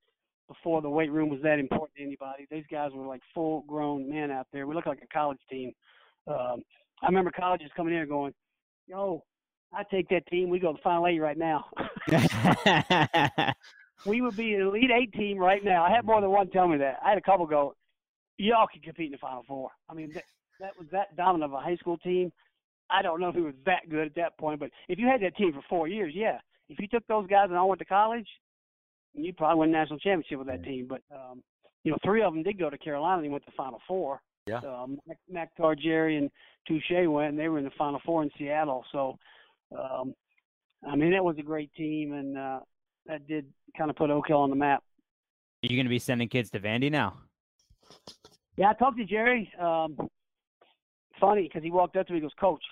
before 0.48 0.82
the 0.82 0.90
weight 0.90 1.10
room 1.10 1.28
was 1.28 1.40
that 1.42 1.58
important 1.58 1.96
to 1.96 2.02
anybody. 2.02 2.46
These 2.50 2.64
guys 2.70 2.90
were 2.94 3.06
like 3.06 3.22
full 3.34 3.64
grown 3.66 4.08
men 4.08 4.30
out 4.30 4.46
there. 4.52 4.66
We 4.66 4.74
looked 4.74 4.86
like 4.86 5.02
a 5.02 5.14
college 5.14 5.38
team. 5.50 5.72
Um, 6.26 6.62
I 7.02 7.06
remember 7.06 7.30
colleges 7.30 7.70
coming 7.76 7.94
in 7.94 8.00
and 8.00 8.08
going, 8.08 8.32
"Yo, 8.86 9.22
I 9.72 9.82
take 9.90 10.08
that 10.10 10.26
team. 10.28 10.48
We 10.50 10.58
go 10.58 10.72
to 10.72 10.76
the 10.76 10.82
Final 10.82 11.06
Eight 11.06 11.18
right 11.18 11.38
now." 11.38 11.64
we 14.06 14.20
would 14.20 14.36
be 14.36 14.54
an 14.54 14.62
Elite 14.62 14.90
Eight 14.90 15.12
team 15.12 15.38
right 15.38 15.64
now. 15.64 15.84
I 15.84 15.90
had 15.90 16.04
more 16.04 16.20
than 16.20 16.30
one 16.30 16.50
tell 16.50 16.68
me 16.68 16.78
that. 16.78 16.98
I 17.04 17.10
had 17.10 17.18
a 17.18 17.22
couple 17.22 17.46
go, 17.46 17.74
"Y'all 18.38 18.66
can 18.72 18.82
compete 18.82 19.06
in 19.06 19.12
the 19.12 19.18
Final 19.18 19.44
Four. 19.46 19.70
I 19.88 19.94
mean, 19.94 20.12
that, 20.14 20.24
that 20.60 20.78
was 20.78 20.88
that 20.92 21.16
dominant 21.16 21.52
of 21.52 21.58
a 21.58 21.62
high 21.62 21.76
school 21.76 21.98
team. 21.98 22.32
I 22.90 23.02
don't 23.02 23.20
know 23.20 23.28
if 23.28 23.36
it 23.36 23.40
was 23.42 23.54
that 23.64 23.88
good 23.90 24.06
at 24.06 24.14
that 24.14 24.38
point, 24.38 24.60
but 24.60 24.70
if 24.88 24.98
you 24.98 25.06
had 25.06 25.20
that 25.22 25.36
team 25.36 25.52
for 25.52 25.62
four 25.68 25.88
years, 25.88 26.12
yeah. 26.14 26.38
If 26.68 26.78
you 26.80 26.88
took 26.88 27.06
those 27.06 27.26
guys 27.26 27.46
and 27.48 27.56
all 27.56 27.68
went 27.68 27.78
to 27.80 27.84
college, 27.84 28.26
you 29.16 29.32
probably 29.32 29.60
win 29.60 29.72
national 29.72 29.98
championship 29.98 30.38
with 30.38 30.48
that 30.48 30.64
team. 30.64 30.86
But 30.88 31.02
um, 31.14 31.42
you 31.84 31.92
know, 31.92 31.98
three 32.04 32.22
of 32.22 32.32
them 32.32 32.42
did 32.42 32.58
go 32.58 32.70
to 32.70 32.78
Carolina 32.78 33.22
and 33.22 33.32
went 33.32 33.44
to 33.44 33.50
the 33.50 33.56
Final 33.56 33.80
Four. 33.86 34.20
Yeah. 34.46 34.58
Um, 34.58 34.98
Mac, 35.06 35.18
Mac 35.30 35.50
Targieri 35.58 36.18
and 36.18 36.30
Touche 36.68 37.08
went, 37.08 37.30
and 37.30 37.38
they 37.38 37.48
were 37.48 37.58
in 37.58 37.64
the 37.64 37.70
Final 37.78 38.00
Four 38.04 38.22
in 38.22 38.30
Seattle. 38.38 38.84
So, 38.92 39.18
um, 39.76 40.14
I 40.88 40.94
mean, 40.94 41.12
that 41.12 41.24
was 41.24 41.36
a 41.38 41.42
great 41.42 41.72
team, 41.74 42.12
and 42.12 42.38
uh, 42.38 42.60
that 43.06 43.26
did 43.26 43.46
kind 43.76 43.90
of 43.90 43.96
put 43.96 44.10
Oak 44.10 44.28
Hill 44.28 44.38
on 44.38 44.50
the 44.50 44.56
map. 44.56 44.82
Are 45.62 45.68
you 45.68 45.76
going 45.76 45.86
to 45.86 45.90
be 45.90 45.98
sending 45.98 46.28
kids 46.28 46.50
to 46.50 46.60
Vandy 46.60 46.90
now? 46.90 47.18
Yeah, 48.56 48.70
I 48.70 48.74
talked 48.74 48.98
to 48.98 49.04
Jerry. 49.04 49.50
Um, 49.60 49.96
funny 51.20 51.42
because 51.42 51.62
he 51.62 51.70
walked 51.70 51.96
up 51.96 52.06
to 52.06 52.12
me 52.12 52.18
and 52.18 52.24
goes, 52.24 52.34
Coach, 52.38 52.62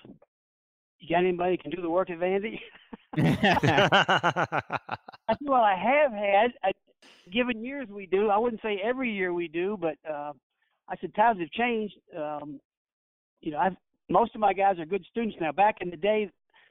you 0.99 1.09
got 1.09 1.23
anybody 1.23 1.57
that 1.57 1.63
can 1.63 1.71
do 1.71 1.81
the 1.81 1.89
work 1.89 2.09
at 2.09 2.19
Vandy? 2.19 2.59
I 3.17 4.59
said, 5.29 5.37
well, 5.41 5.61
I 5.61 5.75
have 5.75 6.11
had. 6.11 6.51
I, 6.63 6.71
given 7.31 7.63
years 7.63 7.87
we 7.89 8.05
do. 8.05 8.29
I 8.29 8.37
wouldn't 8.37 8.61
say 8.61 8.79
every 8.83 9.11
year 9.11 9.33
we 9.33 9.47
do, 9.47 9.77
but 9.79 9.95
uh, 10.09 10.33
I 10.89 10.95
said 10.99 11.13
times 11.15 11.39
have 11.39 11.51
changed. 11.51 11.95
Um, 12.17 12.59
you 13.41 13.51
know, 13.51 13.57
I've 13.57 13.75
most 14.09 14.35
of 14.35 14.41
my 14.41 14.53
guys 14.53 14.79
are 14.79 14.85
good 14.85 15.05
students 15.09 15.35
now. 15.41 15.51
Back 15.51 15.77
in 15.81 15.89
the 15.89 15.97
day, 15.97 16.29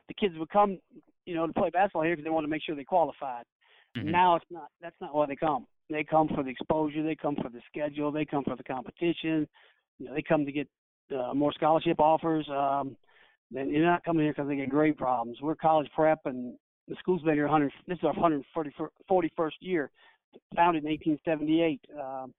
the 0.08 0.14
kids 0.14 0.34
would 0.38 0.50
come, 0.50 0.78
you 1.26 1.34
know, 1.34 1.46
to 1.46 1.52
play 1.52 1.70
basketball 1.70 2.02
here 2.02 2.12
because 2.14 2.24
they 2.24 2.30
wanted 2.30 2.46
to 2.46 2.50
make 2.50 2.62
sure 2.62 2.76
they 2.76 2.84
qualified. 2.84 3.44
Mhm. 3.96 4.04
Now 4.04 4.36
it's 4.36 4.46
not. 4.50 4.68
That's 4.80 5.00
not 5.00 5.14
why 5.14 5.26
they 5.26 5.36
come. 5.36 5.66
They 5.90 6.04
come 6.04 6.28
for 6.28 6.42
the 6.42 6.50
exposure. 6.50 7.02
They 7.02 7.16
come 7.16 7.36
for 7.36 7.48
the 7.48 7.60
schedule. 7.68 8.10
They 8.10 8.24
come 8.24 8.44
for 8.44 8.56
the 8.56 8.62
competition. 8.62 9.48
You 9.98 10.06
know, 10.06 10.14
they 10.14 10.22
come 10.22 10.44
to 10.44 10.52
get 10.52 10.68
uh, 11.14 11.34
more 11.34 11.52
scholarship 11.52 12.00
offers. 12.00 12.48
Um, 12.48 12.96
then 13.54 13.70
you're 13.70 13.84
not 13.84 14.04
coming 14.04 14.24
here 14.24 14.32
because 14.32 14.48
they 14.48 14.56
get 14.56 14.68
grade 14.68 14.96
problems. 14.96 15.38
We're 15.40 15.54
college 15.54 15.88
prep, 15.94 16.20
and 16.26 16.54
the 16.88 16.96
school's 16.98 17.22
been 17.22 17.34
here 17.34 17.48
100. 17.48 17.72
This 17.86 17.98
is 17.98 18.04
our 18.04 18.14
141st 18.14 19.50
year, 19.60 19.90
founded 20.56 20.84
in 20.84 20.90
1878. 20.90 21.80
Um, 21.98 22.34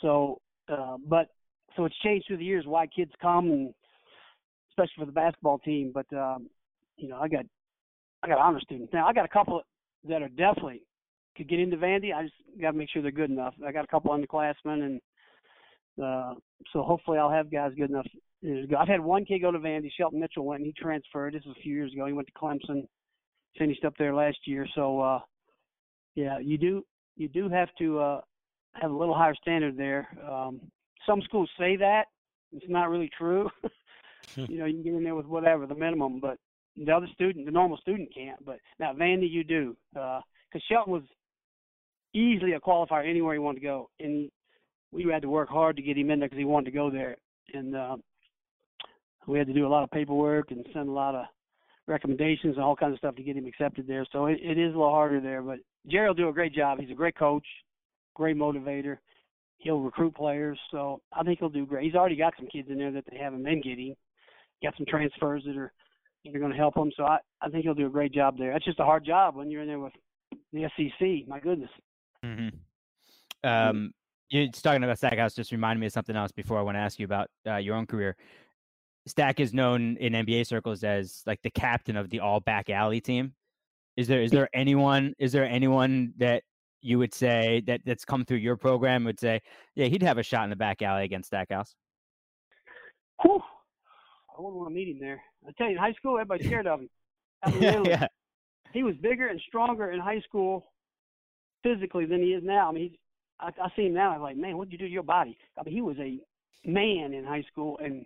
so, 0.00 0.40
uh, 0.68 0.96
but 1.06 1.28
so 1.76 1.84
it's 1.84 1.98
changed 2.04 2.26
through 2.26 2.38
the 2.38 2.44
years 2.44 2.64
why 2.66 2.86
kids 2.86 3.12
come, 3.20 3.50
and 3.50 3.74
especially 4.70 5.00
for 5.00 5.06
the 5.06 5.12
basketball 5.12 5.58
team. 5.58 5.92
But 5.92 6.06
um, 6.16 6.48
you 6.96 7.08
know, 7.08 7.18
I 7.18 7.28
got 7.28 7.44
I 8.22 8.28
got 8.28 8.38
honor 8.38 8.60
students 8.60 8.92
now. 8.92 9.06
I 9.06 9.12
got 9.12 9.24
a 9.24 9.28
couple 9.28 9.62
that 10.08 10.22
are 10.22 10.28
definitely 10.28 10.82
could 11.36 11.48
get 11.48 11.60
into 11.60 11.76
Vandy. 11.76 12.14
I 12.14 12.24
just 12.24 12.34
got 12.60 12.72
to 12.72 12.76
make 12.76 12.90
sure 12.90 13.00
they're 13.00 13.10
good 13.10 13.30
enough. 13.30 13.54
I 13.66 13.72
got 13.72 13.84
a 13.84 13.88
couple 13.88 14.10
underclassmen, 14.10 14.54
and 14.82 15.00
uh, 16.02 16.34
so 16.72 16.82
hopefully 16.82 17.18
I'll 17.18 17.30
have 17.30 17.50
guys 17.50 17.72
good 17.76 17.90
enough. 17.90 18.06
I've 18.44 18.88
had 18.88 19.00
one 19.00 19.24
kid 19.24 19.40
go 19.40 19.50
to 19.50 19.58
Vandy. 19.58 19.90
Shelton 19.96 20.20
Mitchell 20.20 20.44
went, 20.44 20.60
and 20.62 20.66
he 20.66 20.80
transferred. 20.80 21.34
This 21.34 21.44
was 21.44 21.56
a 21.58 21.62
few 21.62 21.74
years 21.74 21.92
ago. 21.92 22.06
He 22.06 22.12
went 22.12 22.28
to 22.28 22.34
Clemson, 22.34 22.86
finished 23.58 23.84
up 23.84 23.94
there 23.98 24.14
last 24.14 24.38
year. 24.44 24.66
So 24.74 25.00
uh, 25.00 25.18
yeah, 26.14 26.38
you 26.38 26.58
do 26.58 26.84
you 27.16 27.28
do 27.28 27.48
have 27.48 27.68
to 27.78 27.98
uh, 27.98 28.20
have 28.74 28.90
a 28.90 28.96
little 28.96 29.14
higher 29.14 29.34
standard 29.34 29.76
there. 29.76 30.08
Um, 30.28 30.60
some 31.06 31.20
schools 31.22 31.50
say 31.58 31.76
that 31.76 32.06
it's 32.52 32.66
not 32.68 32.90
really 32.90 33.10
true. 33.16 33.50
you 34.36 34.58
know, 34.58 34.66
you 34.66 34.74
can 34.74 34.82
get 34.82 34.94
in 34.94 35.04
there 35.04 35.14
with 35.14 35.26
whatever 35.26 35.66
the 35.66 35.74
minimum, 35.74 36.20
but 36.20 36.38
the 36.76 36.92
other 36.92 37.08
student, 37.12 37.44
the 37.46 37.52
normal 37.52 37.76
student 37.78 38.14
can't. 38.14 38.44
But 38.44 38.58
now 38.78 38.92
Vandy, 38.92 39.30
you 39.30 39.42
do, 39.42 39.76
because 39.92 40.62
Shelton 40.70 40.92
was 40.92 41.02
easily 42.14 42.52
a 42.52 42.60
qualifier 42.60 43.08
anywhere 43.08 43.34
he 43.34 43.40
wanted 43.40 43.60
to 43.60 43.66
go, 43.66 43.90
and 44.00 44.30
we 44.92 45.04
had 45.04 45.22
to 45.22 45.28
work 45.28 45.48
hard 45.48 45.76
to 45.76 45.82
get 45.82 45.98
him 45.98 46.10
in 46.10 46.20
there 46.20 46.28
because 46.28 46.38
he 46.38 46.44
wanted 46.44 46.66
to 46.66 46.76
go 46.76 46.90
there, 46.90 47.16
and 47.52 47.74
uh, 47.74 47.96
we 49.28 49.38
had 49.38 49.46
to 49.46 49.52
do 49.52 49.66
a 49.66 49.68
lot 49.68 49.84
of 49.84 49.90
paperwork 49.90 50.50
and 50.50 50.66
send 50.72 50.88
a 50.88 50.92
lot 50.92 51.14
of 51.14 51.26
recommendations 51.86 52.56
and 52.56 52.64
all 52.64 52.76
kinds 52.76 52.94
of 52.94 52.98
stuff 52.98 53.16
to 53.16 53.22
get 53.22 53.36
him 53.36 53.46
accepted 53.46 53.86
there. 53.86 54.06
So 54.12 54.26
it, 54.26 54.38
it 54.42 54.58
is 54.58 54.74
a 54.74 54.78
little 54.78 54.90
harder 54.90 55.20
there, 55.20 55.42
but 55.42 55.58
Jerry 55.86 56.08
will 56.08 56.14
do 56.14 56.28
a 56.28 56.32
great 56.32 56.54
job. 56.54 56.78
He's 56.80 56.90
a 56.90 56.94
great 56.94 57.16
coach, 57.16 57.46
great 58.14 58.36
motivator. 58.36 58.98
He'll 59.58 59.80
recruit 59.80 60.14
players, 60.14 60.58
so 60.70 61.00
I 61.12 61.24
think 61.24 61.40
he'll 61.40 61.48
do 61.48 61.66
great. 61.66 61.84
He's 61.84 61.94
already 61.94 62.16
got 62.16 62.34
some 62.38 62.46
kids 62.46 62.68
in 62.70 62.78
there 62.78 62.92
that 62.92 63.04
they 63.10 63.18
haven't 63.18 63.42
been 63.42 63.60
getting. 63.60 63.96
Got 64.62 64.74
some 64.76 64.86
transfers 64.86 65.42
that 65.46 65.56
are 65.56 65.72
that 66.24 66.34
are 66.34 66.38
going 66.38 66.52
to 66.52 66.56
help 66.56 66.76
him. 66.76 66.92
So 66.96 67.04
I, 67.04 67.18
I 67.40 67.48
think 67.48 67.64
he'll 67.64 67.74
do 67.74 67.86
a 67.86 67.90
great 67.90 68.12
job 68.12 68.36
there. 68.38 68.52
That's 68.52 68.64
just 68.64 68.80
a 68.80 68.84
hard 68.84 69.04
job 69.04 69.36
when 69.36 69.50
you're 69.50 69.62
in 69.62 69.68
there 69.68 69.78
with 69.78 69.92
the 70.52 70.68
SEC. 70.76 71.28
My 71.28 71.40
goodness. 71.40 71.70
Mm-hmm. 72.24 73.48
Um, 73.48 73.92
you 74.30 74.50
talking 74.50 74.82
about 74.82 74.98
Stackhouse 74.98 75.34
just 75.34 75.52
reminded 75.52 75.80
me 75.80 75.86
of 75.86 75.92
something 75.92 76.16
else 76.16 76.32
before 76.32 76.58
I 76.58 76.62
want 76.62 76.76
to 76.76 76.80
ask 76.80 76.98
you 76.98 77.04
about 77.04 77.30
uh, 77.46 77.56
your 77.56 77.76
own 77.76 77.86
career. 77.86 78.16
Stack 79.08 79.40
is 79.40 79.54
known 79.54 79.96
in 79.98 80.12
NBA 80.12 80.46
circles 80.46 80.84
as 80.84 81.22
like 81.26 81.40
the 81.42 81.50
captain 81.50 81.96
of 81.96 82.10
the 82.10 82.20
all 82.20 82.40
back 82.40 82.70
alley 82.70 83.00
team. 83.00 83.34
Is 83.96 84.06
there 84.06 84.22
is 84.22 84.30
there 84.30 84.48
anyone 84.52 85.14
is 85.18 85.32
there 85.32 85.44
anyone 85.44 86.12
that 86.18 86.42
you 86.80 86.98
would 86.98 87.12
say 87.12 87.62
that 87.66 87.80
that's 87.84 88.04
come 88.04 88.24
through 88.24 88.38
your 88.38 88.56
program 88.56 89.04
would 89.04 89.18
say, 89.18 89.40
yeah, 89.74 89.86
he'd 89.86 90.02
have 90.02 90.18
a 90.18 90.22
shot 90.22 90.44
in 90.44 90.50
the 90.50 90.56
back 90.56 90.82
alley 90.82 91.04
against 91.04 91.28
Stackhouse? 91.28 91.74
Whew. 93.22 93.42
I 94.36 94.40
wouldn't 94.40 94.56
want 94.56 94.70
to 94.70 94.74
meet 94.74 94.88
him 94.88 95.00
there. 95.00 95.20
I 95.46 95.50
tell 95.58 95.66
you, 95.66 95.72
in 95.72 95.78
high 95.78 95.94
school, 95.94 96.14
everybody's 96.14 96.46
scared 96.46 96.66
of 96.66 96.80
him. 96.80 96.88
Yeah. 97.84 98.06
he 98.72 98.82
was 98.82 98.94
bigger 98.96 99.28
and 99.28 99.40
stronger 99.46 99.92
in 99.92 100.00
high 100.00 100.20
school 100.20 100.72
physically 101.62 102.04
than 102.04 102.20
he 102.20 102.28
is 102.30 102.42
now. 102.44 102.68
I 102.68 102.72
mean, 102.72 102.90
he's, 102.90 102.98
I, 103.40 103.48
I 103.62 103.68
see 103.76 103.86
him 103.86 103.94
now. 103.94 104.10
I'm 104.10 104.22
like, 104.22 104.36
man, 104.36 104.56
what 104.56 104.68
did 104.68 104.72
you 104.72 104.78
do 104.78 104.86
to 104.86 104.92
your 104.92 105.02
body? 105.02 105.36
I 105.58 105.62
mean, 105.64 105.74
he 105.74 105.80
was 105.80 105.96
a 105.98 106.18
man 106.64 107.14
in 107.14 107.24
high 107.24 107.44
school, 107.50 107.78
and 107.82 108.04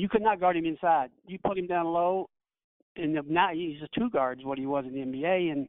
you 0.00 0.08
could 0.08 0.22
not 0.22 0.40
guard 0.40 0.56
him 0.56 0.64
inside. 0.64 1.10
You 1.26 1.38
put 1.44 1.58
him 1.58 1.66
down 1.66 1.86
low, 1.86 2.28
and 2.96 3.18
now 3.28 3.50
he's 3.52 3.76
a 3.82 3.98
two 3.98 4.10
guard 4.10 4.38
is 4.38 4.44
what 4.44 4.58
he 4.58 4.66
was 4.66 4.84
in 4.86 4.94
the 4.94 5.00
NBA, 5.00 5.52
and 5.52 5.68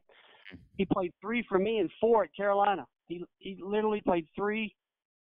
he 0.76 0.86
played 0.86 1.12
three 1.20 1.44
for 1.48 1.58
me 1.58 1.78
and 1.78 1.90
four 2.00 2.24
at 2.24 2.34
Carolina. 2.34 2.86
He 3.06 3.24
he 3.38 3.58
literally 3.62 4.00
played 4.00 4.26
three 4.34 4.74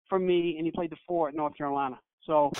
for 0.07 0.19
me, 0.19 0.55
and 0.57 0.65
he 0.65 0.71
played 0.71 0.91
the 0.91 0.97
four 1.07 1.29
at 1.29 1.35
North 1.35 1.55
Carolina. 1.57 1.99
So 2.25 2.51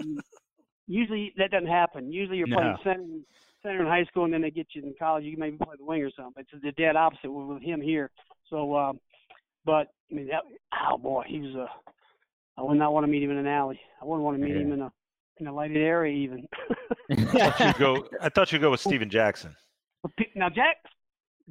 usually 0.86 1.32
that 1.38 1.50
doesn't 1.50 1.68
happen. 1.68 2.12
Usually 2.12 2.38
you're 2.38 2.46
playing 2.48 2.76
No. 2.84 2.92
center, 2.92 3.04
center 3.62 3.80
in 3.80 3.86
high 3.86 4.04
school, 4.04 4.24
and 4.24 4.34
then 4.34 4.42
they 4.42 4.50
get 4.50 4.66
you 4.74 4.82
in 4.82 4.94
college. 4.98 5.24
You 5.24 5.36
maybe 5.38 5.56
play 5.56 5.76
the 5.78 5.84
wing 5.84 6.02
or 6.02 6.10
something. 6.10 6.44
It's 6.52 6.62
the 6.62 6.72
dead 6.72 6.96
opposite 6.96 7.30
with, 7.30 7.46
with 7.48 7.62
him 7.62 7.80
here. 7.80 8.10
So, 8.48 8.76
um, 8.76 9.00
but 9.64 9.88
I 10.10 10.14
mean, 10.14 10.26
that, 10.28 10.42
oh 10.90 10.98
boy, 10.98 11.24
he 11.26 11.40
was 11.40 11.54
a. 11.54 11.66
I 12.58 12.62
would 12.62 12.76
not 12.76 12.92
want 12.92 13.04
to 13.04 13.10
meet 13.10 13.22
him 13.22 13.30
in 13.30 13.38
an 13.38 13.46
alley. 13.46 13.80
I 14.02 14.04
wouldn't 14.04 14.24
want 14.24 14.36
to 14.38 14.44
meet 14.44 14.54
him 14.54 14.72
in 14.72 14.82
a 14.82 14.92
in 15.40 15.46
a 15.46 15.52
lighted 15.52 15.78
area 15.78 16.14
even. 16.14 16.46
I 17.10 17.24
thought 17.24 17.60
you'd 17.60 17.76
go. 17.76 18.08
I 18.20 18.28
thought 18.28 18.52
you'd 18.52 18.60
go 18.60 18.70
with 18.70 18.80
Steven 18.80 19.10
Jackson. 19.10 19.54
Now 20.34 20.48
Jack, 20.48 20.76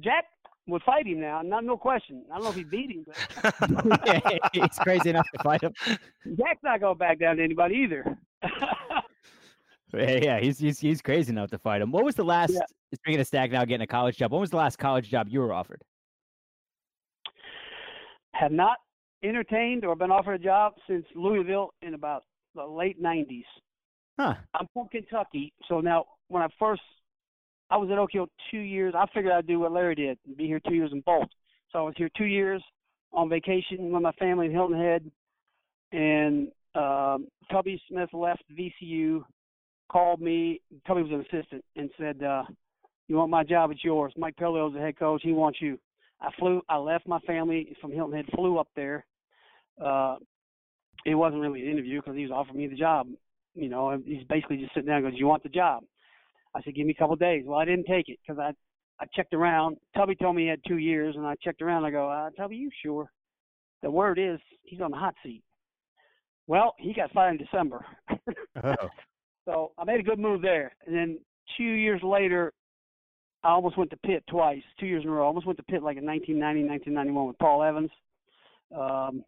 Jack 0.00 0.24
would 0.66 0.82
fight 0.82 1.06
him 1.06 1.20
now. 1.20 1.42
Not 1.42 1.64
no 1.64 1.76
question. 1.76 2.24
I 2.30 2.36
don't 2.36 2.44
know 2.44 2.50
if 2.50 2.56
he 2.56 2.64
beat 2.64 2.90
him, 2.90 3.04
but 3.06 4.40
He's 4.52 4.78
crazy 4.78 5.10
enough 5.10 5.26
to 5.34 5.42
fight 5.42 5.62
him. 5.62 5.72
Jack's 6.36 6.62
not 6.62 6.80
going 6.80 6.98
back 6.98 7.18
down 7.18 7.36
to 7.36 7.44
anybody 7.44 7.76
either. 7.76 8.18
Yeah, 9.92 10.18
yeah, 10.22 10.40
he's 10.40 10.58
he's 10.58 10.78
he's 10.78 11.02
crazy 11.02 11.30
enough 11.32 11.50
to 11.50 11.58
fight 11.58 11.82
him. 11.82 11.90
What 11.90 12.04
was 12.04 12.14
the 12.14 12.24
last? 12.24 12.52
Yeah. 12.52 12.60
Speaking 12.94 13.20
of 13.20 13.26
Stack 13.26 13.50
now 13.50 13.64
getting 13.64 13.82
a 13.82 13.86
college 13.86 14.16
job, 14.16 14.30
when 14.30 14.40
was 14.40 14.50
the 14.50 14.56
last 14.56 14.78
college 14.78 15.08
job 15.08 15.26
you 15.28 15.40
were 15.40 15.52
offered? 15.52 15.82
Have 18.34 18.52
not 18.52 18.76
entertained 19.24 19.84
or 19.84 19.96
been 19.96 20.12
offered 20.12 20.34
a 20.34 20.38
job 20.38 20.74
since 20.88 21.04
Louisville 21.14 21.70
in 21.82 21.94
about 21.94 22.22
the 22.54 22.64
late 22.64 23.02
'90s. 23.02 23.42
Huh? 24.20 24.34
I'm 24.52 24.66
from 24.74 24.86
Kentucky, 24.88 25.50
so 25.66 25.80
now 25.80 26.04
when 26.28 26.42
I 26.42 26.48
first 26.58 26.82
I 27.70 27.78
was 27.78 27.88
at 27.90 27.96
Oak 27.96 28.10
Hill 28.12 28.26
two 28.50 28.58
years, 28.58 28.92
I 28.94 29.06
figured 29.14 29.32
I'd 29.32 29.46
do 29.46 29.60
what 29.60 29.72
Larry 29.72 29.94
did 29.94 30.18
and 30.26 30.36
be 30.36 30.46
here 30.46 30.60
two 30.60 30.74
years 30.74 30.90
in 30.92 31.00
Bolt. 31.00 31.30
So 31.72 31.78
I 31.78 31.82
was 31.82 31.94
here 31.96 32.10
two 32.18 32.26
years 32.26 32.62
on 33.14 33.30
vacation 33.30 33.90
with 33.90 34.02
my 34.02 34.12
family 34.12 34.44
in 34.44 34.52
Hilton 34.52 34.78
Head, 34.78 35.10
and 35.92 36.48
um, 36.74 37.28
Tubby 37.50 37.80
Smith 37.88 38.10
left 38.12 38.42
VCU, 38.52 39.22
called 39.90 40.20
me. 40.20 40.60
Tubby 40.86 41.02
was 41.02 41.12
an 41.12 41.20
assistant 41.20 41.64
and 41.76 41.88
said, 41.98 42.22
uh, 42.22 42.42
"You 43.08 43.16
want 43.16 43.30
my 43.30 43.42
job? 43.42 43.70
It's 43.70 43.82
yours." 43.82 44.12
Mike 44.18 44.36
Pollio's 44.36 44.74
the 44.74 44.80
head 44.80 44.98
coach. 44.98 45.22
He 45.24 45.32
wants 45.32 45.62
you. 45.62 45.78
I 46.20 46.28
flew. 46.38 46.60
I 46.68 46.76
left 46.76 47.08
my 47.08 47.20
family 47.20 47.74
from 47.80 47.90
Hilton 47.90 48.16
Head, 48.16 48.26
flew 48.34 48.58
up 48.58 48.68
there. 48.76 49.06
Uh, 49.82 50.16
it 51.06 51.14
wasn't 51.14 51.40
really 51.40 51.62
an 51.62 51.70
interview 51.70 52.02
because 52.02 52.16
he 52.16 52.22
was 52.24 52.32
offering 52.32 52.58
me 52.58 52.66
the 52.66 52.76
job. 52.76 53.06
You 53.54 53.68
know, 53.68 54.00
he's 54.04 54.24
basically 54.28 54.58
just 54.58 54.72
sitting 54.74 54.86
there 54.86 54.96
and 54.96 55.04
goes, 55.04 55.18
"You 55.18 55.26
want 55.26 55.42
the 55.42 55.48
job?" 55.48 55.84
I 56.54 56.62
said, 56.62 56.74
"Give 56.74 56.86
me 56.86 56.92
a 56.92 57.00
couple 57.00 57.14
of 57.14 57.20
days." 57.20 57.44
Well, 57.46 57.58
I 57.58 57.64
didn't 57.64 57.86
take 57.86 58.08
it 58.08 58.18
because 58.22 58.38
I 58.38 58.52
I 59.02 59.06
checked 59.14 59.34
around. 59.34 59.76
Tubby 59.96 60.14
told 60.14 60.36
me 60.36 60.42
he 60.42 60.48
had 60.48 60.60
two 60.66 60.78
years, 60.78 61.16
and 61.16 61.26
I 61.26 61.34
checked 61.42 61.62
around. 61.62 61.84
I 61.84 61.90
go, 61.90 62.08
uh, 62.08 62.30
"Tubby, 62.30 62.56
you 62.56 62.70
sure?" 62.82 63.10
The 63.82 63.90
word 63.90 64.18
is 64.18 64.38
he's 64.62 64.80
on 64.80 64.90
the 64.90 64.96
hot 64.96 65.14
seat. 65.22 65.42
Well, 66.46 66.74
he 66.78 66.92
got 66.92 67.12
fired 67.12 67.40
in 67.40 67.46
December. 67.46 67.84
Oh. 68.62 68.74
So 69.46 69.72
I 69.78 69.84
made 69.84 69.98
a 69.98 70.02
good 70.02 70.18
move 70.18 70.42
there. 70.42 70.70
And 70.86 70.94
then 70.94 71.18
two 71.56 71.64
years 71.64 72.00
later, 72.04 72.52
I 73.42 73.48
almost 73.48 73.78
went 73.78 73.90
to 73.90 73.96
Pitt 73.96 74.22
twice, 74.28 74.62
two 74.78 74.86
years 74.86 75.02
in 75.02 75.08
a 75.08 75.12
row. 75.12 75.24
I 75.24 75.26
almost 75.26 75.46
went 75.46 75.56
to 75.58 75.64
Pitt 75.64 75.82
like 75.82 75.96
in 75.96 76.04
1990, 76.04 76.68
1991 76.68 77.26
with 77.26 77.38
Paul 77.38 77.62
Evans. 77.62 77.90
Um, 78.76 79.24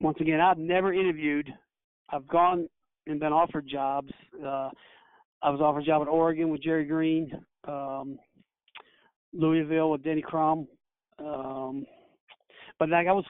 once 0.00 0.16
again, 0.20 0.40
I've 0.40 0.58
never 0.58 0.92
interviewed. 0.92 1.52
I've 2.08 2.26
gone 2.26 2.68
and 3.06 3.20
been 3.20 3.32
offered 3.32 3.68
jobs. 3.68 4.10
Uh, 4.38 4.70
I 5.42 5.50
was 5.50 5.60
offered 5.60 5.82
a 5.82 5.86
job 5.86 6.02
at 6.02 6.08
Oregon 6.08 6.50
with 6.50 6.62
Jerry 6.62 6.84
Green, 6.84 7.32
um, 7.66 8.18
Louisville 9.32 9.90
with 9.90 10.02
Denny 10.02 10.22
Crum. 10.22 10.68
Um, 11.18 11.86
but 12.78 12.88
like 12.88 13.06
I 13.06 13.12
was, 13.12 13.24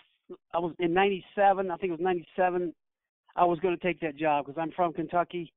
I 0.55 0.59
was 0.59 0.75
in 0.79 0.93
'97. 0.93 1.71
I 1.71 1.77
think 1.77 1.91
it 1.91 1.99
was 1.99 2.01
'97. 2.01 2.73
I 3.37 3.45
was 3.45 3.59
going 3.61 3.77
to 3.77 3.83
take 3.83 4.01
that 4.01 4.17
job 4.17 4.47
because 4.47 4.61
I'm 4.61 4.73
from 4.73 4.93
Kentucky, 4.93 5.53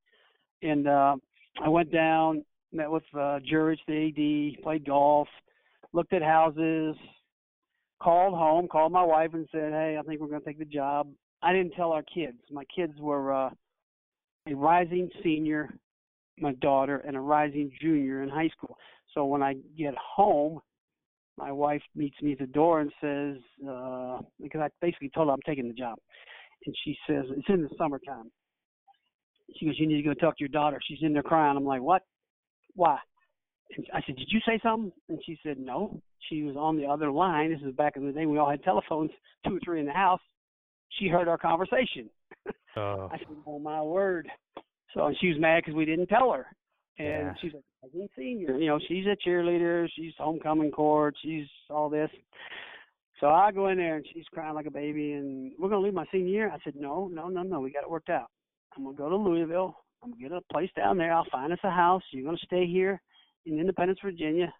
and 0.61 0.87
uh, 0.87 1.15
I 1.63 1.69
went 1.69 1.91
down, 1.91 2.43
met 2.71 2.89
with 2.89 3.03
uh, 3.17 3.39
Jurich, 3.45 3.79
the 3.87 4.55
AD, 4.57 4.63
played 4.63 4.85
golf, 4.85 5.27
looked 5.91 6.13
at 6.13 6.21
houses, 6.21 6.95
called 8.01 8.33
home, 8.33 8.67
called 8.67 8.91
my 8.91 9.03
wife, 9.03 9.31
and 9.33 9.47
said, 9.51 9.71
"Hey, 9.71 9.97
I 9.99 10.03
think 10.03 10.21
we're 10.21 10.27
going 10.27 10.41
to 10.41 10.45
take 10.45 10.59
the 10.59 10.65
job." 10.65 11.07
I 11.41 11.51
didn't 11.51 11.73
tell 11.73 11.91
our 11.91 12.03
kids. 12.03 12.37
My 12.51 12.63
kids 12.75 12.93
were 12.99 13.33
uh, 13.33 13.49
a 14.47 14.55
rising 14.55 15.09
senior, 15.23 15.73
my 16.39 16.53
daughter, 16.53 16.97
and 17.07 17.15
a 17.15 17.19
rising 17.19 17.71
junior 17.81 18.23
in 18.23 18.29
high 18.29 18.49
school. 18.49 18.77
So 19.13 19.25
when 19.25 19.41
I 19.41 19.55
get 19.77 19.93
home, 19.95 20.59
my 21.37 21.51
wife 21.51 21.81
meets 21.95 22.21
me 22.21 22.33
at 22.33 22.39
the 22.39 22.47
door 22.47 22.81
and 22.81 22.91
says, 23.01 23.37
uh, 23.67 24.19
because 24.41 24.61
I 24.61 24.69
basically 24.81 25.09
told 25.09 25.27
her 25.27 25.33
I'm 25.33 25.39
taking 25.45 25.67
the 25.67 25.73
job, 25.73 25.97
and 26.65 26.75
she 26.83 26.97
says 27.07 27.25
it's 27.29 27.49
in 27.49 27.63
the 27.63 27.69
summertime. 27.77 28.31
She 29.57 29.65
goes, 29.65 29.79
"You 29.79 29.87
need 29.87 30.01
to 30.01 30.03
go 30.03 30.13
talk 30.13 30.37
to 30.37 30.41
your 30.41 30.49
daughter. 30.49 30.79
She's 30.83 31.01
in 31.01 31.13
there 31.13 31.23
crying." 31.23 31.57
I'm 31.57 31.65
like, 31.65 31.81
"What? 31.81 32.01
Why?" 32.75 32.97
And 33.75 33.85
I 33.93 34.01
said, 34.01 34.15
"Did 34.15 34.31
you 34.31 34.39
say 34.47 34.59
something?" 34.63 34.91
And 35.09 35.19
she 35.25 35.37
said, 35.43 35.59
"No." 35.59 36.01
She 36.29 36.43
was 36.43 36.55
on 36.55 36.77
the 36.77 36.85
other 36.85 37.11
line. 37.11 37.51
This 37.51 37.61
is 37.61 37.75
back 37.75 37.97
in 37.97 38.05
the 38.05 38.13
day. 38.13 38.25
We 38.25 38.37
all 38.37 38.49
had 38.49 38.63
telephones, 38.63 39.11
two 39.45 39.57
or 39.57 39.59
three 39.63 39.79
in 39.81 39.85
the 39.85 39.91
house. 39.91 40.21
She 40.97 41.07
heard 41.07 41.27
our 41.27 41.37
conversation. 41.37 42.09
Oh. 42.75 43.09
I 43.11 43.17
said, 43.17 43.27
"Oh 43.45 43.59
my 43.59 43.81
word!" 43.81 44.29
So 44.93 45.05
and 45.05 45.17
she 45.19 45.29
was 45.29 45.39
mad 45.39 45.61
because 45.63 45.75
we 45.75 45.85
didn't 45.85 46.07
tell 46.07 46.31
her. 46.31 46.47
And 46.97 47.27
Yeah. 47.27 47.33
she's 47.41 47.53
like, 47.53 47.63
"I 47.83 47.87
didn't 47.87 48.11
senior. 48.15 48.57
You 48.57 48.67
know, 48.67 48.79
she's 48.79 49.05
a 49.05 49.15
cheerleader. 49.15 49.89
She's 49.95 50.13
homecoming 50.17 50.71
court. 50.71 51.15
She's 51.21 51.47
all 51.69 51.89
this." 51.89 52.09
So 53.19 53.29
I 53.29 53.51
go 53.51 53.67
in 53.67 53.77
there 53.77 53.95
and 53.95 54.07
she's 54.11 54.27
crying 54.33 54.55
like 54.55 54.65
a 54.65 54.71
baby, 54.71 55.13
and 55.13 55.53
we're 55.57 55.69
gonna 55.69 55.81
leave 55.81 55.93
my 55.93 56.05
senior 56.11 56.29
year. 56.29 56.51
I 56.51 56.59
said, 56.63 56.75
"No, 56.75 57.07
no, 57.07 57.29
no, 57.29 57.41
no. 57.43 57.59
We 57.61 57.71
got 57.71 57.83
it 57.83 57.89
worked 57.89 58.09
out. 58.09 58.29
I'm 58.75 58.83
gonna 58.83 58.97
go 58.97 59.09
to 59.09 59.15
Louisville. 59.15 59.77
I'm 60.01 60.11
gonna 60.11 60.21
get 60.21 60.31
a 60.31 60.41
place 60.51 60.71
down 60.75 60.97
there. 60.97 61.13
I'll 61.13 61.25
find 61.25 61.53
us 61.53 61.59
a 61.63 61.69
house. 61.69 62.03
You're 62.11 62.25
gonna 62.25 62.37
stay 62.39 62.65
here 62.65 63.01
in 63.45 63.59
Independence, 63.59 63.99
Virginia. 64.01 64.53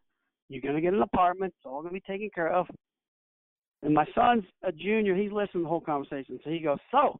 You're 0.49 0.61
gonna 0.61 0.81
get 0.81 0.93
an 0.93 1.01
apartment. 1.01 1.53
It's 1.57 1.65
all 1.65 1.81
gonna 1.81 1.93
be 1.93 1.99
taken 2.01 2.29
care 2.29 2.49
of." 2.49 2.67
And 3.81 3.93
my 3.93 4.05
son's 4.15 4.45
a 4.61 4.71
junior. 4.71 5.13
He's 5.13 5.31
listening 5.31 5.63
to 5.63 5.65
the 5.65 5.69
whole 5.69 5.81
conversation. 5.81 6.39
So 6.43 6.49
he 6.49 6.59
goes, 6.59 6.79
"So, 6.89 7.19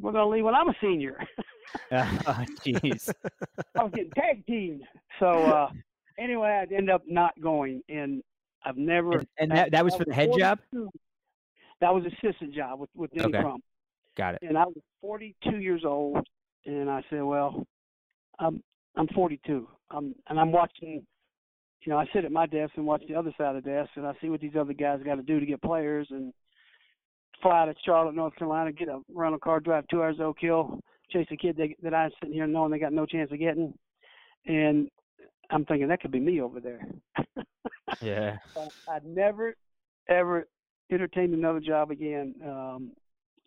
we're 0.00 0.12
gonna 0.12 0.28
leave 0.28 0.44
when 0.44 0.54
I'm 0.54 0.68
a 0.68 0.74
senior." 0.80 1.18
oh, 1.92 2.44
jeez. 2.64 3.12
I 3.78 3.84
was 3.84 3.92
getting 3.94 4.10
tag 4.12 4.46
teamed. 4.46 4.82
So 5.18 5.26
uh 5.26 5.70
anyway, 6.18 6.60
I'd 6.62 6.72
end 6.72 6.90
up 6.90 7.02
not 7.06 7.32
going, 7.40 7.82
and 7.88 8.22
I've 8.64 8.76
never. 8.76 9.18
And, 9.18 9.26
and 9.38 9.50
that, 9.52 9.70
that 9.72 9.84
was 9.84 9.94
for 9.96 10.04
the 10.04 10.14
head 10.14 10.30
job? 10.36 10.58
That 11.80 11.92
was 11.92 12.04
assistant 12.04 12.54
job 12.54 12.80
with 12.80 12.90
with 12.94 13.10
Denny 13.12 13.26
Okay. 13.26 13.40
Crum, 13.40 13.60
Got 14.16 14.34
it. 14.36 14.42
and 14.42 14.56
I 14.56 14.64
was 14.64 14.76
42 15.00 15.58
years 15.58 15.82
old, 15.84 16.24
and 16.64 16.88
I 16.88 17.02
said, 17.10 17.22
well, 17.22 17.66
I'm 18.38 18.62
I'm 18.96 19.08
42, 19.08 19.68
um, 19.90 20.14
and 20.28 20.38
I'm 20.38 20.52
watching. 20.52 21.04
You 21.84 21.90
know, 21.90 21.98
I 21.98 22.06
sit 22.12 22.24
at 22.24 22.30
my 22.30 22.46
desk 22.46 22.74
and 22.76 22.86
watch 22.86 23.02
the 23.08 23.16
other 23.16 23.34
side 23.36 23.56
of 23.56 23.64
the 23.64 23.68
desk, 23.68 23.90
and 23.96 24.06
I 24.06 24.12
see 24.20 24.28
what 24.28 24.40
these 24.40 24.54
other 24.56 24.72
guys 24.72 25.00
got 25.04 25.16
to 25.16 25.22
do 25.22 25.40
to 25.40 25.46
get 25.46 25.60
players, 25.60 26.06
and 26.10 26.32
fly 27.42 27.66
to 27.66 27.74
Charlotte, 27.84 28.14
North 28.14 28.34
Carolina, 28.36 28.72
get 28.72 28.88
a 28.88 29.00
rental 29.12 29.38
car, 29.38 29.60
drive 29.60 29.84
two 29.88 30.02
hours 30.02 30.16
to 30.18 30.24
Oak 30.24 30.38
Hill, 30.40 30.80
chase 31.10 31.26
a 31.30 31.36
kid 31.36 31.56
that, 31.56 31.68
that 31.82 31.94
I'm 31.94 32.10
sitting 32.20 32.34
here 32.34 32.46
knowing 32.46 32.70
they 32.70 32.78
got 32.78 32.92
no 32.92 33.04
chance 33.06 33.30
of 33.32 33.38
getting, 33.38 33.74
and 34.46 34.88
I'm 35.50 35.64
thinking 35.64 35.88
that 35.88 36.00
could 36.00 36.12
be 36.12 36.20
me 36.20 36.40
over 36.40 36.60
there. 36.60 36.86
Yeah. 38.00 38.38
So 38.54 38.72
I'd 38.88 39.04
never 39.04 39.54
ever 40.08 40.48
entertained 40.90 41.34
another 41.34 41.60
job 41.60 41.90
again 41.90 42.34
um, 42.44 42.90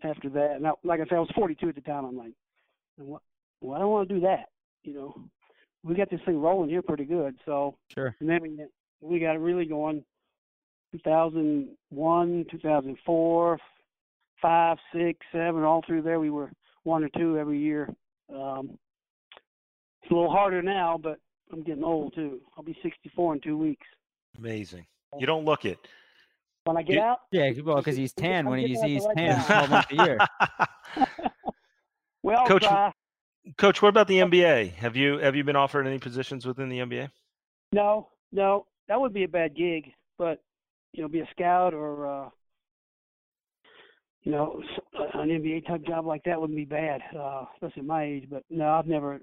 after 0.04 0.30
that. 0.30 0.54
And 0.56 0.66
I, 0.68 0.72
like 0.84 1.02
I 1.02 1.04
said, 1.04 1.16
I 1.18 1.20
was 1.20 1.32
42 1.36 1.70
at 1.70 1.76
the 1.76 1.82
time. 1.82 2.06
I'm 2.06 2.18
like, 2.18 2.34
what? 2.98 3.22
Well, 3.62 3.76
I 3.76 3.80
don't 3.80 3.92
want 3.92 4.08
to 4.08 4.16
do 4.16 4.22
that. 4.22 4.50
You 4.84 4.94
know, 4.94 5.16
we 5.84 5.96
got 5.96 6.10
this 6.10 6.22
thing 6.26 6.40
rolling 6.40 6.70
here 6.70 6.82
pretty 6.82 7.06
good. 7.06 7.36
So 7.46 7.76
Sure. 7.94 8.16
and 8.20 8.30
then 8.30 8.42
we 8.42 8.66
we 9.02 9.20
got 9.20 9.36
it 9.36 9.40
really 9.40 9.66
going. 9.66 10.04
2001, 10.94 12.46
2004, 12.50 13.60
five, 14.46 14.78
six, 14.94 15.20
seven, 15.32 15.64
all 15.64 15.82
through 15.88 16.04
there. 16.04 16.20
We 16.20 16.30
were 16.30 16.52
one 16.84 17.04
or 17.04 17.10
two 17.18 17.40
every 17.40 17.58
year. 17.58 17.90
Um, 18.32 18.78
it's 20.04 20.12
a 20.12 20.14
little 20.14 20.30
harder 20.32 20.62
now, 20.62 21.00
but 21.02 21.18
I'm 21.52 21.64
getting 21.64 21.84
old 21.84 22.14
too. 22.14 22.42
I'll 22.56 22.64
be 22.64 22.78
64 22.84 23.34
in 23.36 23.42
two 23.42 23.58
weeks. 23.58 23.88
Amazing. 24.38 24.86
You 25.18 25.26
don't 25.26 25.46
look 25.46 25.66
it. 25.66 25.80
When 26.66 26.78
I 26.78 26.84
get 26.84 26.94
You- 26.96 27.02
out, 27.02 27.20
Yeah, 27.32 27.52
well, 27.64 27.78
because 27.78 27.96
he's 27.98 28.14
tan. 28.14 28.48
When 28.48 28.60
getting 28.60 28.76
he's, 28.84 28.84
he's 28.84 29.06
right 29.06 29.18
tan 29.18 29.36
time. 29.46 29.68
12 29.68 29.70
months 29.70 29.92
a 29.92 29.96
year. 30.06 30.18
we 32.24 32.34
all 32.36 32.46
Coach, 32.46 32.64
try. 32.64 32.92
Coach, 33.58 33.82
what 33.82 33.90
about 33.90 34.08
the 34.08 34.20
NBA? 34.20 34.74
Have 34.76 34.96
you 34.96 35.18
have 35.20 35.36
you 35.36 35.44
been 35.44 35.56
offered 35.56 35.88
any 35.88 35.98
positions 36.00 36.46
within 36.46 36.70
the 36.70 36.80
NBA? 36.80 37.10
No, 37.72 38.10
no, 38.32 38.66
that 38.88 39.00
would 39.02 39.14
be 39.14 39.24
a 39.24 39.28
bad 39.28 39.56
gig. 39.56 39.92
But 40.20 40.42
you 40.94 41.02
know, 41.02 41.08
be 41.08 41.20
a 41.22 41.28
scout 41.32 41.74
or 41.74 42.08
uh, 42.26 42.30
you 44.26 44.32
know 44.32 44.60
an 45.14 45.30
NBA 45.30 45.68
type 45.68 45.86
job 45.86 46.06
like 46.06 46.24
that 46.26 46.40
wouldn't 46.40 46.58
be 46.58 46.66
bad, 46.66 47.02
uh, 47.18 47.46
especially 47.54 47.82
at 47.82 47.86
my 47.86 48.04
age. 48.04 48.28
But 48.30 48.44
no, 48.50 48.70
I've 48.70 48.88
never, 48.88 49.22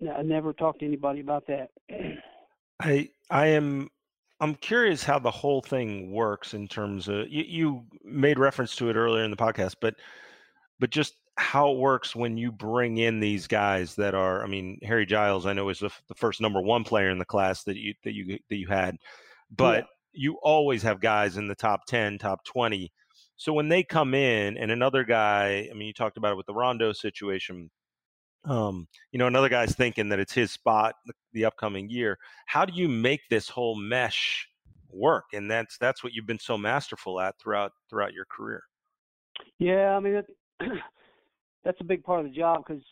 no, 0.00 0.12
I 0.12 0.22
never 0.22 0.52
talked 0.52 0.80
to 0.80 0.86
anybody 0.86 1.20
about 1.20 1.44
that. 1.48 1.68
I 2.80 3.10
I 3.28 3.48
am 3.48 3.90
I'm 4.40 4.54
curious 4.54 5.02
how 5.02 5.18
the 5.18 5.30
whole 5.30 5.60
thing 5.60 6.12
works 6.12 6.54
in 6.54 6.68
terms 6.68 7.08
of 7.08 7.28
you, 7.28 7.44
you 7.46 7.84
made 8.04 8.38
reference 8.38 8.76
to 8.76 8.88
it 8.88 8.96
earlier 8.96 9.24
in 9.24 9.30
the 9.30 9.36
podcast, 9.36 9.76
but 9.80 9.94
but 10.78 10.90
just 10.90 11.14
how 11.38 11.70
it 11.70 11.78
works 11.78 12.16
when 12.16 12.36
you 12.36 12.50
bring 12.50 12.98
in 12.98 13.20
these 13.20 13.46
guys 13.46 13.94
that 13.96 14.14
are 14.14 14.44
I 14.44 14.46
mean 14.46 14.78
Harry 14.82 15.06
Giles 15.06 15.44
I 15.44 15.54
know 15.54 15.68
is 15.70 15.80
the, 15.80 15.90
the 16.08 16.14
first 16.14 16.40
number 16.40 16.60
one 16.60 16.84
player 16.84 17.10
in 17.10 17.18
the 17.18 17.24
class 17.24 17.64
that 17.64 17.76
you 17.76 17.94
that 18.04 18.14
you 18.14 18.38
that 18.48 18.56
you 18.56 18.68
had, 18.68 18.96
but 19.50 19.86
you 20.12 20.38
always 20.42 20.82
have 20.82 21.00
guys 21.00 21.36
in 21.36 21.46
the 21.46 21.54
top 21.54 21.84
10, 21.86 22.18
top 22.18 22.42
20. 22.44 22.90
So 23.36 23.52
when 23.52 23.68
they 23.68 23.82
come 23.82 24.14
in 24.14 24.56
and 24.56 24.70
another 24.70 25.04
guy, 25.04 25.68
I 25.70 25.74
mean 25.74 25.86
you 25.86 25.92
talked 25.92 26.16
about 26.16 26.32
it 26.32 26.36
with 26.36 26.46
the 26.46 26.54
Rondo 26.54 26.92
situation, 26.92 27.70
um, 28.46 28.86
you 29.10 29.18
know, 29.18 29.26
another 29.26 29.48
guy's 29.48 29.74
thinking 29.74 30.08
that 30.10 30.20
it's 30.20 30.32
his 30.32 30.52
spot 30.52 30.94
the, 31.04 31.12
the 31.32 31.44
upcoming 31.44 31.90
year. 31.90 32.18
How 32.46 32.64
do 32.64 32.72
you 32.74 32.88
make 32.88 33.20
this 33.28 33.48
whole 33.48 33.74
mesh 33.74 34.48
work? 34.90 35.24
And 35.32 35.50
that's 35.50 35.76
that's 35.78 36.04
what 36.04 36.12
you've 36.12 36.26
been 36.26 36.38
so 36.38 36.56
masterful 36.56 37.20
at 37.20 37.34
throughout 37.40 37.72
throughout 37.90 38.12
your 38.12 38.26
career. 38.26 38.62
Yeah, 39.58 39.96
I 39.96 40.00
mean 40.00 40.14
that, 40.14 40.26
that's 41.64 41.80
a 41.80 41.84
big 41.84 42.04
part 42.04 42.20
of 42.24 42.26
the 42.26 42.36
job 42.36 42.62
because 42.66 42.82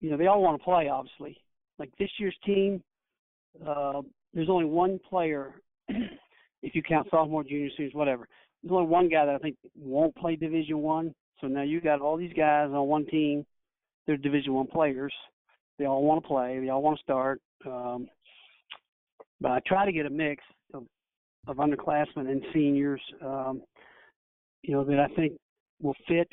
you 0.00 0.10
know 0.10 0.16
they 0.16 0.26
all 0.26 0.42
want 0.42 0.60
to 0.60 0.64
play. 0.64 0.88
Obviously, 0.88 1.36
like 1.78 1.90
this 1.98 2.10
year's 2.18 2.36
team, 2.44 2.82
uh, 3.66 4.02
there's 4.32 4.50
only 4.50 4.64
one 4.64 4.98
player, 5.08 5.54
if 5.88 6.74
you 6.74 6.82
count 6.82 7.08
sophomore, 7.10 7.44
junior, 7.44 7.68
seniors, 7.76 7.94
whatever. 7.94 8.28
There's 8.64 8.72
only 8.72 8.88
one 8.88 9.10
guy 9.10 9.26
that 9.26 9.34
I 9.34 9.38
think 9.38 9.56
won't 9.76 10.16
play 10.16 10.36
Division 10.36 10.78
One. 10.78 11.14
So 11.40 11.48
now 11.48 11.62
you 11.62 11.82
got 11.82 12.00
all 12.00 12.16
these 12.16 12.32
guys 12.32 12.70
on 12.70 12.86
one 12.86 13.04
team. 13.04 13.44
They're 14.06 14.16
Division 14.16 14.54
One 14.54 14.66
players. 14.66 15.12
They 15.78 15.84
all 15.84 16.02
want 16.02 16.22
to 16.22 16.28
play. 16.28 16.58
They 16.60 16.70
all 16.70 16.82
want 16.82 16.96
to 16.96 17.02
start. 17.02 17.42
Um, 17.66 18.08
but 19.40 19.50
I 19.50 19.60
try 19.66 19.84
to 19.84 19.92
get 19.92 20.06
a 20.06 20.10
mix 20.10 20.42
of, 20.72 20.84
of 21.46 21.56
underclassmen 21.56 22.30
and 22.30 22.42
seniors. 22.54 23.02
Um, 23.22 23.62
you 24.62 24.72
know 24.72 24.82
that 24.84 24.98
I 24.98 25.08
think 25.14 25.34
will 25.82 25.96
fit. 26.08 26.28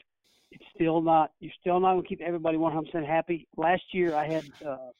It's 0.51 0.63
still 0.73 1.01
not. 1.01 1.31
You're 1.41 1.51
still 1.59 1.81
not 1.81 1.93
going 1.93 2.03
to 2.03 2.07
keep 2.07 2.21
everybody 2.21 2.57
100% 2.57 3.05
happy. 3.05 3.45
Last 3.57 3.83
year, 3.91 4.15
I 4.15 4.31
had 4.31 4.45
uh, 4.65 4.91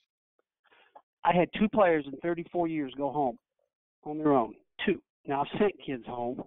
I 1.24 1.34
had 1.34 1.48
two 1.58 1.70
players 1.70 2.06
in 2.12 2.20
34 2.20 2.68
years 2.68 2.94
go 2.98 3.10
home 3.10 3.38
on 4.04 4.18
their 4.18 4.34
own. 4.34 4.54
Two. 4.86 5.02
Now 5.26 5.42
I've 5.42 5.60
sent 5.60 5.74
kids 5.86 6.06
home, 6.06 6.44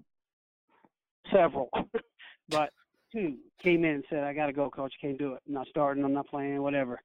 several, 1.33 1.71
but 2.49 2.71
two 3.13 3.37
came 3.63 3.85
in 3.85 3.97
and 3.97 4.05
said, 4.11 4.25
"I 4.25 4.33
got 4.33 4.47
to 4.47 4.53
go, 4.53 4.71
coach. 4.71 4.93
Can't 5.01 5.19
do 5.19 5.35
it. 5.35 5.43
I'm 5.47 5.55
not 5.55 5.69
starting. 5.69 6.05
I'm 6.05 6.13
not 6.13 6.29
playing. 6.29 6.63
Whatever." 6.63 7.01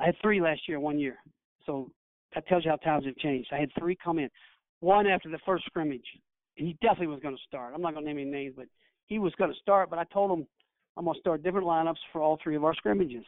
I 0.00 0.06
had 0.06 0.16
three 0.20 0.40
last 0.40 0.62
year, 0.68 0.80
one 0.80 0.98
year. 0.98 1.16
So 1.64 1.90
that 2.34 2.46
tells 2.48 2.64
you 2.64 2.70
how 2.70 2.76
times 2.76 3.06
have 3.06 3.16
changed. 3.16 3.50
I 3.52 3.58
had 3.58 3.70
three 3.78 3.96
come 4.02 4.18
in. 4.18 4.28
One 4.80 5.06
after 5.06 5.28
the 5.28 5.38
first 5.46 5.64
scrimmage, 5.66 6.06
and 6.58 6.66
he 6.66 6.76
definitely 6.82 7.06
was 7.08 7.20
going 7.20 7.36
to 7.36 7.42
start. 7.46 7.72
I'm 7.74 7.82
not 7.82 7.94
going 7.94 8.04
to 8.04 8.12
name 8.12 8.20
any 8.20 8.30
names, 8.30 8.54
but 8.56 8.66
he 9.06 9.18
was 9.18 9.32
going 9.38 9.52
to 9.52 9.58
start. 9.60 9.90
But 9.90 9.98
I 9.98 10.04
told 10.04 10.36
him 10.36 10.46
I'm 10.96 11.04
going 11.04 11.14
to 11.14 11.20
start 11.20 11.42
different 11.42 11.66
lineups 11.66 11.96
for 12.12 12.20
all 12.20 12.38
three 12.42 12.56
of 12.56 12.64
our 12.64 12.74
scrimmages. 12.74 13.24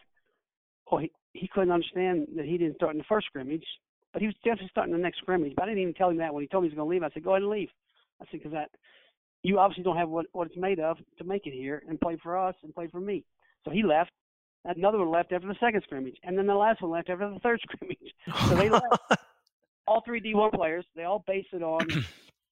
Oh, 0.90 0.98
he, 0.98 1.10
he 1.32 1.48
couldn't 1.48 1.70
understand 1.70 2.28
that 2.36 2.44
he 2.44 2.58
didn't 2.58 2.76
start 2.76 2.92
in 2.92 2.98
the 2.98 3.04
first 3.08 3.26
scrimmage, 3.26 3.64
but 4.12 4.20
he 4.20 4.26
was 4.26 4.36
definitely 4.44 4.68
starting 4.70 4.92
the 4.92 4.98
next 4.98 5.18
scrimmage. 5.18 5.52
But 5.56 5.64
I 5.64 5.66
didn't 5.66 5.82
even 5.82 5.94
tell 5.94 6.10
him 6.10 6.18
that 6.18 6.34
when 6.34 6.42
he 6.42 6.48
told 6.48 6.64
me 6.64 6.68
he 6.68 6.74
was 6.74 6.76
going 6.76 6.88
to 6.88 6.94
leave. 6.94 7.02
I 7.02 7.14
said, 7.14 7.24
go 7.24 7.30
ahead 7.30 7.42
and 7.42 7.50
leave. 7.50 7.70
I 8.20 8.24
said, 8.24 8.40
because 8.42 8.52
that 8.52 8.70
you 9.44 9.60
obviously 9.60 9.84
don't 9.84 9.96
have 9.96 10.08
what 10.08 10.26
what 10.32 10.48
it's 10.48 10.56
made 10.56 10.80
of 10.80 10.96
to 11.18 11.24
make 11.24 11.46
it 11.46 11.52
here 11.52 11.82
and 11.88 12.00
play 12.00 12.18
for 12.20 12.36
us 12.36 12.56
and 12.64 12.74
play 12.74 12.88
for 12.88 13.00
me. 13.00 13.24
So 13.64 13.70
he 13.70 13.84
left. 13.84 14.10
Another 14.66 14.98
one 14.98 15.10
left 15.10 15.30
after 15.30 15.46
the 15.46 15.56
second 15.60 15.82
scrimmage, 15.84 16.16
and 16.24 16.38
then 16.38 16.46
the 16.46 16.54
last 16.54 16.80
one 16.80 16.90
left 16.90 17.10
after 17.10 17.28
the 17.28 17.38
third 17.40 17.60
scrimmage. 17.70 18.14
So 18.48 18.56
they 18.56 18.70
left. 18.70 18.86
all 19.86 20.02
three 20.04 20.20
D1 20.20 20.52
players, 20.52 20.86
they 20.96 21.04
all 21.04 21.22
base 21.26 21.44
it 21.52 21.62
on 21.62 21.86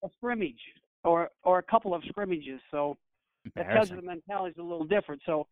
a 0.05 0.09
scrimmage 0.19 0.60
or 1.05 1.31
or 1.43 1.59
a 1.59 1.62
couple 1.62 1.94
of 1.94 2.02
scrimmages. 2.09 2.60
So 2.70 2.97
that 3.56 3.69
tells 3.73 3.90
you 3.90 3.97
the 3.97 4.02
mentality 4.02 4.52
is 4.52 4.59
a 4.59 4.62
little 4.62 4.85
different. 4.85 5.23
So 5.27 5.47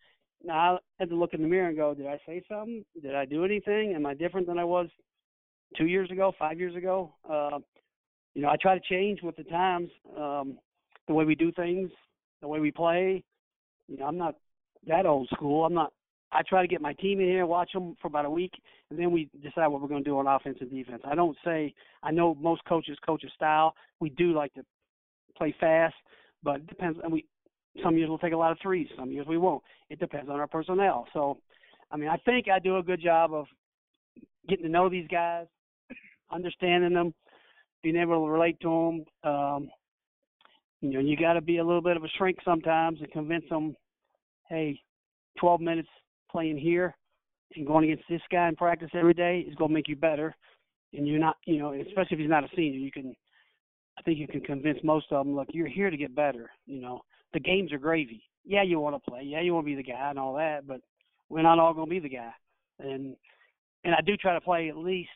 now 0.44 0.76
I 0.76 0.78
had 0.98 1.08
to 1.10 1.16
look 1.16 1.34
in 1.34 1.42
the 1.42 1.48
mirror 1.48 1.68
and 1.68 1.76
go, 1.76 1.94
did 1.94 2.06
I 2.06 2.18
say 2.26 2.42
something? 2.48 2.84
Did 3.02 3.14
I 3.14 3.24
do 3.24 3.44
anything? 3.44 3.94
Am 3.94 4.06
I 4.06 4.14
different 4.14 4.46
than 4.46 4.58
I 4.58 4.64
was 4.64 4.88
two 5.76 5.86
years 5.86 6.10
ago, 6.10 6.32
five 6.38 6.58
years 6.58 6.76
ago? 6.76 7.14
Uh, 7.28 7.58
you 8.34 8.42
know, 8.42 8.48
I 8.48 8.56
try 8.60 8.74
to 8.78 8.84
change 8.88 9.22
with 9.22 9.36
the 9.36 9.44
times, 9.44 9.90
um, 10.16 10.58
the 11.10 11.14
way 11.14 11.24
we 11.24 11.34
do 11.34 11.50
things, 11.50 11.90
the 12.40 12.46
way 12.46 12.60
we 12.60 12.70
play. 12.70 13.24
You 13.88 13.98
know, 13.98 14.06
I'm 14.06 14.16
not 14.16 14.36
that 14.86 15.06
old 15.06 15.28
school. 15.34 15.64
I'm 15.64 15.74
not. 15.74 15.92
I 16.30 16.42
try 16.48 16.62
to 16.62 16.68
get 16.68 16.80
my 16.80 16.92
team 16.92 17.18
in 17.18 17.26
here, 17.26 17.44
watch 17.46 17.72
them 17.72 17.96
for 18.00 18.06
about 18.06 18.26
a 18.26 18.30
week, 18.30 18.52
and 18.88 18.98
then 18.98 19.10
we 19.10 19.28
decide 19.42 19.66
what 19.66 19.82
we're 19.82 19.88
going 19.88 20.04
to 20.04 20.08
do 20.08 20.16
on 20.20 20.28
offense 20.28 20.58
and 20.60 20.70
defense. 20.70 21.02
I 21.04 21.16
don't 21.16 21.36
say. 21.44 21.74
I 22.04 22.12
know 22.12 22.36
most 22.36 22.64
coaches 22.64 22.96
coach 23.04 23.24
a 23.24 23.30
style. 23.30 23.74
We 23.98 24.10
do 24.10 24.32
like 24.32 24.54
to 24.54 24.64
play 25.36 25.52
fast, 25.58 25.96
but 26.44 26.56
it 26.56 26.68
depends. 26.68 27.00
And 27.02 27.12
we 27.12 27.24
some 27.82 27.96
years 27.96 28.08
we'll 28.08 28.18
take 28.18 28.32
a 28.32 28.36
lot 28.36 28.52
of 28.52 28.58
threes, 28.62 28.86
some 28.96 29.10
years 29.10 29.26
we 29.26 29.36
won't. 29.36 29.64
It 29.88 29.98
depends 29.98 30.30
on 30.30 30.38
our 30.38 30.46
personnel. 30.46 31.08
So, 31.12 31.38
I 31.90 31.96
mean, 31.96 32.08
I 32.08 32.18
think 32.18 32.46
I 32.48 32.60
do 32.60 32.78
a 32.78 32.84
good 32.84 33.02
job 33.02 33.34
of 33.34 33.46
getting 34.48 34.66
to 34.66 34.70
know 34.70 34.88
these 34.88 35.08
guys, 35.08 35.46
understanding 36.30 36.94
them, 36.94 37.12
being 37.82 37.96
able 37.96 38.24
to 38.24 38.30
relate 38.30 38.60
to 38.60 39.04
them. 39.24 39.32
Um, 39.32 39.70
you 40.80 40.90
know, 40.90 41.00
you 41.00 41.16
got 41.16 41.34
to 41.34 41.40
be 41.40 41.58
a 41.58 41.64
little 41.64 41.82
bit 41.82 41.96
of 41.96 42.04
a 42.04 42.08
shrink 42.16 42.38
sometimes 42.44 43.00
and 43.00 43.10
convince 43.12 43.44
them, 43.48 43.76
hey, 44.48 44.80
12 45.38 45.60
minutes 45.60 45.88
playing 46.30 46.58
here 46.58 46.96
and 47.54 47.66
going 47.66 47.84
against 47.84 48.08
this 48.08 48.22
guy 48.30 48.48
in 48.48 48.56
practice 48.56 48.90
every 48.94 49.14
day 49.14 49.40
is 49.40 49.54
going 49.56 49.70
to 49.70 49.74
make 49.74 49.88
you 49.88 49.96
better. 49.96 50.34
And 50.92 51.06
you're 51.06 51.20
not, 51.20 51.36
you 51.46 51.58
know, 51.58 51.72
especially 51.72 52.12
if 52.12 52.18
he's 52.18 52.30
not 52.30 52.44
a 52.44 52.48
senior, 52.56 52.78
you 52.78 52.90
can, 52.90 53.14
I 53.98 54.02
think 54.02 54.18
you 54.18 54.26
can 54.26 54.40
convince 54.40 54.78
most 54.82 55.06
of 55.10 55.24
them, 55.24 55.36
look, 55.36 55.48
you're 55.52 55.68
here 55.68 55.90
to 55.90 55.96
get 55.96 56.14
better. 56.14 56.50
You 56.66 56.80
know, 56.80 57.02
the 57.32 57.40
games 57.40 57.72
are 57.72 57.78
gravy. 57.78 58.22
Yeah, 58.44 58.62
you 58.62 58.80
want 58.80 58.96
to 58.96 59.10
play. 59.10 59.22
Yeah, 59.22 59.40
you 59.40 59.54
want 59.54 59.66
to 59.66 59.70
be 59.70 59.76
the 59.76 59.82
guy 59.82 60.10
and 60.10 60.18
all 60.18 60.34
that, 60.34 60.66
but 60.66 60.80
we're 61.28 61.42
not 61.42 61.58
all 61.58 61.74
going 61.74 61.86
to 61.86 61.90
be 61.90 62.00
the 62.00 62.08
guy. 62.08 62.32
And 62.78 63.16
and 63.84 63.94
I 63.94 64.00
do 64.04 64.16
try 64.16 64.34
to 64.34 64.40
play 64.40 64.68
at 64.68 64.76
least 64.76 65.08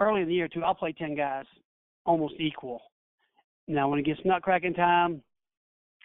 early 0.00 0.22
in 0.22 0.28
the 0.28 0.34
year 0.34 0.48
too. 0.48 0.62
I'll 0.62 0.74
play 0.74 0.92
ten 0.92 1.16
guys 1.16 1.46
almost 2.04 2.34
equal. 2.38 2.80
Now 3.66 3.88
when 3.88 3.98
it 3.98 4.04
gets 4.06 4.20
nutcracking 4.20 4.76
time, 4.76 5.22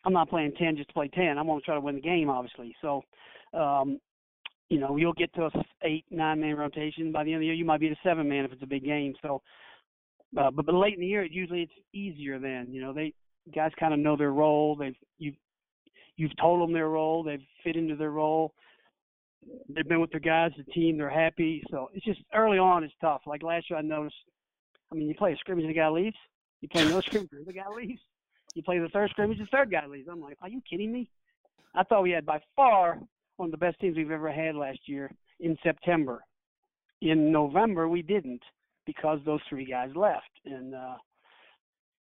I'm 0.05 0.13
not 0.13 0.29
playing 0.29 0.53
ten 0.57 0.77
just 0.77 0.89
to 0.89 0.93
play 0.93 1.09
ten. 1.09 1.37
I'm 1.37 1.47
going 1.47 1.59
to 1.59 1.65
try 1.65 1.75
to 1.75 1.81
win 1.81 1.95
the 1.95 2.01
game, 2.01 2.29
obviously. 2.29 2.75
So, 2.81 3.01
um, 3.53 3.99
you 4.69 4.79
know, 4.79 4.97
you'll 4.97 5.13
get 5.13 5.33
to 5.33 5.45
a 5.45 5.51
eight, 5.83 6.05
nine 6.09 6.39
man 6.39 6.55
rotation. 6.55 7.11
By 7.11 7.23
the 7.23 7.31
end 7.31 7.37
of 7.37 7.41
the 7.41 7.45
year, 7.47 7.55
you 7.55 7.65
might 7.65 7.81
be 7.81 7.89
the 7.89 7.97
seven 8.03 8.29
man 8.29 8.45
if 8.45 8.51
it's 8.51 8.63
a 8.63 8.67
big 8.67 8.85
game. 8.85 9.13
So, 9.21 9.41
uh, 10.39 10.51
but 10.51 10.65
but 10.65 10.75
late 10.75 10.93
in 10.93 11.01
the 11.01 11.07
year, 11.07 11.23
it 11.23 11.31
usually 11.31 11.63
it's 11.63 11.87
easier. 11.93 12.39
Then 12.39 12.67
you 12.69 12.81
know 12.81 12.93
they 12.93 13.13
guys 13.53 13.71
kind 13.79 13.93
of 13.93 13.99
know 13.99 14.15
their 14.15 14.31
role. 14.31 14.75
They've 14.75 14.95
you've 15.17 15.35
you've 16.15 16.37
told 16.37 16.61
them 16.61 16.73
their 16.73 16.89
role. 16.89 17.23
They've 17.23 17.41
fit 17.63 17.75
into 17.75 17.95
their 17.95 18.11
role. 18.11 18.53
They've 19.69 19.87
been 19.87 20.01
with 20.01 20.11
their 20.11 20.19
guys, 20.19 20.51
the 20.57 20.69
team. 20.71 20.97
They're 20.97 21.09
happy. 21.09 21.63
So 21.71 21.89
it's 21.93 22.05
just 22.05 22.19
early 22.33 22.57
on. 22.57 22.83
It's 22.83 22.93
tough. 23.01 23.21
Like 23.25 23.43
last 23.43 23.69
year, 23.69 23.79
I 23.79 23.81
noticed. 23.81 24.15
I 24.91 24.95
mean, 24.95 25.07
you 25.07 25.15
play 25.15 25.33
a 25.33 25.37
scrimmage, 25.37 25.65
and 25.65 25.73
the 25.73 25.77
guy 25.77 25.89
leaves. 25.89 26.15
You 26.61 26.67
play 26.69 26.83
another 26.83 27.01
scrimmage, 27.01 27.29
the 27.45 27.53
guy 27.53 27.69
leaves. 27.75 28.01
You 28.55 28.63
play 28.63 28.79
the 28.79 28.89
third 28.89 29.09
scrimmage, 29.11 29.37
the 29.37 29.45
third 29.45 29.71
guy 29.71 29.85
leaves. 29.85 30.07
I'm 30.11 30.21
like, 30.21 30.37
are 30.41 30.49
you 30.49 30.61
kidding 30.69 30.91
me? 30.91 31.09
I 31.75 31.83
thought 31.83 32.03
we 32.03 32.11
had 32.11 32.25
by 32.25 32.41
far 32.55 32.99
one 33.37 33.47
of 33.47 33.51
the 33.51 33.57
best 33.57 33.79
teams 33.79 33.95
we've 33.95 34.11
ever 34.11 34.31
had 34.31 34.55
last 34.55 34.79
year 34.85 35.11
in 35.39 35.57
September. 35.63 36.23
In 37.01 37.31
November, 37.31 37.87
we 37.87 38.01
didn't 38.01 38.41
because 38.85 39.19
those 39.25 39.39
three 39.47 39.65
guys 39.65 39.91
left, 39.95 40.31
and 40.45 40.73
uh, 40.75 40.95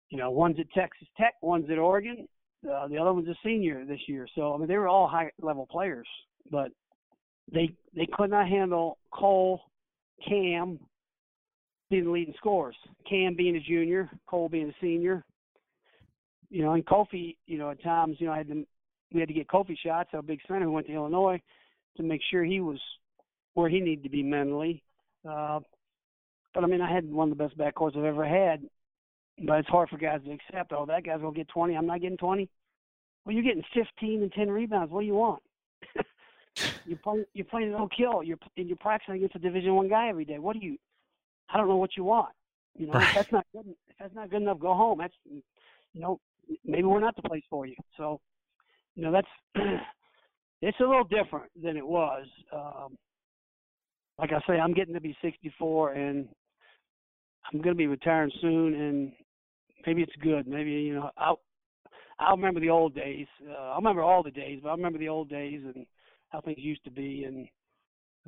you 0.09 0.17
know, 0.17 0.31
one's 0.31 0.59
at 0.59 0.71
Texas 0.71 1.07
Tech, 1.17 1.33
one's 1.41 1.69
at 1.69 1.77
Oregon, 1.77 2.27
uh, 2.65 2.87
the 2.87 2.97
other 2.97 3.13
one's 3.13 3.27
a 3.27 3.35
senior 3.43 3.85
this 3.85 3.99
year. 4.07 4.27
So 4.35 4.53
I 4.53 4.57
mean, 4.57 4.67
they 4.67 4.77
were 4.77 4.87
all 4.87 5.07
high 5.07 5.31
level 5.41 5.67
players, 5.69 6.07
but 6.51 6.71
they 7.51 7.73
they 7.95 8.07
could 8.13 8.29
not 8.29 8.47
handle 8.47 8.97
Cole, 9.11 9.61
Cam 10.27 10.79
being 11.89 12.05
the 12.05 12.11
leading 12.11 12.33
scorers. 12.37 12.75
Cam 13.07 13.35
being 13.35 13.55
a 13.55 13.59
junior, 13.59 14.09
Cole 14.27 14.49
being 14.49 14.69
a 14.69 14.75
senior. 14.81 15.23
You 16.49 16.63
know, 16.63 16.73
and 16.73 16.85
Kofi, 16.85 17.35
you 17.45 17.57
know, 17.57 17.69
at 17.71 17.83
times, 17.83 18.17
you 18.19 18.27
know, 18.27 18.33
I 18.33 18.37
had 18.37 18.47
to 18.47 18.65
we 19.11 19.19
had 19.19 19.29
to 19.29 19.33
get 19.33 19.47
Kofi 19.47 19.77
shots, 19.77 20.09
our 20.13 20.21
big 20.21 20.39
center 20.47 20.65
who 20.65 20.71
went 20.71 20.87
to 20.87 20.93
Illinois, 20.93 21.41
to 21.97 22.03
make 22.03 22.21
sure 22.29 22.43
he 22.43 22.59
was 22.59 22.79
where 23.53 23.69
he 23.69 23.79
needed 23.79 24.03
to 24.03 24.09
be 24.09 24.23
mentally. 24.23 24.83
Uh, 25.27 25.59
but 26.53 26.63
I 26.63 26.67
mean, 26.67 26.81
I 26.81 26.91
had 26.91 27.11
one 27.11 27.31
of 27.31 27.37
the 27.37 27.43
best 27.43 27.57
backcourts 27.57 27.97
I've 27.97 28.05
ever 28.05 28.25
had, 28.25 28.63
but 29.45 29.59
it's 29.59 29.69
hard 29.69 29.89
for 29.89 29.97
guys 29.97 30.21
to 30.25 30.31
accept. 30.31 30.71
Oh, 30.73 30.85
that 30.85 31.03
guy's 31.03 31.21
gonna 31.21 31.33
get 31.33 31.47
20. 31.49 31.75
I'm 31.75 31.85
not 31.85 32.01
getting 32.01 32.17
20. 32.17 32.49
Well, 33.25 33.33
you're 33.33 33.43
getting 33.43 33.63
15 33.73 34.21
and 34.23 34.31
10 34.31 34.49
rebounds. 34.49 34.91
What 34.91 35.01
do 35.01 35.07
you 35.07 35.15
want? 35.15 35.41
you're 36.85 36.97
playing. 36.97 37.25
You're 37.33 37.45
playing 37.45 37.71
no 37.71 37.87
kill. 37.95 38.23
You're 38.23 38.37
and 38.57 38.67
you're 38.67 38.77
practicing 38.77 39.15
against 39.15 39.35
a 39.35 39.39
Division 39.39 39.75
One 39.75 39.89
guy 39.89 40.09
every 40.09 40.25
day. 40.25 40.39
What 40.39 40.59
do 40.59 40.65
you? 40.65 40.77
I 41.51 41.57
don't 41.57 41.67
know 41.67 41.77
what 41.77 41.97
you 41.97 42.03
want. 42.03 42.33
You 42.77 42.87
know, 42.87 42.93
right. 42.93 43.07
if 43.09 43.15
that's 43.15 43.31
not 43.31 43.45
good. 43.53 43.65
If 43.87 43.95
that's 43.99 44.15
not 44.15 44.29
good 44.29 44.41
enough, 44.41 44.59
go 44.59 44.73
home. 44.73 44.99
That's, 44.99 45.13
you 45.25 46.01
know, 46.01 46.19
maybe 46.65 46.83
we're 46.83 46.99
not 46.99 47.15
the 47.15 47.27
place 47.27 47.43
for 47.49 47.65
you. 47.65 47.75
So, 47.97 48.19
you 48.95 49.03
know, 49.03 49.11
that's 49.11 49.27
it's 50.61 50.79
a 50.79 50.83
little 50.83 51.03
different 51.03 51.51
than 51.61 51.77
it 51.77 51.85
was. 51.85 52.25
Um, 52.53 52.97
like 54.17 54.31
I 54.31 54.39
say, 54.47 54.59
I'm 54.59 54.73
getting 54.73 54.93
to 54.93 55.01
be 55.01 55.15
64, 55.21 55.93
and 55.93 56.27
I'm 57.51 57.61
going 57.61 57.73
to 57.73 57.77
be 57.77 57.87
retiring 57.87 58.31
soon, 58.41 58.73
and 58.73 59.11
maybe 59.85 60.01
it's 60.01 60.15
good. 60.21 60.47
Maybe 60.47 60.71
you 60.71 60.95
know 60.95 61.09
I'll 61.17 61.39
I'll 62.19 62.35
remember 62.35 62.59
the 62.59 62.69
old 62.69 62.93
days. 62.93 63.27
Uh, 63.49 63.53
I'll 63.53 63.77
remember 63.77 64.01
all 64.01 64.23
the 64.23 64.31
days, 64.31 64.59
but 64.61 64.69
I 64.69 64.73
remember 64.73 64.99
the 64.99 65.09
old 65.09 65.29
days 65.29 65.61
and 65.63 65.85
how 66.29 66.41
things 66.41 66.57
used 66.59 66.83
to 66.83 66.91
be. 66.91 67.23
And 67.25 67.47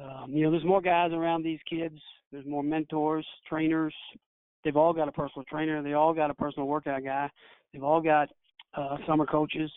um, 0.04 0.32
you 0.32 0.44
know, 0.44 0.52
there's 0.52 0.64
more 0.64 0.82
guys 0.82 1.12
around 1.12 1.44
these 1.44 1.60
kids. 1.70 2.00
There's 2.32 2.46
more 2.46 2.64
mentors, 2.64 3.26
trainers. 3.48 3.94
They've 4.64 4.78
all 4.78 4.94
got 4.94 5.08
a 5.08 5.12
personal 5.12 5.44
trainer. 5.46 5.82
They 5.82 5.94
all 5.94 6.14
got 6.14 6.30
a 6.30 6.34
personal 6.34 6.68
workout 6.68 7.04
guy. 7.04 7.30
They've 7.74 7.84
all 7.84 8.02
got 8.02 8.30
uh, 8.76 8.98
summer 9.08 9.26
coaches. 9.26 9.72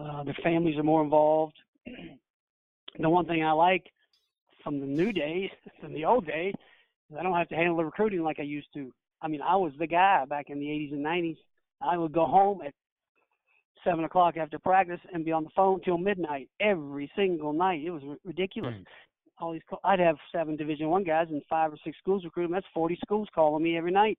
Uh, 0.00 0.24
their 0.24 0.36
families 0.42 0.78
are 0.78 0.82
more 0.82 1.02
involved. 1.02 1.56
the 2.98 3.10
one 3.10 3.26
thing 3.26 3.44
I 3.44 3.52
like 3.52 3.84
from 4.62 4.80
the 4.80 4.86
new 4.86 5.12
days, 5.12 5.50
from 5.80 5.92
the 5.92 6.04
old 6.04 6.26
days, 6.26 6.54
is 7.10 7.16
I 7.18 7.22
don't 7.22 7.34
have 7.34 7.48
to 7.48 7.56
handle 7.56 7.76
the 7.76 7.84
recruiting 7.84 8.22
like 8.22 8.38
I 8.38 8.44
used 8.44 8.68
to. 8.74 8.92
I 9.20 9.28
mean, 9.28 9.42
I 9.42 9.56
was 9.56 9.72
the 9.78 9.86
guy 9.86 10.24
back 10.26 10.48
in 10.48 10.60
the 10.60 10.66
80s 10.66 10.92
and 10.92 11.04
90s. 11.04 11.36
I 11.80 11.96
would 11.96 12.12
go 12.12 12.26
home 12.26 12.60
at 12.64 12.72
seven 13.84 14.04
o'clock 14.04 14.36
after 14.36 14.58
practice 14.58 15.00
and 15.12 15.24
be 15.24 15.32
on 15.32 15.44
the 15.44 15.50
phone 15.54 15.80
till 15.84 15.98
midnight 15.98 16.48
every 16.60 17.10
single 17.16 17.52
night. 17.52 17.82
It 17.84 17.90
was 17.90 18.02
ridiculous. 18.24 18.74
Mm. 18.74 18.84
All 19.40 19.52
these, 19.52 19.62
I'd 19.84 20.00
have 20.00 20.16
seven 20.32 20.56
Division 20.56 20.88
One 20.88 21.04
guys 21.04 21.28
and 21.30 21.42
five 21.48 21.72
or 21.72 21.76
six 21.84 21.96
schools 21.98 22.24
recruiting. 22.24 22.52
That's 22.52 22.66
40 22.74 22.98
schools 23.02 23.28
calling 23.34 23.62
me 23.62 23.76
every 23.76 23.92
night 23.92 24.18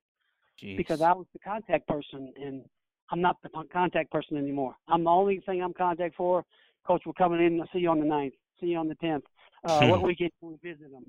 Jeez. 0.61 0.77
because 0.77 1.01
I 1.01 1.11
was 1.13 1.25
the 1.33 1.39
contact 1.39 1.87
person, 1.87 2.33
and 2.41 2.63
I'm 3.11 3.21
not 3.21 3.37
the 3.43 3.49
contact 3.71 4.11
person 4.11 4.37
anymore. 4.37 4.75
I'm 4.87 5.03
the 5.03 5.09
only 5.09 5.41
thing 5.45 5.61
I'm 5.61 5.73
contact 5.73 6.15
for. 6.15 6.43
Coach, 6.85 7.03
we're 7.05 7.13
coming 7.13 7.45
in. 7.45 7.59
I'll 7.59 7.67
see 7.73 7.79
you 7.79 7.89
on 7.89 7.99
the 7.99 8.05
ninth. 8.05 8.33
See 8.61 8.67
you 8.67 8.77
on 8.77 8.87
the 8.87 8.95
tenth. 8.95 9.25
Uh, 9.63 9.81
what 9.87 10.03
weekend 10.03 10.31
can 10.39 10.49
we 10.49 10.57
visit 10.63 10.91
them? 10.91 11.05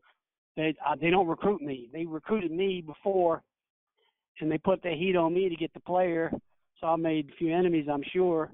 They 0.56 0.74
uh, 0.84 0.96
they 1.00 1.10
don't 1.10 1.28
recruit 1.28 1.62
me. 1.62 1.88
They 1.92 2.04
recruited 2.04 2.50
me 2.50 2.82
before 2.84 3.42
and 4.40 4.50
they 4.50 4.58
put 4.58 4.82
the 4.82 4.90
heat 4.90 5.16
on 5.16 5.34
me 5.34 5.48
to 5.48 5.56
get 5.56 5.72
the 5.74 5.80
player. 5.80 6.32
So 6.80 6.86
I 6.86 6.96
made 6.96 7.28
a 7.28 7.36
few 7.36 7.54
enemies, 7.54 7.86
I'm 7.90 8.04
sure. 8.12 8.50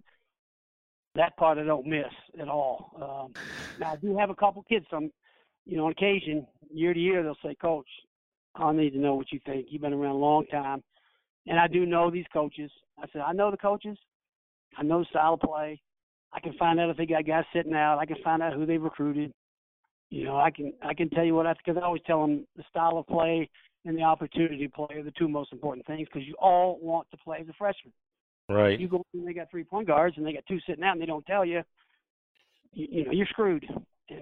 That 1.15 1.37
part 1.37 1.59
I 1.59 1.65
don't 1.65 1.87
miss 1.87 2.13
at 2.41 2.49
all. 2.49 2.91
Um, 2.97 3.35
now 3.79 3.93
I 3.93 3.97
do 3.97 4.17
have 4.17 4.31
a 4.31 4.35
couple 4.35 4.65
kids. 4.69 4.87
Some, 4.91 5.11
you 5.67 5.77
know, 5.77 5.87
on 5.87 5.93
occasion, 5.93 6.47
year 6.73 6.95
to 6.95 7.01
year, 7.01 7.23
they'll 7.23 7.37
say, 7.45 7.55
"Coach, 7.55 7.89
I 8.55 8.73
need 8.73 8.91
to 8.91 8.99
know 8.99 9.15
what 9.15 9.33
you 9.33 9.41
think. 9.45 9.67
You've 9.69 9.83
been 9.83 9.93
around 9.93 10.15
a 10.15 10.19
long 10.19 10.47
time, 10.47 10.83
and 11.47 11.59
I 11.59 11.67
do 11.67 11.85
know 11.85 12.11
these 12.11 12.27
coaches." 12.33 12.71
I 12.99 13.07
said, 13.13 13.23
"I 13.23 13.33
know 13.33 13.51
the 13.51 13.57
coaches. 13.57 13.99
I 14.77 14.83
know 14.83 15.01
the 15.01 15.07
style 15.07 15.35
of 15.35 15.41
play. 15.41 15.81
I 16.33 16.41
can 16.41 16.53
find 16.55 16.79
out 16.79 16.91
if 16.91 16.97
they 16.97 17.07
got 17.07 17.27
guys 17.27 17.45
sitting 17.53 17.75
out. 17.75 17.99
I 17.99 18.07
can 18.07 18.23
find 18.23 18.43
out 18.43 18.53
who 18.53 18.67
they 18.67 18.79
recruited. 18.79 19.33
You 20.11 20.25
know, 20.25 20.37
I 20.37 20.51
can 20.51 20.73
I 20.83 20.95
can 20.95 21.11
tell 21.11 21.25
you 21.25 21.35
what 21.35 21.47
I 21.47 21.55
because 21.55 21.81
I 21.81 21.85
always 21.85 22.03
tell 22.07 22.21
them 22.21 22.47
the 22.57 22.65
style 22.71 22.99
of 22.99 23.07
play 23.07 23.49
and 23.85 23.97
the 23.97 24.03
opportunity 24.03 24.67
to 24.67 24.73
play 24.73 24.97
are 24.97 25.03
the 25.03 25.13
two 25.13 25.29
most 25.29 25.53
important 25.53 25.87
things 25.87 26.09
because 26.13 26.27
you 26.27 26.35
all 26.39 26.79
want 26.81 27.11
to 27.11 27.17
play 27.17 27.39
as 27.41 27.49
a 27.49 27.53
freshman. 27.55 27.93
Right. 28.49 28.79
You 28.79 28.89
go 28.89 29.05
and 29.15 29.27
they 29.27 29.33
got 29.33 29.51
three 29.51 29.65
point 29.65 29.89
guards 29.89 30.17
and 30.17 30.27
they 30.27 30.33
got 30.33 30.47
two 30.47 30.61
sitting 30.67 30.85
out 30.85 30.93
and 30.93 31.03
they 31.03 31.07
don't 31.07 31.27
tell 31.27 31.45
you, 31.45 31.63
you, 32.73 32.87
you 32.91 33.05
know, 33.05 33.13
you're 33.13 33.27
screwed. 33.27 33.67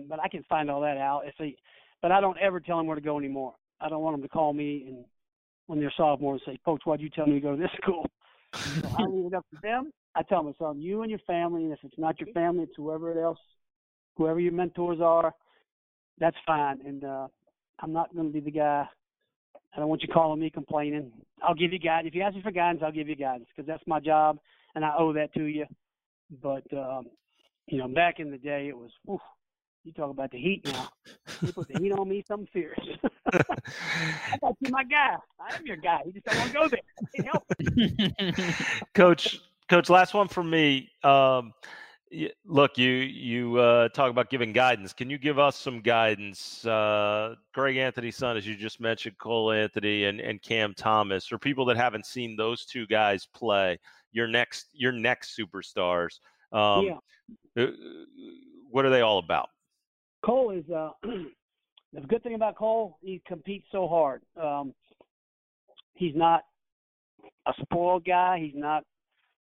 But 0.08 0.20
I 0.20 0.28
can 0.28 0.44
find 0.48 0.70
all 0.70 0.80
that 0.82 0.96
out 0.96 1.22
if 1.26 1.34
they. 1.38 1.56
But 2.02 2.12
I 2.12 2.20
don't 2.20 2.38
ever 2.38 2.60
tell 2.60 2.76
them 2.76 2.86
where 2.86 2.96
to 2.96 3.00
go 3.00 3.18
anymore. 3.18 3.54
I 3.80 3.88
don't 3.88 4.02
want 4.02 4.14
them 4.14 4.22
to 4.22 4.28
call 4.28 4.52
me 4.52 4.84
and 4.88 5.04
when 5.66 5.80
they're 5.80 5.92
sophomores 5.96 6.42
and 6.46 6.54
say, 6.54 6.60
"Coach, 6.64 6.82
why'd 6.84 7.00
you 7.00 7.10
tell 7.10 7.26
me 7.26 7.34
to 7.34 7.40
go 7.40 7.56
to 7.56 7.60
this 7.60 7.70
school?" 7.82 8.06
so 8.80 8.88
I 8.98 9.04
leave 9.04 9.26
it 9.26 9.34
up 9.34 9.46
to 9.50 9.58
them. 9.62 9.90
I 10.14 10.22
tell 10.22 10.42
them 10.42 10.50
it's 10.50 10.60
on 10.60 10.80
you 10.80 11.02
and 11.02 11.10
your 11.10 11.20
family, 11.20 11.64
and 11.64 11.72
if 11.72 11.78
it's 11.82 11.98
not 11.98 12.20
your 12.20 12.32
family, 12.32 12.64
it's 12.64 12.76
whoever 12.76 13.20
else, 13.20 13.38
whoever 14.16 14.38
your 14.38 14.52
mentors 14.52 15.00
are. 15.00 15.32
That's 16.18 16.36
fine, 16.46 16.80
and 16.86 17.04
uh, 17.04 17.28
I'm 17.80 17.92
not 17.92 18.14
going 18.14 18.28
to 18.28 18.32
be 18.32 18.40
the 18.40 18.50
guy. 18.50 18.86
I 19.74 19.80
don't 19.80 19.88
want 19.88 20.02
you 20.02 20.08
calling 20.08 20.38
me 20.38 20.50
complaining. 20.50 21.10
I'll 21.42 21.54
give 21.54 21.72
you 21.72 21.80
guidance. 21.80 22.08
If 22.08 22.14
you 22.14 22.22
ask 22.22 22.36
me 22.36 22.42
for 22.42 22.52
guidance, 22.52 22.82
I'll 22.84 22.92
give 22.92 23.08
you 23.08 23.16
guidance 23.16 23.48
because 23.54 23.66
that's 23.66 23.82
my 23.86 23.98
job, 23.98 24.38
and 24.76 24.84
I 24.84 24.94
owe 24.96 25.12
that 25.14 25.34
to 25.34 25.44
you. 25.44 25.66
But 26.42 26.64
um, 26.72 27.06
you 27.66 27.78
know, 27.78 27.88
back 27.88 28.20
in 28.20 28.30
the 28.30 28.38
day, 28.38 28.68
it 28.68 28.76
was. 28.76 28.90
You 29.84 29.92
talk 29.92 30.10
about 30.10 30.30
the 30.30 30.38
heat 30.38 30.64
now. 30.64 30.88
You 31.42 31.52
put 31.52 31.68
the 31.68 31.78
heat 31.78 31.92
on 31.92 32.08
me, 32.08 32.24
something 32.26 32.48
fierce. 32.52 32.78
I 33.32 34.36
thought 34.40 34.56
you 34.60 34.70
my 34.70 34.84
guy. 34.84 35.16
I 35.38 35.54
am 35.54 35.66
your 35.66 35.76
guy. 35.76 36.00
You 36.06 36.12
just 36.12 36.24
don't 36.24 36.38
want 36.38 36.52
to 36.52 36.54
go 36.54 36.68
there. 36.68 36.80
Can't 37.14 37.28
help 37.28 37.44
it. 37.58 38.86
Coach, 38.94 39.40
Coach, 39.68 39.90
last 39.90 40.14
one 40.14 40.28
for 40.28 40.42
me. 40.42 40.90
Um, 41.02 41.52
look, 42.46 42.78
you 42.78 42.88
you 42.88 43.58
uh, 43.58 43.88
talk 43.90 44.10
about 44.10 44.30
giving 44.30 44.52
guidance. 44.52 44.94
Can 44.94 45.10
you 45.10 45.18
give 45.18 45.38
us 45.38 45.56
some 45.56 45.80
guidance? 45.80 46.64
Uh, 46.64 47.34
Greg 47.52 47.76
Anthony's 47.76 48.16
son, 48.16 48.36
as 48.38 48.46
you 48.46 48.56
just 48.56 48.80
mentioned, 48.80 49.18
Cole 49.18 49.52
Anthony 49.52 50.04
and, 50.04 50.20
and 50.20 50.40
Cam 50.40 50.72
Thomas, 50.74 51.26
for 51.26 51.38
people 51.38 51.64
that 51.66 51.76
haven't 51.76 52.06
seen 52.06 52.36
those 52.36 52.64
two 52.64 52.86
guys 52.86 53.26
play, 53.26 53.78
your 54.12 54.28
next 54.28 54.68
your 54.72 54.92
next 54.92 55.38
superstars. 55.38 56.20
Um, 56.52 56.86
yeah. 56.86 57.64
Uh, 57.64 57.70
what 58.70 58.84
are 58.84 58.90
they 58.90 59.02
all 59.02 59.18
about? 59.18 59.50
Cole 60.24 60.50
is 60.50 60.64
uh, 60.70 60.90
the 61.92 62.00
good 62.08 62.22
thing 62.22 62.34
about 62.34 62.56
Cole. 62.56 62.98
He 63.02 63.20
competes 63.26 63.66
so 63.70 63.86
hard. 63.86 64.22
Um, 64.40 64.72
he's 65.94 66.14
not 66.16 66.42
a 67.46 67.52
spoiled 67.62 68.04
guy. 68.04 68.38
He's 68.40 68.54
not 68.54 68.84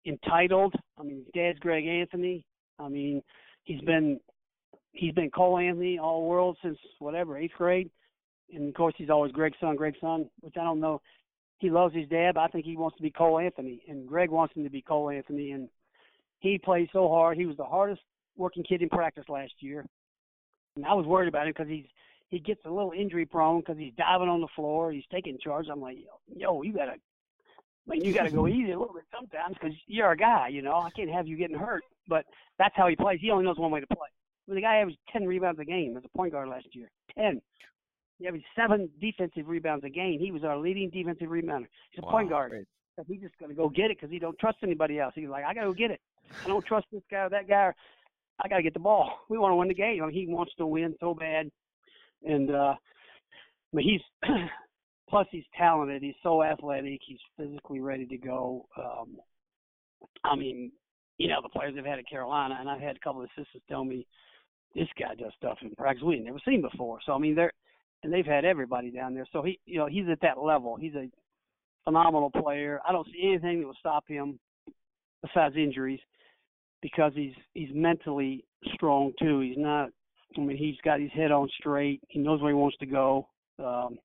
entitled. 0.05 0.73
I 0.99 1.03
mean, 1.03 1.17
his 1.17 1.27
dad's 1.33 1.59
Greg 1.59 1.85
Anthony. 1.85 2.45
I 2.79 2.89
mean, 2.89 3.21
he's 3.63 3.81
been 3.81 4.19
he's 4.91 5.13
been 5.13 5.31
Cole 5.31 5.57
Anthony 5.57 5.97
all 5.99 6.27
world 6.27 6.57
since 6.61 6.77
whatever 6.99 7.37
eighth 7.37 7.53
grade, 7.57 7.89
and 8.53 8.69
of 8.69 8.75
course 8.75 8.93
he's 8.97 9.09
always 9.09 9.31
Greg's 9.31 9.57
son, 9.59 9.75
Greg's 9.75 9.99
son. 10.01 10.29
Which 10.41 10.55
I 10.59 10.63
don't 10.63 10.79
know. 10.79 11.01
He 11.59 11.69
loves 11.69 11.95
his 11.95 12.09
dad, 12.09 12.33
but 12.35 12.41
I 12.41 12.47
think 12.47 12.65
he 12.65 12.75
wants 12.75 12.97
to 12.97 13.03
be 13.03 13.09
Cole 13.09 13.39
Anthony, 13.39 13.81
and 13.87 14.05
Greg 14.05 14.29
wants 14.29 14.53
him 14.53 14.65
to 14.65 14.69
be 14.69 14.81
Cole 14.81 15.09
Anthony. 15.09 15.51
And 15.51 15.69
he 16.39 16.57
plays 16.57 16.89
so 16.91 17.07
hard. 17.07 17.37
He 17.37 17.45
was 17.45 17.55
the 17.55 17.63
hardest 17.63 18.01
working 18.35 18.63
kid 18.63 18.81
in 18.81 18.89
practice 18.89 19.23
last 19.29 19.53
year. 19.59 19.85
And 20.75 20.85
I 20.85 20.93
was 20.93 21.05
worried 21.05 21.27
about 21.27 21.47
him 21.47 21.53
because 21.55 21.69
he's 21.69 21.85
he 22.29 22.39
gets 22.39 22.61
a 22.65 22.69
little 22.69 22.93
injury 22.97 23.27
prone 23.27 23.59
because 23.59 23.77
he's 23.77 23.93
diving 23.95 24.27
on 24.27 24.41
the 24.41 24.47
floor. 24.55 24.91
He's 24.91 25.03
taking 25.11 25.37
charge. 25.37 25.67
I'm 25.71 25.81
like, 25.81 25.97
yo, 26.35 26.63
you 26.63 26.73
gotta, 26.73 26.95
mean, 27.87 28.03
you 28.03 28.11
gotta 28.11 28.31
go 28.31 28.47
easy 28.47 28.71
a 28.71 28.79
little 28.79 28.95
bit 28.95 29.03
sometimes 29.15 29.55
because 29.59 29.77
you're 29.85 30.11
a 30.11 30.17
guy. 30.17 30.47
You 30.47 30.63
know, 30.63 30.73
I 30.73 30.89
can't 30.89 31.11
have 31.11 31.27
you 31.27 31.37
getting 31.37 31.57
hurt. 31.57 31.83
But 32.07 32.25
that's 32.57 32.75
how 32.75 32.87
he 32.87 32.95
plays. 32.95 33.19
He 33.21 33.29
only 33.29 33.45
knows 33.45 33.57
one 33.57 33.71
way 33.71 33.81
to 33.81 33.87
play. 33.87 34.07
The 34.47 34.61
guy 34.61 34.77
averaged 34.77 34.97
10 35.11 35.25
rebounds 35.25 35.59
a 35.59 35.65
game 35.65 35.95
as 35.95 36.03
a 36.03 36.17
point 36.17 36.33
guard 36.33 36.49
last 36.49 36.67
year. 36.73 36.89
10. 37.17 37.41
He 38.19 38.27
averaged 38.27 38.45
seven 38.55 38.89
defensive 38.99 39.47
rebounds 39.47 39.85
a 39.85 39.89
game. 39.89 40.19
He 40.19 40.31
was 40.31 40.43
our 40.43 40.57
leading 40.57 40.89
defensive 40.89 41.29
rebounder. 41.29 41.67
He's 41.91 41.99
a 41.99 42.05
wow, 42.05 42.11
point 42.11 42.29
guard. 42.29 42.65
He's 43.07 43.21
just 43.21 43.37
going 43.37 43.49
to 43.49 43.55
go 43.55 43.69
get 43.69 43.85
it 43.85 43.97
because 43.97 44.11
he 44.11 44.19
don't 44.19 44.37
trust 44.37 44.57
anybody 44.63 44.99
else. 44.99 45.13
He's 45.15 45.29
like, 45.29 45.45
I 45.45 45.53
got 45.53 45.61
to 45.61 45.67
go 45.67 45.73
get 45.73 45.91
it. 45.91 46.01
I 46.43 46.47
don't 46.47 46.65
trust 46.65 46.87
this 46.91 47.03
guy 47.09 47.21
or 47.21 47.29
that 47.29 47.47
guy. 47.47 47.73
I 48.41 48.47
got 48.47 48.57
to 48.57 48.63
get 48.63 48.73
the 48.73 48.79
ball. 48.79 49.19
We 49.29 49.37
want 49.37 49.51
to 49.51 49.55
win 49.55 49.67
the 49.67 49.73
game. 49.73 50.03
I 50.03 50.07
mean, 50.07 50.15
he 50.15 50.27
wants 50.27 50.53
to 50.57 50.67
win 50.67 50.95
so 50.99 51.13
bad, 51.13 51.49
and 52.23 52.49
uh, 52.51 52.75
I 52.75 53.75
mean, 53.75 53.89
he's 53.89 54.29
plus 55.09 55.27
he's 55.31 55.45
talented. 55.57 56.01
He's 56.01 56.13
so 56.23 56.43
athletic. 56.43 56.99
He's 57.05 57.19
physically 57.37 57.79
ready 57.79 58.05
to 58.07 58.17
go. 58.17 58.65
Um, 58.77 59.17
I 60.23 60.35
mean, 60.35 60.71
you 61.17 61.27
know, 61.27 61.39
the 61.41 61.49
players 61.49 61.75
have 61.75 61.85
had 61.85 61.99
at 61.99 62.09
Carolina, 62.09 62.57
and 62.59 62.69
I've 62.69 62.81
had 62.81 62.95
a 62.95 62.99
couple 62.99 63.21
of 63.21 63.29
assistants 63.35 63.65
tell 63.69 63.83
me 63.83 64.05
this 64.75 64.87
guy 64.99 65.15
does 65.15 65.31
stuff 65.37 65.57
in 65.61 65.71
practice 65.75 66.03
we 66.03 66.19
never 66.19 66.39
seen 66.45 66.61
before. 66.61 66.99
So 67.05 67.13
I 67.13 67.19
mean, 67.19 67.35
they're 67.35 67.53
and 68.03 68.11
they've 68.11 68.25
had 68.25 68.45
everybody 68.45 68.91
down 68.91 69.13
there. 69.13 69.27
So 69.31 69.41
he, 69.41 69.59
you 69.65 69.77
know, 69.77 69.87
he's 69.87 70.09
at 70.11 70.19
that 70.21 70.39
level. 70.39 70.75
He's 70.75 70.95
a 70.95 71.09
phenomenal 71.85 72.31
player. 72.31 72.79
I 72.87 72.91
don't 72.91 73.07
see 73.07 73.29
anything 73.29 73.61
that 73.61 73.67
will 73.67 73.75
stop 73.79 74.03
him 74.07 74.39
besides 75.21 75.55
injuries 75.55 75.99
because 76.83 77.13
he's 77.15 77.33
he's 77.55 77.69
mentally 77.73 78.45
strong 78.75 79.13
too. 79.19 79.39
He's 79.39 79.57
not. 79.57 79.89
I 80.37 80.41
mean, 80.41 80.57
he's 80.57 80.75
got 80.83 80.99
his 80.99 81.11
head 81.11 81.31
on 81.31 81.49
straight. 81.59 82.01
He 82.09 82.19
knows 82.19 82.41
where 82.41 82.51
he 82.51 82.55
wants 82.55 82.77
to 82.77 82.85
go. 82.85 83.27
Um, 83.57 83.97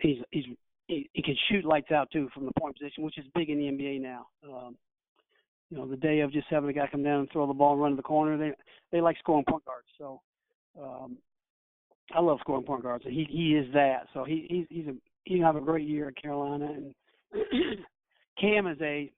he's 0.00 0.18
he's 0.30 0.44
he, 0.86 1.10
he 1.12 1.22
can 1.22 1.36
shoot 1.50 1.64
lights 1.66 1.90
out 1.90 2.10
too 2.10 2.30
from 2.32 2.46
the 2.46 2.52
point 2.58 2.78
position, 2.78 3.02
which 3.04 3.18
is 3.18 3.24
big 3.34 3.50
in 3.50 3.58
the 3.58 3.64
NBA 3.64 4.00
now. 4.00 4.26
Um, 4.44 4.76
you 5.70 5.76
know, 5.76 5.86
the 5.86 5.96
day 5.96 6.20
of 6.20 6.32
just 6.32 6.46
having 6.48 6.70
a 6.70 6.72
guy 6.72 6.88
come 6.90 7.02
down 7.02 7.20
and 7.20 7.30
throw 7.30 7.46
the 7.46 7.52
ball 7.52 7.72
and 7.72 7.82
run 7.82 7.90
to 7.90 7.96
the 7.96 8.02
corner, 8.02 8.38
they 8.38 8.52
they 8.92 9.00
like 9.00 9.18
scoring 9.18 9.44
point 9.46 9.64
guards. 9.64 9.88
So 9.98 10.20
um, 10.80 11.18
I 12.14 12.20
love 12.20 12.38
scoring 12.40 12.64
point 12.64 12.84
guards. 12.84 13.04
He 13.04 13.26
he 13.28 13.56
is 13.56 13.66
that. 13.74 14.06
So 14.14 14.24
he 14.24 14.46
he's 14.48 14.66
he's 14.70 14.86
a 14.86 14.94
he 15.24 15.40
have 15.40 15.56
a 15.56 15.60
great 15.60 15.86
year 15.86 16.08
at 16.08 16.22
Carolina 16.22 16.66
and 16.66 16.94
Cam 18.40 18.68
is 18.68 18.78
a 18.80 19.10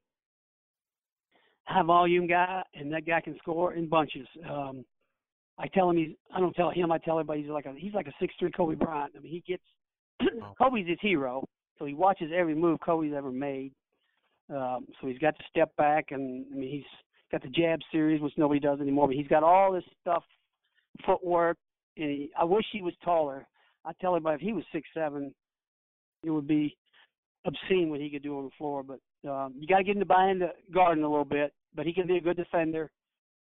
high 1.64 1.82
volume 1.82 2.26
guy, 2.26 2.62
and 2.74 2.92
that 2.92 3.06
guy 3.06 3.20
can 3.20 3.36
score 3.38 3.74
in 3.74 3.88
bunches. 3.88 4.26
Um, 4.48 4.84
I 5.58 5.68
tell 5.68 5.90
him 5.90 5.96
he's. 5.96 6.16
I 6.34 6.40
don't 6.40 6.54
tell 6.54 6.70
him. 6.70 6.90
I 6.90 6.98
tell 6.98 7.18
everybody 7.18 7.42
he's 7.42 7.50
like 7.50 7.66
a. 7.66 7.74
He's 7.76 7.94
like 7.94 8.06
a 8.06 8.14
six 8.18 8.34
three 8.38 8.50
Kobe 8.50 8.74
Bryant. 8.74 9.12
I 9.16 9.20
mean, 9.20 9.32
he 9.32 9.42
gets. 9.46 9.62
Kobe's 10.58 10.88
his 10.88 10.98
hero, 11.00 11.44
so 11.78 11.84
he 11.84 11.94
watches 11.94 12.30
every 12.34 12.54
move 12.54 12.78
Kobe's 12.80 13.14
ever 13.14 13.30
made. 13.30 13.72
Um, 14.50 14.86
so 15.00 15.06
he's 15.06 15.18
got 15.18 15.36
to 15.38 15.44
step 15.48 15.74
back, 15.76 16.06
and 16.10 16.44
I 16.52 16.56
mean, 16.56 16.70
he's 16.70 16.84
got 17.30 17.42
the 17.42 17.48
jab 17.48 17.80
series, 17.92 18.20
which 18.20 18.32
nobody 18.36 18.58
does 18.58 18.80
anymore. 18.80 19.06
But 19.06 19.16
he's 19.16 19.28
got 19.28 19.42
all 19.42 19.72
this 19.72 19.84
stuff, 20.00 20.24
footwork, 21.06 21.56
and 21.96 22.10
he, 22.10 22.30
I 22.38 22.44
wish 22.44 22.64
he 22.72 22.82
was 22.82 22.94
taller. 23.04 23.46
I 23.84 23.92
tell 24.00 24.14
everybody 24.14 24.36
if 24.36 24.40
he 24.40 24.52
was 24.52 24.64
six 24.72 24.88
seven, 24.92 25.32
it 26.24 26.30
would 26.30 26.48
be 26.48 26.76
obscene 27.44 27.90
what 27.90 28.00
he 28.00 28.10
could 28.10 28.22
do 28.22 28.38
on 28.38 28.44
the 28.44 28.50
floor. 28.58 28.82
But 28.82 28.98
um, 29.28 29.54
you 29.58 29.66
got 29.66 29.78
to 29.78 29.84
get 29.84 29.96
him 29.96 30.00
to 30.00 30.06
buy 30.06 30.28
into 30.28 30.50
Garden 30.72 31.04
a 31.04 31.08
little 31.08 31.24
bit 31.24 31.52
but 31.74 31.86
he 31.86 31.92
can 31.92 32.06
be 32.06 32.16
a 32.16 32.20
good 32.20 32.36
defender. 32.36 32.90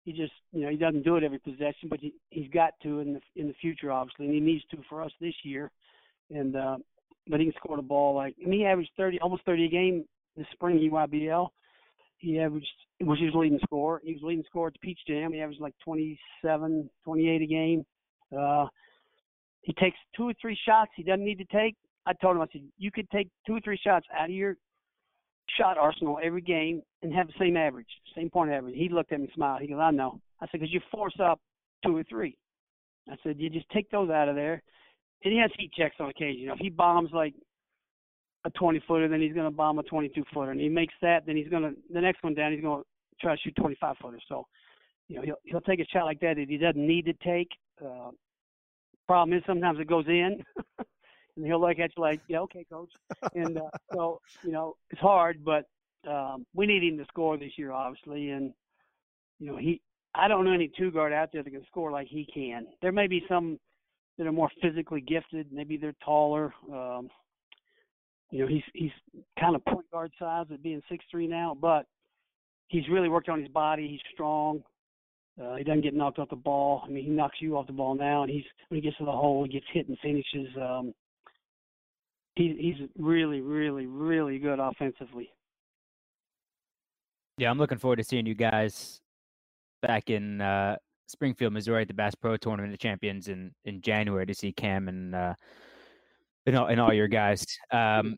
He 0.03 0.14
just, 0.14 0.34
you 0.53 0.61
know, 0.61 0.69
he 0.69 0.77
doesn't 0.77 1.03
do 1.03 1.18
it 1.18 1.23
every 1.23 1.39
possession, 1.39 1.89
but 1.89 1.99
he 1.99 2.14
he's 2.30 2.49
got 2.49 2.73
to 2.84 2.99
in 2.99 3.14
the 3.14 3.22
in 3.35 3.48
the 3.48 3.53
future, 3.56 3.91
obviously, 3.91 4.26
and 4.26 4.34
he 4.34 4.39
needs 4.39 4.64
to 4.72 4.77
for 4.89 5.03
us 5.03 5.11
this 5.19 5.34
year. 5.44 5.69
And 6.34 6.56
uh, 6.56 6.77
but 7.27 7.39
he 7.39 7.48
can 7.48 7.56
score 7.57 7.76
the 7.76 7.81
ball 7.81 8.15
like, 8.15 8.35
mean, 8.38 8.60
he 8.60 8.65
averaged 8.65 8.91
30, 8.95 9.19
almost 9.19 9.44
30 9.45 9.65
a 9.65 9.69
game 9.69 10.06
this 10.38 10.48
spring 10.53 10.77
EYBL. 10.80 11.49
He 12.19 12.39
averaged, 12.39 12.68
was 13.02 13.19
his 13.19 13.34
leading 13.35 13.60
scorer. 13.64 14.02
He 14.03 14.14
was 14.14 14.23
leading 14.23 14.45
scorer 14.49 14.68
at 14.68 14.73
the 14.73 14.80
Peach 14.80 14.99
Jam. 15.07 15.34
He 15.34 15.41
averaged 15.41 15.61
like 15.61 15.76
27, 15.84 16.89
28 17.03 17.41
a 17.41 17.45
game. 17.45 17.85
Uh, 18.35 18.68
he 19.61 19.73
takes 19.73 19.98
two 20.15 20.30
or 20.30 20.34
three 20.41 20.57
shots 20.65 20.91
he 20.95 21.03
doesn't 21.03 21.23
need 21.23 21.38
to 21.38 21.45
take. 21.45 21.76
I 22.06 22.14
told 22.14 22.38
him, 22.38 22.41
I 22.41 22.48
said, 22.52 22.61
you 22.77 22.91
could 22.91 23.10
take 23.10 23.30
two 23.45 23.56
or 23.56 23.60
three 23.60 23.80
shots 23.84 24.06
out 24.18 24.30
of 24.30 24.35
your 24.35 24.56
shot 25.57 25.78
arsenal 25.78 26.19
every 26.22 26.41
game 26.41 26.82
and 27.02 27.14
have 27.14 27.28
the 27.28 27.34
same 27.40 27.57
average, 27.57 27.88
same 28.15 28.30
point 28.30 28.52
average. 28.52 28.76
He 28.76 28.90
looked 28.90 29.11
at 29.11 29.19
me 29.19 29.26
and 29.26 29.34
smiled. 29.34 29.61
He 29.61 29.68
goes, 29.68 29.80
I 29.82 29.91
know. 29.91 30.19
I 30.41 30.45
said, 30.45 30.60
because 30.60 30.74
you 30.74 30.82
force 30.91 31.15
up 31.24 31.40
two 31.86 31.95
or 31.95 32.03
three. 32.03 32.38
I 33.10 33.15
said, 33.24 33.38
you 33.40 33.49
just 33.49 33.69
take 33.69 33.90
those 33.90 34.10
out 34.10 34.30
of 34.30 34.36
there. 34.36 34.61
And 35.24 35.34
he 35.34 35.40
has 35.40 35.52
heat 35.57 35.72
checks 35.74 35.95
on 35.99 36.10
occasion. 36.10 36.41
You 36.41 36.48
know, 36.48 36.53
if 36.53 36.60
he 36.60 36.69
bombs 36.69 37.10
like 37.14 37.34
a 38.45 38.49
20 38.52 38.82
footer, 38.88 39.07
then 39.07 39.22
he's 39.22 39.34
going 39.34 39.49
to 39.49 39.56
bomb 39.56 39.80
a 39.80 39.84
22 39.84 40.24
footer. 40.34 40.52
And 40.52 40.60
he 40.60 40.69
makes 40.69 40.94
that, 41.02 41.26
then 41.26 41.36
he's 41.36 41.48
going 41.48 41.64
to, 41.64 41.74
the 41.91 42.02
next 42.02 42.24
one 42.24 42.34
down, 42.34 42.52
he's 42.52 42.61
going 42.61 42.84
to 42.84 42.88
try 43.19 43.36
to 43.36 43.41
shoot 43.41 43.56
25 43.56 43.95
footers. 44.02 44.24
So, 44.28 44.45
you 45.07 45.15
know, 45.15 45.22
he'll, 45.24 45.40
he'll 45.44 45.61
take 45.61 45.80
a 45.80 45.86
shot 45.86 46.06
like 46.06 46.19
that 46.19 46.36
that 46.36 46.49
he 46.49 46.57
doesn't 46.57 46.86
need 46.86 47.06
to 47.06 47.14
take. 47.14 47.49
Uh, 47.84 48.11
problem 49.07 49.38
is 49.38 49.44
sometimes 49.48 49.80
it 49.80 49.88
goes 49.88 50.06
in. 50.07 50.44
and 51.38 51.45
he'll 51.45 51.61
look 51.61 51.80
at 51.80 51.91
you 51.95 52.01
like, 52.01 52.19
yeah, 52.27 52.39
okay, 52.39 52.65
coach. 52.69 52.91
And 53.35 53.57
uh, 53.57 53.69
so, 53.93 54.19
you 54.43 54.51
know, 54.51 54.76
it's 54.89 54.99
hard, 54.99 55.45
but 55.45 55.65
um, 56.09 56.45
we 56.53 56.65
need 56.65 56.84
him 56.84 56.97
to 56.97 57.05
score 57.05 57.38
this 57.38 57.51
year, 57.57 57.72
obviously. 57.72 58.31
And 58.31 58.53
you 59.39 59.51
know, 59.51 59.57
he, 59.57 59.81
I 60.15 60.27
don't 60.27 60.45
know 60.45 60.53
any 60.53 60.72
two 60.77 60.91
guard 60.91 61.14
out 61.14 61.30
there 61.31 61.43
that 61.43 61.49
can 61.49 61.65
score 61.68 61.91
like 61.91 62.07
he 62.07 62.27
can. 62.34 62.68
There 62.81 62.91
may 62.91 63.07
be 63.07 63.23
some 63.30 63.59
that 64.18 64.26
are 64.26 64.31
more 64.31 64.49
physically 64.61 65.01
gifted. 65.01 65.51
Maybe 65.51 65.77
they're 65.77 65.93
taller. 66.03 66.53
Um, 66.72 67.09
you 68.31 68.39
know, 68.39 68.47
he's 68.47 68.64
he's 68.73 68.91
kind 69.39 69.55
of 69.55 69.64
point 69.65 69.89
guard 69.91 70.11
size 70.19 70.47
at 70.51 70.64
being 70.64 70.81
six 70.89 71.05
three 71.09 71.27
now, 71.27 71.55
but 71.59 71.85
he's 72.68 72.89
really 72.89 73.09
worked 73.09 73.30
on 73.30 73.39
his 73.39 73.49
body. 73.49 73.88
He's 73.88 74.14
strong. 74.14 74.64
Uh, 75.41 75.55
he 75.55 75.64
doesn't 75.64 75.81
get 75.81 75.93
knocked 75.93 76.18
off 76.18 76.30
the 76.30 76.35
ball. 76.35 76.81
I 76.84 76.89
mean, 76.89 77.03
he 77.03 77.11
knocks 77.11 77.38
you 77.39 77.57
off 77.57 77.68
the 77.68 77.73
ball 77.73 77.93
now, 77.93 78.23
and 78.23 78.31
he's 78.31 78.43
when 78.69 78.81
he 78.81 78.85
gets 78.85 78.97
to 78.97 79.05
the 79.05 79.11
hole, 79.11 79.43
he 79.43 79.51
gets 79.51 79.68
hit 79.72 79.88
and 79.88 79.97
finishes. 79.99 80.47
Um, 80.59 80.93
he, 82.38 82.55
he's 82.59 82.88
really, 82.97 83.41
really, 83.41 83.85
really 83.85 84.38
good 84.39 84.59
offensively. 84.59 85.30
Yeah, 87.38 87.49
I'm 87.49 87.57
looking 87.57 87.77
forward 87.77 87.97
to 87.97 88.03
seeing 88.03 88.26
you 88.26 88.35
guys 88.35 89.01
back 89.81 90.09
in 90.09 90.41
uh, 90.41 90.77
Springfield, 91.07 91.53
Missouri, 91.53 91.81
at 91.81 91.88
the 91.88 91.93
Bass 91.93 92.15
Pro 92.15 92.38
Tournament 92.38 92.73
of 92.73 92.80
Champions 92.80 93.27
in 93.27 93.51
in 93.65 93.81
January 93.81 94.26
to 94.26 94.34
see 94.34 94.51
Cam 94.51 94.88
and 94.88 95.14
uh, 95.14 95.34
and 96.45 96.55
all, 96.55 96.68
and 96.68 96.80
all 96.80 96.93
your 96.93 97.07
guys. 97.07 97.45
Um, 97.72 98.15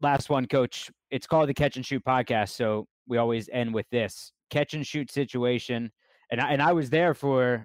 last 0.00 0.28
one, 0.28 0.46
Coach. 0.46 0.90
It's 1.10 1.26
called 1.26 1.48
the 1.48 1.54
Catch 1.54 1.76
and 1.76 1.86
Shoot 1.86 2.04
podcast, 2.04 2.50
so 2.50 2.86
we 3.06 3.18
always 3.18 3.48
end 3.52 3.72
with 3.72 3.86
this 3.90 4.32
catch 4.50 4.74
and 4.74 4.86
shoot 4.86 5.10
situation. 5.10 5.90
And 6.30 6.40
I, 6.40 6.52
and 6.52 6.62
I 6.62 6.72
was 6.72 6.90
there 6.90 7.14
for, 7.14 7.64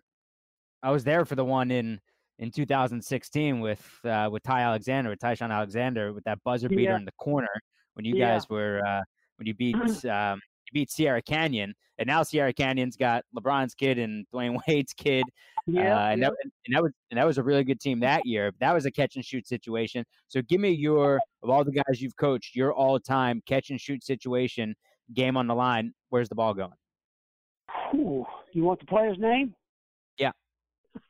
I 0.83 0.91
was 0.91 1.03
there 1.03 1.25
for 1.25 1.35
the 1.35 1.45
one 1.45 1.71
in 1.71 1.99
in 2.39 2.51
2016 2.51 3.59
with 3.59 3.99
uh, 4.05 4.29
with 4.31 4.43
Ty 4.43 4.61
Alexander, 4.61 5.09
with 5.09 5.19
Ty-Shon 5.19 5.51
Alexander, 5.51 6.13
with 6.13 6.23
that 6.25 6.39
buzzer 6.43 6.69
beater 6.69 6.81
Yeah. 6.91 6.95
in 6.97 7.05
the 7.05 7.11
corner 7.13 7.47
when 7.95 8.05
you 8.05 8.15
Yeah. 8.15 8.33
guys 8.33 8.49
were 8.49 8.81
uh, 8.85 9.01
when 9.37 9.47
you 9.47 9.53
beat 9.53 9.75
um, 10.05 10.39
you 10.65 10.73
beat 10.73 10.91
Sierra 10.91 11.21
Canyon, 11.21 11.73
and 11.97 12.07
now 12.07 12.21
Sierra 12.23 12.51
Canyon's 12.53 12.95
got 12.97 13.23
LeBron's 13.35 13.73
kid 13.73 13.97
and 13.97 14.25
Dwyane 14.33 14.59
Wade's 14.67 14.93
kid, 14.93 15.23
Yeah, 15.65 15.95
uh, 15.97 16.09
and, 16.09 16.21
yeah. 16.21 16.27
that, 16.29 16.35
and 16.65 16.75
that 16.75 16.83
was 16.83 16.91
and 17.11 17.17
that 17.17 17.25
was 17.25 17.37
a 17.37 17.43
really 17.43 17.63
good 17.63 17.79
team 17.79 17.99
that 18.01 18.25
year. 18.25 18.51
That 18.59 18.73
was 18.73 18.85
a 18.85 18.91
catch 18.91 19.15
and 19.15 19.25
shoot 19.25 19.47
situation. 19.47 20.03
So 20.27 20.41
give 20.43 20.59
me 20.61 20.71
your 20.71 21.19
of 21.43 21.49
all 21.49 21.63
the 21.63 21.71
guys 21.71 22.01
you've 22.01 22.17
coached, 22.17 22.55
your 22.55 22.73
all 22.73 22.99
time 22.99 23.41
catch 23.47 23.69
and 23.71 23.79
shoot 23.81 24.03
situation, 24.03 24.75
game 25.13 25.37
on 25.37 25.47
the 25.47 25.55
line. 25.55 25.93
Where's 26.09 26.29
the 26.29 26.35
ball 26.35 26.53
going? 26.53 26.73
Ooh, 27.95 28.25
you 28.53 28.63
want 28.63 28.79
the 28.79 28.85
player's 28.85 29.17
name? 29.19 29.53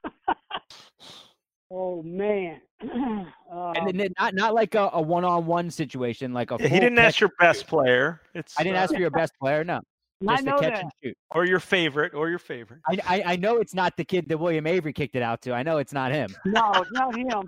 Yeah. 0.03 0.33
oh 1.71 2.01
man. 2.03 2.61
um, 2.81 3.27
And 3.75 3.99
then 3.99 4.13
not 4.19 4.33
not 4.35 4.53
like 4.53 4.75
a, 4.75 4.89
a 4.93 5.01
one 5.01 5.23
on 5.25 5.45
one 5.45 5.69
situation, 5.71 6.33
like 6.33 6.51
a 6.51 6.57
He 6.57 6.79
didn't 6.79 6.99
ask 6.99 7.19
your 7.19 7.31
best 7.39 7.61
shoot. 7.61 7.67
player. 7.69 8.21
It's 8.33 8.53
I 8.59 8.63
didn't 8.63 8.77
uh, 8.77 8.81
ask 8.81 8.93
for 8.93 8.99
your 8.99 9.09
best 9.11 9.33
player. 9.39 9.63
No, 9.63 9.79
just 10.27 10.43
the 10.45 10.49
know 10.51 10.57
catch 10.59 10.73
that. 10.73 10.81
and 10.83 10.91
shoot. 11.03 11.17
or 11.31 11.45
your 11.45 11.59
favorite, 11.59 12.13
or 12.13 12.29
your 12.29 12.39
favorite. 12.39 12.79
I, 12.87 12.97
I 13.07 13.23
I 13.33 13.35
know 13.35 13.57
it's 13.57 13.73
not 13.73 13.95
the 13.97 14.03
kid 14.05 14.27
that 14.29 14.37
William 14.39 14.65
Avery 14.67 14.93
kicked 14.93 15.15
it 15.15 15.21
out 15.21 15.41
to. 15.43 15.53
I 15.53 15.63
know 15.63 15.77
it's 15.77 15.93
not 15.93 16.11
him. 16.11 16.29
No, 16.45 16.71
it's 16.75 16.91
not 16.91 17.15
him. 17.15 17.43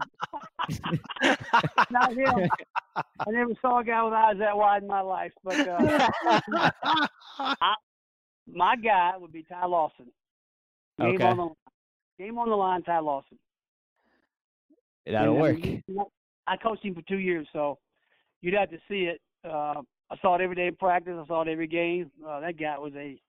not 1.89 2.13
him. 2.13 2.49
I 2.95 3.29
never 3.31 3.51
saw 3.61 3.79
a 3.79 3.83
guy 3.83 4.03
with 4.03 4.13
eyes 4.13 4.35
that 4.39 4.55
wide 4.57 4.81
in 4.83 4.87
my 4.87 5.01
life. 5.01 5.31
But 5.43 5.67
uh, 5.67 6.87
my 8.51 8.75
guy 8.75 9.13
would 9.17 9.31
be 9.31 9.43
Ty 9.43 9.65
Lawson. 9.67 10.07
Game 10.99 11.15
Okay. 11.15 11.23
on 11.23 11.37
the 11.37 11.49
game 12.19 12.37
on 12.37 12.49
the 12.49 12.55
line, 12.55 12.83
Ty 12.83 12.99
Lawson. 12.99 13.39
That'll 15.05 15.33
And, 15.33 15.37
I 15.37 15.41
work. 15.41 15.59
mean, 15.59 15.83
I 16.45 16.57
coached 16.57 16.83
him 16.83 16.93
for 16.93 17.01
two 17.03 17.17
years, 17.17 17.47
so 17.53 17.79
you'd 18.41 18.53
have 18.53 18.69
to 18.69 18.77
see 18.87 19.05
it. 19.05 19.21
Uh, 19.43 19.81
I 20.11 20.17
saw 20.21 20.35
it 20.35 20.41
every 20.41 20.55
day 20.55 20.67
in 20.67 20.75
practice. 20.75 21.15
I 21.17 21.25
saw 21.27 21.41
it 21.41 21.47
every 21.47 21.67
game. 21.67 22.11
Uh, 22.27 22.39
that 22.41 22.59
guy 22.59 22.77
was 22.77 22.93
a 22.95 23.19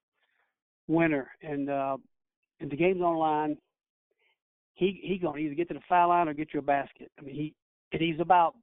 winner, 0.89 1.31
and 1.43 1.71
uh, 1.71 1.97
and 2.61 2.71
the 2.71 2.77
game's 2.77 3.01
on 3.01 3.15
the 3.15 3.19
line. 3.19 3.57
He 4.75 5.01
he 5.03 5.19
gonna 5.19 5.39
either 5.39 5.55
get 5.55 5.69
to 5.69 5.75
the 5.75 5.81
foul 5.89 6.09
line 6.09 6.29
or 6.29 6.35
get 6.35 6.53
you 6.53 6.61
a 6.61 6.62
basket. 6.62 7.11
I 7.19 7.23
mean, 7.23 7.35
he 7.35 7.55
and 7.93 8.03
he's 8.03 8.19
about 8.19 8.55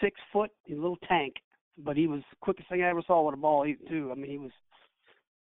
six 0.00 0.18
foot. 0.32 0.50
He's 0.64 0.78
a 0.78 0.80
little 0.80 0.98
tank, 1.08 1.34
but 1.84 1.96
he 1.96 2.06
was 2.06 2.20
the 2.30 2.36
quickest 2.40 2.68
thing 2.68 2.82
I 2.82 2.88
ever 2.88 3.02
saw 3.06 3.22
with 3.26 3.34
a 3.34 3.38
ball 3.38 3.66
even 3.66 3.86
too. 3.88 4.10
I 4.12 4.14
mean, 4.14 4.30
he 4.30 4.38
was 4.38 4.52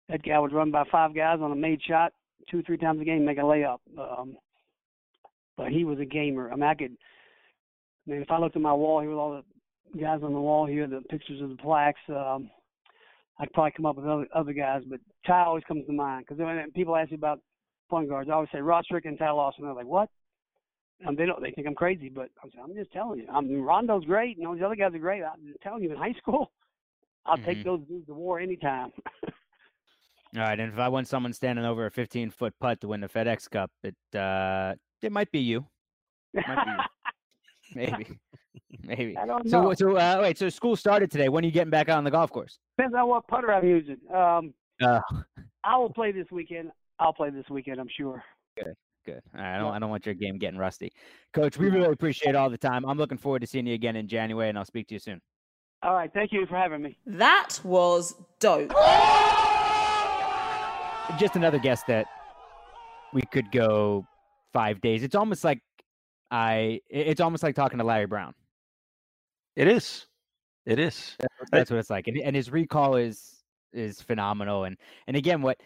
that 0.08 0.22
guy 0.22 0.38
would 0.38 0.52
run 0.52 0.70
by 0.70 0.84
five 0.92 1.14
guys 1.14 1.38
on 1.40 1.50
a 1.50 1.56
made 1.56 1.82
shot 1.82 2.12
two 2.50 2.60
or 2.60 2.62
three 2.62 2.76
times 2.76 3.00
a 3.00 3.04
game, 3.04 3.24
make 3.24 3.38
a 3.38 3.42
layup. 3.42 3.78
Um, 3.98 4.36
but 5.56 5.68
he 5.68 5.84
was 5.84 5.98
a 5.98 6.04
gamer. 6.04 6.50
I 6.50 6.54
mean, 6.54 6.64
I 6.64 6.74
could. 6.74 6.96
I 8.06 8.10
mean, 8.10 8.22
if 8.22 8.30
I 8.30 8.38
looked 8.38 8.56
at 8.56 8.62
my 8.62 8.72
wall 8.72 9.00
here 9.00 9.10
with 9.10 9.18
all 9.18 9.42
the 9.92 10.00
guys 10.00 10.20
on 10.22 10.32
the 10.32 10.40
wall 10.40 10.66
here, 10.66 10.86
the 10.86 11.02
pictures 11.02 11.40
of 11.40 11.50
the 11.50 11.56
plaques, 11.56 12.00
um, 12.08 12.50
I'd 13.38 13.52
probably 13.52 13.72
come 13.76 13.86
up 13.86 13.96
with 13.96 14.06
other 14.06 14.26
other 14.34 14.52
guys. 14.52 14.82
But 14.88 15.00
Ty 15.26 15.44
always 15.44 15.64
comes 15.64 15.86
to 15.86 15.92
mind 15.92 16.26
because 16.26 16.40
when 16.42 16.70
people 16.72 16.96
ask 16.96 17.10
me 17.10 17.16
about 17.16 17.40
point 17.90 18.08
guards, 18.08 18.28
I 18.30 18.34
always 18.34 18.48
say 18.52 18.60
Ross 18.60 18.84
Rick 18.90 19.04
and 19.04 19.18
Ty 19.18 19.30
Lawson. 19.30 19.64
They're 19.64 19.74
like, 19.74 19.86
what? 19.86 20.08
Um, 21.06 21.16
they 21.16 21.26
don't. 21.26 21.42
They 21.42 21.50
think 21.50 21.66
I'm 21.66 21.74
crazy, 21.74 22.08
but 22.08 22.30
I'm, 22.42 22.50
I'm 22.62 22.74
just 22.74 22.92
telling 22.92 23.20
you. 23.20 23.26
I'm 23.32 23.62
Rondo's 23.62 24.04
great, 24.04 24.36
and 24.36 24.46
all 24.46 24.54
these 24.54 24.62
other 24.62 24.76
guys 24.76 24.94
are 24.94 24.98
great. 24.98 25.22
I'm 25.22 25.54
telling 25.62 25.82
you, 25.82 25.90
in 25.90 25.96
high 25.96 26.12
school, 26.18 26.52
I'll 27.26 27.38
Mhm. 27.38 27.44
take 27.44 27.64
those 27.64 27.80
dudes 27.88 28.06
to 28.06 28.14
war 28.14 28.40
anytime. 28.40 28.92
All 30.34 30.42
right, 30.42 30.58
and 30.58 30.72
if 30.72 30.78
I 30.78 30.88
want 30.88 31.08
someone 31.08 31.32
standing 31.34 31.64
over 31.64 31.84
a 31.86 31.90
15 31.90 32.30
foot 32.30 32.54
putt 32.58 32.80
to 32.80 32.88
win 32.88 33.00
the 33.00 33.08
FedEx 33.08 33.50
Cup, 33.50 33.70
it 33.82 33.94
uh, 34.18 34.74
it 35.02 35.12
might 35.12 35.30
be 35.30 35.40
you, 35.40 35.66
Might 36.34 36.64
be 36.64 36.70
you. 36.70 36.78
maybe, 37.74 38.06
maybe. 38.82 39.16
I 39.18 39.26
don't 39.26 39.44
know. 39.44 39.74
so 39.74 39.96
uh, 39.96 40.18
wait, 40.22 40.38
so 40.38 40.48
school 40.48 40.74
started 40.76 41.10
today. 41.10 41.28
When 41.28 41.44
are 41.44 41.46
you 41.46 41.52
getting 41.52 41.70
back 41.70 41.88
out 41.90 41.98
on 41.98 42.04
the 42.04 42.10
golf 42.10 42.30
course? 42.30 42.58
Depends 42.78 42.94
on 42.96 43.08
what 43.08 43.26
putter 43.28 43.52
I'm 43.52 43.66
using. 43.66 43.98
Um, 44.14 44.54
Uh, 44.80 45.00
I 45.64 45.76
will 45.76 45.92
play 45.92 46.12
this 46.12 46.26
weekend. 46.32 46.70
I'll 46.98 47.12
play 47.12 47.28
this 47.30 47.44
weekend. 47.50 47.78
I'm 47.78 47.88
sure. 47.94 48.22
good. 48.56 48.74
All 49.08 49.14
right, 49.34 49.56
I 49.56 49.58
don't 49.58 49.74
I 49.74 49.78
don't 49.80 49.90
want 49.90 50.06
your 50.06 50.14
game 50.14 50.38
getting 50.38 50.58
rusty, 50.58 50.92
Coach. 51.34 51.58
We 51.58 51.68
really 51.68 51.92
appreciate 51.92 52.34
all 52.36 52.48
the 52.48 52.56
time. 52.56 52.86
I'm 52.86 52.96
looking 52.96 53.18
forward 53.18 53.40
to 53.40 53.46
seeing 53.46 53.66
you 53.66 53.74
again 53.74 53.96
in 53.96 54.08
January, 54.08 54.48
and 54.48 54.56
I'll 54.56 54.64
speak 54.64 54.88
to 54.88 54.94
you 54.94 54.98
soon. 55.00 55.20
All 55.82 55.92
right. 55.94 56.10
Thank 56.14 56.32
you 56.32 56.46
for 56.46 56.56
having 56.56 56.80
me. 56.80 56.96
That 57.06 57.58
was 57.64 58.14
dope. 58.40 58.72
Just 61.18 61.36
another 61.36 61.58
guess 61.58 61.82
that 61.84 62.06
we 63.12 63.22
could 63.22 63.50
go 63.52 64.06
five 64.52 64.80
days. 64.80 65.02
It's 65.02 65.14
almost 65.14 65.44
like 65.44 65.60
I. 66.30 66.80
It's 66.88 67.20
almost 67.20 67.42
like 67.42 67.54
talking 67.54 67.78
to 67.78 67.84
Larry 67.84 68.06
Brown. 68.06 68.34
It 69.56 69.68
is. 69.68 70.06
It 70.64 70.78
is. 70.78 71.16
That's 71.50 71.70
what 71.70 71.78
it's 71.78 71.90
like, 71.90 72.08
and 72.08 72.16
and 72.18 72.34
his 72.34 72.50
recall 72.50 72.96
is 72.96 73.42
is 73.72 74.00
phenomenal. 74.00 74.64
And 74.64 74.76
and 75.06 75.16
again, 75.16 75.42
what 75.42 75.58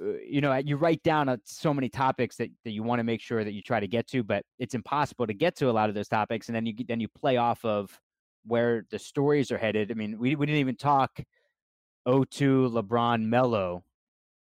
uh, 0.00 0.12
you 0.26 0.40
know, 0.40 0.54
you 0.56 0.76
write 0.76 1.02
down 1.02 1.28
uh, 1.28 1.36
so 1.44 1.74
many 1.74 1.88
topics 1.88 2.36
that, 2.36 2.48
that 2.64 2.70
you 2.70 2.82
want 2.82 3.00
to 3.00 3.04
make 3.04 3.20
sure 3.20 3.44
that 3.44 3.52
you 3.52 3.60
try 3.60 3.80
to 3.80 3.88
get 3.88 4.06
to, 4.08 4.22
but 4.22 4.44
it's 4.58 4.74
impossible 4.74 5.26
to 5.26 5.34
get 5.34 5.56
to 5.56 5.68
a 5.68 5.72
lot 5.72 5.88
of 5.88 5.94
those 5.94 6.08
topics. 6.08 6.48
And 6.48 6.56
then 6.56 6.64
you 6.64 6.74
then 6.86 7.00
you 7.00 7.08
play 7.08 7.36
off 7.36 7.64
of 7.64 7.98
where 8.46 8.86
the 8.90 8.98
stories 8.98 9.50
are 9.50 9.58
headed. 9.58 9.90
I 9.90 9.94
mean, 9.94 10.18
we 10.18 10.36
we 10.36 10.46
didn't 10.46 10.60
even 10.60 10.76
talk 10.76 11.20
O2 12.06 12.72
LeBron 12.72 13.22
Melo 13.22 13.84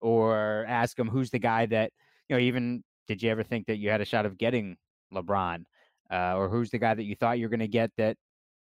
or 0.00 0.64
ask 0.68 0.98
him 0.98 1.08
who's 1.08 1.30
the 1.30 1.38
guy 1.38 1.66
that 1.66 1.92
you 2.28 2.36
know. 2.36 2.40
Even 2.40 2.82
did 3.06 3.22
you 3.22 3.30
ever 3.30 3.42
think 3.42 3.66
that 3.66 3.78
you 3.78 3.90
had 3.90 4.00
a 4.00 4.04
shot 4.04 4.26
of 4.26 4.38
getting 4.38 4.76
LeBron, 5.14 5.64
uh, 6.10 6.36
or 6.36 6.48
who's 6.48 6.70
the 6.70 6.78
guy 6.78 6.94
that 6.94 7.04
you 7.04 7.14
thought 7.16 7.38
you 7.38 7.46
were 7.46 7.50
going 7.50 7.60
to 7.60 7.68
get 7.68 7.90
that 7.96 8.16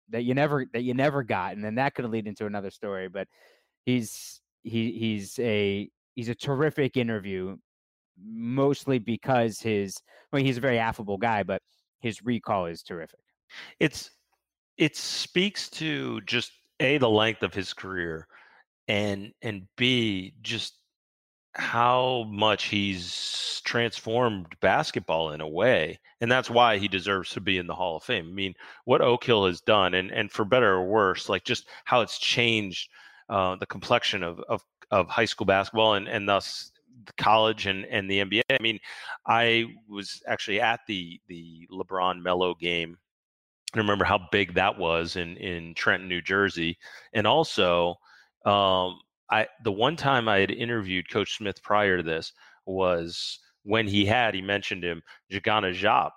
that 0.09 0.23
you 0.23 0.33
never 0.33 0.65
that 0.73 0.83
you 0.83 0.93
never 0.93 1.23
got, 1.23 1.53
and 1.55 1.63
then 1.63 1.75
that 1.75 1.95
could 1.95 2.05
lead 2.05 2.27
into 2.27 2.45
another 2.45 2.71
story. 2.71 3.07
But 3.09 3.27
he's 3.85 4.41
he 4.63 4.91
he's 4.91 5.39
a 5.39 5.89
he's 6.15 6.29
a 6.29 6.35
terrific 6.35 6.97
interview, 6.97 7.57
mostly 8.23 8.99
because 8.99 9.59
his 9.59 9.97
I 10.31 10.37
mean 10.37 10.45
he's 10.45 10.57
a 10.57 10.61
very 10.61 10.79
affable 10.79 11.17
guy, 11.17 11.43
but 11.43 11.61
his 11.99 12.23
recall 12.23 12.65
is 12.65 12.83
terrific. 12.83 13.19
it's 13.79 14.09
it 14.77 14.95
speaks 14.95 15.69
to 15.69 16.21
just 16.21 16.51
a 16.79 16.97
the 16.97 17.09
length 17.09 17.43
of 17.43 17.53
his 17.53 17.73
career 17.73 18.27
and 18.87 19.31
and 19.41 19.67
b 19.77 20.33
just 20.41 20.80
how 21.53 22.25
much 22.29 22.65
he's 22.65 23.61
transformed 23.65 24.47
basketball 24.61 25.31
in 25.31 25.41
a 25.41 25.47
way 25.47 25.99
and 26.21 26.31
that's 26.31 26.49
why 26.49 26.77
he 26.77 26.87
deserves 26.87 27.31
to 27.31 27.41
be 27.41 27.57
in 27.57 27.67
the 27.67 27.75
hall 27.75 27.97
of 27.97 28.03
fame. 28.03 28.27
I 28.29 28.31
mean 28.31 28.53
what 28.85 29.01
oak 29.01 29.23
hill 29.23 29.45
has 29.45 29.61
done 29.61 29.93
and 29.93 30.11
and 30.11 30.31
for 30.31 30.45
better 30.45 30.73
or 30.73 30.85
worse 30.85 31.29
like 31.29 31.43
just 31.43 31.67
how 31.85 32.01
it's 32.01 32.19
changed 32.19 32.89
uh, 33.29 33.55
the 33.55 33.65
complexion 33.65 34.23
of, 34.23 34.39
of 34.47 34.61
of 34.91 35.07
high 35.07 35.25
school 35.25 35.45
basketball 35.45 35.95
and 35.95 36.07
and 36.07 36.27
thus 36.27 36.71
college 37.17 37.65
and 37.65 37.85
and 37.85 38.09
the 38.09 38.19
nba 38.19 38.41
i 38.49 38.61
mean 38.61 38.79
i 39.25 39.65
was 39.89 40.21
actually 40.27 40.61
at 40.61 40.81
the 40.87 41.19
the 41.27 41.67
lebron 41.71 42.21
Melo 42.21 42.53
game. 42.55 42.97
I 43.73 43.77
remember 43.77 44.03
how 44.03 44.19
big 44.31 44.53
that 44.55 44.77
was 44.77 45.15
in 45.15 45.37
in 45.37 45.73
Trenton, 45.75 46.09
New 46.09 46.21
Jersey, 46.21 46.77
and 47.13 47.25
also 47.25 47.95
um, 48.45 48.99
I 49.31 49.47
the 49.63 49.71
one 49.71 49.95
time 49.95 50.27
I 50.27 50.39
had 50.39 50.51
interviewed 50.51 51.09
Coach 51.09 51.37
Smith 51.37 51.61
prior 51.63 51.97
to 51.97 52.03
this 52.03 52.33
was 52.65 53.39
when 53.63 53.87
he 53.87 54.05
had 54.05 54.33
he 54.35 54.41
mentioned 54.41 54.83
him 54.83 55.01
DeSagana 55.31 55.73
Diop, 55.73 56.11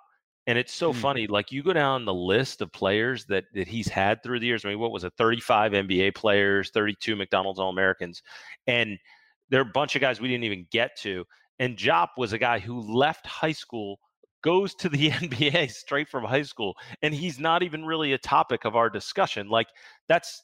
and 0.47 0.57
it's 0.57 0.73
so 0.73 0.91
Mm. 0.91 0.95
funny. 0.95 1.27
Like 1.27 1.51
you 1.51 1.63
go 1.63 1.73
down 1.73 2.05
the 2.05 2.13
list 2.13 2.61
of 2.61 2.71
players 2.71 3.25
that 3.27 3.45
that 3.53 3.67
he's 3.67 3.87
had 3.87 4.21
through 4.21 4.39
the 4.39 4.47
years. 4.47 4.65
I 4.65 4.69
mean, 4.69 4.79
what 4.79 4.91
was 4.91 5.03
it? 5.03 5.13
Thirty 5.17 5.39
five 5.41 5.71
NBA 5.73 6.11
players, 6.15 6.71
thirty 6.71 6.95
two 6.99 7.15
McDonald's 7.15 7.59
All 7.59 7.69
Americans, 7.69 8.21
and 8.67 8.97
there 9.49 9.59
are 9.61 9.69
a 9.69 9.71
bunch 9.73 9.95
of 9.95 10.01
guys 10.01 10.19
we 10.19 10.27
didn't 10.27 10.43
even 10.43 10.67
get 10.71 10.97
to. 11.01 11.25
And 11.59 11.77
Diop 11.77 12.09
was 12.17 12.33
a 12.33 12.37
guy 12.37 12.59
who 12.59 12.81
left 12.81 13.25
high 13.25 13.51
school 13.53 13.99
goes 14.43 14.75
to 14.75 14.89
the 14.89 15.09
NBA 15.11 15.71
straight 15.71 16.07
from 16.09 16.23
high 16.23 16.43
school 16.43 16.75
and 17.01 17.13
he's 17.13 17.39
not 17.39 17.63
even 17.63 17.83
really 17.85 18.13
a 18.13 18.17
topic 18.17 18.63
of 18.63 18.75
our 18.75 18.89
discussion 18.91 19.49
like 19.49 19.67
that's 20.07 20.43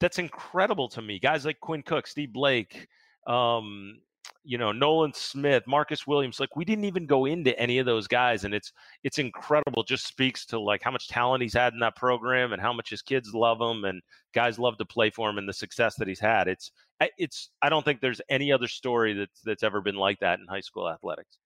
that's 0.00 0.18
incredible 0.18 0.88
to 0.88 1.02
me 1.02 1.18
guys 1.18 1.44
like 1.44 1.60
Quinn 1.60 1.82
Cook 1.82 2.06
Steve 2.06 2.32
Blake 2.32 2.88
um 3.26 3.98
you 4.44 4.56
know 4.58 4.70
Nolan 4.72 5.14
Smith, 5.14 5.62
Marcus 5.66 6.06
Williams. 6.06 6.38
Like 6.38 6.54
we 6.54 6.66
didn't 6.66 6.84
even 6.84 7.06
go 7.06 7.24
into 7.24 7.58
any 7.58 7.78
of 7.78 7.86
those 7.86 8.06
guys, 8.06 8.44
and 8.44 8.52
it's 8.54 8.72
it's 9.02 9.18
incredible. 9.18 9.82
Just 9.82 10.06
speaks 10.06 10.44
to 10.46 10.60
like 10.60 10.82
how 10.82 10.90
much 10.90 11.08
talent 11.08 11.42
he's 11.42 11.54
had 11.54 11.72
in 11.72 11.78
that 11.80 11.96
program 11.96 12.52
and 12.52 12.60
how 12.60 12.72
much 12.72 12.90
his 12.90 13.00
kids 13.02 13.34
love 13.34 13.60
him 13.60 13.84
and 13.84 14.02
guys 14.34 14.58
love 14.58 14.76
to 14.78 14.84
play 14.84 15.10
for 15.10 15.30
him 15.30 15.38
and 15.38 15.48
the 15.48 15.52
success 15.52 15.94
that 15.96 16.08
he's 16.08 16.20
had. 16.20 16.48
It's 16.48 16.70
it's 17.18 17.50
I 17.62 17.70
don't 17.70 17.84
think 17.84 18.00
there's 18.00 18.20
any 18.28 18.52
other 18.52 18.68
story 18.68 19.14
that's 19.14 19.40
that's 19.44 19.62
ever 19.62 19.80
been 19.80 19.96
like 19.96 20.20
that 20.20 20.38
in 20.38 20.46
high 20.46 20.60
school 20.60 20.88
athletics. 20.88 21.38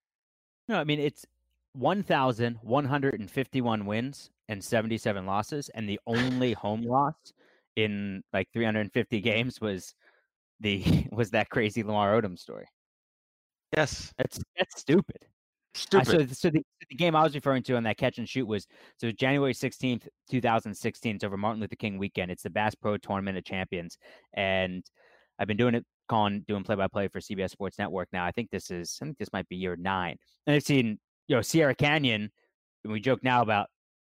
No, 0.68 0.78
I 0.78 0.84
mean 0.84 1.00
it's 1.00 1.24
1,151 1.74 3.86
wins 3.86 4.30
and 4.48 4.64
77 4.64 5.26
losses, 5.26 5.68
and 5.70 5.88
the 5.88 5.98
only 6.06 6.52
home 6.52 6.82
loss 6.82 7.14
in 7.78 8.22
like 8.32 8.48
350 8.52 9.20
games 9.20 9.60
was 9.60 9.94
the 10.60 11.06
was 11.12 11.30
that 11.30 11.48
crazy 11.48 11.82
Lamar 11.82 12.20
Odom 12.20 12.38
story. 12.38 12.66
Yes, 13.76 14.12
that's 14.18 14.40
that's 14.56 14.80
stupid. 14.80 15.24
Stupid. 15.74 16.08
Uh, 16.08 16.26
so, 16.26 16.26
so 16.32 16.50
the, 16.50 16.64
the 16.88 16.96
game 16.96 17.14
I 17.14 17.22
was 17.22 17.34
referring 17.34 17.62
to 17.64 17.76
on 17.76 17.84
that 17.84 17.98
catch 17.98 18.18
and 18.18 18.28
shoot 18.28 18.46
was 18.46 18.66
so 18.96 19.12
January 19.12 19.52
16th, 19.54 20.08
2016. 20.28 21.14
It's 21.14 21.24
over 21.24 21.36
Martin 21.36 21.60
Luther 21.60 21.76
King 21.76 21.98
weekend. 21.98 22.32
It's 22.32 22.42
the 22.42 22.50
Bass 22.50 22.74
Pro 22.74 22.96
Tournament 22.96 23.38
of 23.38 23.44
Champions. 23.44 23.96
And 24.32 24.82
I've 25.38 25.46
been 25.46 25.58
doing 25.58 25.74
it, 25.76 25.84
calling, 26.08 26.44
doing 26.48 26.64
play 26.64 26.74
by 26.74 26.88
play 26.88 27.06
for 27.06 27.20
CBS 27.20 27.50
Sports 27.50 27.78
Network 27.78 28.08
now. 28.12 28.24
I 28.24 28.32
think 28.32 28.50
this 28.50 28.70
is, 28.72 28.98
I 29.00 29.04
think 29.04 29.18
this 29.18 29.32
might 29.32 29.48
be 29.48 29.56
year 29.56 29.76
nine. 29.76 30.16
And 30.46 30.56
I've 30.56 30.64
seen, 30.64 30.98
you 31.28 31.36
know, 31.36 31.42
Sierra 31.42 31.74
Canyon. 31.76 32.30
And 32.82 32.92
we 32.92 32.98
joke 32.98 33.22
now 33.22 33.42
about, 33.42 33.68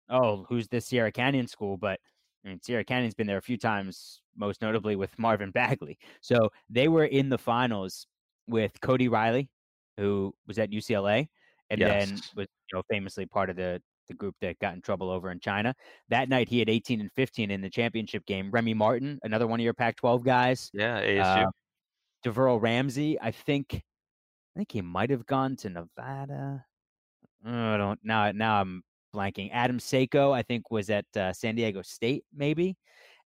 oh, 0.09 0.45
who's 0.49 0.67
this 0.69 0.87
Sierra 0.87 1.11
Canyon 1.11 1.47
school? 1.47 1.77
But 1.77 1.99
I 2.43 2.49
mean, 2.49 2.59
Sierra 2.61 2.83
Canyon's 2.83 3.13
been 3.13 3.27
there 3.27 3.37
a 3.37 3.41
few 3.41 3.57
times, 3.57 4.21
most 4.35 4.61
notably 4.61 4.95
with 4.95 5.11
Marvin 5.19 5.51
Bagley. 5.51 5.97
So 6.21 6.49
they 6.69 6.87
were 6.87 7.05
in 7.05 7.29
the 7.29 7.37
finals 7.37 8.07
with 8.47 8.79
Cody 8.81 9.07
Riley, 9.07 9.49
who 9.97 10.33
was 10.47 10.57
at 10.57 10.71
UCLA, 10.71 11.27
and 11.69 11.79
yes. 11.79 12.09
then 12.09 12.19
was 12.35 12.47
you 12.71 12.77
know 12.77 12.83
famously 12.89 13.25
part 13.25 13.49
of 13.49 13.55
the 13.55 13.81
the 14.07 14.13
group 14.15 14.35
that 14.41 14.59
got 14.59 14.73
in 14.73 14.81
trouble 14.81 15.09
over 15.09 15.31
in 15.31 15.39
China. 15.39 15.73
That 16.09 16.27
night 16.29 16.49
he 16.49 16.59
had 16.59 16.69
18 16.69 16.99
and 16.99 17.11
15 17.13 17.49
in 17.49 17.61
the 17.61 17.69
championship 17.69 18.25
game. 18.25 18.51
Remy 18.51 18.73
Martin, 18.73 19.19
another 19.23 19.47
one 19.47 19.59
of 19.59 19.63
your 19.63 19.73
Pac-12 19.73 20.23
guys. 20.23 20.69
Yeah, 20.73 21.01
ASU. 21.01 21.47
Uh, 21.47 21.51
Devearl 22.25 22.61
Ramsey, 22.61 23.19
I 23.19 23.31
think 23.31 23.73
I 23.73 24.59
think 24.59 24.71
he 24.71 24.81
might 24.81 25.09
have 25.09 25.25
gone 25.25 25.55
to 25.57 25.69
Nevada. 25.69 26.65
I 27.45 27.77
don't 27.77 27.99
now 28.03 28.31
now 28.31 28.61
I'm 28.61 28.83
blanking. 29.13 29.49
Adam 29.53 29.79
Seiko, 29.79 30.33
I 30.33 30.41
think, 30.41 30.71
was 30.71 30.89
at 30.89 31.05
uh, 31.15 31.33
San 31.33 31.55
Diego 31.55 31.81
State, 31.81 32.23
maybe, 32.33 32.75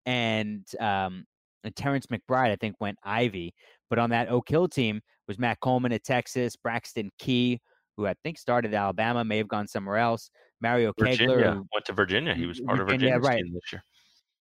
and 0.06 0.66
um, 0.80 1.26
and 1.64 1.76
Terrence 1.76 2.08
McBride, 2.08 2.52
I 2.52 2.56
think, 2.56 2.76
went 2.80 2.98
Ivy. 3.04 3.54
But 3.90 4.00
on 4.00 4.10
that 4.12 4.30
Oak 4.30 4.48
Hill 4.50 4.68
team 4.68 5.02
was 5.28 5.40
Matt 5.40 5.60
Coleman 5.60 5.92
at 5.92 6.04
Texas, 6.04 6.56
Braxton 6.56 7.12
Key, 7.20 7.60
who 7.98 8.08
I 8.08 8.14
think 8.24 8.38
started 8.38 8.74
at 8.74 8.82
Alabama, 8.82 9.24
may 9.24 9.38
have 9.38 9.48
gone 9.48 9.68
somewhere 9.68 9.98
else. 9.98 10.30
Mario 10.62 10.94
Virginia, 10.98 11.36
Kegler 11.36 11.54
who, 11.54 11.68
went 11.74 11.86
to 11.86 11.94
Virginia. 11.94 12.34
He 12.34 12.46
was 12.46 12.60
part 12.60 12.80
Virginia, 12.80 13.16
of 13.16 13.22
Virginia 13.22 13.44
right. 13.46 13.54
this 13.54 13.74
year. 13.74 13.84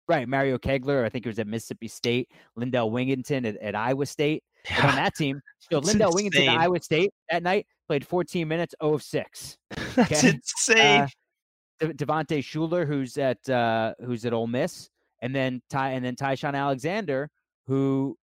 Right, 0.09 0.29
Mario 0.29 0.57
Kegler, 0.57 1.05
I 1.05 1.09
think 1.09 1.25
he 1.25 1.29
was 1.29 1.39
at 1.39 1.47
Mississippi 1.47 1.89
State. 1.89 2.31
Lindell 2.55 2.91
Wigginton 2.91 3.47
at, 3.47 3.57
at 3.57 3.75
Iowa 3.75 4.07
State. 4.07 4.43
Yeah. 4.69 4.89
on 4.89 4.97
that 4.97 5.15
team, 5.15 5.41
so 5.71 5.79
Lindell 5.79 6.17
insane. 6.17 6.31
Wigginton 6.31 6.49
at 6.49 6.61
Iowa 6.61 6.81
State 6.81 7.11
that 7.31 7.43
night 7.43 7.67
played 7.89 8.07
14 8.07 8.47
minutes, 8.49 8.75
0 8.83 8.95
of 8.95 9.03
6. 9.03 9.59
That's 9.95 10.25
insane. 10.25 11.03
Uh, 11.03 11.09
De- 11.81 11.95
Devontae 11.95 12.39
Shuler, 12.39 12.87
who's 12.87 13.17
at 13.19 13.49
uh, 13.49 13.95
who's 14.05 14.25
at 14.25 14.33
Ole 14.33 14.47
Miss, 14.47 14.89
and 15.23 15.35
then 15.35 15.61
Ty 15.71 15.93
and 15.93 16.05
then 16.05 16.17
Ty-Shon 16.17 16.55
Alexander, 16.55 17.31
who 17.67 18.17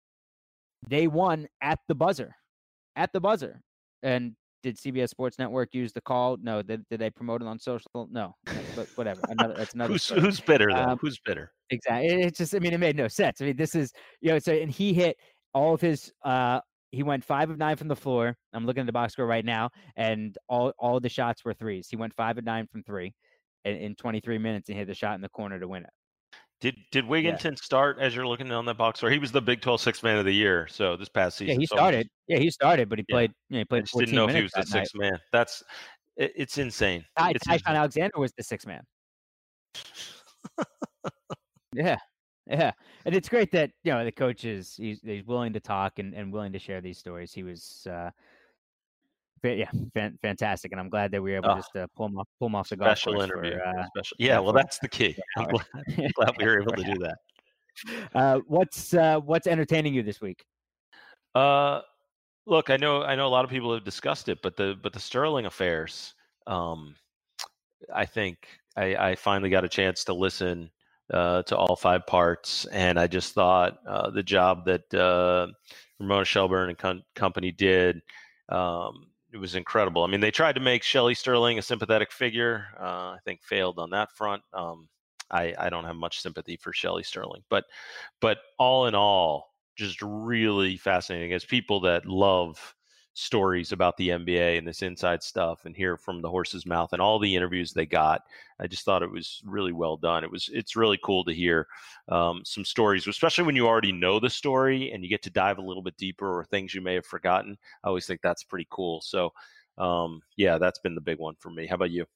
they 0.88 1.06
won 1.06 1.46
at 1.62 1.78
the 1.88 1.94
buzzer, 1.94 2.34
at 2.96 3.12
the 3.12 3.20
buzzer. 3.20 3.60
And 4.02 4.34
did 4.62 4.76
CBS 4.76 5.08
Sports 5.08 5.38
Network 5.38 5.74
use 5.74 5.92
the 5.92 6.00
call? 6.00 6.36
No. 6.42 6.62
Did, 6.62 6.84
did 6.90 7.00
they 7.00 7.10
promote 7.10 7.42
it 7.42 7.48
on 7.48 7.58
social? 7.58 8.08
No. 8.10 8.34
But 8.76 8.88
whatever. 8.94 9.20
Another. 9.28 9.54
That's 9.56 9.74
another. 9.74 9.92
who's, 9.92 10.08
who's 10.08 10.40
bitter 10.40 10.70
though? 10.72 10.78
Um, 10.78 10.98
who's 11.00 11.18
bitter? 11.18 11.52
Exactly. 11.70 12.22
It's 12.22 12.38
just. 12.38 12.54
I 12.54 12.58
mean, 12.58 12.72
it 12.72 12.78
made 12.78 12.96
no 12.96 13.08
sense. 13.08 13.40
I 13.40 13.44
mean, 13.44 13.56
this 13.56 13.74
is 13.74 13.92
you 14.20 14.30
know. 14.30 14.38
So 14.38 14.52
and 14.52 14.70
he 14.70 14.92
hit 14.92 15.16
all 15.54 15.74
of 15.74 15.80
his 15.80 16.12
uh 16.24 16.60
he 16.92 17.02
went 17.02 17.24
five 17.24 17.50
of 17.50 17.58
nine 17.58 17.76
from 17.76 17.88
the 17.88 17.96
floor. 17.96 18.36
I'm 18.52 18.66
looking 18.66 18.80
at 18.80 18.86
the 18.86 18.92
box 18.92 19.12
score 19.12 19.26
right 19.26 19.44
now, 19.44 19.70
and 19.96 20.36
all 20.48 20.72
all 20.78 20.96
of 20.96 21.02
the 21.02 21.08
shots 21.08 21.44
were 21.44 21.54
threes. 21.54 21.88
He 21.90 21.96
went 21.96 22.14
five 22.14 22.38
of 22.38 22.44
nine 22.44 22.66
from 22.70 22.82
three 22.82 23.14
in, 23.64 23.76
in 23.76 23.94
23 23.94 24.38
minutes 24.38 24.68
and 24.68 24.78
hit 24.78 24.86
the 24.86 24.94
shot 24.94 25.14
in 25.14 25.20
the 25.20 25.28
corner 25.28 25.58
to 25.58 25.68
win 25.68 25.82
it. 25.82 25.90
Did 26.60 26.76
did 26.92 27.06
Wigginton 27.06 27.52
yeah. 27.52 27.62
start 27.62 27.96
as 28.00 28.14
you're 28.14 28.26
looking 28.26 28.52
on 28.52 28.66
that 28.66 28.76
box 28.76 28.98
score? 28.98 29.10
He 29.10 29.18
was 29.18 29.32
the 29.32 29.40
Big 29.40 29.62
12 29.62 29.80
sixth 29.80 30.02
man 30.02 30.18
of 30.18 30.26
the 30.26 30.34
year. 30.34 30.68
So 30.70 30.94
this 30.94 31.08
past 31.08 31.38
season, 31.38 31.54
yeah, 31.54 31.60
he 31.60 31.66
started. 31.66 32.06
So 32.06 32.10
yeah, 32.28 32.38
he 32.38 32.50
started, 32.50 32.90
but 32.90 32.98
he 32.98 33.04
played. 33.10 33.32
Yeah, 33.48 33.54
you 33.54 33.54
know, 33.54 33.58
he 33.60 33.64
played. 33.64 33.78
I 33.78 33.82
just 33.82 33.98
didn't 33.98 34.14
know 34.14 34.28
if 34.28 34.34
he 34.34 34.42
was 34.42 34.52
the 34.52 34.64
sixth 34.64 34.94
man. 34.94 35.18
That's 35.32 35.62
it, 36.16 36.32
it's 36.36 36.58
insane. 36.58 37.04
Ty, 37.18 37.30
it's 37.30 37.46
Ty-Shon 37.46 37.76
Alexander 37.76 38.18
was 38.18 38.32
the 38.36 38.42
sixth 38.42 38.66
man. 38.66 38.82
yeah, 41.72 41.96
yeah, 42.46 42.72
and 43.06 43.14
it's 43.14 43.30
great 43.30 43.50
that 43.52 43.70
you 43.82 43.92
know 43.92 44.04
the 44.04 44.12
coach 44.12 44.44
is 44.44 44.74
he's, 44.76 45.00
he's 45.02 45.24
willing 45.24 45.54
to 45.54 45.60
talk 45.60 45.98
and, 45.98 46.12
and 46.12 46.30
willing 46.30 46.52
to 46.52 46.58
share 46.58 46.82
these 46.82 46.98
stories. 46.98 47.32
He 47.32 47.42
was 47.42 47.86
uh, 47.90 48.10
yeah, 49.42 49.70
fantastic, 50.22 50.72
and 50.72 50.80
I'm 50.80 50.88
glad 50.88 51.10
that 51.12 51.22
we 51.22 51.30
were 51.30 51.36
able 51.38 51.50
oh, 51.50 51.56
just 51.56 51.70
to 51.74 51.88
pull 51.96 52.06
him 52.06 52.18
off, 52.18 52.28
pull 52.38 52.54
off 52.54 52.68
the 52.68 52.76
golf 52.76 52.98
special 52.98 53.20
interview. 53.20 53.56
For, 53.56 53.66
uh, 53.66 53.86
special, 53.96 54.16
yeah. 54.18 54.38
Well, 54.38 54.52
that's 54.52 54.78
the 54.78 54.88
key. 54.88 55.16
I'm 55.36 55.48
glad, 55.48 56.12
glad 56.14 56.36
we 56.38 56.44
were 56.44 56.60
able 56.60 56.72
to 56.72 56.84
do 56.84 56.98
that. 56.98 57.18
Uh, 58.14 58.40
what's 58.46 58.92
uh, 58.92 59.18
what's 59.20 59.46
entertaining 59.46 59.94
you 59.94 60.02
this 60.02 60.20
week? 60.20 60.44
Uh, 61.34 61.80
look, 62.44 62.68
I 62.68 62.76
know 62.76 63.04
I 63.04 63.14
know 63.14 63.26
a 63.26 63.30
lot 63.30 63.44
of 63.44 63.50
people 63.50 63.72
have 63.72 63.84
discussed 63.84 64.28
it, 64.28 64.40
but 64.42 64.54
the 64.56 64.76
but 64.82 64.92
the 64.92 65.00
Sterling 65.00 65.46
affairs. 65.46 66.12
Um, 66.46 66.94
I 67.94 68.04
think 68.04 68.48
I, 68.76 68.96
I 68.96 69.14
finally 69.14 69.48
got 69.48 69.64
a 69.64 69.68
chance 69.68 70.04
to 70.04 70.12
listen 70.12 70.70
uh, 71.12 71.42
to 71.44 71.56
all 71.56 71.76
five 71.76 72.06
parts, 72.06 72.66
and 72.66 72.98
I 72.98 73.06
just 73.06 73.34
thought 73.34 73.78
uh, 73.86 74.10
the 74.10 74.22
job 74.22 74.66
that 74.66 74.92
uh, 74.92 75.46
Ramona 75.98 76.24
Shelburne 76.24 76.70
and 76.70 76.78
com- 76.78 77.02
company 77.14 77.52
did 77.52 78.02
um, 78.48 79.06
it 79.32 79.38
was 79.38 79.54
incredible. 79.54 80.02
I 80.02 80.06
mean, 80.08 80.20
they 80.20 80.30
tried 80.30 80.54
to 80.54 80.60
make 80.60 80.82
Shelly 80.82 81.14
Sterling 81.14 81.58
a 81.58 81.62
sympathetic 81.62 82.12
figure. 82.12 82.66
Uh, 82.78 83.14
I 83.14 83.18
think 83.24 83.42
failed 83.42 83.78
on 83.78 83.90
that 83.90 84.10
front. 84.12 84.42
Um, 84.52 84.88
I, 85.30 85.54
I 85.58 85.70
don't 85.70 85.84
have 85.84 85.96
much 85.96 86.20
sympathy 86.20 86.56
for 86.56 86.72
Shelly 86.72 87.02
Sterling, 87.02 87.42
but 87.48 87.64
but 88.20 88.38
all 88.58 88.86
in 88.86 88.94
all, 88.94 89.54
just 89.76 90.02
really 90.02 90.76
fascinating 90.76 91.32
as 91.32 91.44
people 91.44 91.80
that 91.80 92.06
love 92.06 92.74
stories 93.20 93.72
about 93.72 93.96
the 93.96 94.08
NBA 94.08 94.58
and 94.58 94.66
this 94.66 94.82
inside 94.82 95.22
stuff 95.22 95.64
and 95.64 95.76
hear 95.76 95.96
from 95.96 96.22
the 96.22 96.30
horse's 96.30 96.66
mouth 96.66 96.92
and 96.92 97.02
all 97.02 97.18
the 97.18 97.34
interviews 97.34 97.72
they 97.72 97.86
got. 97.86 98.22
I 98.58 98.66
just 98.66 98.84
thought 98.84 99.02
it 99.02 99.10
was 99.10 99.42
really 99.44 99.72
well 99.72 99.96
done. 99.96 100.24
It 100.24 100.30
was 100.30 100.48
it's 100.52 100.76
really 100.76 100.98
cool 101.04 101.24
to 101.24 101.32
hear 101.32 101.66
um, 102.08 102.42
some 102.44 102.64
stories, 102.64 103.06
especially 103.06 103.44
when 103.44 103.56
you 103.56 103.66
already 103.66 103.92
know 103.92 104.18
the 104.18 104.30
story 104.30 104.90
and 104.92 105.04
you 105.04 105.10
get 105.10 105.22
to 105.22 105.30
dive 105.30 105.58
a 105.58 105.62
little 105.62 105.82
bit 105.82 105.96
deeper 105.96 106.38
or 106.38 106.44
things 106.44 106.74
you 106.74 106.80
may 106.80 106.94
have 106.94 107.06
forgotten. 107.06 107.56
I 107.84 107.88
always 107.88 108.06
think 108.06 108.20
that's 108.22 108.44
pretty 108.44 108.66
cool. 108.70 109.00
So 109.00 109.32
um, 109.78 110.20
yeah, 110.36 110.58
that's 110.58 110.78
been 110.78 110.94
the 110.94 111.00
big 111.00 111.18
one 111.18 111.34
for 111.38 111.50
me. 111.50 111.66
How 111.66 111.76
about 111.76 111.90
you? 111.90 112.06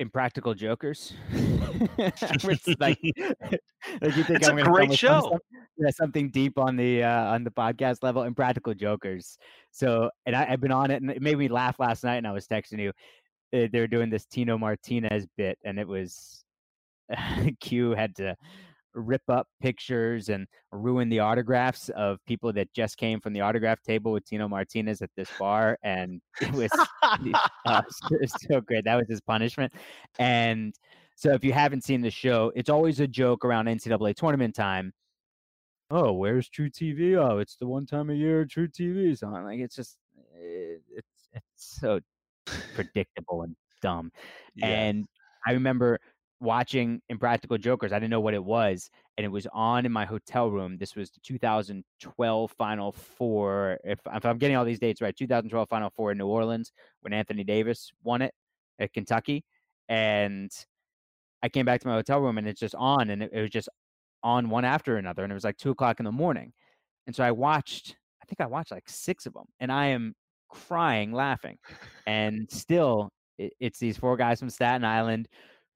Impractical 0.00 0.54
Jokers. 0.54 1.14
like, 1.32 2.10
like 2.80 2.98
you 2.98 4.24
think 4.24 4.40
it's 4.40 4.48
I'm 4.48 4.58
a 4.58 4.64
great 4.64 4.92
show. 4.92 5.20
Some, 5.20 5.38
yeah, 5.76 5.90
something 5.90 6.30
deep 6.30 6.58
on 6.58 6.76
the 6.76 7.02
uh, 7.02 7.32
on 7.32 7.44
the 7.44 7.50
podcast 7.50 8.02
level. 8.02 8.22
Impractical 8.22 8.74
Jokers. 8.74 9.38
So, 9.70 10.10
and 10.26 10.34
I, 10.34 10.44
have 10.44 10.60
been 10.60 10.72
on 10.72 10.90
it, 10.90 11.02
and 11.02 11.10
it 11.10 11.22
made 11.22 11.38
me 11.38 11.48
laugh 11.48 11.78
last 11.78 12.04
night. 12.04 12.16
And 12.16 12.26
I 12.26 12.32
was 12.32 12.46
texting 12.46 12.80
you. 12.80 12.92
They 13.52 13.80
were 13.80 13.86
doing 13.86 14.10
this 14.10 14.26
Tino 14.26 14.58
Martinez 14.58 15.26
bit, 15.36 15.58
and 15.64 15.78
it 15.78 15.88
was 15.88 16.44
Q 17.60 17.92
had 17.92 18.14
to 18.16 18.36
rip 18.98 19.22
up 19.28 19.46
pictures 19.60 20.28
and 20.28 20.46
ruin 20.72 21.08
the 21.08 21.20
autographs 21.20 21.88
of 21.90 22.18
people 22.26 22.52
that 22.52 22.72
just 22.72 22.96
came 22.96 23.20
from 23.20 23.32
the 23.32 23.40
autograph 23.40 23.80
table 23.82 24.12
with 24.12 24.24
Tino 24.24 24.48
Martinez 24.48 25.02
at 25.02 25.10
this 25.16 25.28
bar. 25.38 25.78
And 25.82 26.20
it 26.40 26.52
was, 26.52 26.70
uh, 27.64 27.82
so 28.26 28.60
great. 28.60 28.84
That 28.84 28.96
was 28.96 29.08
his 29.08 29.20
punishment. 29.20 29.72
And 30.18 30.74
so 31.14 31.32
if 31.32 31.44
you 31.44 31.52
haven't 31.52 31.84
seen 31.84 32.00
the 32.00 32.10
show, 32.10 32.52
it's 32.54 32.70
always 32.70 33.00
a 33.00 33.06
joke 33.06 33.44
around 33.44 33.66
NCAA 33.66 34.14
tournament 34.14 34.54
time. 34.54 34.92
Oh, 35.90 36.12
where's 36.12 36.50
truTV? 36.50 37.16
Oh, 37.16 37.38
it's 37.38 37.56
the 37.56 37.66
one 37.66 37.86
time 37.86 38.10
a 38.10 38.14
year 38.14 38.44
truTV 38.44 39.10
is 39.10 39.22
on. 39.22 39.44
Like 39.44 39.58
it's 39.58 39.74
just 39.74 39.96
it, 40.34 40.82
eh, 40.96 40.98
it's 40.98 41.28
it's 41.32 41.80
so 41.80 42.00
predictable 42.74 43.42
and 43.42 43.56
dumb. 43.80 44.12
Yeah. 44.54 44.66
And 44.66 45.06
I 45.46 45.52
remember 45.52 45.98
watching 46.40 47.00
Impractical 47.08 47.58
Jokers. 47.58 47.92
I 47.92 47.96
didn't 47.96 48.10
know 48.10 48.20
what 48.20 48.34
it 48.34 48.44
was, 48.44 48.90
and 49.16 49.24
it 49.24 49.28
was 49.28 49.46
on 49.52 49.86
in 49.86 49.92
my 49.92 50.04
hotel 50.04 50.50
room. 50.50 50.78
This 50.78 50.94
was 50.94 51.10
the 51.10 51.20
2012 51.20 52.52
Final 52.52 52.92
Four. 52.92 53.78
If, 53.84 54.00
if 54.12 54.24
I'm 54.24 54.38
getting 54.38 54.56
all 54.56 54.64
these 54.64 54.78
dates 54.78 55.00
right, 55.00 55.16
2012 55.16 55.68
Final 55.68 55.90
Four 55.90 56.12
in 56.12 56.18
New 56.18 56.26
Orleans 56.26 56.72
when 57.00 57.12
Anthony 57.12 57.44
Davis 57.44 57.90
won 58.02 58.22
it 58.22 58.32
at 58.78 58.92
Kentucky, 58.92 59.44
and 59.88 60.50
I 61.42 61.48
came 61.48 61.66
back 61.66 61.80
to 61.80 61.88
my 61.88 61.94
hotel 61.94 62.20
room 62.20 62.38
and 62.38 62.48
it's 62.48 62.60
just 62.60 62.74
on, 62.76 63.10
and 63.10 63.22
it, 63.22 63.30
it 63.32 63.40
was 63.40 63.50
just 63.50 63.68
on 64.22 64.50
one 64.50 64.64
after 64.64 64.96
another, 64.96 65.22
and 65.24 65.32
it 65.32 65.34
was 65.34 65.44
like 65.44 65.56
two 65.56 65.70
o'clock 65.70 66.00
in 66.00 66.04
the 66.04 66.12
morning, 66.12 66.52
and 67.06 67.14
so 67.14 67.24
I 67.24 67.32
watched. 67.32 67.96
I 68.22 68.26
think 68.26 68.40
I 68.40 68.46
watched 68.46 68.72
like 68.72 68.88
six 68.88 69.26
of 69.26 69.32
them, 69.32 69.46
and 69.60 69.72
I 69.72 69.86
am 69.86 70.14
crying 70.48 71.12
laughing. 71.12 71.58
And 72.06 72.50
still, 72.50 73.10
it, 73.38 73.52
it's 73.60 73.78
these 73.78 73.96
four 73.96 74.16
guys 74.16 74.40
from 74.40 74.50
Staten 74.50 74.84
Island 74.84 75.28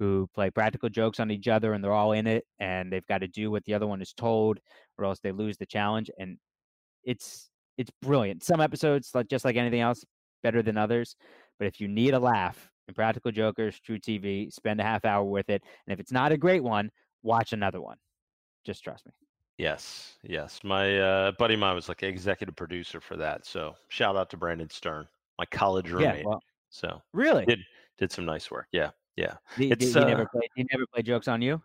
who 0.02 0.28
play 0.34 0.50
practical 0.50 0.88
jokes 0.88 1.20
on 1.20 1.30
each 1.30 1.46
other, 1.46 1.74
and 1.74 1.84
they're 1.84 1.92
all 1.92 2.10
in 2.10 2.26
it, 2.26 2.44
and 2.58 2.92
they've 2.92 3.06
got 3.06 3.18
to 3.18 3.28
do 3.28 3.52
what 3.52 3.64
the 3.64 3.72
other 3.72 3.86
one 3.86 4.02
is 4.02 4.12
told, 4.12 4.58
or 4.98 5.04
else 5.04 5.20
they 5.20 5.30
lose 5.30 5.56
the 5.56 5.66
challenge. 5.66 6.10
And 6.18 6.38
it's 7.04 7.50
it's 7.78 7.92
brilliant. 8.02 8.42
Some 8.42 8.60
episodes, 8.60 9.10
like 9.14 9.28
just 9.28 9.44
like 9.44 9.54
anything 9.54 9.80
else, 9.80 10.04
better 10.42 10.60
than 10.60 10.76
others. 10.76 11.14
But 11.56 11.68
if 11.68 11.80
you 11.80 11.86
need 11.86 12.14
a 12.14 12.18
laugh, 12.18 12.68
Impractical 12.88 13.30
Jokers, 13.30 13.80
truTV 13.88 14.52
spend 14.52 14.80
a 14.80 14.82
half 14.82 15.04
hour 15.04 15.22
with 15.22 15.48
it. 15.48 15.62
And 15.86 15.92
if 15.92 16.00
it's 16.00 16.10
not 16.10 16.32
a 16.32 16.36
great 16.36 16.64
one, 16.64 16.90
watch 17.22 17.52
another 17.52 17.80
one. 17.80 17.98
Just 18.66 18.82
trust 18.82 19.06
me. 19.06 19.12
Yes, 19.56 20.14
yes. 20.24 20.58
My 20.64 20.98
uh, 20.98 21.32
buddy 21.38 21.54
of 21.54 21.60
mine 21.60 21.76
was 21.76 21.88
like 21.88 22.02
executive 22.02 22.56
producer 22.56 23.00
for 23.00 23.16
that. 23.18 23.46
So 23.46 23.76
shout 23.88 24.16
out 24.16 24.30
to 24.30 24.36
Brandon 24.36 24.68
Stern, 24.68 25.06
my 25.38 25.44
college 25.46 25.90
roommate. 25.90 26.22
Yeah, 26.22 26.26
well, 26.26 26.42
so 26.70 27.00
really 27.12 27.44
did 27.44 27.60
did 27.98 28.10
some 28.10 28.24
nice 28.24 28.50
work. 28.50 28.66
Yeah, 28.72 28.90
yeah. 29.16 29.34
He, 29.56 29.70
It's, 29.70 29.84
he 29.84 29.93
never 30.01 30.22
uh, 30.22 30.26
played. 30.32 30.48
He 30.55 30.66
never 30.72 30.86
played 30.93 31.06
jokes 31.06 31.28
on 31.28 31.43
you. 31.43 31.62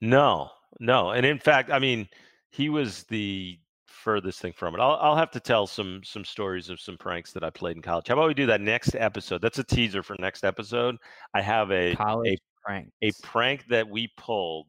No, 0.00 0.50
no. 0.80 1.10
And 1.10 1.24
in 1.24 1.38
fact, 1.38 1.70
I 1.70 1.78
mean, 1.78 2.08
he 2.50 2.68
was 2.68 3.04
the 3.04 3.58
furthest 3.86 4.40
thing 4.40 4.52
from 4.52 4.74
it. 4.74 4.80
I'll 4.80 4.98
I'll 5.00 5.16
have 5.16 5.30
to 5.32 5.40
tell 5.40 5.66
some 5.66 6.00
some 6.04 6.24
stories 6.24 6.68
of 6.70 6.80
some 6.80 6.96
pranks 6.96 7.32
that 7.32 7.44
I 7.44 7.50
played 7.50 7.76
in 7.76 7.82
college. 7.82 8.08
How 8.08 8.14
about 8.14 8.28
we 8.28 8.34
do 8.34 8.46
that 8.46 8.60
next 8.60 8.94
episode? 8.96 9.40
That's 9.40 9.58
a 9.58 9.64
teaser 9.64 10.02
for 10.02 10.16
next 10.18 10.44
episode. 10.44 10.96
I 11.34 11.40
have 11.40 11.70
a 11.70 11.94
College 11.94 12.38
prank. 12.64 12.90
a 13.02 13.12
prank 13.22 13.66
that 13.68 13.88
we 13.88 14.10
pulled 14.16 14.66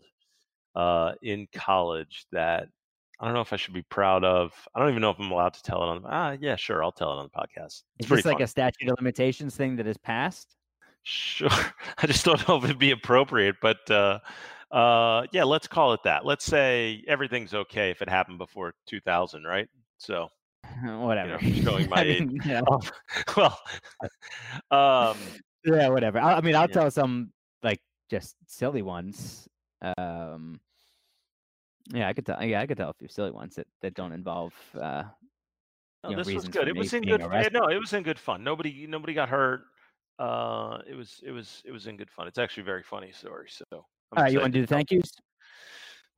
uh, 0.76 1.14
in 1.23 1.48
college 1.53 2.26
that 2.31 2.68
I 3.19 3.26
don't 3.26 3.34
know 3.34 3.41
if 3.41 3.53
I 3.53 3.56
should 3.56 3.73
be 3.73 3.84
proud 3.84 4.23
of. 4.23 4.52
I 4.76 4.80
don't 4.80 4.90
even 4.90 5.02
know 5.02 5.11
if 5.11 5.19
I'm 5.19 5.31
allowed 5.31 5.53
to 5.53 5.64
tell 5.64 5.81
it 5.84 5.88
on. 5.88 6.03
Ah, 6.06 6.35
yeah, 6.40 6.56
sure, 6.56 6.84
I'll 6.84 6.91
tell 6.91 7.11
it 7.14 7.15
on 7.22 7.30
the 7.31 7.40
podcast. 7.40 7.84
It's 7.98 8.06
Is 8.06 8.10
this 8.10 8.26
like 8.26 8.35
fun. 8.38 8.44
a 8.44 8.48
statute 8.48 8.90
of 8.90 8.98
limitations 8.99 9.56
thing 9.56 9.76
that 9.77 9.85
has 9.85 9.98
passed? 9.98 10.56
Sure. 11.03 11.49
I 11.97 12.07
just 12.07 12.25
don't 12.25 12.45
know 12.47 12.57
if 12.57 12.63
it'd 12.63 12.80
be 12.80 12.91
appropriate, 12.91 13.55
but 13.61 13.89
uh, 13.91 14.19
uh, 14.71 15.25
yeah, 15.31 15.43
let's 15.43 15.67
call 15.67 15.93
it 15.93 16.01
that. 16.03 16.25
Let's 16.25 16.45
say 16.45 17.03
everything's 17.07 17.53
okay 17.53 17.91
if 17.91 18.01
it 18.01 18.09
happened 18.09 18.38
before 18.38 18.73
2000, 18.88 19.43
right? 19.43 19.67
So, 19.97 20.30
whatever. 20.84 21.39
showing 21.39 21.89
my 21.89 21.97
I 21.97 22.03
age. 22.03 22.19
didn't- 22.19 22.45
yeah. 22.45 22.61
well, 23.38 23.59
um, 24.71 25.17
yeah, 25.65 25.89
whatever. 25.89 26.19
I, 26.19 26.35
I 26.35 26.41
mean, 26.41 26.55
I'll 26.55 26.63
Yeah. 26.69 26.73
tell 26.73 26.91
some 26.91 27.31
like 27.61 27.80
just 28.09 28.35
silly 28.47 28.81
ones. 28.81 29.47
Um, 29.97 30.59
yeah, 31.93 32.07
I 32.07 32.13
could 32.13 32.25
tell. 32.25 32.41
Yeah, 32.43 32.61
I 32.61 32.65
could 32.67 32.77
tell 32.77 32.89
a 32.89 32.93
few 32.93 33.09
silly 33.09 33.31
ones 33.31 33.55
that, 33.55 33.67
that 33.81 33.93
don't 33.93 34.13
involve. 34.13 34.53
Uh, 34.73 35.03
no, 36.03 36.09
you 36.09 36.15
know, 36.15 36.23
this 36.23 36.34
was 36.34 36.47
good. 36.47 36.67
It 36.69 36.75
was 36.75 36.93
in 36.93 37.03
good. 37.03 37.19
yeah, 37.21 37.27
arrested. 37.27 37.53
No, 37.53 37.67
it 37.69 37.77
was 37.77 37.91
in 37.93 38.03
good 38.03 38.19
fun. 38.19 38.43
Nobody, 38.43 38.88
nobody 38.88 39.13
got 39.13 39.27
hurt. 39.30 39.63
Uh, 40.19 40.80
it 40.90 40.95
was, 40.95 41.19
it 41.26 41.31
was, 41.31 41.61
it 41.65 41.72
was 41.72 41.88
in 41.88 41.98
good 41.98 42.10
fun. 42.10 42.27
It's 42.27 42.38
actually 42.38 42.61
a 42.61 42.65
very 42.65 42.84
funny 42.84 43.11
story. 43.11 43.48
So, 43.49 43.65
all 43.72 43.85
right, 44.15 44.31
you 44.31 44.40
want 44.40 44.53
to 44.53 44.60
do 44.60 44.65
the 44.65 44.68
thank 44.73 44.91
yous? 44.91 45.11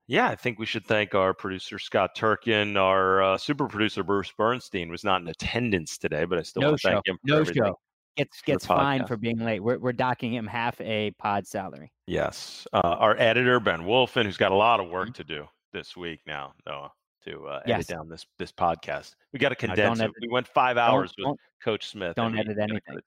Yeah, 0.07 0.27
I 0.29 0.35
think 0.35 0.59
we 0.59 0.65
should 0.67 0.85
thank 0.85 1.15
our 1.15 1.33
producer 1.33 1.79
Scott 1.79 2.11
Turkin. 2.15 2.77
Our 2.77 3.23
uh, 3.23 3.37
super 3.37 3.67
producer 3.67 4.03
Bruce 4.03 4.31
Bernstein 4.37 4.89
was 4.91 5.03
not 5.03 5.21
in 5.21 5.27
attendance 5.27 5.97
today, 5.97 6.25
but 6.25 6.37
I 6.37 6.43
still 6.43 6.61
No 6.61 6.67
want 6.69 6.81
to 6.81 6.87
show. 6.87 6.93
thank 6.93 7.07
him 7.07 7.15
for 7.17 7.27
No 7.33 7.39
everything. 7.39 7.63
show. 7.63 7.79
Gets 8.17 8.41
gets 8.43 8.65
fined 8.65 9.07
for 9.07 9.17
being 9.17 9.39
late. 9.39 9.59
We're 9.61 9.77
we're 9.79 9.91
docking 9.91 10.33
him 10.33 10.47
half 10.47 10.79
a 10.79 11.11
pod 11.17 11.45
salary. 11.47 11.91
Yes, 12.07 12.65
uh, 12.71 12.79
our 12.81 13.17
editor 13.17 13.59
Ben 13.59 13.81
Wolfen, 13.81 14.23
who's 14.25 14.37
got 14.37 14.53
a 14.53 14.55
lot 14.55 14.79
of 14.79 14.89
work 14.89 15.09
Mhm. 15.09 15.15
to 15.15 15.23
do 15.25 15.47
this 15.73 15.97
week 15.97 16.21
now, 16.25 16.53
Noah, 16.65 16.91
to 17.25 17.47
uh, 17.47 17.61
Yes. 17.65 17.75
edit 17.75 17.87
down 17.87 18.09
this 18.09 18.25
this 18.37 18.51
podcast. 18.51 19.15
We 19.33 19.39
got 19.39 19.49
to 19.49 19.55
don't 19.55 19.75
condense 19.75 19.99
it. 19.99 20.03
edit- 20.03 20.15
We 20.21 20.27
went 20.29 20.47
five 20.47 20.75
Don't- 20.77 20.89
hours 20.89 21.13
with 21.17 21.25
don't- 21.25 21.39
Coach 21.63 21.87
Smith. 21.87 22.15
don't 22.15 22.37
edit 22.37 22.57
anything. 22.59 22.97
it. 22.97 23.03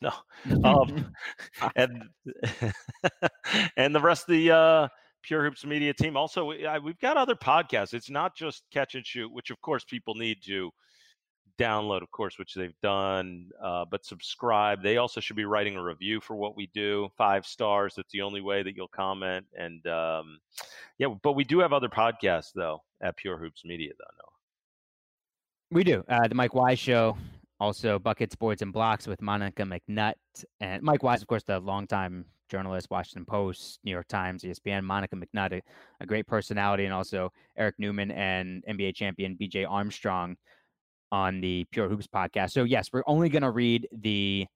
No, 0.00 0.12
um, 0.68 1.12
and 1.76 2.02
and 3.76 3.94
the 3.94 4.00
rest 4.00 4.28
of 4.28 4.32
the 4.34 4.50
uh, 4.50 4.88
Pure 5.22 5.44
Hoops 5.44 5.64
Media 5.64 5.92
team. 5.94 6.16
Also, 6.16 6.46
we, 6.46 6.66
I, 6.66 6.78
we've 6.78 6.98
got 6.98 7.16
other 7.16 7.34
podcasts. 7.34 7.94
It's 7.94 8.10
not 8.10 8.34
just 8.36 8.64
Catch 8.72 8.94
and 8.94 9.06
Shoot, 9.06 9.32
which 9.32 9.50
of 9.50 9.60
course 9.60 9.84
people 9.84 10.14
need 10.14 10.38
to 10.46 10.70
download, 11.60 12.02
of 12.02 12.10
course, 12.10 12.38
which 12.38 12.54
they've 12.54 12.78
done. 12.82 13.50
Uh, 13.62 13.84
but 13.90 14.04
subscribe. 14.04 14.82
They 14.82 14.96
also 14.96 15.20
should 15.20 15.36
be 15.36 15.44
writing 15.44 15.76
a 15.76 15.82
review 15.82 16.20
for 16.20 16.34
what 16.34 16.56
we 16.56 16.70
do. 16.74 17.08
Five 17.16 17.44
stars. 17.44 17.94
That's 17.96 18.10
the 18.12 18.22
only 18.22 18.40
way 18.40 18.62
that 18.62 18.74
you'll 18.74 18.88
comment. 18.88 19.46
And 19.56 19.86
um, 19.86 20.38
yeah, 20.98 21.08
but 21.22 21.32
we 21.32 21.44
do 21.44 21.60
have 21.60 21.72
other 21.72 21.88
podcasts 21.88 22.52
though 22.54 22.82
at 23.02 23.16
Pure 23.16 23.38
Hoops 23.38 23.64
Media, 23.64 23.92
though. 23.98 24.04
No. 24.18 24.28
We 25.72 25.84
do. 25.84 26.02
Uh, 26.08 26.26
the 26.26 26.34
Mike 26.34 26.54
Wise 26.54 26.78
Show, 26.78 27.16
also 27.60 27.98
Buckets, 27.98 28.34
Boards, 28.34 28.62
and 28.62 28.72
Blocks 28.72 29.06
with 29.06 29.20
Monica 29.22 29.62
McNutt. 29.62 30.14
And 30.60 30.82
Mike 30.82 31.02
Wise, 31.02 31.22
of 31.22 31.28
course, 31.28 31.44
the 31.44 31.60
longtime 31.60 32.24
journalist, 32.50 32.88
Washington 32.90 33.24
Post, 33.24 33.78
New 33.84 33.92
York 33.92 34.08
Times, 34.08 34.42
ESPN. 34.42 34.82
Monica 34.82 35.14
McNutt, 35.14 35.52
a, 35.52 35.62
a 36.00 36.06
great 36.06 36.26
personality, 36.26 36.86
and 36.86 36.94
also 36.94 37.32
Eric 37.56 37.76
Newman 37.78 38.10
and 38.10 38.64
NBA 38.68 38.96
champion 38.96 39.36
BJ 39.40 39.64
Armstrong 39.68 40.36
on 41.12 41.40
the 41.40 41.66
Pure 41.70 41.88
Hoops 41.88 42.06
podcast. 42.06 42.52
So, 42.52 42.64
yes, 42.64 42.88
we're 42.92 43.02
only 43.06 43.28
going 43.28 43.42
to 43.42 43.50
read 43.50 43.88
the 43.92 44.46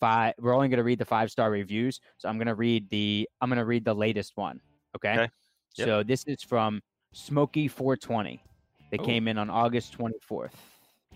five. 0.00 0.34
We're 0.38 0.54
only 0.54 0.68
going 0.68 0.78
to 0.78 0.84
read 0.84 0.98
the 0.98 1.04
five 1.04 1.30
star 1.30 1.50
reviews. 1.50 2.00
So, 2.18 2.28
I'm 2.28 2.36
going 2.38 2.46
to 2.46 2.54
read 2.54 2.88
the. 2.90 3.28
I'm 3.40 3.48
going 3.48 3.58
to 3.58 3.64
read 3.64 3.84
the 3.84 3.94
latest 3.94 4.32
one. 4.36 4.60
Okay. 4.96 5.12
Okay. 5.14 5.28
Yep. 5.76 5.86
So 5.86 6.02
this 6.02 6.24
is 6.24 6.42
from 6.42 6.80
Smoky 7.12 7.68
420. 7.68 8.42
They 8.90 8.98
Oh. 8.98 9.04
came 9.04 9.28
in 9.28 9.38
on 9.38 9.48
August 9.50 9.96
24th. 9.96 10.50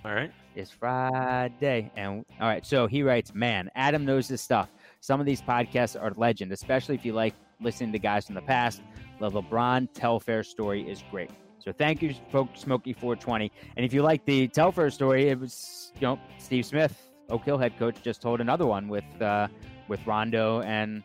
All 0.05 0.13
right. 0.15 0.31
It's 0.55 0.71
Friday. 0.71 1.91
And 1.97 2.25
all 2.41 2.47
right, 2.47 2.65
so 2.65 2.87
he 2.87 3.03
writes, 3.03 3.35
Man, 3.35 3.69
Adam 3.75 4.05
knows 4.05 4.29
his 4.29 4.41
stuff. 4.41 4.71
Some 5.01 5.19
of 5.19 5.27
these 5.27 5.43
podcasts 5.43 6.01
are 6.01 6.13
legend, 6.17 6.53
especially 6.53 6.95
if 6.95 7.05
you 7.05 7.13
like 7.15 7.35
listening 7.61 7.91
to 7.93 7.99
guys 7.99 8.27
from 8.27 8.35
the 8.37 8.43
past. 8.43 8.83
The 9.19 9.31
LeBron 9.31 9.89
Telfair 9.95 10.45
story 10.45 10.89
is 10.89 11.03
great. 11.11 11.31
So 11.65 11.73
thank 11.73 12.03
you, 12.03 12.15
folks, 12.31 12.61
Smoky 12.61 12.93
420. 12.93 13.51
And 13.77 13.87
if 13.87 13.95
you 13.95 14.03
like 14.03 14.23
the 14.27 14.49
Telfair 14.49 14.91
story, 14.91 15.31
it 15.31 15.41
was, 15.41 15.93
you 15.95 16.03
know, 16.03 16.19
Steve 16.39 16.67
Smith, 16.67 16.95
Oak 17.31 17.43
Hill 17.45 17.57
head 17.57 17.79
coach, 17.79 17.97
just 18.03 18.21
told 18.21 18.43
another 18.43 18.67
one 18.67 18.87
with 18.87 19.05
uh, 19.23 19.49
with 19.89 20.07
Rondo 20.07 20.61
and 20.61 21.03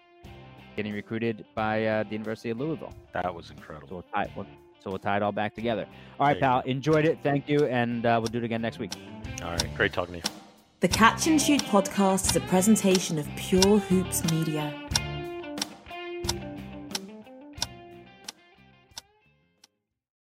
getting 0.76 0.92
recruited 0.94 1.46
by 1.56 1.86
uh, 1.86 2.04
the 2.04 2.12
University 2.12 2.50
of 2.50 2.60
Louisville. 2.60 2.94
That 3.14 3.34
was 3.34 3.48
So 3.48 3.54
incredible. 3.54 3.88
we'll 3.90 4.02
tie, 4.14 4.30
we'll, 4.36 4.46
so 4.84 4.90
we'll 4.90 5.00
tie 5.00 5.16
it 5.18 5.24
all 5.24 5.32
back 5.32 5.56
together. 5.56 5.86
All 6.20 6.28
right, 6.28 6.34
There 6.40 6.50
you 6.50 6.62
pal. 6.62 6.62
Enjoyed 6.62 7.06
it. 7.06 7.20
Thank 7.24 7.48
you. 7.48 7.66
And 7.66 8.06
uh, 8.06 8.18
we'll 8.22 8.28
do 8.28 8.40
it 8.40 8.44
again 8.44 8.62
next 8.62 8.80
week. 8.80 8.92
All 9.42 9.52
right. 9.52 9.76
Great 9.78 9.94
talking 9.94 10.22
to 10.22 10.28
you. 10.30 10.36
The 10.82 10.88
Catch 10.90 11.28
and 11.28 11.42
Shoot 11.42 11.62
podcast 11.64 12.30
is 12.30 12.36
a 12.38 12.42
presentation 12.42 13.18
of 13.20 13.28
Pure 13.36 13.80
Hoops 13.80 14.30
Media. 14.32 14.74